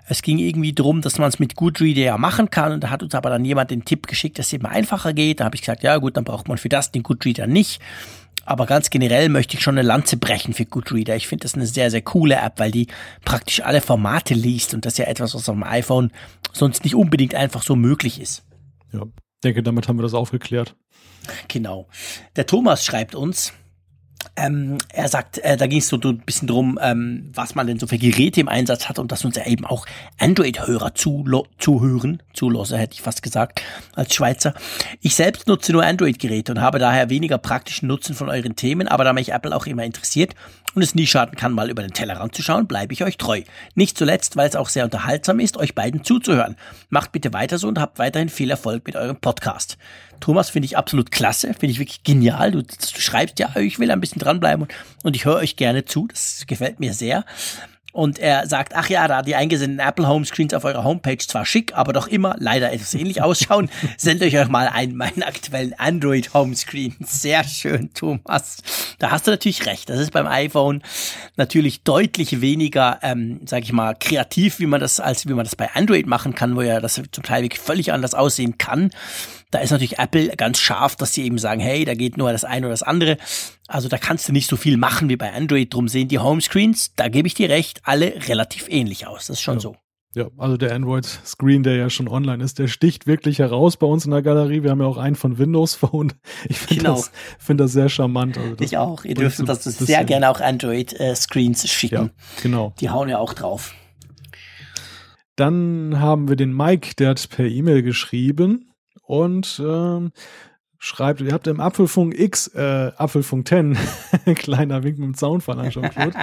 Es 0.09 0.22
ging 0.22 0.39
irgendwie 0.39 0.75
drum, 0.75 1.03
dass 1.03 1.18
man 1.18 1.29
es 1.29 1.39
mit 1.39 1.55
Goodreader 1.55 2.01
ja 2.01 2.18
machen 2.18 2.51
kann. 2.51 2.72
Und 2.72 2.83
da 2.83 2.91
hat 2.91 3.03
uns 3.03 3.14
aber 3.14 3.31
dann 3.31 3.45
jemand 3.45 3.70
den 3.70 3.85
Tipp 3.85 4.09
geschickt, 4.09 4.39
dass 4.39 4.47
es 4.47 4.53
eben 4.53 4.66
einfacher 4.66 5.12
geht. 5.12 5.41
Da 5.41 5.45
habe 5.45 5.55
ich 5.55 5.62
gesagt, 5.62 5.85
ja 5.85 5.97
gut, 5.99 6.16
dann 6.16 6.25
braucht 6.25 6.49
man 6.49 6.59
für 6.59 6.68
das 6.68 6.91
den 6.91 7.05
Goodreader 7.05 7.47
nicht. 7.47 7.81
Aber 8.45 8.66
ganz 8.66 8.91
generell 8.91 9.29
möchte 9.29 9.57
ich 9.57 9.62
schon 9.62 9.79
eine 9.79 9.87
Lanze 9.87 10.16
brechen 10.16 10.53
für 10.53 10.66
Goodreader. 10.66 11.16
Ich 11.16 11.29
finde 11.29 11.45
das 11.45 11.55
eine 11.55 11.66
sehr, 11.66 11.91
sehr 11.91 12.03
coole 12.03 12.35
App, 12.35 12.59
weil 12.59 12.72
die 12.72 12.89
praktisch 13.25 13.62
alle 13.62 13.81
Formate 13.81 14.35
liest 14.35 14.75
und 14.75 14.85
das 14.85 14.95
ist 14.95 14.99
ja 14.99 15.07
etwas, 15.07 15.35
was 15.35 15.49
auf 15.49 15.55
dem 15.55 15.62
iPhone 15.62 16.11
sonst 16.53 16.85
nicht 16.85 16.95
unbedingt 16.95 17.35
einfach 17.35 17.62
so 17.62 17.77
möglich 17.77 18.20
ist. 18.20 18.43
Ja, 18.95 19.03
denke, 19.42 19.62
damit 19.62 19.88
haben 19.88 19.99
wir 19.99 20.03
das 20.03 20.14
aufgeklärt. 20.14 20.76
Genau. 21.49 21.88
Der 22.36 22.47
Thomas 22.47 22.84
schreibt 22.84 23.14
uns, 23.14 23.53
ähm, 24.37 24.78
er 24.93 25.09
sagt, 25.09 25.39
äh, 25.39 25.57
da 25.57 25.66
ging 25.66 25.78
es 25.78 25.89
so 25.89 25.97
ein 25.97 26.18
bisschen 26.18 26.49
drum, 26.49 26.78
ähm, 26.82 27.30
was 27.32 27.55
man 27.55 27.66
denn 27.66 27.78
so 27.78 27.87
für 27.87 27.99
Geräte 27.99 28.41
im 28.41 28.49
Einsatz 28.49 28.89
hat 28.89 28.99
und 28.99 29.12
dass 29.12 29.24
uns 29.24 29.37
ja 29.37 29.47
eben 29.47 29.64
auch 29.64 29.87
Android-Hörer 30.18 30.95
zu, 30.95 31.24
zuhören, 31.59 32.22
zulosse 32.32 32.76
hätte 32.76 32.95
ich 32.95 33.03
fast 33.03 33.22
gesagt, 33.22 33.62
als 33.95 34.14
Schweizer. 34.14 34.55
Ich 35.01 35.14
selbst 35.14 35.47
nutze 35.47 35.72
nur 35.72 35.85
Android-Geräte 35.85 36.53
und 36.53 36.61
habe 36.61 36.78
daher 36.78 37.11
weniger 37.11 37.39
praktischen 37.39 37.87
Nutzen 37.87 38.14
von 38.14 38.28
euren 38.28 38.57
Themen, 38.57 38.89
aber 38.89 39.05
da 39.05 39.12
mich 39.12 39.32
Apple 39.32 39.55
auch 39.55 39.66
immer 39.66 39.85
interessiert 39.85 40.35
und 40.74 40.82
es 40.82 40.95
nie 40.95 41.07
schaden 41.07 41.37
kann, 41.37 41.53
mal 41.53 41.70
über 41.70 41.82
den 41.82 41.93
Tellerrand 41.93 42.35
zu 42.35 42.43
schauen, 42.43 42.66
bleibe 42.66 42.93
ich 42.93 43.05
euch 43.05 43.16
treu. 43.16 43.43
Nicht 43.74 43.97
zuletzt, 43.97 44.37
weil 44.37 44.49
es 44.49 44.57
auch 44.57 44.68
sehr 44.68 44.85
unterhaltsam 44.85 45.39
ist, 45.39 45.57
euch 45.57 45.74
beiden 45.74 46.03
zuzuhören. 46.03 46.57
Macht 46.89 47.12
bitte 47.12 47.32
weiter 47.32 47.59
so 47.59 47.68
und 47.68 47.78
habt 47.78 47.99
weiterhin 47.99 48.28
viel 48.28 48.51
Erfolg 48.51 48.87
mit 48.87 48.97
eurem 48.97 49.16
Podcast. 49.16 49.78
Thomas 50.25 50.49
finde 50.49 50.64
ich 50.64 50.79
absolut 50.79 51.11
klasse, 51.11 51.49
finde 51.49 51.66
ich 51.66 51.79
wirklich 51.79 52.03
genial. 52.03 52.51
Du, 52.51 52.62
du, 52.62 53.01
schreibst 53.01 53.39
ja, 53.39 53.55
ich 53.57 53.79
will 53.79 53.91
ein 53.91 54.01
bisschen 54.01 54.20
dranbleiben 54.20 54.62
und, 54.62 54.72
und 55.03 55.16
ich 55.16 55.27
höre 55.27 55.37
euch 55.37 55.57
gerne 55.57 55.85
zu. 55.85 56.07
Das 56.07 56.45
gefällt 56.47 56.81
mir 56.81 56.95
sehr. 56.95 57.27
Und 57.93 58.18
er 58.18 58.49
sagt, 58.49 58.75
ach 58.75 58.89
ja, 58.89 59.07
da 59.07 59.20
die 59.20 59.35
eingesendeten 59.35 59.87
Apple 59.87 60.09
Homescreens 60.09 60.55
auf 60.55 60.64
eurer 60.64 60.83
Homepage 60.83 61.18
zwar 61.18 61.45
schick, 61.45 61.75
aber 61.77 61.93
doch 61.93 62.07
immer 62.07 62.37
leider 62.39 62.72
etwas 62.72 62.95
ähnlich 62.95 63.20
ausschauen, 63.20 63.68
sendet 63.99 64.29
euch 64.29 64.41
euch 64.41 64.49
mal 64.49 64.66
einen 64.66 64.97
meinen 64.97 65.22
aktuellen 65.22 65.75
Android 65.75 66.33
Homescreen. 66.33 66.97
Sehr 67.01 67.45
schön, 67.45 67.93
Thomas. 67.93 68.62
Da 68.99 69.11
hast 69.11 69.27
du 69.27 69.31
natürlich 69.31 69.66
recht. 69.66 69.91
Das 69.91 70.01
ist 70.01 70.11
beim 70.11 70.27
iPhone 70.27 70.83
natürlich 71.37 71.83
deutlich 71.83 72.41
weniger, 72.41 72.99
ähm, 73.03 73.43
sag 73.45 73.62
ich 73.62 73.72
mal, 73.72 73.95
kreativ, 73.95 74.59
wie 74.59 74.66
man 74.66 74.81
das, 74.81 75.01
als 75.01 75.29
wie 75.29 75.35
man 75.35 75.45
das 75.45 75.55
bei 75.55 75.70
Android 75.75 76.07
machen 76.07 76.35
kann, 76.35 76.57
wo 76.57 76.62
ja 76.62 76.81
das 76.81 76.95
zum 76.95 77.25
Teil 77.25 77.43
wirklich 77.43 77.61
völlig 77.61 77.93
anders 77.93 78.14
aussehen 78.14 78.57
kann. 78.57 78.91
Da 79.55 79.61
ist 79.61 79.70
natürlich 79.70 80.00
Apple 80.00 80.30
ganz 80.36 80.59
scharf, 80.59 80.96
dass 80.96 81.12
sie 81.12 81.22
eben 81.22 81.38
sagen, 81.38 81.61
hey, 81.61 81.84
da 81.84 81.94
geht 81.94 82.16
nur 82.16 82.32
das 82.32 82.42
eine 82.42 82.66
oder 82.66 82.72
das 82.72 82.82
andere. 82.82 83.18
Also 83.68 83.88
da 83.88 83.98
kannst 83.98 84.28
du 84.28 84.32
nicht 84.32 84.48
so 84.48 84.57
viel 84.57 84.76
machen 84.76 85.09
wie 85.09 85.14
bei 85.14 85.32
Android. 85.32 85.72
Drum 85.72 85.86
sehen 85.86 86.09
die 86.09 86.18
Homescreens, 86.18 86.96
da 86.96 87.07
gebe 87.07 87.28
ich 87.28 87.34
dir 87.34 87.48
recht, 87.48 87.80
alle 87.84 88.14
relativ 88.26 88.68
ähnlich 88.68 89.07
aus. 89.07 89.28
Das 89.28 89.36
ist 89.36 89.42
schon 89.42 89.55
ja. 89.55 89.61
so. 89.61 89.76
Ja, 90.16 90.26
also 90.38 90.57
der 90.57 90.74
Android-Screen, 90.74 91.62
der 91.62 91.76
ja 91.76 91.88
schon 91.88 92.09
online 92.09 92.42
ist, 92.42 92.59
der 92.59 92.66
sticht 92.66 93.07
wirklich 93.07 93.38
heraus 93.38 93.76
bei 93.76 93.86
uns 93.86 94.05
in 94.05 94.11
der 94.11 94.22
Galerie. 94.22 94.64
Wir 94.64 94.72
haben 94.72 94.80
ja 94.80 94.88
auch 94.88 94.98
einen 94.98 95.14
von 95.14 95.38
Windows 95.38 95.76
Phone. 95.76 96.12
Ich 96.48 96.59
finde 96.59 96.82
genau. 96.82 96.96
das, 96.96 97.12
find 97.38 97.61
das 97.61 97.70
sehr 97.70 97.88
charmant. 97.88 98.36
Also 98.36 98.57
ich 98.59 98.76
auch. 98.76 99.05
Ihr 99.05 99.14
dürft 99.14 99.38
das 99.48 99.62
sehr 99.62 100.02
gerne 100.02 100.30
auch 100.30 100.40
Android-Screens 100.40 101.68
schicken. 101.68 101.94
Ja, 102.07 102.42
genau. 102.42 102.74
Die 102.80 102.90
hauen 102.90 103.09
ja 103.09 103.18
auch 103.18 103.34
drauf. 103.34 103.72
Dann 105.36 106.00
haben 106.00 106.28
wir 106.28 106.34
den 106.34 106.52
Mike, 106.52 106.96
der 106.98 107.11
hat 107.11 107.28
per 107.28 107.46
E-Mail 107.46 107.82
geschrieben 107.82 108.74
und 109.07 109.62
ähm, 109.64 110.12
schreibt, 110.78 111.22
ihr 111.22 111.32
habt 111.32 111.46
im 111.46 111.61
Apfelfunk 111.61 112.18
X, 112.18 112.48
äh, 112.48 112.92
Apfelfunk 112.96 113.48
10, 113.48 113.76
kleiner 114.34 114.82
Wink 114.82 114.98
mit 114.98 115.07
dem 115.07 115.14
Zaunfall 115.14 115.59
an 115.59 115.70
Jean-Claude, 115.70 116.16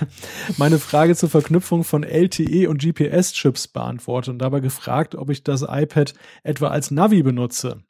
meine 0.56 0.78
Frage 0.78 1.14
zur 1.14 1.28
Verknüpfung 1.28 1.84
von 1.84 2.02
LTE 2.02 2.68
und 2.68 2.80
GPS-Chips 2.80 3.68
beantwortet 3.68 4.30
und 4.30 4.38
dabei 4.38 4.60
gefragt, 4.60 5.14
ob 5.14 5.28
ich 5.30 5.44
das 5.44 5.62
iPad 5.62 6.14
etwa 6.42 6.68
als 6.68 6.90
Navi 6.90 7.22
benutze. 7.22 7.82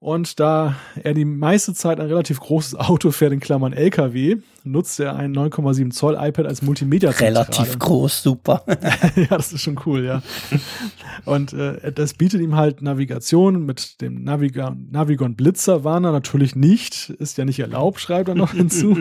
Und 0.00 0.38
da 0.38 0.76
er 1.02 1.14
die 1.14 1.24
meiste 1.24 1.74
Zeit 1.74 1.98
ein 1.98 2.06
relativ 2.06 2.38
großes 2.38 2.76
Auto 2.76 3.10
fährt, 3.10 3.32
in 3.32 3.40
Klammern 3.40 3.72
LKW, 3.72 4.36
nutzt 4.70 5.00
er 5.00 5.16
ein 5.16 5.34
9,7 5.34 5.90
Zoll 5.90 6.16
iPad 6.18 6.46
als 6.46 6.62
multimedia 6.62 7.10
-Zentrale. 7.10 7.22
Relativ 7.22 7.78
groß, 7.78 8.22
super. 8.22 8.62
ja, 9.16 9.36
das 9.36 9.52
ist 9.52 9.62
schon 9.62 9.78
cool, 9.86 10.04
ja. 10.04 10.22
Und 11.24 11.52
äh, 11.52 11.92
das 11.92 12.14
bietet 12.14 12.40
ihm 12.40 12.56
halt 12.56 12.82
Navigation 12.82 13.64
mit 13.64 14.00
dem 14.00 14.22
Navigon, 14.24 14.88
Navigon 14.90 15.36
Blitzer 15.36 15.84
Warner 15.84 16.12
natürlich 16.12 16.54
nicht, 16.56 17.10
ist 17.10 17.38
ja 17.38 17.44
nicht 17.44 17.60
erlaubt, 17.60 18.00
schreibt 18.00 18.28
er 18.28 18.34
noch 18.34 18.52
hinzu. 18.54 18.96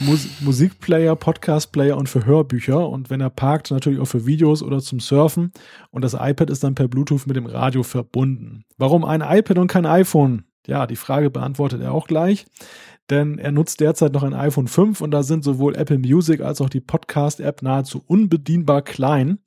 Mus 0.00 0.26
Musikplayer, 0.40 1.16
Podcastplayer 1.16 1.96
und 1.96 2.08
für 2.08 2.24
Hörbücher 2.24 2.88
und 2.88 3.10
wenn 3.10 3.20
er 3.20 3.30
parkt, 3.30 3.70
natürlich 3.70 4.00
auch 4.00 4.06
für 4.06 4.26
Videos 4.26 4.62
oder 4.62 4.80
zum 4.80 5.00
Surfen. 5.00 5.52
Und 5.90 6.02
das 6.02 6.14
iPad 6.14 6.50
ist 6.50 6.64
dann 6.64 6.74
per 6.74 6.88
Bluetooth 6.88 7.26
mit 7.26 7.36
dem 7.36 7.46
Radio 7.46 7.82
verbunden. 7.82 8.64
Warum 8.76 9.04
ein 9.04 9.20
iPad 9.20 9.58
und 9.58 9.68
kein 9.68 9.86
iPhone? 9.86 10.44
Ja, 10.66 10.86
die 10.86 10.96
Frage 10.96 11.30
beantwortet 11.30 11.82
er 11.82 11.92
auch 11.92 12.06
gleich 12.06 12.46
denn 13.10 13.38
er 13.38 13.52
nutzt 13.52 13.80
derzeit 13.80 14.12
noch 14.12 14.22
ein 14.22 14.34
iPhone 14.34 14.68
5 14.68 15.00
und 15.00 15.10
da 15.10 15.22
sind 15.22 15.44
sowohl 15.44 15.76
Apple 15.76 15.98
Music 15.98 16.40
als 16.40 16.60
auch 16.60 16.70
die 16.70 16.80
Podcast-App 16.80 17.62
nahezu 17.62 18.02
unbedienbar 18.06 18.82
klein. 18.82 19.38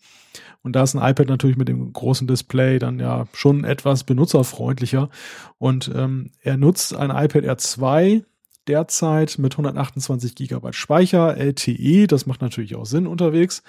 Und 0.61 0.75
da 0.75 0.83
ist 0.83 0.95
ein 0.95 1.09
iPad 1.09 1.27
natürlich 1.27 1.57
mit 1.57 1.69
dem 1.69 1.93
großen 1.93 2.27
Display 2.27 2.77
dann 2.77 2.99
ja 2.99 3.27
schon 3.33 3.63
etwas 3.63 4.03
benutzerfreundlicher. 4.03 5.09
Und 5.57 5.91
ähm, 5.95 6.31
er 6.41 6.57
nutzt 6.57 6.95
ein 6.95 7.09
iPad 7.09 7.43
Air 7.43 7.57
2 7.57 8.23
derzeit 8.67 9.37
mit 9.39 9.53
128 9.53 10.35
GB 10.35 10.73
Speicher, 10.73 11.37
LTE, 11.37 12.07
das 12.07 12.25
macht 12.25 12.41
natürlich 12.41 12.75
auch 12.75 12.85
Sinn 12.85 13.07
unterwegs. 13.07 13.63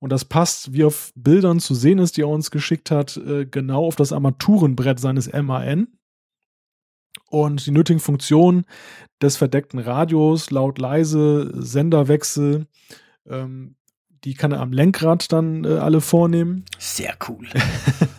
Und 0.00 0.10
das 0.10 0.24
passt, 0.24 0.72
wie 0.72 0.84
auf 0.84 1.12
Bildern 1.16 1.60
zu 1.60 1.74
sehen 1.74 1.98
ist, 1.98 2.16
die 2.16 2.22
er 2.22 2.28
uns 2.28 2.50
geschickt 2.50 2.90
hat, 2.90 3.16
äh, 3.16 3.46
genau 3.46 3.84
auf 3.84 3.96
das 3.96 4.12
Armaturenbrett 4.12 5.00
seines 5.00 5.32
MAN. 5.32 5.88
Und 7.30 7.66
die 7.66 7.70
nötigen 7.70 8.00
Funktionen 8.00 8.64
des 9.20 9.36
verdeckten 9.36 9.78
Radios, 9.78 10.50
laut 10.50 10.78
leise, 10.78 11.52
Senderwechsel, 11.54 12.66
ähm, 13.26 13.76
die 14.24 14.34
kann 14.34 14.52
er 14.52 14.60
am 14.60 14.72
Lenkrad 14.72 15.30
dann 15.32 15.64
äh, 15.64 15.76
alle 15.78 16.00
vornehmen. 16.00 16.64
Sehr 16.78 17.14
cool. 17.28 17.46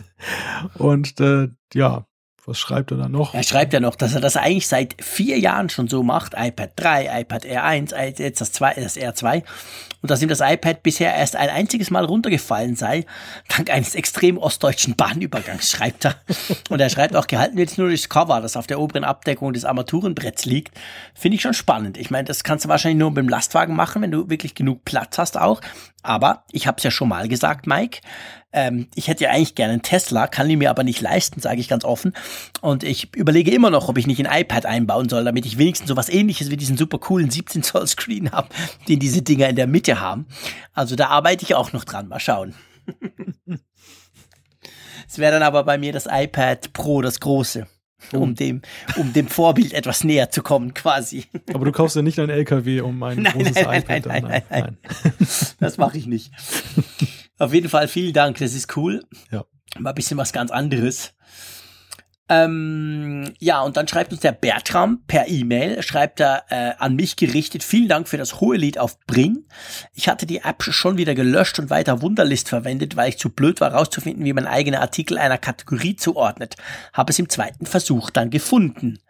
und 0.78 1.20
äh, 1.20 1.48
ja, 1.74 2.06
Was 2.50 2.58
schreibt 2.58 2.90
er 2.90 2.96
da 2.96 3.08
noch? 3.08 3.32
Er 3.32 3.44
schreibt 3.44 3.72
ja 3.72 3.78
noch, 3.78 3.94
dass 3.94 4.12
er 4.12 4.20
das 4.20 4.36
eigentlich 4.36 4.66
seit 4.66 4.96
vier 5.00 5.38
Jahren 5.38 5.70
schon 5.70 5.86
so 5.86 6.02
macht. 6.02 6.34
iPad 6.36 6.72
3, 6.74 7.20
iPad 7.20 7.44
R1, 7.44 8.18
jetzt 8.18 8.40
das, 8.40 8.50
2, 8.50 8.74
das 8.74 8.96
R2. 8.96 9.44
Und 10.02 10.10
dass 10.10 10.20
ihm 10.20 10.28
das 10.28 10.40
iPad 10.40 10.82
bisher 10.82 11.14
erst 11.14 11.36
ein 11.36 11.48
einziges 11.48 11.92
Mal 11.92 12.04
runtergefallen 12.04 12.74
sei, 12.74 13.06
dank 13.54 13.70
eines 13.70 13.94
extrem 13.94 14.36
ostdeutschen 14.36 14.96
Bahnübergangs, 14.96 15.70
schreibt 15.70 16.06
er. 16.06 16.16
Und 16.70 16.80
er 16.80 16.90
schreibt 16.90 17.14
auch, 17.14 17.28
gehalten 17.28 17.56
wird 17.56 17.78
nur 17.78 17.86
durchs 17.86 18.08
Cover, 18.08 18.40
das 18.40 18.56
auf 18.56 18.66
der 18.66 18.80
oberen 18.80 19.04
Abdeckung 19.04 19.52
des 19.52 19.64
Armaturenbretts 19.64 20.44
liegt. 20.44 20.76
Finde 21.14 21.36
ich 21.36 21.42
schon 21.42 21.54
spannend. 21.54 21.98
Ich 21.98 22.10
meine, 22.10 22.24
das 22.24 22.42
kannst 22.42 22.64
du 22.64 22.68
wahrscheinlich 22.68 22.98
nur 22.98 23.14
beim 23.14 23.28
Lastwagen 23.28 23.76
machen, 23.76 24.02
wenn 24.02 24.10
du 24.10 24.28
wirklich 24.28 24.56
genug 24.56 24.84
Platz 24.84 25.18
hast 25.18 25.38
auch. 25.38 25.60
Aber 26.02 26.44
ich 26.50 26.66
habe 26.66 26.78
es 26.78 26.84
ja 26.84 26.90
schon 26.90 27.08
mal 27.08 27.28
gesagt, 27.28 27.66
Mike. 27.66 28.00
Ähm, 28.52 28.88
ich 28.94 29.06
hätte 29.08 29.24
ja 29.24 29.30
eigentlich 29.30 29.54
gerne 29.54 29.74
einen 29.74 29.82
Tesla, 29.82 30.26
kann 30.26 30.50
ich 30.50 30.56
mir 30.56 30.70
aber 30.70 30.82
nicht 30.82 31.00
leisten, 31.00 31.40
sage 31.40 31.60
ich 31.60 31.68
ganz 31.68 31.84
offen. 31.84 32.14
Und 32.60 32.82
ich 32.82 33.14
überlege 33.14 33.52
immer 33.52 33.70
noch, 33.70 33.88
ob 33.88 33.96
ich 33.96 34.06
nicht 34.06 34.24
ein 34.24 34.40
iPad 34.40 34.66
einbauen 34.66 35.08
soll, 35.08 35.24
damit 35.24 35.46
ich 35.46 35.56
wenigstens 35.56 35.88
so 35.88 35.96
was 35.96 36.08
ähnliches 36.08 36.50
wie 36.50 36.56
diesen 36.56 36.76
super 36.76 36.98
coolen 36.98 37.30
17 37.30 37.62
Zoll 37.62 37.86
Screen 37.86 38.32
habe, 38.32 38.48
den 38.88 38.98
diese 38.98 39.22
Dinger 39.22 39.48
in 39.48 39.56
der 39.56 39.66
Mitte 39.66 40.00
haben. 40.00 40.26
Also 40.72 40.96
da 40.96 41.08
arbeite 41.08 41.44
ich 41.44 41.54
auch 41.54 41.72
noch 41.72 41.84
dran. 41.84 42.08
Mal 42.08 42.20
schauen. 42.20 42.54
Es 45.08 45.18
wäre 45.18 45.32
dann 45.32 45.42
aber 45.42 45.64
bei 45.64 45.76
mir 45.76 45.92
das 45.92 46.06
iPad 46.08 46.72
Pro, 46.72 47.02
das 47.02 47.18
große. 47.18 47.66
Um 48.12 48.34
dem, 48.34 48.62
um 48.96 49.12
dem 49.12 49.28
Vorbild 49.28 49.72
etwas 49.72 50.04
näher 50.04 50.30
zu 50.30 50.42
kommen, 50.42 50.74
quasi. 50.74 51.26
Aber 51.52 51.64
du 51.64 51.72
kaufst 51.72 51.96
ja 51.96 52.02
nicht 52.02 52.18
ein 52.18 52.30
LKW 52.30 52.80
um 52.80 53.02
ein 53.02 53.22
nein, 53.22 53.32
großes 53.32 53.54
nein, 53.64 53.82
iPad. 53.82 54.06
Nein, 54.06 54.22
nein, 54.22 54.42
nein, 54.48 54.78
nein. 54.82 55.28
Das 55.60 55.78
mache 55.78 55.98
ich 55.98 56.06
nicht. 56.06 56.32
Auf 57.38 57.54
jeden 57.54 57.68
Fall 57.68 57.88
vielen 57.88 58.12
Dank, 58.12 58.38
das 58.38 58.54
ist 58.54 58.76
cool. 58.76 59.04
Ja. 59.30 59.44
Mal 59.78 59.90
ein 59.90 59.94
bisschen 59.94 60.18
was 60.18 60.32
ganz 60.32 60.50
anderes. 60.50 61.14
Ähm, 62.32 63.34
ja, 63.40 63.60
und 63.62 63.76
dann 63.76 63.88
schreibt 63.88 64.12
uns 64.12 64.20
der 64.20 64.30
Bertram 64.30 65.02
per 65.08 65.26
E-Mail, 65.26 65.82
schreibt 65.82 66.20
er 66.20 66.44
äh, 66.48 66.74
an 66.78 66.94
mich 66.94 67.16
gerichtet, 67.16 67.64
vielen 67.64 67.88
Dank 67.88 68.08
für 68.08 68.18
das 68.18 68.40
hohe 68.40 68.56
Lied 68.56 68.78
auf 68.78 69.00
Bring. 69.00 69.46
Ich 69.94 70.08
hatte 70.08 70.26
die 70.26 70.38
App 70.38 70.62
schon 70.62 70.96
wieder 70.96 71.16
gelöscht 71.16 71.58
und 71.58 71.70
weiter 71.70 72.02
Wunderlist 72.02 72.48
verwendet, 72.48 72.94
weil 72.94 73.08
ich 73.08 73.18
zu 73.18 73.30
blöd 73.30 73.60
war, 73.60 73.74
rauszufinden, 73.74 74.24
wie 74.24 74.32
man 74.32 74.46
eigene 74.46 74.80
Artikel 74.80 75.18
einer 75.18 75.38
Kategorie 75.38 75.96
zuordnet. 75.96 76.54
Habe 76.92 77.10
es 77.10 77.18
im 77.18 77.28
zweiten 77.28 77.66
Versuch 77.66 78.10
dann 78.10 78.30
gefunden. 78.30 79.00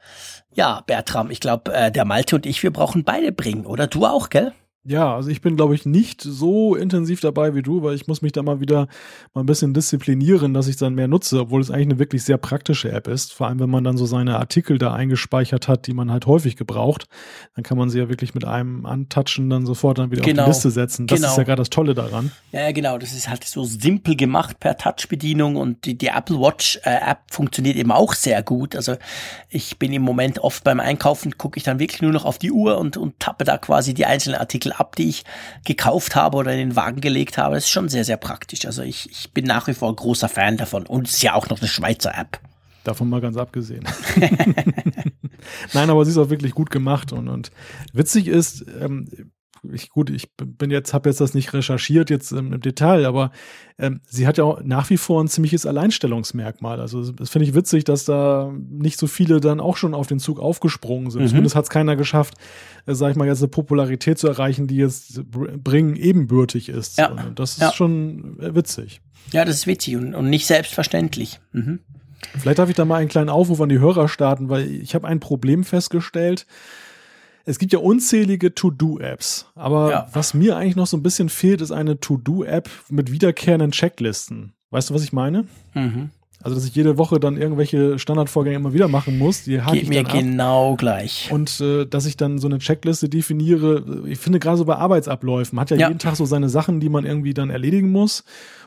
Ja, 0.54 0.82
Bertram, 0.86 1.30
ich 1.30 1.40
glaube, 1.40 1.74
äh, 1.74 1.92
der 1.92 2.06
Malte 2.06 2.36
und 2.36 2.46
ich, 2.46 2.62
wir 2.62 2.72
brauchen 2.72 3.04
beide 3.04 3.32
Bring, 3.32 3.66
oder? 3.66 3.86
Du 3.86 4.06
auch, 4.06 4.30
gell? 4.30 4.54
Ja, 4.82 5.14
also 5.14 5.28
ich 5.28 5.42
bin, 5.42 5.56
glaube 5.56 5.74
ich, 5.74 5.84
nicht 5.84 6.22
so 6.22 6.74
intensiv 6.74 7.20
dabei 7.20 7.54
wie 7.54 7.60
du, 7.60 7.82
weil 7.82 7.94
ich 7.94 8.06
muss 8.06 8.22
mich 8.22 8.32
da 8.32 8.42
mal 8.42 8.60
wieder 8.60 8.88
mal 9.34 9.42
ein 9.42 9.46
bisschen 9.46 9.74
disziplinieren, 9.74 10.54
dass 10.54 10.68
ich 10.68 10.76
dann 10.78 10.94
mehr 10.94 11.06
nutze, 11.06 11.38
obwohl 11.38 11.60
es 11.60 11.70
eigentlich 11.70 11.88
eine 11.88 11.98
wirklich 11.98 12.24
sehr 12.24 12.38
praktische 12.38 12.90
App 12.90 13.06
ist. 13.06 13.34
Vor 13.34 13.46
allem, 13.46 13.60
wenn 13.60 13.68
man 13.68 13.84
dann 13.84 13.98
so 13.98 14.06
seine 14.06 14.38
Artikel 14.38 14.78
da 14.78 14.94
eingespeichert 14.94 15.68
hat, 15.68 15.86
die 15.86 15.92
man 15.92 16.10
halt 16.10 16.24
häufig 16.24 16.56
gebraucht, 16.56 17.04
dann 17.54 17.62
kann 17.62 17.76
man 17.76 17.90
sie 17.90 17.98
ja 17.98 18.08
wirklich 18.08 18.34
mit 18.34 18.46
einem 18.46 18.86
Antatschen 18.86 19.50
dann 19.50 19.66
sofort 19.66 19.98
dann 19.98 20.10
wieder 20.12 20.22
Genau. 20.22 20.44
auf 20.44 20.46
die 20.46 20.50
Liste 20.52 20.70
setzen. 20.70 21.06
Das 21.06 21.18
Genau. 21.18 21.30
ist 21.30 21.36
ja 21.36 21.42
gerade 21.42 21.60
das 21.60 21.68
Tolle 21.70 21.92
daran. 21.94 22.32
Ja, 22.52 22.72
genau, 22.72 22.96
das 22.96 23.12
ist 23.12 23.28
halt 23.28 23.44
so 23.44 23.64
simpel 23.64 24.16
gemacht 24.16 24.60
per 24.60 24.78
Touch-Bedienung 24.78 25.56
und 25.56 25.84
die, 25.84 25.98
die 25.98 26.06
Apple 26.06 26.40
Watch 26.40 26.80
äh, 26.84 26.96
App 27.10 27.18
funktioniert 27.30 27.76
eben 27.76 27.92
auch 27.92 28.14
sehr 28.14 28.42
gut. 28.42 28.74
Also 28.74 28.96
ich 29.50 29.78
bin 29.78 29.92
im 29.92 30.00
Moment 30.02 30.38
oft 30.38 30.64
beim 30.64 30.80
Einkaufen, 30.80 31.36
gucke 31.36 31.58
ich 31.58 31.64
dann 31.64 31.78
wirklich 31.78 32.00
nur 32.00 32.12
noch 32.12 32.24
auf 32.24 32.38
die 32.38 32.50
Uhr 32.50 32.78
und, 32.78 32.96
und 32.96 33.20
tappe 33.20 33.44
da 33.44 33.58
quasi 33.58 33.92
die 33.92 34.06
einzelnen 34.06 34.40
Artikel 34.40 34.69
ab, 34.72 34.96
die 34.96 35.08
ich 35.08 35.24
gekauft 35.64 36.14
habe 36.14 36.36
oder 36.36 36.52
in 36.52 36.58
den 36.58 36.76
Wagen 36.76 37.00
gelegt 37.00 37.38
habe. 37.38 37.54
Das 37.54 37.64
ist 37.64 37.70
schon 37.70 37.88
sehr, 37.88 38.04
sehr 38.04 38.16
praktisch. 38.16 38.66
Also 38.66 38.82
ich, 38.82 39.10
ich 39.10 39.32
bin 39.32 39.44
nach 39.44 39.66
wie 39.66 39.74
vor 39.74 39.94
großer 39.94 40.28
Fan 40.28 40.56
davon 40.56 40.86
und 40.86 41.08
es 41.08 41.14
ist 41.14 41.22
ja 41.22 41.34
auch 41.34 41.48
noch 41.48 41.58
eine 41.58 41.68
Schweizer 41.68 42.16
App. 42.16 42.40
Davon 42.84 43.08
mal 43.10 43.20
ganz 43.20 43.36
abgesehen. 43.36 43.84
Nein, 45.74 45.90
aber 45.90 46.04
sie 46.04 46.12
ist 46.12 46.18
auch 46.18 46.30
wirklich 46.30 46.52
gut 46.52 46.70
gemacht 46.70 47.12
und, 47.12 47.28
und 47.28 47.50
witzig 47.92 48.26
ist, 48.26 48.64
ähm, 48.80 49.30
ich, 49.72 49.90
gut, 49.90 50.10
ich 50.10 50.28
bin 50.36 50.70
jetzt, 50.70 50.94
habe 50.94 51.08
jetzt 51.08 51.20
das 51.20 51.34
nicht 51.34 51.52
recherchiert 51.52 52.10
jetzt 52.10 52.32
im, 52.32 52.52
im 52.52 52.60
Detail, 52.60 53.04
aber 53.06 53.30
ähm, 53.78 54.00
sie 54.06 54.26
hat 54.26 54.38
ja 54.38 54.44
auch 54.44 54.60
nach 54.62 54.88
wie 54.90 54.96
vor 54.96 55.22
ein 55.22 55.28
ziemliches 55.28 55.66
Alleinstellungsmerkmal. 55.66 56.80
Also 56.80 57.12
das 57.12 57.30
finde 57.30 57.46
ich 57.46 57.54
witzig, 57.54 57.84
dass 57.84 58.04
da 58.04 58.52
nicht 58.70 58.98
so 58.98 59.06
viele 59.06 59.40
dann 59.40 59.60
auch 59.60 59.76
schon 59.76 59.94
auf 59.94 60.06
den 60.06 60.18
Zug 60.18 60.40
aufgesprungen 60.40 61.10
sind. 61.10 61.22
Mhm. 61.22 61.28
Zumindest 61.28 61.56
hat 61.56 61.64
es 61.64 61.70
keiner 61.70 61.96
geschafft, 61.96 62.34
äh, 62.86 62.94
sag 62.94 63.10
ich 63.10 63.16
mal, 63.16 63.26
jetzt 63.26 63.40
eine 63.42 63.48
Popularität 63.48 64.18
zu 64.18 64.28
erreichen, 64.28 64.66
die 64.66 64.76
jetzt 64.76 65.30
Br- 65.30 65.56
bringen 65.58 65.96
ebenbürtig 65.96 66.68
ist. 66.68 66.98
Ja. 66.98 67.08
Und 67.10 67.38
das 67.38 67.52
ist 67.52 67.60
Ja. 67.60 67.72
schon 67.72 68.38
äh, 68.40 68.54
witzig. 68.54 69.00
Ja, 69.32 69.44
das 69.44 69.56
ist 69.56 69.66
witzig 69.66 69.96
und, 69.96 70.14
und 70.14 70.30
nicht 70.30 70.46
selbstverständlich. 70.46 71.40
Mhm. 71.52 71.80
Vielleicht 72.38 72.58
darf 72.58 72.68
ich 72.68 72.76
da 72.76 72.84
mal 72.84 72.96
einen 72.96 73.08
kleinen 73.08 73.30
Aufruf 73.30 73.60
an 73.60 73.68
die 73.70 73.78
Hörer 73.78 74.08
starten, 74.08 74.48
weil 74.50 74.70
ich 74.70 74.94
habe 74.94 75.06
ein 75.08 75.20
Problem 75.20 75.64
festgestellt. 75.64 76.46
Es 77.44 77.58
gibt 77.58 77.72
ja 77.72 77.78
unzählige 77.78 78.54
To-Do-Apps, 78.54 79.46
aber 79.54 79.90
Ja. 79.90 80.06
was 80.12 80.34
mir 80.34 80.56
eigentlich 80.56 80.76
noch 80.76 80.86
so 80.86 80.96
ein 80.96 81.02
bisschen 81.02 81.28
fehlt, 81.28 81.60
ist 81.60 81.72
eine 81.72 81.98
To-Do-App 82.00 82.68
mit 82.88 83.10
wiederkehrenden 83.12 83.70
Checklisten. 83.72 84.52
Weißt 84.70 84.90
du, 84.90 84.94
was 84.94 85.02
ich 85.02 85.12
meine? 85.12 85.46
Mhm. 85.74 86.10
Also, 86.42 86.54
dass 86.56 86.64
ich 86.64 86.74
jede 86.74 86.96
Woche 86.96 87.20
dann 87.20 87.36
irgendwelche 87.36 87.98
Standardvorgänge 87.98 88.56
immer 88.56 88.72
wieder 88.72 88.88
machen 88.88 89.18
muss, 89.18 89.42
die 89.44 89.60
hake 89.60 89.74
Geht 89.74 89.82
ich 89.82 89.88
mir 89.90 90.00
ab. 90.06 90.12
genau 90.12 90.74
gleich. 90.76 91.28
Und 91.30 91.60
äh, 91.60 91.84
dass 91.84 92.06
ich 92.06 92.16
dann 92.16 92.38
so 92.38 92.48
eine 92.48 92.58
Checkliste 92.58 93.10
definiere. 93.10 93.84
Ich 94.06 94.18
finde 94.18 94.38
gerade 94.38 94.56
so 94.56 94.64
bei 94.64 94.76
Arbeitsabläufen, 94.76 95.60
hat 95.60 95.68
ja, 95.70 95.76
Ja. 95.76 95.88
jeden 95.88 95.98
Tag 95.98 96.16
so 96.16 96.24
seine 96.24 96.48
Sachen, 96.48 96.80
die 96.80 96.88
man 96.88 97.04
irgendwie 97.04 97.34
dann 97.34 97.50
erledigen 97.50 97.90
muss. 97.90 98.24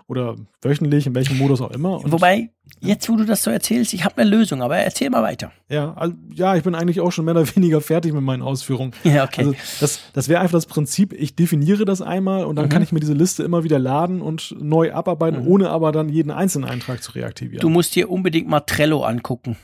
Oder 0.08 0.36
wöchentlich, 0.62 1.08
in 1.08 1.16
welchem 1.16 1.38
Modus 1.38 1.62
auch 1.62 1.72
immer. 1.72 2.04
Und 2.04 2.12
Wobei, 2.12 2.50
jetzt 2.82 3.08
wo 3.10 3.16
du 3.16 3.24
das 3.26 3.42
so 3.44 3.50
erzählst, 3.52 3.94
ich 3.94 4.04
habe 4.04 4.18
eine 4.22 4.30
Lösung, 4.30 4.62
aber 4.62 4.78
erzähl 4.78 5.10
mal 5.10 5.24
weiter. 5.24 5.52
Ja, 5.70 5.94
also, 5.94 6.14
ja, 6.34 6.56
ich 6.56 6.64
bin 6.64 6.76
eigentlich 6.76 7.00
auch 7.00 7.12
schon 7.12 7.26
mehr 7.26 7.36
oder 7.36 7.48
weniger 7.56 7.80
fertig 7.82 8.14
mit 8.14 8.22
meinen 8.22 8.42
Ausführungen. 8.42 8.92
Ja, 9.04 9.24
okay. 9.24 9.42
Also 9.42 9.56
das, 9.80 10.00
das 10.14 10.28
wäre 10.30 10.42
einfach 10.42 10.58
das 10.58 10.66
Prinzip, 10.66 11.14
ich 11.14 11.36
definiere 11.36 11.86
das 11.86 12.02
einmal 12.02 12.46
und 12.46 12.56
dann 12.58 12.66
Mhm. 12.66 12.70
kann 12.70 12.84
ich 12.84 12.92
mir 12.92 13.00
diese 13.00 13.14
Liste 13.14 13.44
immer 13.44 13.64
wieder 13.64 13.80
laden 13.80 14.22
und 14.22 14.56
neu 14.60 14.92
abarbeiten, 14.94 15.46
ohne 15.48 15.70
aber 15.70 15.92
dann 15.92 16.10
jeden 16.10 16.32
einzelnen 16.32 16.70
Eintrag 16.70 17.02
zu 17.02 17.12
reaktivieren. 17.14 17.62
Du 17.62 17.70
musst 17.70 17.96
dir 17.96 18.10
unbedingt 18.12 18.48
mal 18.48 18.60
Trello 18.62 19.04
angucken. 19.04 19.56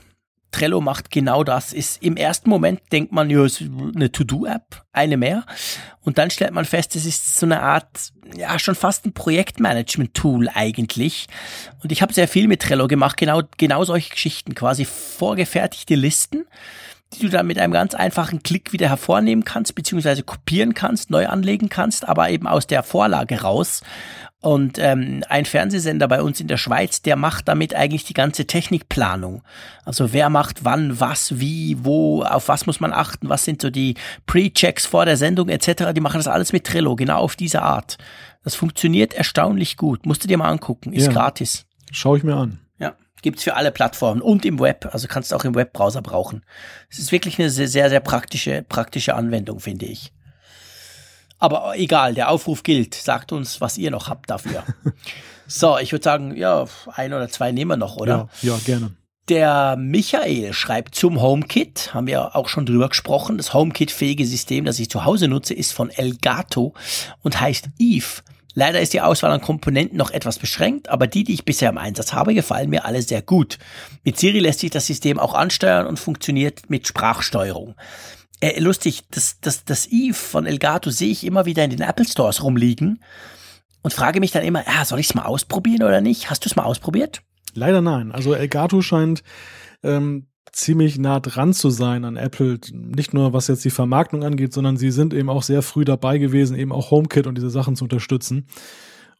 Trello 0.50 0.80
macht 0.80 1.10
genau 1.10 1.44
das. 1.44 1.72
Ist 1.72 2.02
im 2.02 2.16
ersten 2.16 2.50
Moment 2.50 2.80
denkt 2.92 3.12
man, 3.12 3.30
ja, 3.30 3.44
es 3.44 3.60
ist 3.60 3.70
eine 3.94 4.10
To-Do-App, 4.10 4.82
eine 4.92 5.16
mehr. 5.16 5.44
Und 6.02 6.18
dann 6.18 6.30
stellt 6.30 6.52
man 6.52 6.64
fest, 6.64 6.96
es 6.96 7.06
ist 7.06 7.38
so 7.38 7.46
eine 7.46 7.62
Art, 7.62 8.12
ja, 8.36 8.58
schon 8.58 8.74
fast 8.74 9.06
ein 9.06 9.12
Projektmanagement-Tool 9.12 10.48
eigentlich. 10.52 11.26
Und 11.82 11.92
ich 11.92 12.02
habe 12.02 12.12
sehr 12.12 12.28
viel 12.28 12.48
mit 12.48 12.62
Trello 12.62 12.88
gemacht, 12.88 13.16
genau, 13.16 13.42
genau 13.58 13.84
solche 13.84 14.10
Geschichten, 14.10 14.54
quasi 14.54 14.84
vorgefertigte 14.84 15.94
Listen, 15.94 16.46
die 17.12 17.20
du 17.20 17.28
dann 17.28 17.46
mit 17.46 17.58
einem 17.58 17.72
ganz 17.72 17.94
einfachen 17.94 18.42
Klick 18.42 18.72
wieder 18.72 18.88
hervornehmen 18.88 19.44
kannst, 19.44 19.74
beziehungsweise 19.74 20.22
kopieren 20.22 20.74
kannst, 20.74 21.10
neu 21.10 21.26
anlegen 21.26 21.68
kannst, 21.68 22.08
aber 22.08 22.30
eben 22.30 22.46
aus 22.46 22.66
der 22.66 22.82
Vorlage 22.82 23.42
raus. 23.42 23.82
Und 24.42 24.78
ähm, 24.78 25.22
ein 25.28 25.44
Fernsehsender 25.44 26.08
bei 26.08 26.22
uns 26.22 26.40
in 26.40 26.48
der 26.48 26.56
Schweiz, 26.56 27.02
der 27.02 27.16
macht 27.16 27.46
damit 27.48 27.74
eigentlich 27.74 28.04
die 28.04 28.14
ganze 28.14 28.46
Technikplanung. 28.46 29.42
Also 29.84 30.14
wer 30.14 30.30
macht 30.30 30.64
wann, 30.64 30.98
was, 30.98 31.38
wie, 31.40 31.76
wo, 31.84 32.22
auf 32.22 32.48
was 32.48 32.64
muss 32.64 32.80
man 32.80 32.94
achten, 32.94 33.28
was 33.28 33.44
sind 33.44 33.60
so 33.60 33.68
die 33.68 33.96
Pre-Checks 34.24 34.86
vor 34.86 35.04
der 35.04 35.18
Sendung 35.18 35.50
etc. 35.50 35.92
Die 35.94 36.00
machen 36.00 36.16
das 36.16 36.26
alles 36.26 36.54
mit 36.54 36.64
Trello, 36.66 36.96
genau 36.96 37.18
auf 37.18 37.36
diese 37.36 37.60
Art. 37.60 37.98
Das 38.42 38.54
funktioniert 38.54 39.12
erstaunlich 39.12 39.76
gut. 39.76 40.06
Musst 40.06 40.24
du 40.24 40.28
dir 40.28 40.38
mal 40.38 40.48
angucken, 40.48 40.94
ist 40.94 41.06
Ja. 41.06 41.12
gratis. 41.12 41.66
Schau 41.92 42.16
ich 42.16 42.22
mir 42.22 42.36
an. 42.36 42.60
Ja, 42.78 42.94
gibt's 43.20 43.42
für 43.42 43.56
alle 43.56 43.70
Plattformen 43.72 44.22
und 44.22 44.46
im 44.46 44.58
Web. 44.58 44.88
Also 44.92 45.06
kannst 45.06 45.32
du 45.32 45.36
auch 45.36 45.44
im 45.44 45.54
Webbrowser 45.54 46.00
brauchen. 46.00 46.46
Es 46.88 46.98
ist 46.98 47.12
wirklich 47.12 47.38
eine 47.38 47.50
sehr, 47.50 47.68
sehr, 47.68 47.90
sehr 47.90 48.00
praktische, 48.00 48.64
praktische 48.66 49.14
Anwendung, 49.16 49.60
finde 49.60 49.84
ich. 49.84 50.14
Aber 51.40 51.72
egal, 51.76 52.14
der 52.14 52.30
Aufruf 52.30 52.62
gilt. 52.62 52.94
Sagt 52.94 53.32
uns, 53.32 53.60
was 53.60 53.78
ihr 53.78 53.90
noch 53.90 54.08
habt 54.08 54.30
dafür. 54.30 54.62
so, 55.46 55.78
ich 55.78 55.90
würde 55.90 56.04
sagen, 56.04 56.36
ja, 56.36 56.66
ein 56.94 57.12
oder 57.12 57.28
zwei 57.28 57.50
nehmen 57.50 57.70
wir 57.70 57.76
noch, 57.76 57.96
oder? 57.96 58.28
Ja, 58.42 58.52
ja, 58.52 58.58
gerne. 58.64 58.92
Der 59.28 59.76
Michael 59.76 60.52
schreibt 60.52 60.94
zum 60.96 61.20
HomeKit, 61.22 61.94
haben 61.94 62.08
wir 62.08 62.34
auch 62.34 62.48
schon 62.48 62.66
drüber 62.66 62.88
gesprochen. 62.88 63.36
Das 63.36 63.54
HomeKit-fähige 63.54 64.26
System, 64.26 64.64
das 64.64 64.78
ich 64.78 64.90
zu 64.90 65.04
Hause 65.04 65.28
nutze, 65.28 65.54
ist 65.54 65.72
von 65.72 65.88
Elgato 65.88 66.74
und 67.22 67.40
heißt 67.40 67.68
Eve. 67.78 68.22
Leider 68.54 68.80
ist 68.80 68.92
die 68.92 69.00
Auswahl 69.00 69.30
an 69.30 69.40
Komponenten 69.40 69.96
noch 69.96 70.10
etwas 70.10 70.40
beschränkt, 70.40 70.88
aber 70.88 71.06
die, 71.06 71.22
die 71.22 71.34
ich 71.34 71.44
bisher 71.44 71.70
im 71.70 71.78
Einsatz 71.78 72.12
habe, 72.12 72.34
gefallen 72.34 72.70
mir 72.70 72.84
alle 72.84 73.02
sehr 73.02 73.22
gut. 73.22 73.58
Mit 74.02 74.18
Siri 74.18 74.40
lässt 74.40 74.60
sich 74.60 74.70
das 74.70 74.86
System 74.86 75.20
auch 75.20 75.34
ansteuern 75.34 75.86
und 75.86 76.00
funktioniert 76.00 76.68
mit 76.68 76.88
Sprachsteuerung. 76.88 77.76
Äh, 78.40 78.58
lustig, 78.58 79.02
das, 79.10 79.38
das, 79.40 79.64
das 79.64 79.86
Eve 79.86 80.14
von 80.14 80.46
Elgato 80.46 80.90
sehe 80.90 81.10
ich 81.10 81.24
immer 81.24 81.44
wieder 81.44 81.64
in 81.64 81.70
den 81.70 81.82
Apple 81.82 82.06
Stores 82.06 82.42
rumliegen 82.42 83.00
und 83.82 83.92
frage 83.92 84.20
mich 84.20 84.30
dann 84.30 84.44
immer, 84.44 84.64
ja, 84.66 84.84
soll 84.84 85.00
ich 85.00 85.10
es 85.10 85.14
mal 85.14 85.24
ausprobieren 85.24 85.82
oder 85.82 86.00
nicht? 86.00 86.30
Hast 86.30 86.44
du 86.44 86.48
es 86.48 86.56
mal 86.56 86.64
ausprobiert? 86.64 87.22
Leider 87.54 87.80
nein. 87.80 88.12
Also 88.12 88.32
Elgato 88.32 88.80
scheint 88.80 89.22
ähm, 89.82 90.26
ziemlich 90.52 90.98
nah 90.98 91.20
dran 91.20 91.52
zu 91.52 91.70
sein 91.70 92.04
an 92.04 92.16
Apple. 92.16 92.58
Nicht 92.72 93.14
nur 93.14 93.32
was 93.32 93.48
jetzt 93.48 93.64
die 93.64 93.70
Vermarktung 93.70 94.24
angeht, 94.24 94.52
sondern 94.52 94.76
sie 94.76 94.90
sind 94.90 95.14
eben 95.14 95.28
auch 95.28 95.42
sehr 95.42 95.62
früh 95.62 95.84
dabei 95.84 96.18
gewesen, 96.18 96.56
eben 96.56 96.72
auch 96.72 96.90
HomeKit 96.90 97.26
und 97.26 97.36
diese 97.36 97.50
Sachen 97.50 97.76
zu 97.76 97.84
unterstützen. 97.84 98.46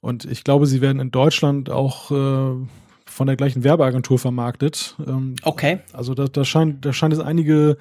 Und 0.01 0.25
ich 0.25 0.45
glaube, 0.45 0.66
sie 0.66 0.81
werden 0.81 1.01
in 1.01 1.11
Deutschland 1.11 1.68
auch 1.71 2.11
äh, 2.11 2.66
von 3.11 3.26
der 3.26 3.36
gleichen 3.36 3.64
Werbeagentur 3.64 4.18
vermarktet. 4.18 4.94
Ähm, 5.06 5.34
okay. 5.42 5.80
Also 5.92 6.14
da, 6.14 6.26
da, 6.26 6.44
scheint, 6.44 6.84
da 6.84 6.92
scheint 6.92 7.12
es 7.12 7.20
einige 7.20 7.76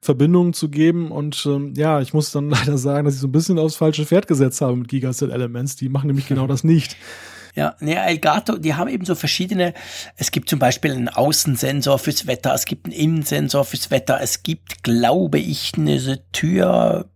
Verbindungen 0.00 0.52
zu 0.52 0.68
geben 0.68 1.10
und 1.10 1.46
ähm, 1.46 1.74
ja, 1.76 2.00
ich 2.00 2.12
muss 2.12 2.30
dann 2.30 2.50
leider 2.50 2.78
sagen, 2.78 3.04
dass 3.04 3.14
ich 3.14 3.20
so 3.20 3.28
ein 3.28 3.32
bisschen 3.32 3.58
aufs 3.58 3.76
falsche 3.76 4.06
Pferd 4.06 4.26
gesetzt 4.26 4.60
habe 4.60 4.76
mit 4.76 4.88
Gigaset 4.88 5.30
Elements. 5.30 5.76
Die 5.76 5.88
machen 5.88 6.08
nämlich 6.08 6.28
genau 6.28 6.46
das 6.46 6.64
nicht. 6.64 6.96
Ja, 7.54 7.76
ne, 7.78 8.04
Elgato, 8.04 8.58
die 8.58 8.74
haben 8.74 8.88
eben 8.88 9.04
so 9.04 9.14
verschiedene, 9.14 9.74
es 10.16 10.32
gibt 10.32 10.48
zum 10.48 10.58
Beispiel 10.58 10.92
einen 10.92 11.08
Außensensor 11.08 12.00
fürs 12.00 12.26
Wetter, 12.26 12.52
es 12.52 12.64
gibt 12.64 12.86
einen 12.86 12.94
Innensensor 12.94 13.64
fürs 13.64 13.92
Wetter, 13.92 14.18
es 14.20 14.42
gibt, 14.42 14.82
glaube 14.82 15.38
ich, 15.38 15.72
eine 15.76 16.18
Tür, 16.32 17.06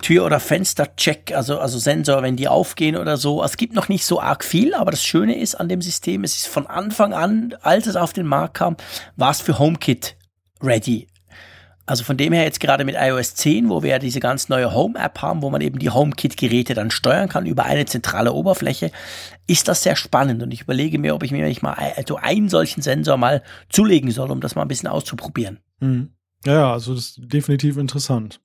Tür- 0.00 0.24
oder 0.24 0.40
Fenstercheck, 0.40 1.32
also, 1.34 1.58
also 1.58 1.78
Sensor, 1.78 2.22
wenn 2.22 2.36
die 2.36 2.48
aufgehen 2.48 2.96
oder 2.96 3.16
so. 3.16 3.42
Es 3.42 3.56
gibt 3.56 3.74
noch 3.74 3.88
nicht 3.88 4.04
so 4.04 4.20
arg 4.20 4.44
viel, 4.44 4.74
aber 4.74 4.90
das 4.90 5.02
Schöne 5.02 5.38
ist 5.38 5.56
an 5.56 5.68
dem 5.68 5.82
System, 5.82 6.24
es 6.24 6.36
ist 6.36 6.46
von 6.46 6.66
Anfang 6.66 7.12
an, 7.12 7.54
als 7.62 7.86
es 7.86 7.96
auf 7.96 8.12
den 8.12 8.26
Markt 8.26 8.54
kam, 8.54 8.76
war 9.16 9.30
es 9.30 9.40
für 9.40 9.58
HomeKit 9.58 10.16
ready. 10.62 11.08
Also 11.88 12.04
von 12.04 12.18
dem 12.18 12.34
her 12.34 12.44
jetzt 12.44 12.60
gerade 12.60 12.84
mit 12.84 12.96
iOS 12.98 13.34
10, 13.34 13.70
wo 13.70 13.82
wir 13.82 13.90
ja 13.90 13.98
diese 13.98 14.20
ganz 14.20 14.50
neue 14.50 14.74
Home-App 14.74 15.22
haben, 15.22 15.40
wo 15.40 15.48
man 15.48 15.62
eben 15.62 15.78
die 15.78 15.88
HomeKit-Geräte 15.88 16.74
dann 16.74 16.90
steuern 16.90 17.30
kann 17.30 17.46
über 17.46 17.64
eine 17.64 17.86
zentrale 17.86 18.34
Oberfläche, 18.34 18.90
ist 19.46 19.68
das 19.68 19.82
sehr 19.82 19.96
spannend. 19.96 20.42
Und 20.42 20.52
ich 20.52 20.60
überlege 20.60 20.98
mir, 20.98 21.14
ob 21.14 21.22
ich 21.22 21.32
mir 21.32 21.46
nicht 21.46 21.62
mal 21.62 21.72
also 21.96 22.16
einen 22.16 22.50
solchen 22.50 22.82
Sensor 22.82 23.16
mal 23.16 23.42
zulegen 23.70 24.10
soll, 24.10 24.30
um 24.30 24.42
das 24.42 24.54
mal 24.54 24.62
ein 24.62 24.68
bisschen 24.68 24.88
auszuprobieren. 24.88 25.60
Mhm. 25.80 26.10
Ja, 26.44 26.74
also 26.74 26.94
das 26.94 27.04
ist 27.04 27.20
definitiv 27.22 27.78
interessant. 27.78 28.38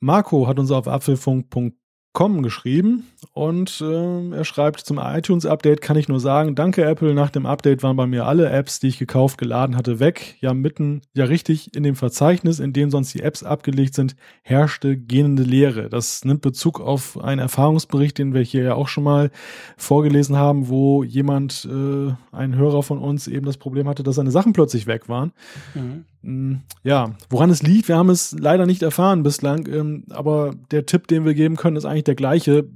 Marco 0.00 0.46
hat 0.46 0.58
uns 0.58 0.70
auf 0.70 0.88
apfelfunk.com 0.88 1.72
Com 2.18 2.42
geschrieben 2.42 3.04
und 3.32 3.80
äh, 3.80 4.30
er 4.30 4.44
schreibt 4.44 4.80
zum 4.80 4.98
iTunes-Update 4.98 5.82
kann 5.82 5.96
ich 5.96 6.08
nur 6.08 6.18
sagen, 6.18 6.54
danke 6.54 6.82
Apple, 6.82 7.14
nach 7.14 7.30
dem 7.30 7.44
Update 7.46 7.82
waren 7.82 7.96
bei 7.96 8.06
mir 8.06 8.26
alle 8.26 8.48
Apps, 8.50 8.80
die 8.80 8.88
ich 8.88 8.98
gekauft, 8.98 9.38
geladen 9.38 9.76
hatte, 9.76 10.00
weg. 10.00 10.36
Ja, 10.40 10.54
mitten, 10.54 11.02
ja 11.14 11.26
richtig, 11.26 11.76
in 11.76 11.82
dem 11.82 11.94
Verzeichnis, 11.94 12.58
in 12.60 12.72
dem 12.72 12.90
sonst 12.90 13.12
die 13.12 13.20
Apps 13.20 13.44
abgelegt 13.44 13.94
sind, 13.94 14.16
herrschte 14.42 14.96
gähnende 14.96 15.44
Leere. 15.44 15.90
Das 15.90 16.24
nimmt 16.24 16.40
Bezug 16.40 16.80
auf 16.80 17.20
einen 17.20 17.40
Erfahrungsbericht, 17.40 18.18
den 18.18 18.34
wir 18.34 18.42
hier 18.42 18.64
ja 18.64 18.74
auch 18.74 18.88
schon 18.88 19.04
mal 19.04 19.30
vorgelesen 19.76 20.36
haben, 20.36 20.68
wo 20.68 21.04
jemand, 21.04 21.68
äh, 21.70 22.14
ein 22.32 22.56
Hörer 22.56 22.82
von 22.82 22.98
uns, 22.98 23.28
eben 23.28 23.46
das 23.46 23.58
Problem 23.58 23.86
hatte, 23.86 24.02
dass 24.02 24.16
seine 24.16 24.30
Sachen 24.30 24.54
plötzlich 24.54 24.88
weg 24.88 25.08
waren. 25.08 25.32
Mhm. 25.74 26.04
Mm, 26.28 26.56
ja, 26.84 27.14
woran 27.30 27.48
es 27.48 27.62
liegt, 27.62 27.88
wir 27.88 27.96
haben 27.96 28.10
es 28.10 28.36
leider 28.38 28.66
nicht 28.66 28.82
erfahren 28.82 29.22
bislang, 29.22 29.66
ähm, 29.66 30.04
aber 30.10 30.54
der 30.70 30.84
Tipp, 30.84 31.08
den 31.08 31.24
wir 31.24 31.32
geben 31.32 31.56
können, 31.56 31.76
ist 31.76 31.86
eigentlich 31.86 32.04
der 32.04 32.16
gleiche, 32.16 32.66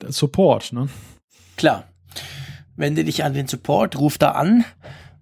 der 0.00 0.12
Support, 0.12 0.72
ne? 0.72 0.88
Klar. 1.56 1.88
Wende 2.76 3.02
dich 3.02 3.24
an 3.24 3.34
den 3.34 3.48
Support, 3.48 3.98
ruf 3.98 4.16
da 4.16 4.30
an 4.30 4.64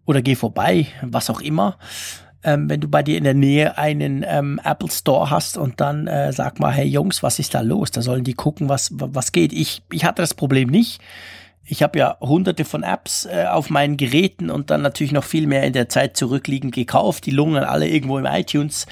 oder 0.05 0.21
geh 0.21 0.35
vorbei, 0.35 0.89
was 1.01 1.31
auch 1.31 1.41
immer. 1.41 1.79
Ähm, 2.43 2.69
wenn 2.69 2.83
du 2.83 2.89
bei 2.89 3.03
dir 3.03 3.17
in 3.17 3.25
der 3.25 3.33
Nähe 3.33 3.79
einen 3.79 4.23
ähm, 4.29 4.61
Apple 4.63 4.91
Store 4.91 5.31
hast 5.31 5.57
und 5.57 5.81
dann 5.81 6.09
äh, 6.09 6.35
sag 6.35 6.61
mal, 6.61 6.73
hey 6.73 6.87
Jungs, 6.87 7.23
was 7.23 7.39
ist 7.39 7.55
da 7.55 7.63
los? 7.63 7.91
Da 7.91 8.03
sollen 8.03 8.23
die 8.23 8.35
gucken, 8.35 8.69
was, 8.69 8.91
was 8.93 9.33
geht. 9.33 9.55
Ich, 9.55 9.83
ich 9.91 10.05
hatte 10.05 10.21
das 10.21 10.35
Problem 10.35 10.69
nicht 10.69 11.01
ich 11.69 11.83
habe 11.83 11.99
ja 11.99 12.19
hunderte 12.21 12.65
von 12.65 12.83
Apps 12.83 13.27
äh, 13.27 13.47
auf 13.49 13.71
meinen 13.71 13.97
Geräten 13.97 14.51
und 14.51 14.71
dann 14.71 14.83
natürlich 14.83 15.13
noch 15.13 15.25
viel 15.25 15.47
mehr 15.47 15.65
in 15.65 15.73
der 15.73 15.89
Zeit 15.89 16.17
zurückliegend 16.17 16.75
gekauft. 16.75 17.27
Die 17.27 17.33
lungen 17.33 17.65
alle 17.65 17.89
irgendwo 17.89 18.19
im 18.19 18.27
iTunes, 18.27 18.87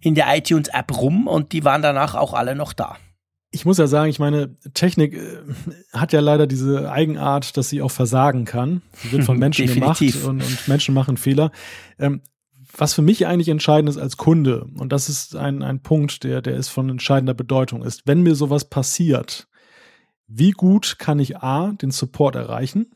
in 0.00 0.14
der 0.14 0.26
iTunes 0.36 0.68
App 0.68 0.96
rum 0.96 1.26
und 1.28 1.52
die 1.52 1.64
waren 1.64 1.82
danach 1.82 2.14
auch 2.14 2.34
alle 2.34 2.56
noch 2.56 2.72
da. 2.72 2.96
Ich 3.52 3.64
muss 3.64 3.78
ja 3.78 3.86
sagen, 3.86 4.10
ich 4.10 4.18
meine, 4.18 4.56
Technik 4.74 5.14
äh, 5.14 5.38
hat 5.92 6.12
ja 6.12 6.20
leider 6.20 6.46
diese 6.46 6.90
Eigenart, 6.90 7.56
dass 7.56 7.68
sie 7.68 7.80
auch 7.80 7.92
versagen 7.92 8.44
kann. 8.44 8.82
Sie 8.92 9.12
wird 9.12 9.24
von 9.24 9.38
Menschen 9.40 9.66
gemacht 9.66 10.02
und, 10.24 10.42
und, 10.42 10.68
Menschen 10.68 10.94
machen 10.94 11.16
Fehler. 11.16 11.52
Ähm, 11.98 12.22
was 12.76 12.92
für 12.92 13.02
mich 13.02 13.26
eigentlich 13.26 13.48
entscheidend 13.48 13.88
ist 13.88 13.96
als 13.96 14.16
Kunde, 14.16 14.66
und 14.76 14.92
das 14.92 15.08
ist 15.08 15.36
ein, 15.36 15.62
ein 15.62 15.80
Punkt, 15.80 16.24
der, 16.24 16.42
der 16.42 16.56
ist 16.56 16.68
von 16.68 16.90
entscheidender 16.90 17.32
Bedeutung, 17.32 17.82
ist, 17.82 18.02
wenn 18.06 18.22
mir 18.22 18.34
sowas 18.34 18.68
passiert, 18.68 19.48
wie 20.26 20.50
gut 20.50 20.98
kann 20.98 21.18
ich 21.18 21.38
A, 21.38 21.72
den 21.72 21.90
Support 21.90 22.34
erreichen 22.34 22.86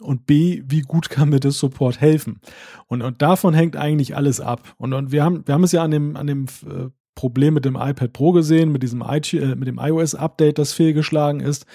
und 0.00 0.26
B, 0.26 0.62
wie 0.66 0.80
gut 0.80 1.10
kann 1.10 1.28
mir 1.28 1.40
der 1.40 1.50
Support 1.50 2.00
helfen? 2.00 2.40
Und, 2.86 3.02
und 3.02 3.22
davon 3.22 3.54
hängt 3.54 3.76
eigentlich 3.76 4.16
alles 4.16 4.40
ab. 4.40 4.74
Und, 4.78 4.92
und 4.92 5.12
wir 5.12 5.24
haben, 5.24 5.46
wir 5.46 5.54
haben 5.54 5.64
es 5.64 5.72
ja 5.72 5.82
an 5.82 5.90
dem, 5.90 6.16
an 6.16 6.26
dem 6.26 6.46
äh, 6.66 6.88
Problem 7.14 7.54
mit 7.54 7.64
dem 7.64 7.76
iPad 7.76 8.12
Pro 8.12 8.32
gesehen, 8.32 8.72
mit 8.72 8.82
diesem, 8.82 9.02
I 9.02 9.20
äh, 9.36 9.54
mit 9.54 9.68
dem 9.68 9.78
iOS-Update, 9.78 10.58
das 10.58 10.72
fehlgeschlagen 10.72 11.40
ist. 11.40 11.66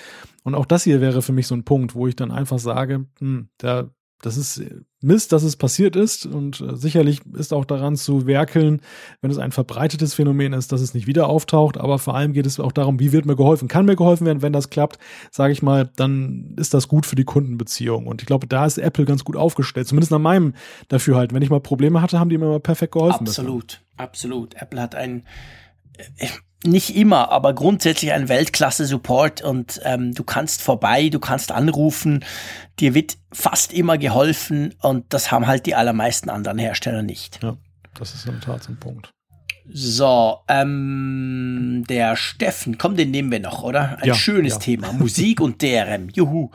Und 0.43 0.55
auch 0.55 0.65
das 0.65 0.83
hier 0.83 1.01
wäre 1.01 1.21
für 1.21 1.33
mich 1.33 1.47
so 1.47 1.55
ein 1.55 1.65
Punkt, 1.65 1.95
wo 1.95 2.07
ich 2.07 2.15
dann 2.15 2.31
einfach 2.31 2.59
sage, 2.59 3.05
hm, 3.19 3.49
da 3.57 3.89
das 4.21 4.37
ist 4.37 4.61
Mist, 5.01 5.31
dass 5.33 5.43
es 5.43 5.55
passiert 5.55 5.95
ist 5.95 6.25
und 6.25 6.61
äh, 6.61 6.75
sicherlich 6.75 7.21
ist 7.33 7.53
auch 7.53 7.65
daran 7.65 7.95
zu 7.95 8.25
werkeln, 8.25 8.81
wenn 9.21 9.29
es 9.29 9.37
ein 9.37 9.51
verbreitetes 9.51 10.15
Phänomen 10.15 10.53
ist, 10.53 10.71
dass 10.71 10.81
es 10.81 10.93
nicht 10.93 11.05
wieder 11.05 11.27
auftaucht, 11.29 11.77
aber 11.77 11.99
vor 11.99 12.15
allem 12.15 12.33
geht 12.33 12.47
es 12.47 12.59
auch 12.59 12.71
darum, 12.71 12.99
wie 12.99 13.11
wird 13.11 13.25
mir 13.25 13.35
geholfen? 13.35 13.67
Kann 13.67 13.85
mir 13.85 13.95
geholfen 13.95 14.25
werden, 14.25 14.41
wenn 14.41 14.53
das 14.53 14.69
klappt, 14.69 14.97
sage 15.31 15.53
ich 15.53 15.61
mal, 15.61 15.91
dann 15.95 16.55
ist 16.57 16.73
das 16.73 16.87
gut 16.87 17.05
für 17.05 17.15
die 17.15 17.23
Kundenbeziehung 17.23 18.07
und 18.07 18.21
ich 18.21 18.25
glaube, 18.25 18.47
da 18.47 18.65
ist 18.65 18.77
Apple 18.77 19.05
ganz 19.05 19.23
gut 19.23 19.35
aufgestellt, 19.35 19.87
zumindest 19.87 20.11
nach 20.11 20.19
meinem 20.19 20.55
Dafürhalten. 20.87 21.35
Wenn 21.35 21.43
ich 21.43 21.49
mal 21.49 21.59
Probleme 21.59 22.01
hatte, 22.01 22.19
haben 22.19 22.29
die 22.29 22.37
mir 22.37 22.45
immer 22.45 22.59
perfekt 22.59 22.93
geholfen. 22.93 23.27
Absolut, 23.27 23.73
dafür. 23.73 24.05
absolut. 24.05 24.55
Apple 24.55 24.81
hat 24.81 24.95
ein 24.95 25.23
äh, 26.17 26.27
nicht 26.65 26.95
immer, 26.95 27.31
aber 27.31 27.53
grundsätzlich 27.53 28.11
ein 28.11 28.27
Weltklasse-Support 28.27 29.41
und 29.41 29.81
ähm, 29.83 30.13
du 30.13 30.23
kannst 30.23 30.61
vorbei, 30.61 31.09
du 31.09 31.19
kannst 31.19 31.51
anrufen, 31.51 32.23
dir 32.79 32.93
wird 32.93 33.17
fast 33.31 33.73
immer 33.73 33.97
geholfen 33.97 34.73
und 34.81 35.13
das 35.13 35.31
haben 35.31 35.47
halt 35.47 35.65
die 35.65 35.75
allermeisten 35.75 36.29
anderen 36.29 36.57
Hersteller 36.57 37.03
nicht. 37.03 37.41
Ja, 37.43 37.57
das 37.97 38.13
ist 38.13 38.25
in 38.25 38.33
der 38.33 38.41
Tat 38.41 38.63
so 38.63 38.71
ein 38.71 38.79
Punkt. 38.79 39.11
So, 39.67 40.41
ähm, 40.47 41.83
der 41.89 42.15
Steffen, 42.15 42.77
komm, 42.77 42.95
den 42.95 43.09
nehmen 43.09 43.31
wir 43.31 43.39
noch, 43.39 43.63
oder? 43.63 43.97
Ein 43.99 44.09
ja, 44.09 44.13
schönes 44.13 44.53
ja. 44.53 44.59
Thema. 44.59 44.93
Musik 44.93 45.41
und 45.41 45.59
DRM. 45.59 46.09
Juhu. 46.13 46.51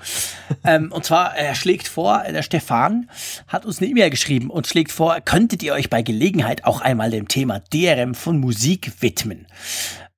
ähm, 0.62 0.92
und 0.92 1.04
zwar, 1.04 1.36
er 1.36 1.56
schlägt 1.56 1.88
vor, 1.88 2.22
der 2.22 2.42
Stefan 2.42 3.10
hat 3.48 3.66
uns 3.66 3.80
eine 3.80 3.90
E-Mail 3.90 4.10
geschrieben 4.10 4.48
und 4.48 4.68
schlägt 4.68 4.92
vor, 4.92 5.20
könntet 5.22 5.64
ihr 5.64 5.72
euch 5.72 5.90
bei 5.90 6.02
Gelegenheit 6.02 6.64
auch 6.64 6.82
einmal 6.82 7.10
dem 7.10 7.26
Thema 7.26 7.58
DRM 7.58 8.14
von 8.14 8.38
Musik 8.38 8.92
widmen? 9.00 9.46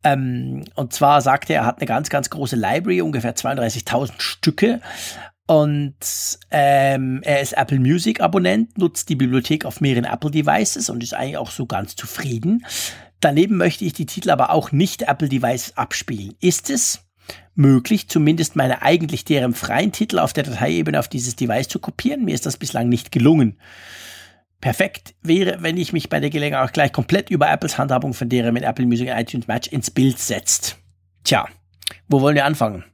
Ähm, 0.04 0.64
und 0.74 0.92
zwar 0.92 1.22
sagt 1.22 1.48
er, 1.48 1.62
er 1.62 1.66
hat 1.66 1.78
eine 1.78 1.86
ganz, 1.86 2.10
ganz 2.10 2.28
große 2.28 2.56
Library, 2.56 3.00
ungefähr 3.00 3.34
32.000 3.34 4.12
Stücke 4.18 4.80
und 5.52 5.94
ähm, 6.50 7.20
er 7.24 7.42
ist 7.42 7.52
Apple 7.52 7.78
Music 7.78 8.22
Abonnent, 8.22 8.78
nutzt 8.78 9.10
die 9.10 9.16
Bibliothek 9.16 9.66
auf 9.66 9.82
mehreren 9.82 10.06
Apple 10.06 10.30
Devices 10.30 10.88
und 10.88 11.02
ist 11.02 11.12
eigentlich 11.12 11.36
auch 11.36 11.50
so 11.50 11.66
ganz 11.66 11.94
zufrieden. 11.94 12.64
Daneben 13.20 13.58
möchte 13.58 13.84
ich 13.84 13.92
die 13.92 14.06
Titel 14.06 14.30
aber 14.30 14.50
auch 14.50 14.72
nicht 14.72 15.02
Apple 15.02 15.28
Devices 15.28 15.76
abspielen. 15.76 16.34
Ist 16.40 16.70
es 16.70 17.04
möglich, 17.54 18.08
zumindest 18.08 18.56
meine 18.56 18.80
eigentlich 18.80 19.26
deren 19.26 19.52
freien 19.52 19.92
Titel 19.92 20.20
auf 20.20 20.32
der 20.32 20.44
Dateiebene 20.44 20.98
auf 20.98 21.08
dieses 21.08 21.36
Device 21.36 21.68
zu 21.68 21.80
kopieren? 21.80 22.24
Mir 22.24 22.34
ist 22.34 22.46
das 22.46 22.56
bislang 22.56 22.88
nicht 22.88 23.12
gelungen. 23.12 23.58
Perfekt 24.62 25.14
wäre, 25.20 25.62
wenn 25.62 25.76
ich 25.76 25.92
mich 25.92 26.08
bei 26.08 26.18
der 26.18 26.30
Gelegenheit 26.30 26.66
auch 26.66 26.72
gleich 26.72 26.92
komplett 26.92 27.28
über 27.28 27.50
Apples 27.50 27.76
Handhabung 27.76 28.14
von 28.14 28.30
deren 28.30 28.54
mit 28.54 28.62
Apple 28.62 28.86
Music 28.86 29.10
und 29.10 29.18
iTunes 29.18 29.48
Match 29.48 29.68
ins 29.68 29.90
Bild 29.90 30.18
setzt. 30.18 30.78
Tja, 31.24 31.46
wo 32.08 32.22
wollen 32.22 32.36
wir 32.36 32.46
anfangen? 32.46 32.84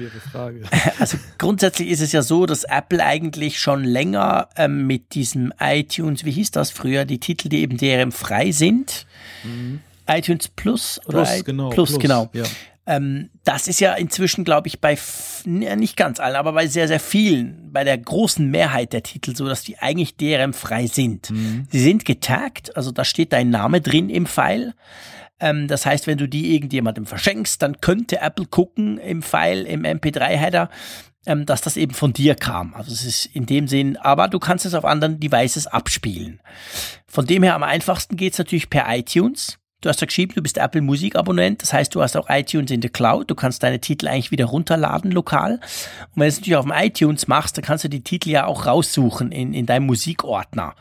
Schwere 0.00 0.20
Frage. 0.20 0.62
Also 0.98 1.18
grundsätzlich 1.38 1.88
ist 1.88 2.00
es 2.00 2.12
ja 2.12 2.22
so, 2.22 2.46
dass 2.46 2.64
Apple 2.64 3.04
eigentlich 3.04 3.58
schon 3.58 3.84
länger 3.84 4.48
ähm, 4.56 4.86
mit 4.86 5.14
diesem 5.14 5.52
iTunes, 5.58 6.24
wie 6.24 6.30
hieß 6.30 6.50
das 6.50 6.70
früher, 6.70 7.04
die 7.04 7.18
Titel, 7.18 7.48
die 7.48 7.60
eben 7.60 7.76
DRM 7.76 8.12
frei 8.12 8.52
sind, 8.52 9.06
mhm. 9.44 9.80
iTunes 10.06 10.48
Plus 10.48 11.00
oder 11.06 11.24
Plus, 11.24 11.44
genau, 11.44 11.70
Plus, 11.70 11.90
Plus 11.90 12.00
genau. 12.00 12.28
Ja. 12.32 12.44
Ähm, 12.86 13.30
das 13.44 13.68
ist 13.68 13.80
ja 13.80 13.94
inzwischen, 13.94 14.44
glaube 14.44 14.68
ich, 14.68 14.80
bei 14.80 14.98
nicht 15.44 15.96
ganz 15.96 16.18
allen, 16.18 16.36
aber 16.36 16.52
bei 16.52 16.66
sehr, 16.66 16.88
sehr 16.88 17.00
vielen, 17.00 17.70
bei 17.72 17.84
der 17.84 17.96
großen 17.96 18.50
Mehrheit 18.50 18.92
der 18.92 19.02
Titel 19.02 19.36
so, 19.36 19.46
dass 19.46 19.62
die 19.62 19.78
eigentlich 19.78 20.16
DRM 20.16 20.52
frei 20.52 20.86
sind. 20.86 21.30
Mhm. 21.30 21.66
Sie 21.70 21.80
sind 21.80 22.04
getaggt, 22.04 22.76
also 22.76 22.90
da 22.90 23.04
steht 23.04 23.32
dein 23.32 23.50
Name 23.50 23.80
drin 23.80 24.10
im 24.10 24.26
File. 24.26 24.74
Ähm, 25.40 25.68
das 25.68 25.86
heißt, 25.86 26.06
wenn 26.06 26.18
du 26.18 26.28
die 26.28 26.54
irgendjemandem 26.54 27.06
verschenkst, 27.06 27.60
dann 27.62 27.80
könnte 27.80 28.20
Apple 28.20 28.46
gucken 28.46 28.98
im 28.98 29.22
File, 29.22 29.66
im 29.66 29.82
MP3-Header, 29.82 30.68
ähm, 31.26 31.46
dass 31.46 31.60
das 31.60 31.76
eben 31.76 31.94
von 31.94 32.12
dir 32.12 32.34
kam. 32.34 32.74
Also 32.74 32.92
es 32.92 33.04
ist 33.04 33.26
in 33.26 33.46
dem 33.46 33.68
Sinn, 33.68 33.96
aber 33.96 34.28
du 34.28 34.38
kannst 34.38 34.66
es 34.66 34.74
auf 34.74 34.84
anderen 34.84 35.20
Devices 35.20 35.66
abspielen. 35.66 36.40
Von 37.06 37.26
dem 37.26 37.42
her 37.42 37.54
am 37.54 37.62
einfachsten 37.62 38.16
geht's 38.16 38.38
natürlich 38.38 38.70
per 38.70 38.86
iTunes. 38.88 39.58
Du 39.80 39.88
hast 39.88 40.00
ja 40.02 40.06
geschrieben, 40.06 40.34
du 40.34 40.42
bist 40.42 40.58
Apple 40.58 40.82
Musik-Abonnent, 40.82 41.62
das 41.62 41.72
heißt, 41.72 41.94
du 41.94 42.02
hast 42.02 42.14
auch 42.14 42.28
iTunes 42.28 42.70
in 42.70 42.82
der 42.82 42.90
Cloud, 42.90 43.30
du 43.30 43.34
kannst 43.34 43.62
deine 43.62 43.80
Titel 43.80 44.08
eigentlich 44.08 44.30
wieder 44.30 44.44
runterladen 44.44 45.10
lokal. 45.10 45.52
Und 45.52 45.60
wenn 46.16 46.24
du 46.24 46.28
es 46.28 46.36
natürlich 46.36 46.56
auf 46.56 46.66
dem 46.66 46.74
iTunes 46.76 47.28
machst, 47.28 47.56
dann 47.56 47.64
kannst 47.64 47.84
du 47.84 47.88
die 47.88 48.02
Titel 48.02 48.28
ja 48.28 48.44
auch 48.44 48.66
raussuchen 48.66 49.32
in, 49.32 49.54
in 49.54 49.64
deinem 49.64 49.86
Musikordner. 49.86 50.74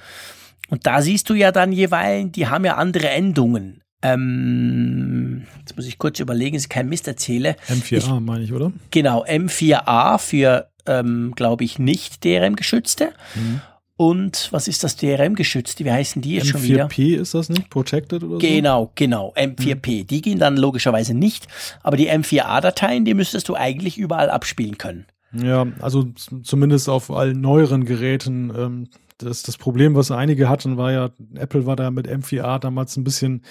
Und 0.70 0.86
da 0.86 1.02
siehst 1.02 1.30
du 1.30 1.34
ja 1.34 1.54
dann 1.54 1.72
jeweils, 1.72 2.34
die 2.34 2.48
haben 2.48 2.66
ja 2.66 2.76
andere 2.76 3.10
Endungen. 3.10 3.82
Ähm, 4.02 5.44
jetzt 5.60 5.76
muss 5.76 5.86
ich 5.86 5.98
kurz 5.98 6.20
überlegen, 6.20 6.56
dass 6.56 6.64
ich 6.64 6.70
keinen 6.70 6.90
Mist 6.90 7.08
erzähle. 7.08 7.56
M4A 7.68 7.98
ich, 7.98 8.20
meine 8.22 8.44
ich, 8.44 8.54
oder? 8.54 8.72
Genau, 8.92 9.26
M4A 9.26 10.18
für 10.18 10.70
ähm, 10.90 11.34
glaube 11.36 11.64
ich, 11.64 11.80
nicht 11.80 12.24
DRM-geschützte. 12.24 13.12
Mhm. 13.36 13.62
Und 13.96 14.48
was 14.52 14.70
ist 14.70 14.84
das 14.84 14.96
DRM-geschützte? 14.96 15.84
Wie 15.84 15.92
heißen 15.92 16.22
die 16.22 16.36
jetzt 16.36 16.48
M4P 16.48 16.52
schon 16.52 16.64
wieder? 16.64 16.86
M4P 16.88 17.18
ist 17.18 17.34
das 17.34 17.50
nicht? 17.50 17.70
Protected 17.70 18.24
oder 18.24 18.36
so? 18.36 18.38
Genau, 18.40 18.92
genau. 18.96 19.34
M4P. 19.36 20.04
Mhm. 20.04 20.08
Die 20.08 20.22
gehen 20.22 20.40
dann 20.40 20.58
logischerweise 20.58 21.14
nicht. 21.14 21.48
Aber 21.84 21.98
die 21.98 22.10
M4A-Dateien, 22.10 23.06
die 23.06 23.14
müsstest 23.14 23.50
du 23.50 23.56
eigentlich 23.56 23.98
überall 23.98 24.30
abspielen 24.30 24.78
können. 24.78 25.06
Ja, 25.34 25.68
also 25.80 26.08
zumindest 26.44 26.90
auf 26.90 27.12
allen 27.12 27.42
neueren 27.42 27.86
Geräten. 27.86 28.52
Ähm, 28.58 28.88
das, 29.18 29.44
das 29.44 29.58
Problem, 29.58 29.96
was 29.96 30.12
einige 30.12 30.48
hatten, 30.48 30.78
war 30.78 30.92
ja, 30.94 31.10
Apple 31.36 31.66
war 31.66 31.76
da 31.76 31.92
mit 31.92 32.08
M4A 32.08 32.58
damals 32.58 32.96
ein 32.96 33.04
bisschen 33.04 33.44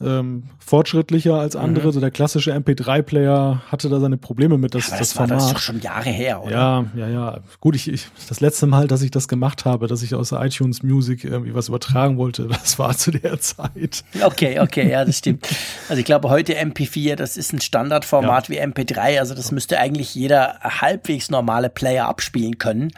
ähm, 0.00 0.44
fortschrittlicher 0.58 1.34
als 1.34 1.56
andere. 1.56 1.88
Mhm. 1.88 1.92
So 1.92 2.00
der 2.00 2.10
klassische 2.10 2.54
MP3-Player 2.54 3.62
hatte 3.68 3.88
da 3.88 4.00
seine 4.00 4.16
Probleme 4.16 4.58
mit. 4.58 4.74
Das, 4.74 4.90
ja, 4.90 4.98
das, 4.98 5.10
das 5.10 5.18
war 5.18 5.28
Format. 5.28 5.44
das 5.44 5.52
doch 5.52 5.60
schon 5.60 5.80
Jahre 5.80 6.10
her, 6.10 6.42
oder? 6.42 6.52
Ja, 6.52 6.84
ja, 6.94 7.08
ja. 7.08 7.38
Gut, 7.60 7.76
ich, 7.76 7.88
ich, 7.88 8.06
das 8.28 8.40
letzte 8.40 8.66
Mal, 8.66 8.88
dass 8.88 9.02
ich 9.02 9.10
das 9.10 9.28
gemacht 9.28 9.64
habe, 9.64 9.86
dass 9.86 10.02
ich 10.02 10.14
aus 10.14 10.32
iTunes 10.32 10.82
Music 10.82 11.24
irgendwie 11.24 11.54
was 11.54 11.68
übertragen 11.68 12.16
wollte, 12.16 12.46
das 12.48 12.78
war 12.78 12.96
zu 12.96 13.10
der 13.10 13.40
Zeit. 13.40 14.04
Okay, 14.22 14.60
okay, 14.60 14.90
ja, 14.90 15.04
das 15.04 15.18
stimmt. 15.18 15.46
Also 15.88 16.00
ich 16.00 16.06
glaube, 16.06 16.30
heute 16.30 16.54
MP4, 16.58 17.16
das 17.16 17.36
ist 17.36 17.52
ein 17.52 17.60
Standardformat 17.60 18.48
ja. 18.48 18.54
wie 18.54 18.60
MP3. 18.60 19.18
Also 19.18 19.34
das 19.34 19.52
müsste 19.52 19.78
eigentlich 19.78 20.14
jeder 20.14 20.58
halbwegs 20.62 21.30
normale 21.30 21.70
Player 21.70 22.08
abspielen 22.08 22.58
können. 22.58 22.92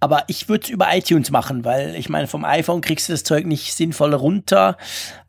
Aber 0.00 0.24
ich 0.28 0.48
würde 0.48 0.64
es 0.64 0.70
über 0.70 0.94
iTunes 0.94 1.30
machen, 1.30 1.64
weil 1.64 1.94
ich 1.94 2.08
meine, 2.08 2.26
vom 2.26 2.44
iPhone 2.44 2.80
kriegst 2.80 3.08
du 3.08 3.12
das 3.12 3.22
Zeug 3.22 3.46
nicht 3.46 3.74
sinnvoll 3.74 4.14
runter, 4.14 4.78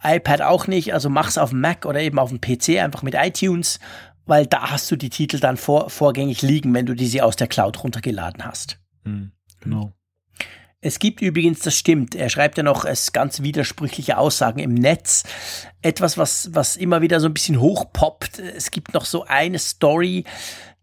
iPad 0.02 0.42
auch 0.42 0.68
nicht, 0.68 0.94
also 0.94 1.10
mach's 1.10 1.38
auf 1.38 1.50
dem 1.50 1.60
Mac 1.60 1.86
oder 1.86 2.00
eben 2.00 2.18
auf 2.18 2.30
dem 2.30 2.40
PC 2.40 2.82
einfach 2.82 3.04
mit 3.04 3.14
iTunes, 3.16 3.80
weil 4.26 4.46
da 4.46 4.72
hast 4.72 4.90
du 4.90 4.96
die 4.96 5.10
Titel 5.10 5.40
dann 5.40 5.58
vor, 5.58 5.90
vorgängig 5.90 6.42
liegen, 6.42 6.74
wenn 6.74 6.86
du 6.86 6.96
diese 6.96 7.26
aus 7.26 7.36
der 7.36 7.48
Cloud 7.48 7.84
runtergeladen 7.84 8.46
hast. 8.46 8.80
Hm, 9.04 9.34
genau. 9.60 9.92
Es 10.84 10.98
gibt 10.98 11.22
übrigens, 11.22 11.60
das 11.60 11.78
stimmt, 11.78 12.16
er 12.16 12.30
schreibt 12.30 12.58
ja 12.58 12.64
noch 12.64 12.86
es 12.86 13.14
ganz 13.14 13.44
widersprüchliche 13.44 14.18
Aussagen 14.18 14.60
im 14.60 14.74
Netz. 14.74 15.24
Etwas, 15.84 16.18
was, 16.18 16.50
was 16.54 16.76
immer 16.76 17.02
wieder 17.02 17.20
so 17.20 17.28
ein 17.28 17.36
bisschen 17.36 17.60
hochpoppt. 17.60 18.40
Es 18.40 18.72
gibt 18.72 18.96
noch 18.96 19.06
so 19.06 19.24
eine 19.26 19.60
Story, 19.60 20.24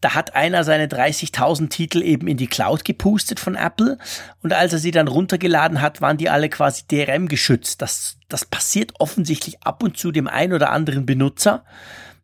da 0.01 0.15
hat 0.15 0.35
einer 0.35 0.65
seine 0.65 0.87
30.000 0.87 1.69
Titel 1.69 2.03
eben 2.03 2.29
in 2.29 2.37
die 2.37 2.47
Cloud 2.47 2.85
gepustet 2.85 3.41
von 3.41 3.57
Apple 3.57 3.99
und 4.43 4.53
als 4.53 4.73
er 4.73 4.79
sie 4.79 4.91
dann 4.91 5.09
runtergeladen 5.09 5.81
hat, 5.81 6.01
waren 6.01 6.17
die 6.17 6.31
alle 6.31 6.49
quasi 6.49 6.85
DRM 6.91 7.29
geschützt. 7.29 7.83
Das, 7.83 8.19
das 8.29 8.45
passiert 8.45 8.93
offensichtlich 8.99 9.63
ab 9.63 9.83
und 9.83 9.97
zu 9.97 10.13
dem 10.13 10.29
einen 10.29 10.53
oder 10.53 10.71
anderen 10.71 11.05
Benutzer, 11.05 11.65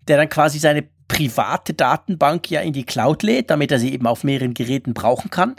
der 0.06 0.18
dann 0.18 0.28
quasi 0.28 0.58
seine 0.58 0.84
private 1.08 1.74
Datenbank 1.74 2.50
ja 2.50 2.60
in 2.60 2.72
die 2.72 2.84
Cloud 2.84 3.22
lädt, 3.22 3.50
damit 3.50 3.70
er 3.70 3.78
sie 3.78 3.92
eben 3.92 4.06
auf 4.06 4.24
mehreren 4.24 4.54
Geräten 4.54 4.94
brauchen 4.94 5.30
kann. 5.30 5.54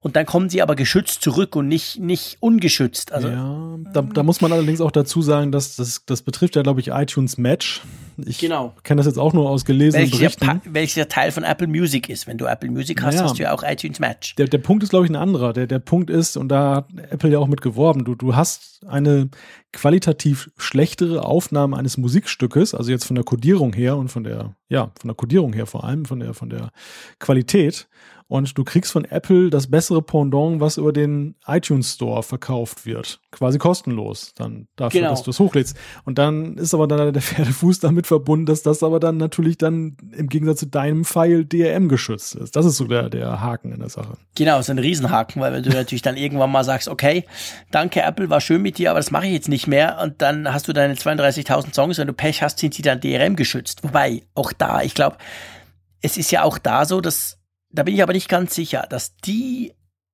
Und 0.00 0.16
dann 0.16 0.26
kommen 0.26 0.50
sie 0.50 0.62
aber 0.62 0.76
geschützt 0.76 1.22
zurück 1.22 1.56
und 1.56 1.68
nicht, 1.68 1.98
nicht 1.98 2.36
ungeschützt. 2.40 3.12
Also, 3.12 3.28
ja, 3.28 3.78
da, 3.92 4.02
da 4.02 4.22
muss 4.22 4.40
man 4.40 4.52
allerdings 4.52 4.80
auch 4.80 4.90
dazu 4.90 5.22
sagen, 5.22 5.52
dass 5.52 5.76
das, 5.76 6.04
das 6.04 6.22
betrifft 6.22 6.56
ja, 6.56 6.62
glaube 6.62 6.80
ich, 6.80 6.88
iTunes 6.88 7.38
Match. 7.38 7.80
Ich 8.26 8.38
genau. 8.38 8.74
kenne 8.82 9.00
das 9.00 9.06
jetzt 9.06 9.18
auch 9.18 9.32
nur 9.32 9.48
aus 9.48 9.64
gelesenen 9.64 10.10
welcher, 10.10 10.36
Berichten. 10.36 10.60
welcher 10.64 11.08
Teil 11.08 11.32
von 11.32 11.44
Apple 11.44 11.66
Music 11.66 12.08
ist. 12.08 12.26
Wenn 12.26 12.38
du 12.38 12.46
Apple 12.46 12.70
Music 12.70 13.02
hast, 13.02 13.14
naja, 13.14 13.24
hast 13.24 13.38
du 13.38 13.42
ja 13.42 13.52
auch 13.52 13.62
iTunes 13.62 13.98
Match. 14.00 14.34
Der, 14.36 14.46
der 14.46 14.58
Punkt 14.58 14.82
ist, 14.82 14.90
glaube 14.90 15.06
ich, 15.06 15.10
ein 15.10 15.16
anderer. 15.16 15.52
Der, 15.52 15.66
der 15.66 15.78
Punkt 15.78 16.10
ist, 16.10 16.36
und 16.36 16.48
da 16.48 16.76
hat 16.76 16.88
Apple 17.10 17.30
ja 17.30 17.38
auch 17.38 17.48
mit 17.48 17.60
geworben, 17.60 18.04
du, 18.04 18.14
du 18.14 18.36
hast 18.36 18.84
eine 18.86 19.30
qualitativ 19.72 20.50
schlechtere 20.56 21.24
Aufnahme 21.24 21.76
eines 21.76 21.96
Musikstückes, 21.96 22.74
also 22.74 22.90
jetzt 22.90 23.04
von 23.04 23.14
der 23.14 23.24
Codierung 23.24 23.72
her 23.72 23.96
und 23.96 24.08
von 24.08 24.24
der, 24.24 24.54
ja, 24.68 24.90
von 24.98 25.08
der 25.08 25.14
Codierung 25.14 25.52
her 25.52 25.66
vor 25.66 25.84
allem, 25.84 26.04
von 26.04 26.20
der, 26.20 26.34
von 26.34 26.50
der 26.50 26.70
Qualität 27.18 27.88
und 28.30 28.56
du 28.56 28.62
kriegst 28.62 28.92
von 28.92 29.04
Apple 29.04 29.50
das 29.50 29.68
bessere 29.68 30.02
Pendant, 30.02 30.60
was 30.60 30.76
über 30.76 30.92
den 30.92 31.34
iTunes 31.48 31.94
Store 31.94 32.22
verkauft 32.22 32.86
wird. 32.86 33.20
Quasi 33.32 33.58
kostenlos 33.58 34.34
dann 34.36 34.68
dafür, 34.76 35.00
genau. 35.00 35.10
dass 35.10 35.24
du 35.24 35.32
es 35.32 35.40
hochlädst. 35.40 35.76
Und 36.04 36.18
dann 36.18 36.56
ist 36.56 36.72
aber 36.72 36.86
dann 36.86 37.12
der 37.12 37.22
Pferdefuß 37.22 37.80
damit 37.80 38.06
verbunden, 38.06 38.46
dass 38.46 38.62
das 38.62 38.84
aber 38.84 39.00
dann 39.00 39.16
natürlich 39.16 39.58
dann 39.58 39.96
im 40.16 40.28
Gegensatz 40.28 40.60
zu 40.60 40.68
deinem 40.68 41.04
File 41.04 41.44
DRM 41.44 41.88
geschützt 41.88 42.36
ist. 42.36 42.54
Das 42.54 42.64
ist 42.66 42.76
so 42.76 42.84
der, 42.84 43.10
der 43.10 43.40
Haken 43.40 43.72
in 43.72 43.80
der 43.80 43.88
Sache. 43.88 44.16
Genau, 44.36 44.60
ist 44.60 44.70
ein 44.70 44.78
Riesenhaken, 44.78 45.42
weil 45.42 45.52
wenn 45.52 45.64
du 45.64 45.70
natürlich 45.70 46.02
dann 46.02 46.16
irgendwann 46.16 46.52
mal 46.52 46.62
sagst, 46.62 46.86
okay, 46.86 47.24
danke 47.72 48.00
Apple, 48.00 48.30
war 48.30 48.40
schön 48.40 48.62
mit 48.62 48.78
dir, 48.78 48.90
aber 48.90 49.00
das 49.00 49.10
mache 49.10 49.26
ich 49.26 49.32
jetzt 49.32 49.48
nicht 49.48 49.66
mehr 49.66 49.98
und 50.04 50.22
dann 50.22 50.54
hast 50.54 50.68
du 50.68 50.72
deine 50.72 50.94
32.000 50.94 51.74
Songs, 51.74 51.98
wenn 51.98 52.06
du 52.06 52.12
Pech 52.12 52.44
hast, 52.44 52.60
sind 52.60 52.74
sie 52.74 52.82
dann 52.82 53.00
DRM 53.00 53.34
geschützt. 53.34 53.82
Wobei, 53.82 54.22
auch 54.36 54.52
da, 54.52 54.82
ich 54.82 54.94
glaube, 54.94 55.16
es 56.00 56.16
ist 56.16 56.30
ja 56.30 56.44
auch 56.44 56.58
da 56.58 56.84
so, 56.84 57.00
dass 57.00 57.39
da 57.70 57.82
bin 57.82 57.94
ich 57.94 58.02
aber 58.02 58.12
nicht 58.12 58.28
ganz 58.28 58.54
sicher, 58.54 58.86
dass 58.88 59.16
die, 59.18 59.72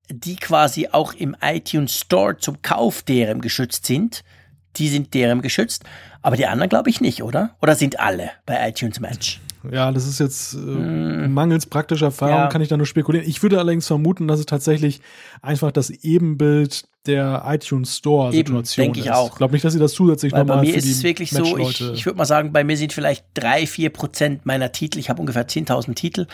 die 0.08 0.36
quasi 0.36 0.88
auch 0.88 1.14
im 1.14 1.36
iTunes 1.40 1.98
Store 1.98 2.36
zum 2.36 2.62
Kauf 2.62 3.02
DRM 3.02 3.40
geschützt 3.40 3.86
sind, 3.86 4.24
die 4.76 4.88
sind 4.88 5.14
DRM 5.14 5.42
geschützt, 5.42 5.84
aber 6.22 6.36
die 6.36 6.46
anderen 6.46 6.68
glaube 6.68 6.90
ich 6.90 7.00
nicht, 7.00 7.22
oder? 7.22 7.56
Oder 7.62 7.74
sind 7.74 7.98
alle 7.98 8.30
bei 8.44 8.68
iTunes 8.68 9.00
Match? 9.00 9.40
Ja, 9.70 9.90
das 9.90 10.06
ist 10.06 10.20
jetzt 10.20 10.54
äh, 10.54 10.58
mm. 10.58 11.32
mangels 11.32 11.66
praktischer 11.66 12.06
Erfahrung, 12.06 12.36
ja. 12.36 12.46
kann 12.48 12.60
ich 12.60 12.68
da 12.68 12.76
nur 12.76 12.86
spekulieren. 12.86 13.28
Ich 13.28 13.42
würde 13.42 13.58
allerdings 13.58 13.86
vermuten, 13.86 14.28
dass 14.28 14.38
es 14.38 14.46
tatsächlich 14.46 15.00
einfach 15.42 15.72
das 15.72 15.90
Ebenbild 15.90 16.84
der 17.06 17.44
iTunes 17.46 17.96
Store 17.96 18.32
Situation 18.32 18.84
denke 18.84 19.00
ich 19.00 19.10
auch. 19.10 19.32
Ich 19.32 19.36
glaube 19.36 19.52
nicht, 19.52 19.64
dass 19.64 19.72
sie 19.72 19.78
das 19.78 19.92
zusätzlich 19.92 20.32
nochmal 20.32 20.58
für 20.58 20.64
Bei 20.64 20.68
mir 20.72 20.76
ist 20.76 20.86
es 20.86 21.02
wirklich 21.02 21.30
so, 21.30 21.58
ich, 21.58 21.80
ich 21.80 22.06
würde 22.06 22.18
mal 22.18 22.24
sagen, 22.24 22.52
bei 22.52 22.64
mir 22.64 22.76
sind 22.76 22.92
vielleicht 22.92 23.24
drei, 23.34 23.66
vier 23.66 23.90
Prozent 23.90 24.46
meiner 24.46 24.72
Titel, 24.72 24.98
ich 24.98 25.10
habe 25.10 25.20
ungefähr 25.20 25.46
10.000 25.46 25.94
Titel, 25.94 26.26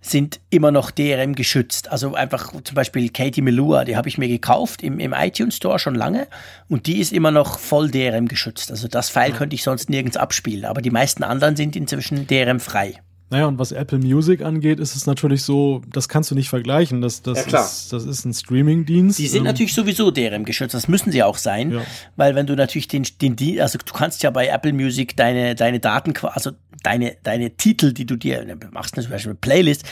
sind 0.00 0.40
immer 0.50 0.70
noch 0.70 0.90
DRM 0.90 1.34
geschützt. 1.34 1.90
Also 1.90 2.14
einfach 2.14 2.52
zum 2.62 2.74
Beispiel 2.74 3.08
Katie 3.10 3.42
Melua, 3.42 3.84
die 3.84 3.96
habe 3.96 4.08
ich 4.08 4.18
mir 4.18 4.28
gekauft 4.28 4.82
im, 4.82 5.00
im 5.00 5.12
iTunes 5.12 5.56
Store 5.56 5.78
schon 5.78 5.94
lange 5.94 6.28
und 6.68 6.86
die 6.86 6.98
ist 6.98 7.12
immer 7.12 7.30
noch 7.30 7.58
voll 7.58 7.90
DRM 7.90 8.28
geschützt. 8.28 8.70
Also 8.70 8.88
das 8.88 9.08
File 9.08 9.32
könnte 9.32 9.54
ich 9.54 9.62
sonst 9.62 9.90
nirgends 9.90 10.16
abspielen, 10.16 10.64
aber 10.64 10.82
die 10.82 10.90
meisten 10.90 11.24
anderen 11.24 11.56
sind 11.56 11.76
inzwischen 11.76 12.26
DRM 12.26 12.60
frei. 12.60 13.00
Naja, 13.30 13.46
und 13.46 13.58
was 13.58 13.72
Apple 13.72 13.98
Music 13.98 14.42
angeht, 14.42 14.80
ist 14.80 14.96
es 14.96 15.06
natürlich 15.06 15.42
so, 15.42 15.82
das 15.92 16.08
kannst 16.08 16.30
du 16.30 16.34
nicht 16.34 16.48
vergleichen. 16.48 17.02
Das, 17.02 17.20
das, 17.20 17.50
ja, 17.50 17.60
ist, 17.60 17.92
das 17.92 18.06
ist 18.06 18.24
ein 18.24 18.32
Streaming-Dienst. 18.32 19.18
Die 19.18 19.26
sind 19.26 19.40
ähm, 19.40 19.44
natürlich 19.44 19.74
sowieso 19.74 20.10
DRM 20.10 20.44
geschützt, 20.44 20.72
das 20.72 20.88
müssen 20.88 21.12
sie 21.12 21.22
auch 21.22 21.36
sein. 21.36 21.72
Ja. 21.72 21.82
Weil 22.16 22.34
wenn 22.34 22.46
du 22.46 22.56
natürlich 22.56 22.88
den, 22.88 23.04
den, 23.20 23.60
also 23.60 23.78
du 23.78 23.92
kannst 23.92 24.22
ja 24.22 24.30
bei 24.30 24.48
Apple 24.48 24.72
Music 24.72 25.14
deine, 25.16 25.54
deine 25.54 25.78
Daten, 25.78 26.14
also 26.22 26.52
deine, 26.82 27.16
deine 27.22 27.50
Titel, 27.56 27.92
die 27.92 28.06
du 28.06 28.16
dir 28.16 28.44
machst, 28.70 28.94
zum 28.94 29.10
Beispiel 29.10 29.30
eine 29.30 29.38
Playlist, 29.38 29.84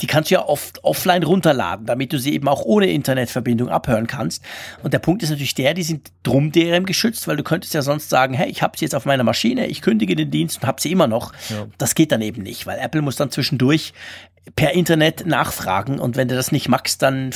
die 0.00 0.06
kannst 0.06 0.30
du 0.30 0.34
ja 0.34 0.44
oft 0.44 0.82
offline 0.82 1.22
runterladen, 1.22 1.86
damit 1.86 2.12
du 2.12 2.18
sie 2.18 2.34
eben 2.34 2.48
auch 2.48 2.62
ohne 2.62 2.90
Internetverbindung 2.90 3.68
abhören 3.68 4.06
kannst. 4.06 4.42
Und 4.82 4.92
der 4.92 4.98
Punkt 4.98 5.22
ist 5.22 5.30
natürlich 5.30 5.54
der, 5.54 5.74
die 5.74 5.84
sind 5.84 6.10
drum 6.22 6.50
DRM 6.50 6.84
geschützt, 6.84 7.28
weil 7.28 7.36
du 7.36 7.44
könntest 7.44 7.74
ja 7.74 7.82
sonst 7.82 8.10
sagen, 8.10 8.34
hey, 8.34 8.50
ich 8.50 8.62
habe 8.62 8.76
sie 8.76 8.84
jetzt 8.84 8.94
auf 8.94 9.04
meiner 9.04 9.24
Maschine, 9.24 9.66
ich 9.66 9.82
kündige 9.82 10.16
den 10.16 10.30
Dienst 10.30 10.62
und 10.62 10.66
habe 10.66 10.80
sie 10.80 10.90
immer 10.90 11.06
noch. 11.06 11.32
Ja. 11.48 11.66
Das 11.78 11.94
geht 11.94 12.10
dann 12.12 12.22
eben 12.22 12.42
nicht, 12.42 12.66
weil 12.66 12.78
Apple 12.78 13.02
muss 13.02 13.16
dann 13.16 13.30
zwischendurch 13.30 13.92
per 14.56 14.72
Internet 14.72 15.26
nachfragen 15.26 15.98
und 15.98 16.16
wenn 16.16 16.28
du 16.28 16.34
das 16.34 16.52
nicht 16.52 16.68
magst, 16.68 17.00
dann, 17.00 17.30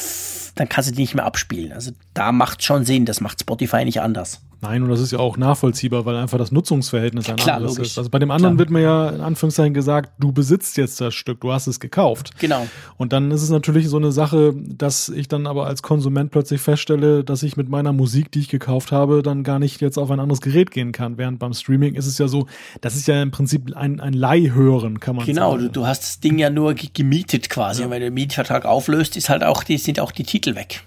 dann 0.57 0.69
kannst 0.69 0.91
du 0.91 0.95
die 0.95 1.01
nicht 1.01 1.15
mehr 1.15 1.25
abspielen. 1.25 1.73
Also 1.73 1.93
da 2.13 2.33
macht 2.33 2.63
schon 2.63 2.85
Sinn, 2.85 3.07
das 3.07 3.21
macht 3.21 3.41
Spotify 3.41 3.85
nicht 3.85 4.01
anders. 4.01 4.43
Nein, 4.61 4.83
und 4.83 4.89
das 4.89 5.01
ist 5.01 5.13
ja 5.13 5.21
auch 5.21 5.37
nachvollziehbar, 5.37 6.05
weil 6.05 6.17
einfach 6.17 6.37
das 6.37 6.51
Nutzungsverhältnis 6.51 7.29
ein 7.29 7.37
Klar, 7.37 7.57
anderes 7.57 7.77
logisch. 7.77 7.93
ist. 7.93 7.99
Also 7.99 8.11
bei 8.11 8.19
dem 8.19 8.33
anderen 8.33 8.57
Klar. 8.57 8.59
wird 8.59 8.71
mir 8.71 8.81
ja 8.81 9.09
in 9.11 9.21
Anführungszeichen 9.21 9.73
gesagt, 9.73 10.13
du 10.19 10.33
besitzt 10.33 10.77
jetzt 10.77 11.01
das 11.01 11.15
Stück, 11.15 11.41
du 11.41 11.53
hast 11.53 11.69
es 11.69 11.79
gekauft. 11.79 12.33
Genau. 12.41 12.67
Und 12.97 13.13
dann 13.13 13.31
ist 13.31 13.43
es 13.43 13.51
natürlich 13.51 13.89
so 13.89 13.99
eine 13.99 14.11
Sache, 14.11 14.55
dass 14.57 15.09
ich 15.11 15.29
dann 15.29 15.47
aber 15.47 15.67
als 15.67 15.83
Konsument 15.83 16.33
plötzlich 16.33 16.61
feststelle, 16.61 17.23
dass 17.23 17.45
ich 17.45 17.57
mit 17.57 17.69
meiner 17.69 17.93
Musik, 17.93 18.33
die 18.33 18.41
ich 18.41 18.49
gekauft 18.49 18.91
habe, 18.91 19.23
dann 19.23 19.45
gar 19.45 19.61
nicht 19.61 19.81
jetzt 19.81 19.97
auf 19.97 20.11
ein 20.11 20.19
anderes 20.19 20.41
Gerät 20.41 20.73
gehen 20.73 20.91
kann. 20.91 21.19
Während 21.19 21.39
beim 21.39 21.53
Streaming 21.53 21.95
ist 21.95 22.07
es 22.07 22.19
ja 22.19 22.27
so, 22.27 22.47
das 22.81 22.97
ist 22.97 23.07
ja 23.07 23.23
im 23.23 23.31
Prinzip 23.31 23.77
ein, 23.77 24.01
ein 24.01 24.13
Leihhören, 24.13 24.99
kann 24.99 25.15
man 25.15 25.25
genau, 25.25 25.53
sagen. 25.53 25.59
Genau, 25.59 25.73
du, 25.73 25.81
du 25.81 25.87
hast 25.87 26.03
das 26.03 26.21
Ding 26.21 26.37
ja 26.39 26.51
nur 26.51 26.75
gemietet 26.75 27.49
quasi. 27.49 27.81
Ja. 27.81 27.87
Und 27.87 27.93
wenn 27.93 28.01
du 28.01 28.07
den 28.07 28.15
Mietvertrag 28.15 28.65
auflöst, 28.65 29.17
ist 29.17 29.29
halt 29.29 29.45
auch 29.45 29.63
die, 29.63 29.79
sind 29.79 30.01
auch 30.01 30.11
die 30.11 30.25
Titel 30.25 30.57
weg. 30.57 30.83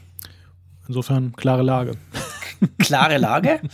Insofern 0.92 1.32
klare 1.38 1.64
Lage. 1.64 1.94
Klare 2.78 3.18
Lage. 3.18 3.62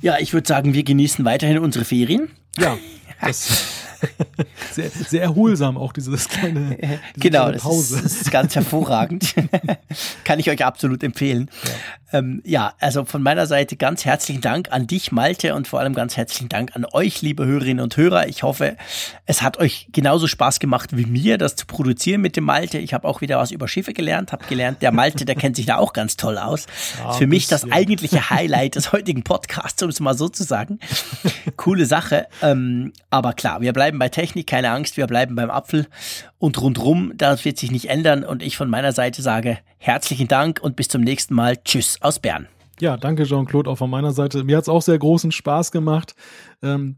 Ja, 0.00 0.16
ich 0.20 0.32
würde 0.32 0.46
sagen, 0.46 0.74
wir 0.74 0.84
genießen 0.84 1.24
weiterhin 1.24 1.58
unsere 1.58 1.84
Ferien. 1.84 2.30
Ja, 2.56 2.78
das 3.20 3.72
sehr, 4.72 4.90
sehr 4.90 5.22
erholsam 5.22 5.76
auch 5.76 5.92
dieses 5.92 6.28
kleine 6.28 6.76
diese 6.76 7.00
genau, 7.16 7.44
kleine 7.44 7.58
Pause. 7.58 7.96
Das 7.96 8.04
ist, 8.04 8.14
das 8.14 8.22
ist 8.22 8.30
ganz 8.30 8.54
hervorragend. 8.54 9.34
Kann 10.24 10.38
ich 10.38 10.50
euch 10.50 10.64
absolut 10.64 11.02
empfehlen. 11.02 11.50
Ja. 11.64 11.70
Ähm, 12.10 12.40
ja, 12.44 12.72
also 12.80 13.04
von 13.04 13.22
meiner 13.22 13.46
Seite 13.46 13.76
ganz 13.76 14.04
herzlichen 14.04 14.40
Dank 14.40 14.68
an 14.70 14.86
dich, 14.86 15.12
Malte, 15.12 15.54
und 15.54 15.68
vor 15.68 15.80
allem 15.80 15.94
ganz 15.94 16.16
herzlichen 16.16 16.48
Dank 16.48 16.74
an 16.74 16.86
euch, 16.92 17.20
liebe 17.20 17.44
Hörerinnen 17.44 17.82
und 17.82 17.96
Hörer. 17.96 18.28
Ich 18.28 18.42
hoffe, 18.42 18.76
es 19.26 19.42
hat 19.42 19.58
euch 19.58 19.88
genauso 19.92 20.26
Spaß 20.26 20.58
gemacht 20.58 20.96
wie 20.96 21.04
mir, 21.04 21.36
das 21.36 21.56
zu 21.56 21.66
produzieren 21.66 22.22
mit 22.22 22.36
dem 22.36 22.44
Malte. 22.44 22.78
Ich 22.78 22.94
habe 22.94 23.06
auch 23.06 23.20
wieder 23.20 23.38
was 23.38 23.50
über 23.50 23.68
Schiffe 23.68 23.92
gelernt, 23.92 24.32
habe 24.32 24.44
gelernt, 24.46 24.80
der 24.80 24.92
Malte, 24.92 25.24
der 25.26 25.34
kennt 25.34 25.56
sich 25.56 25.66
da 25.66 25.76
auch 25.76 25.92
ganz 25.92 26.16
toll 26.16 26.38
aus. 26.38 26.66
Ja, 26.98 27.12
Für 27.12 27.26
mich 27.26 27.46
das 27.46 27.70
eigentliche 27.70 28.30
Highlight 28.30 28.76
des 28.76 28.92
heutigen 28.92 29.22
Podcasts, 29.22 29.82
um 29.82 29.90
es 29.90 30.00
mal 30.00 30.16
so 30.16 30.28
zu 30.28 30.44
sagen. 30.44 30.78
Coole 31.56 31.84
Sache. 31.84 32.26
Ähm, 32.42 32.92
aber 33.10 33.34
klar, 33.34 33.60
wir 33.60 33.72
bleiben 33.72 33.87
bleiben 33.88 33.98
bei 33.98 34.10
Technik, 34.10 34.46
keine 34.46 34.70
Angst, 34.70 34.98
wir 34.98 35.06
bleiben 35.06 35.34
beim 35.34 35.48
Apfel 35.50 35.86
und 36.36 36.60
rundrum, 36.60 37.12
das 37.16 37.46
wird 37.46 37.56
sich 37.56 37.70
nicht 37.70 37.86
ändern 37.88 38.22
und 38.22 38.42
ich 38.42 38.54
von 38.54 38.68
meiner 38.68 38.92
Seite 38.92 39.22
sage 39.22 39.58
herzlichen 39.78 40.28
Dank 40.28 40.60
und 40.62 40.76
bis 40.76 40.88
zum 40.88 41.00
nächsten 41.00 41.34
Mal. 41.34 41.56
Tschüss 41.64 41.96
aus 42.02 42.18
Bern. 42.18 42.48
Ja, 42.80 42.98
danke 42.98 43.24
Jean-Claude 43.24 43.70
auch 43.70 43.76
von 43.78 43.88
meiner 43.88 44.12
Seite. 44.12 44.44
Mir 44.44 44.58
hat 44.58 44.64
es 44.64 44.68
auch 44.68 44.82
sehr 44.82 44.98
großen 44.98 45.32
Spaß 45.32 45.72
gemacht. 45.72 46.14
Ähm, 46.62 46.96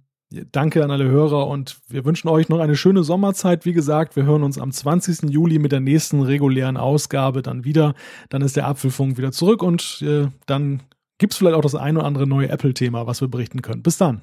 danke 0.50 0.82
an 0.82 0.90
alle 0.90 1.04
Hörer 1.04 1.46
und 1.46 1.78
wir 1.86 2.04
wünschen 2.04 2.26
euch 2.26 2.48
noch 2.48 2.58
eine 2.58 2.74
schöne 2.74 3.04
Sommerzeit. 3.04 3.64
Wie 3.64 3.72
gesagt, 3.72 4.16
wir 4.16 4.24
hören 4.24 4.42
uns 4.42 4.58
am 4.58 4.72
20. 4.72 5.30
Juli 5.30 5.60
mit 5.60 5.70
der 5.70 5.78
nächsten 5.78 6.22
regulären 6.22 6.76
Ausgabe 6.76 7.42
dann 7.42 7.64
wieder. 7.64 7.94
Dann 8.30 8.42
ist 8.42 8.56
der 8.56 8.66
Apfelfunk 8.66 9.16
wieder 9.16 9.30
zurück 9.30 9.62
und 9.62 10.02
äh, 10.02 10.26
dann 10.46 10.82
gibt 11.18 11.34
es 11.34 11.38
vielleicht 11.38 11.54
auch 11.54 11.62
das 11.62 11.76
ein 11.76 11.96
oder 11.96 12.06
andere 12.06 12.26
neue 12.26 12.48
Apple-Thema, 12.48 13.06
was 13.06 13.20
wir 13.20 13.28
berichten 13.28 13.62
können. 13.62 13.84
Bis 13.84 13.96
dann. 13.96 14.22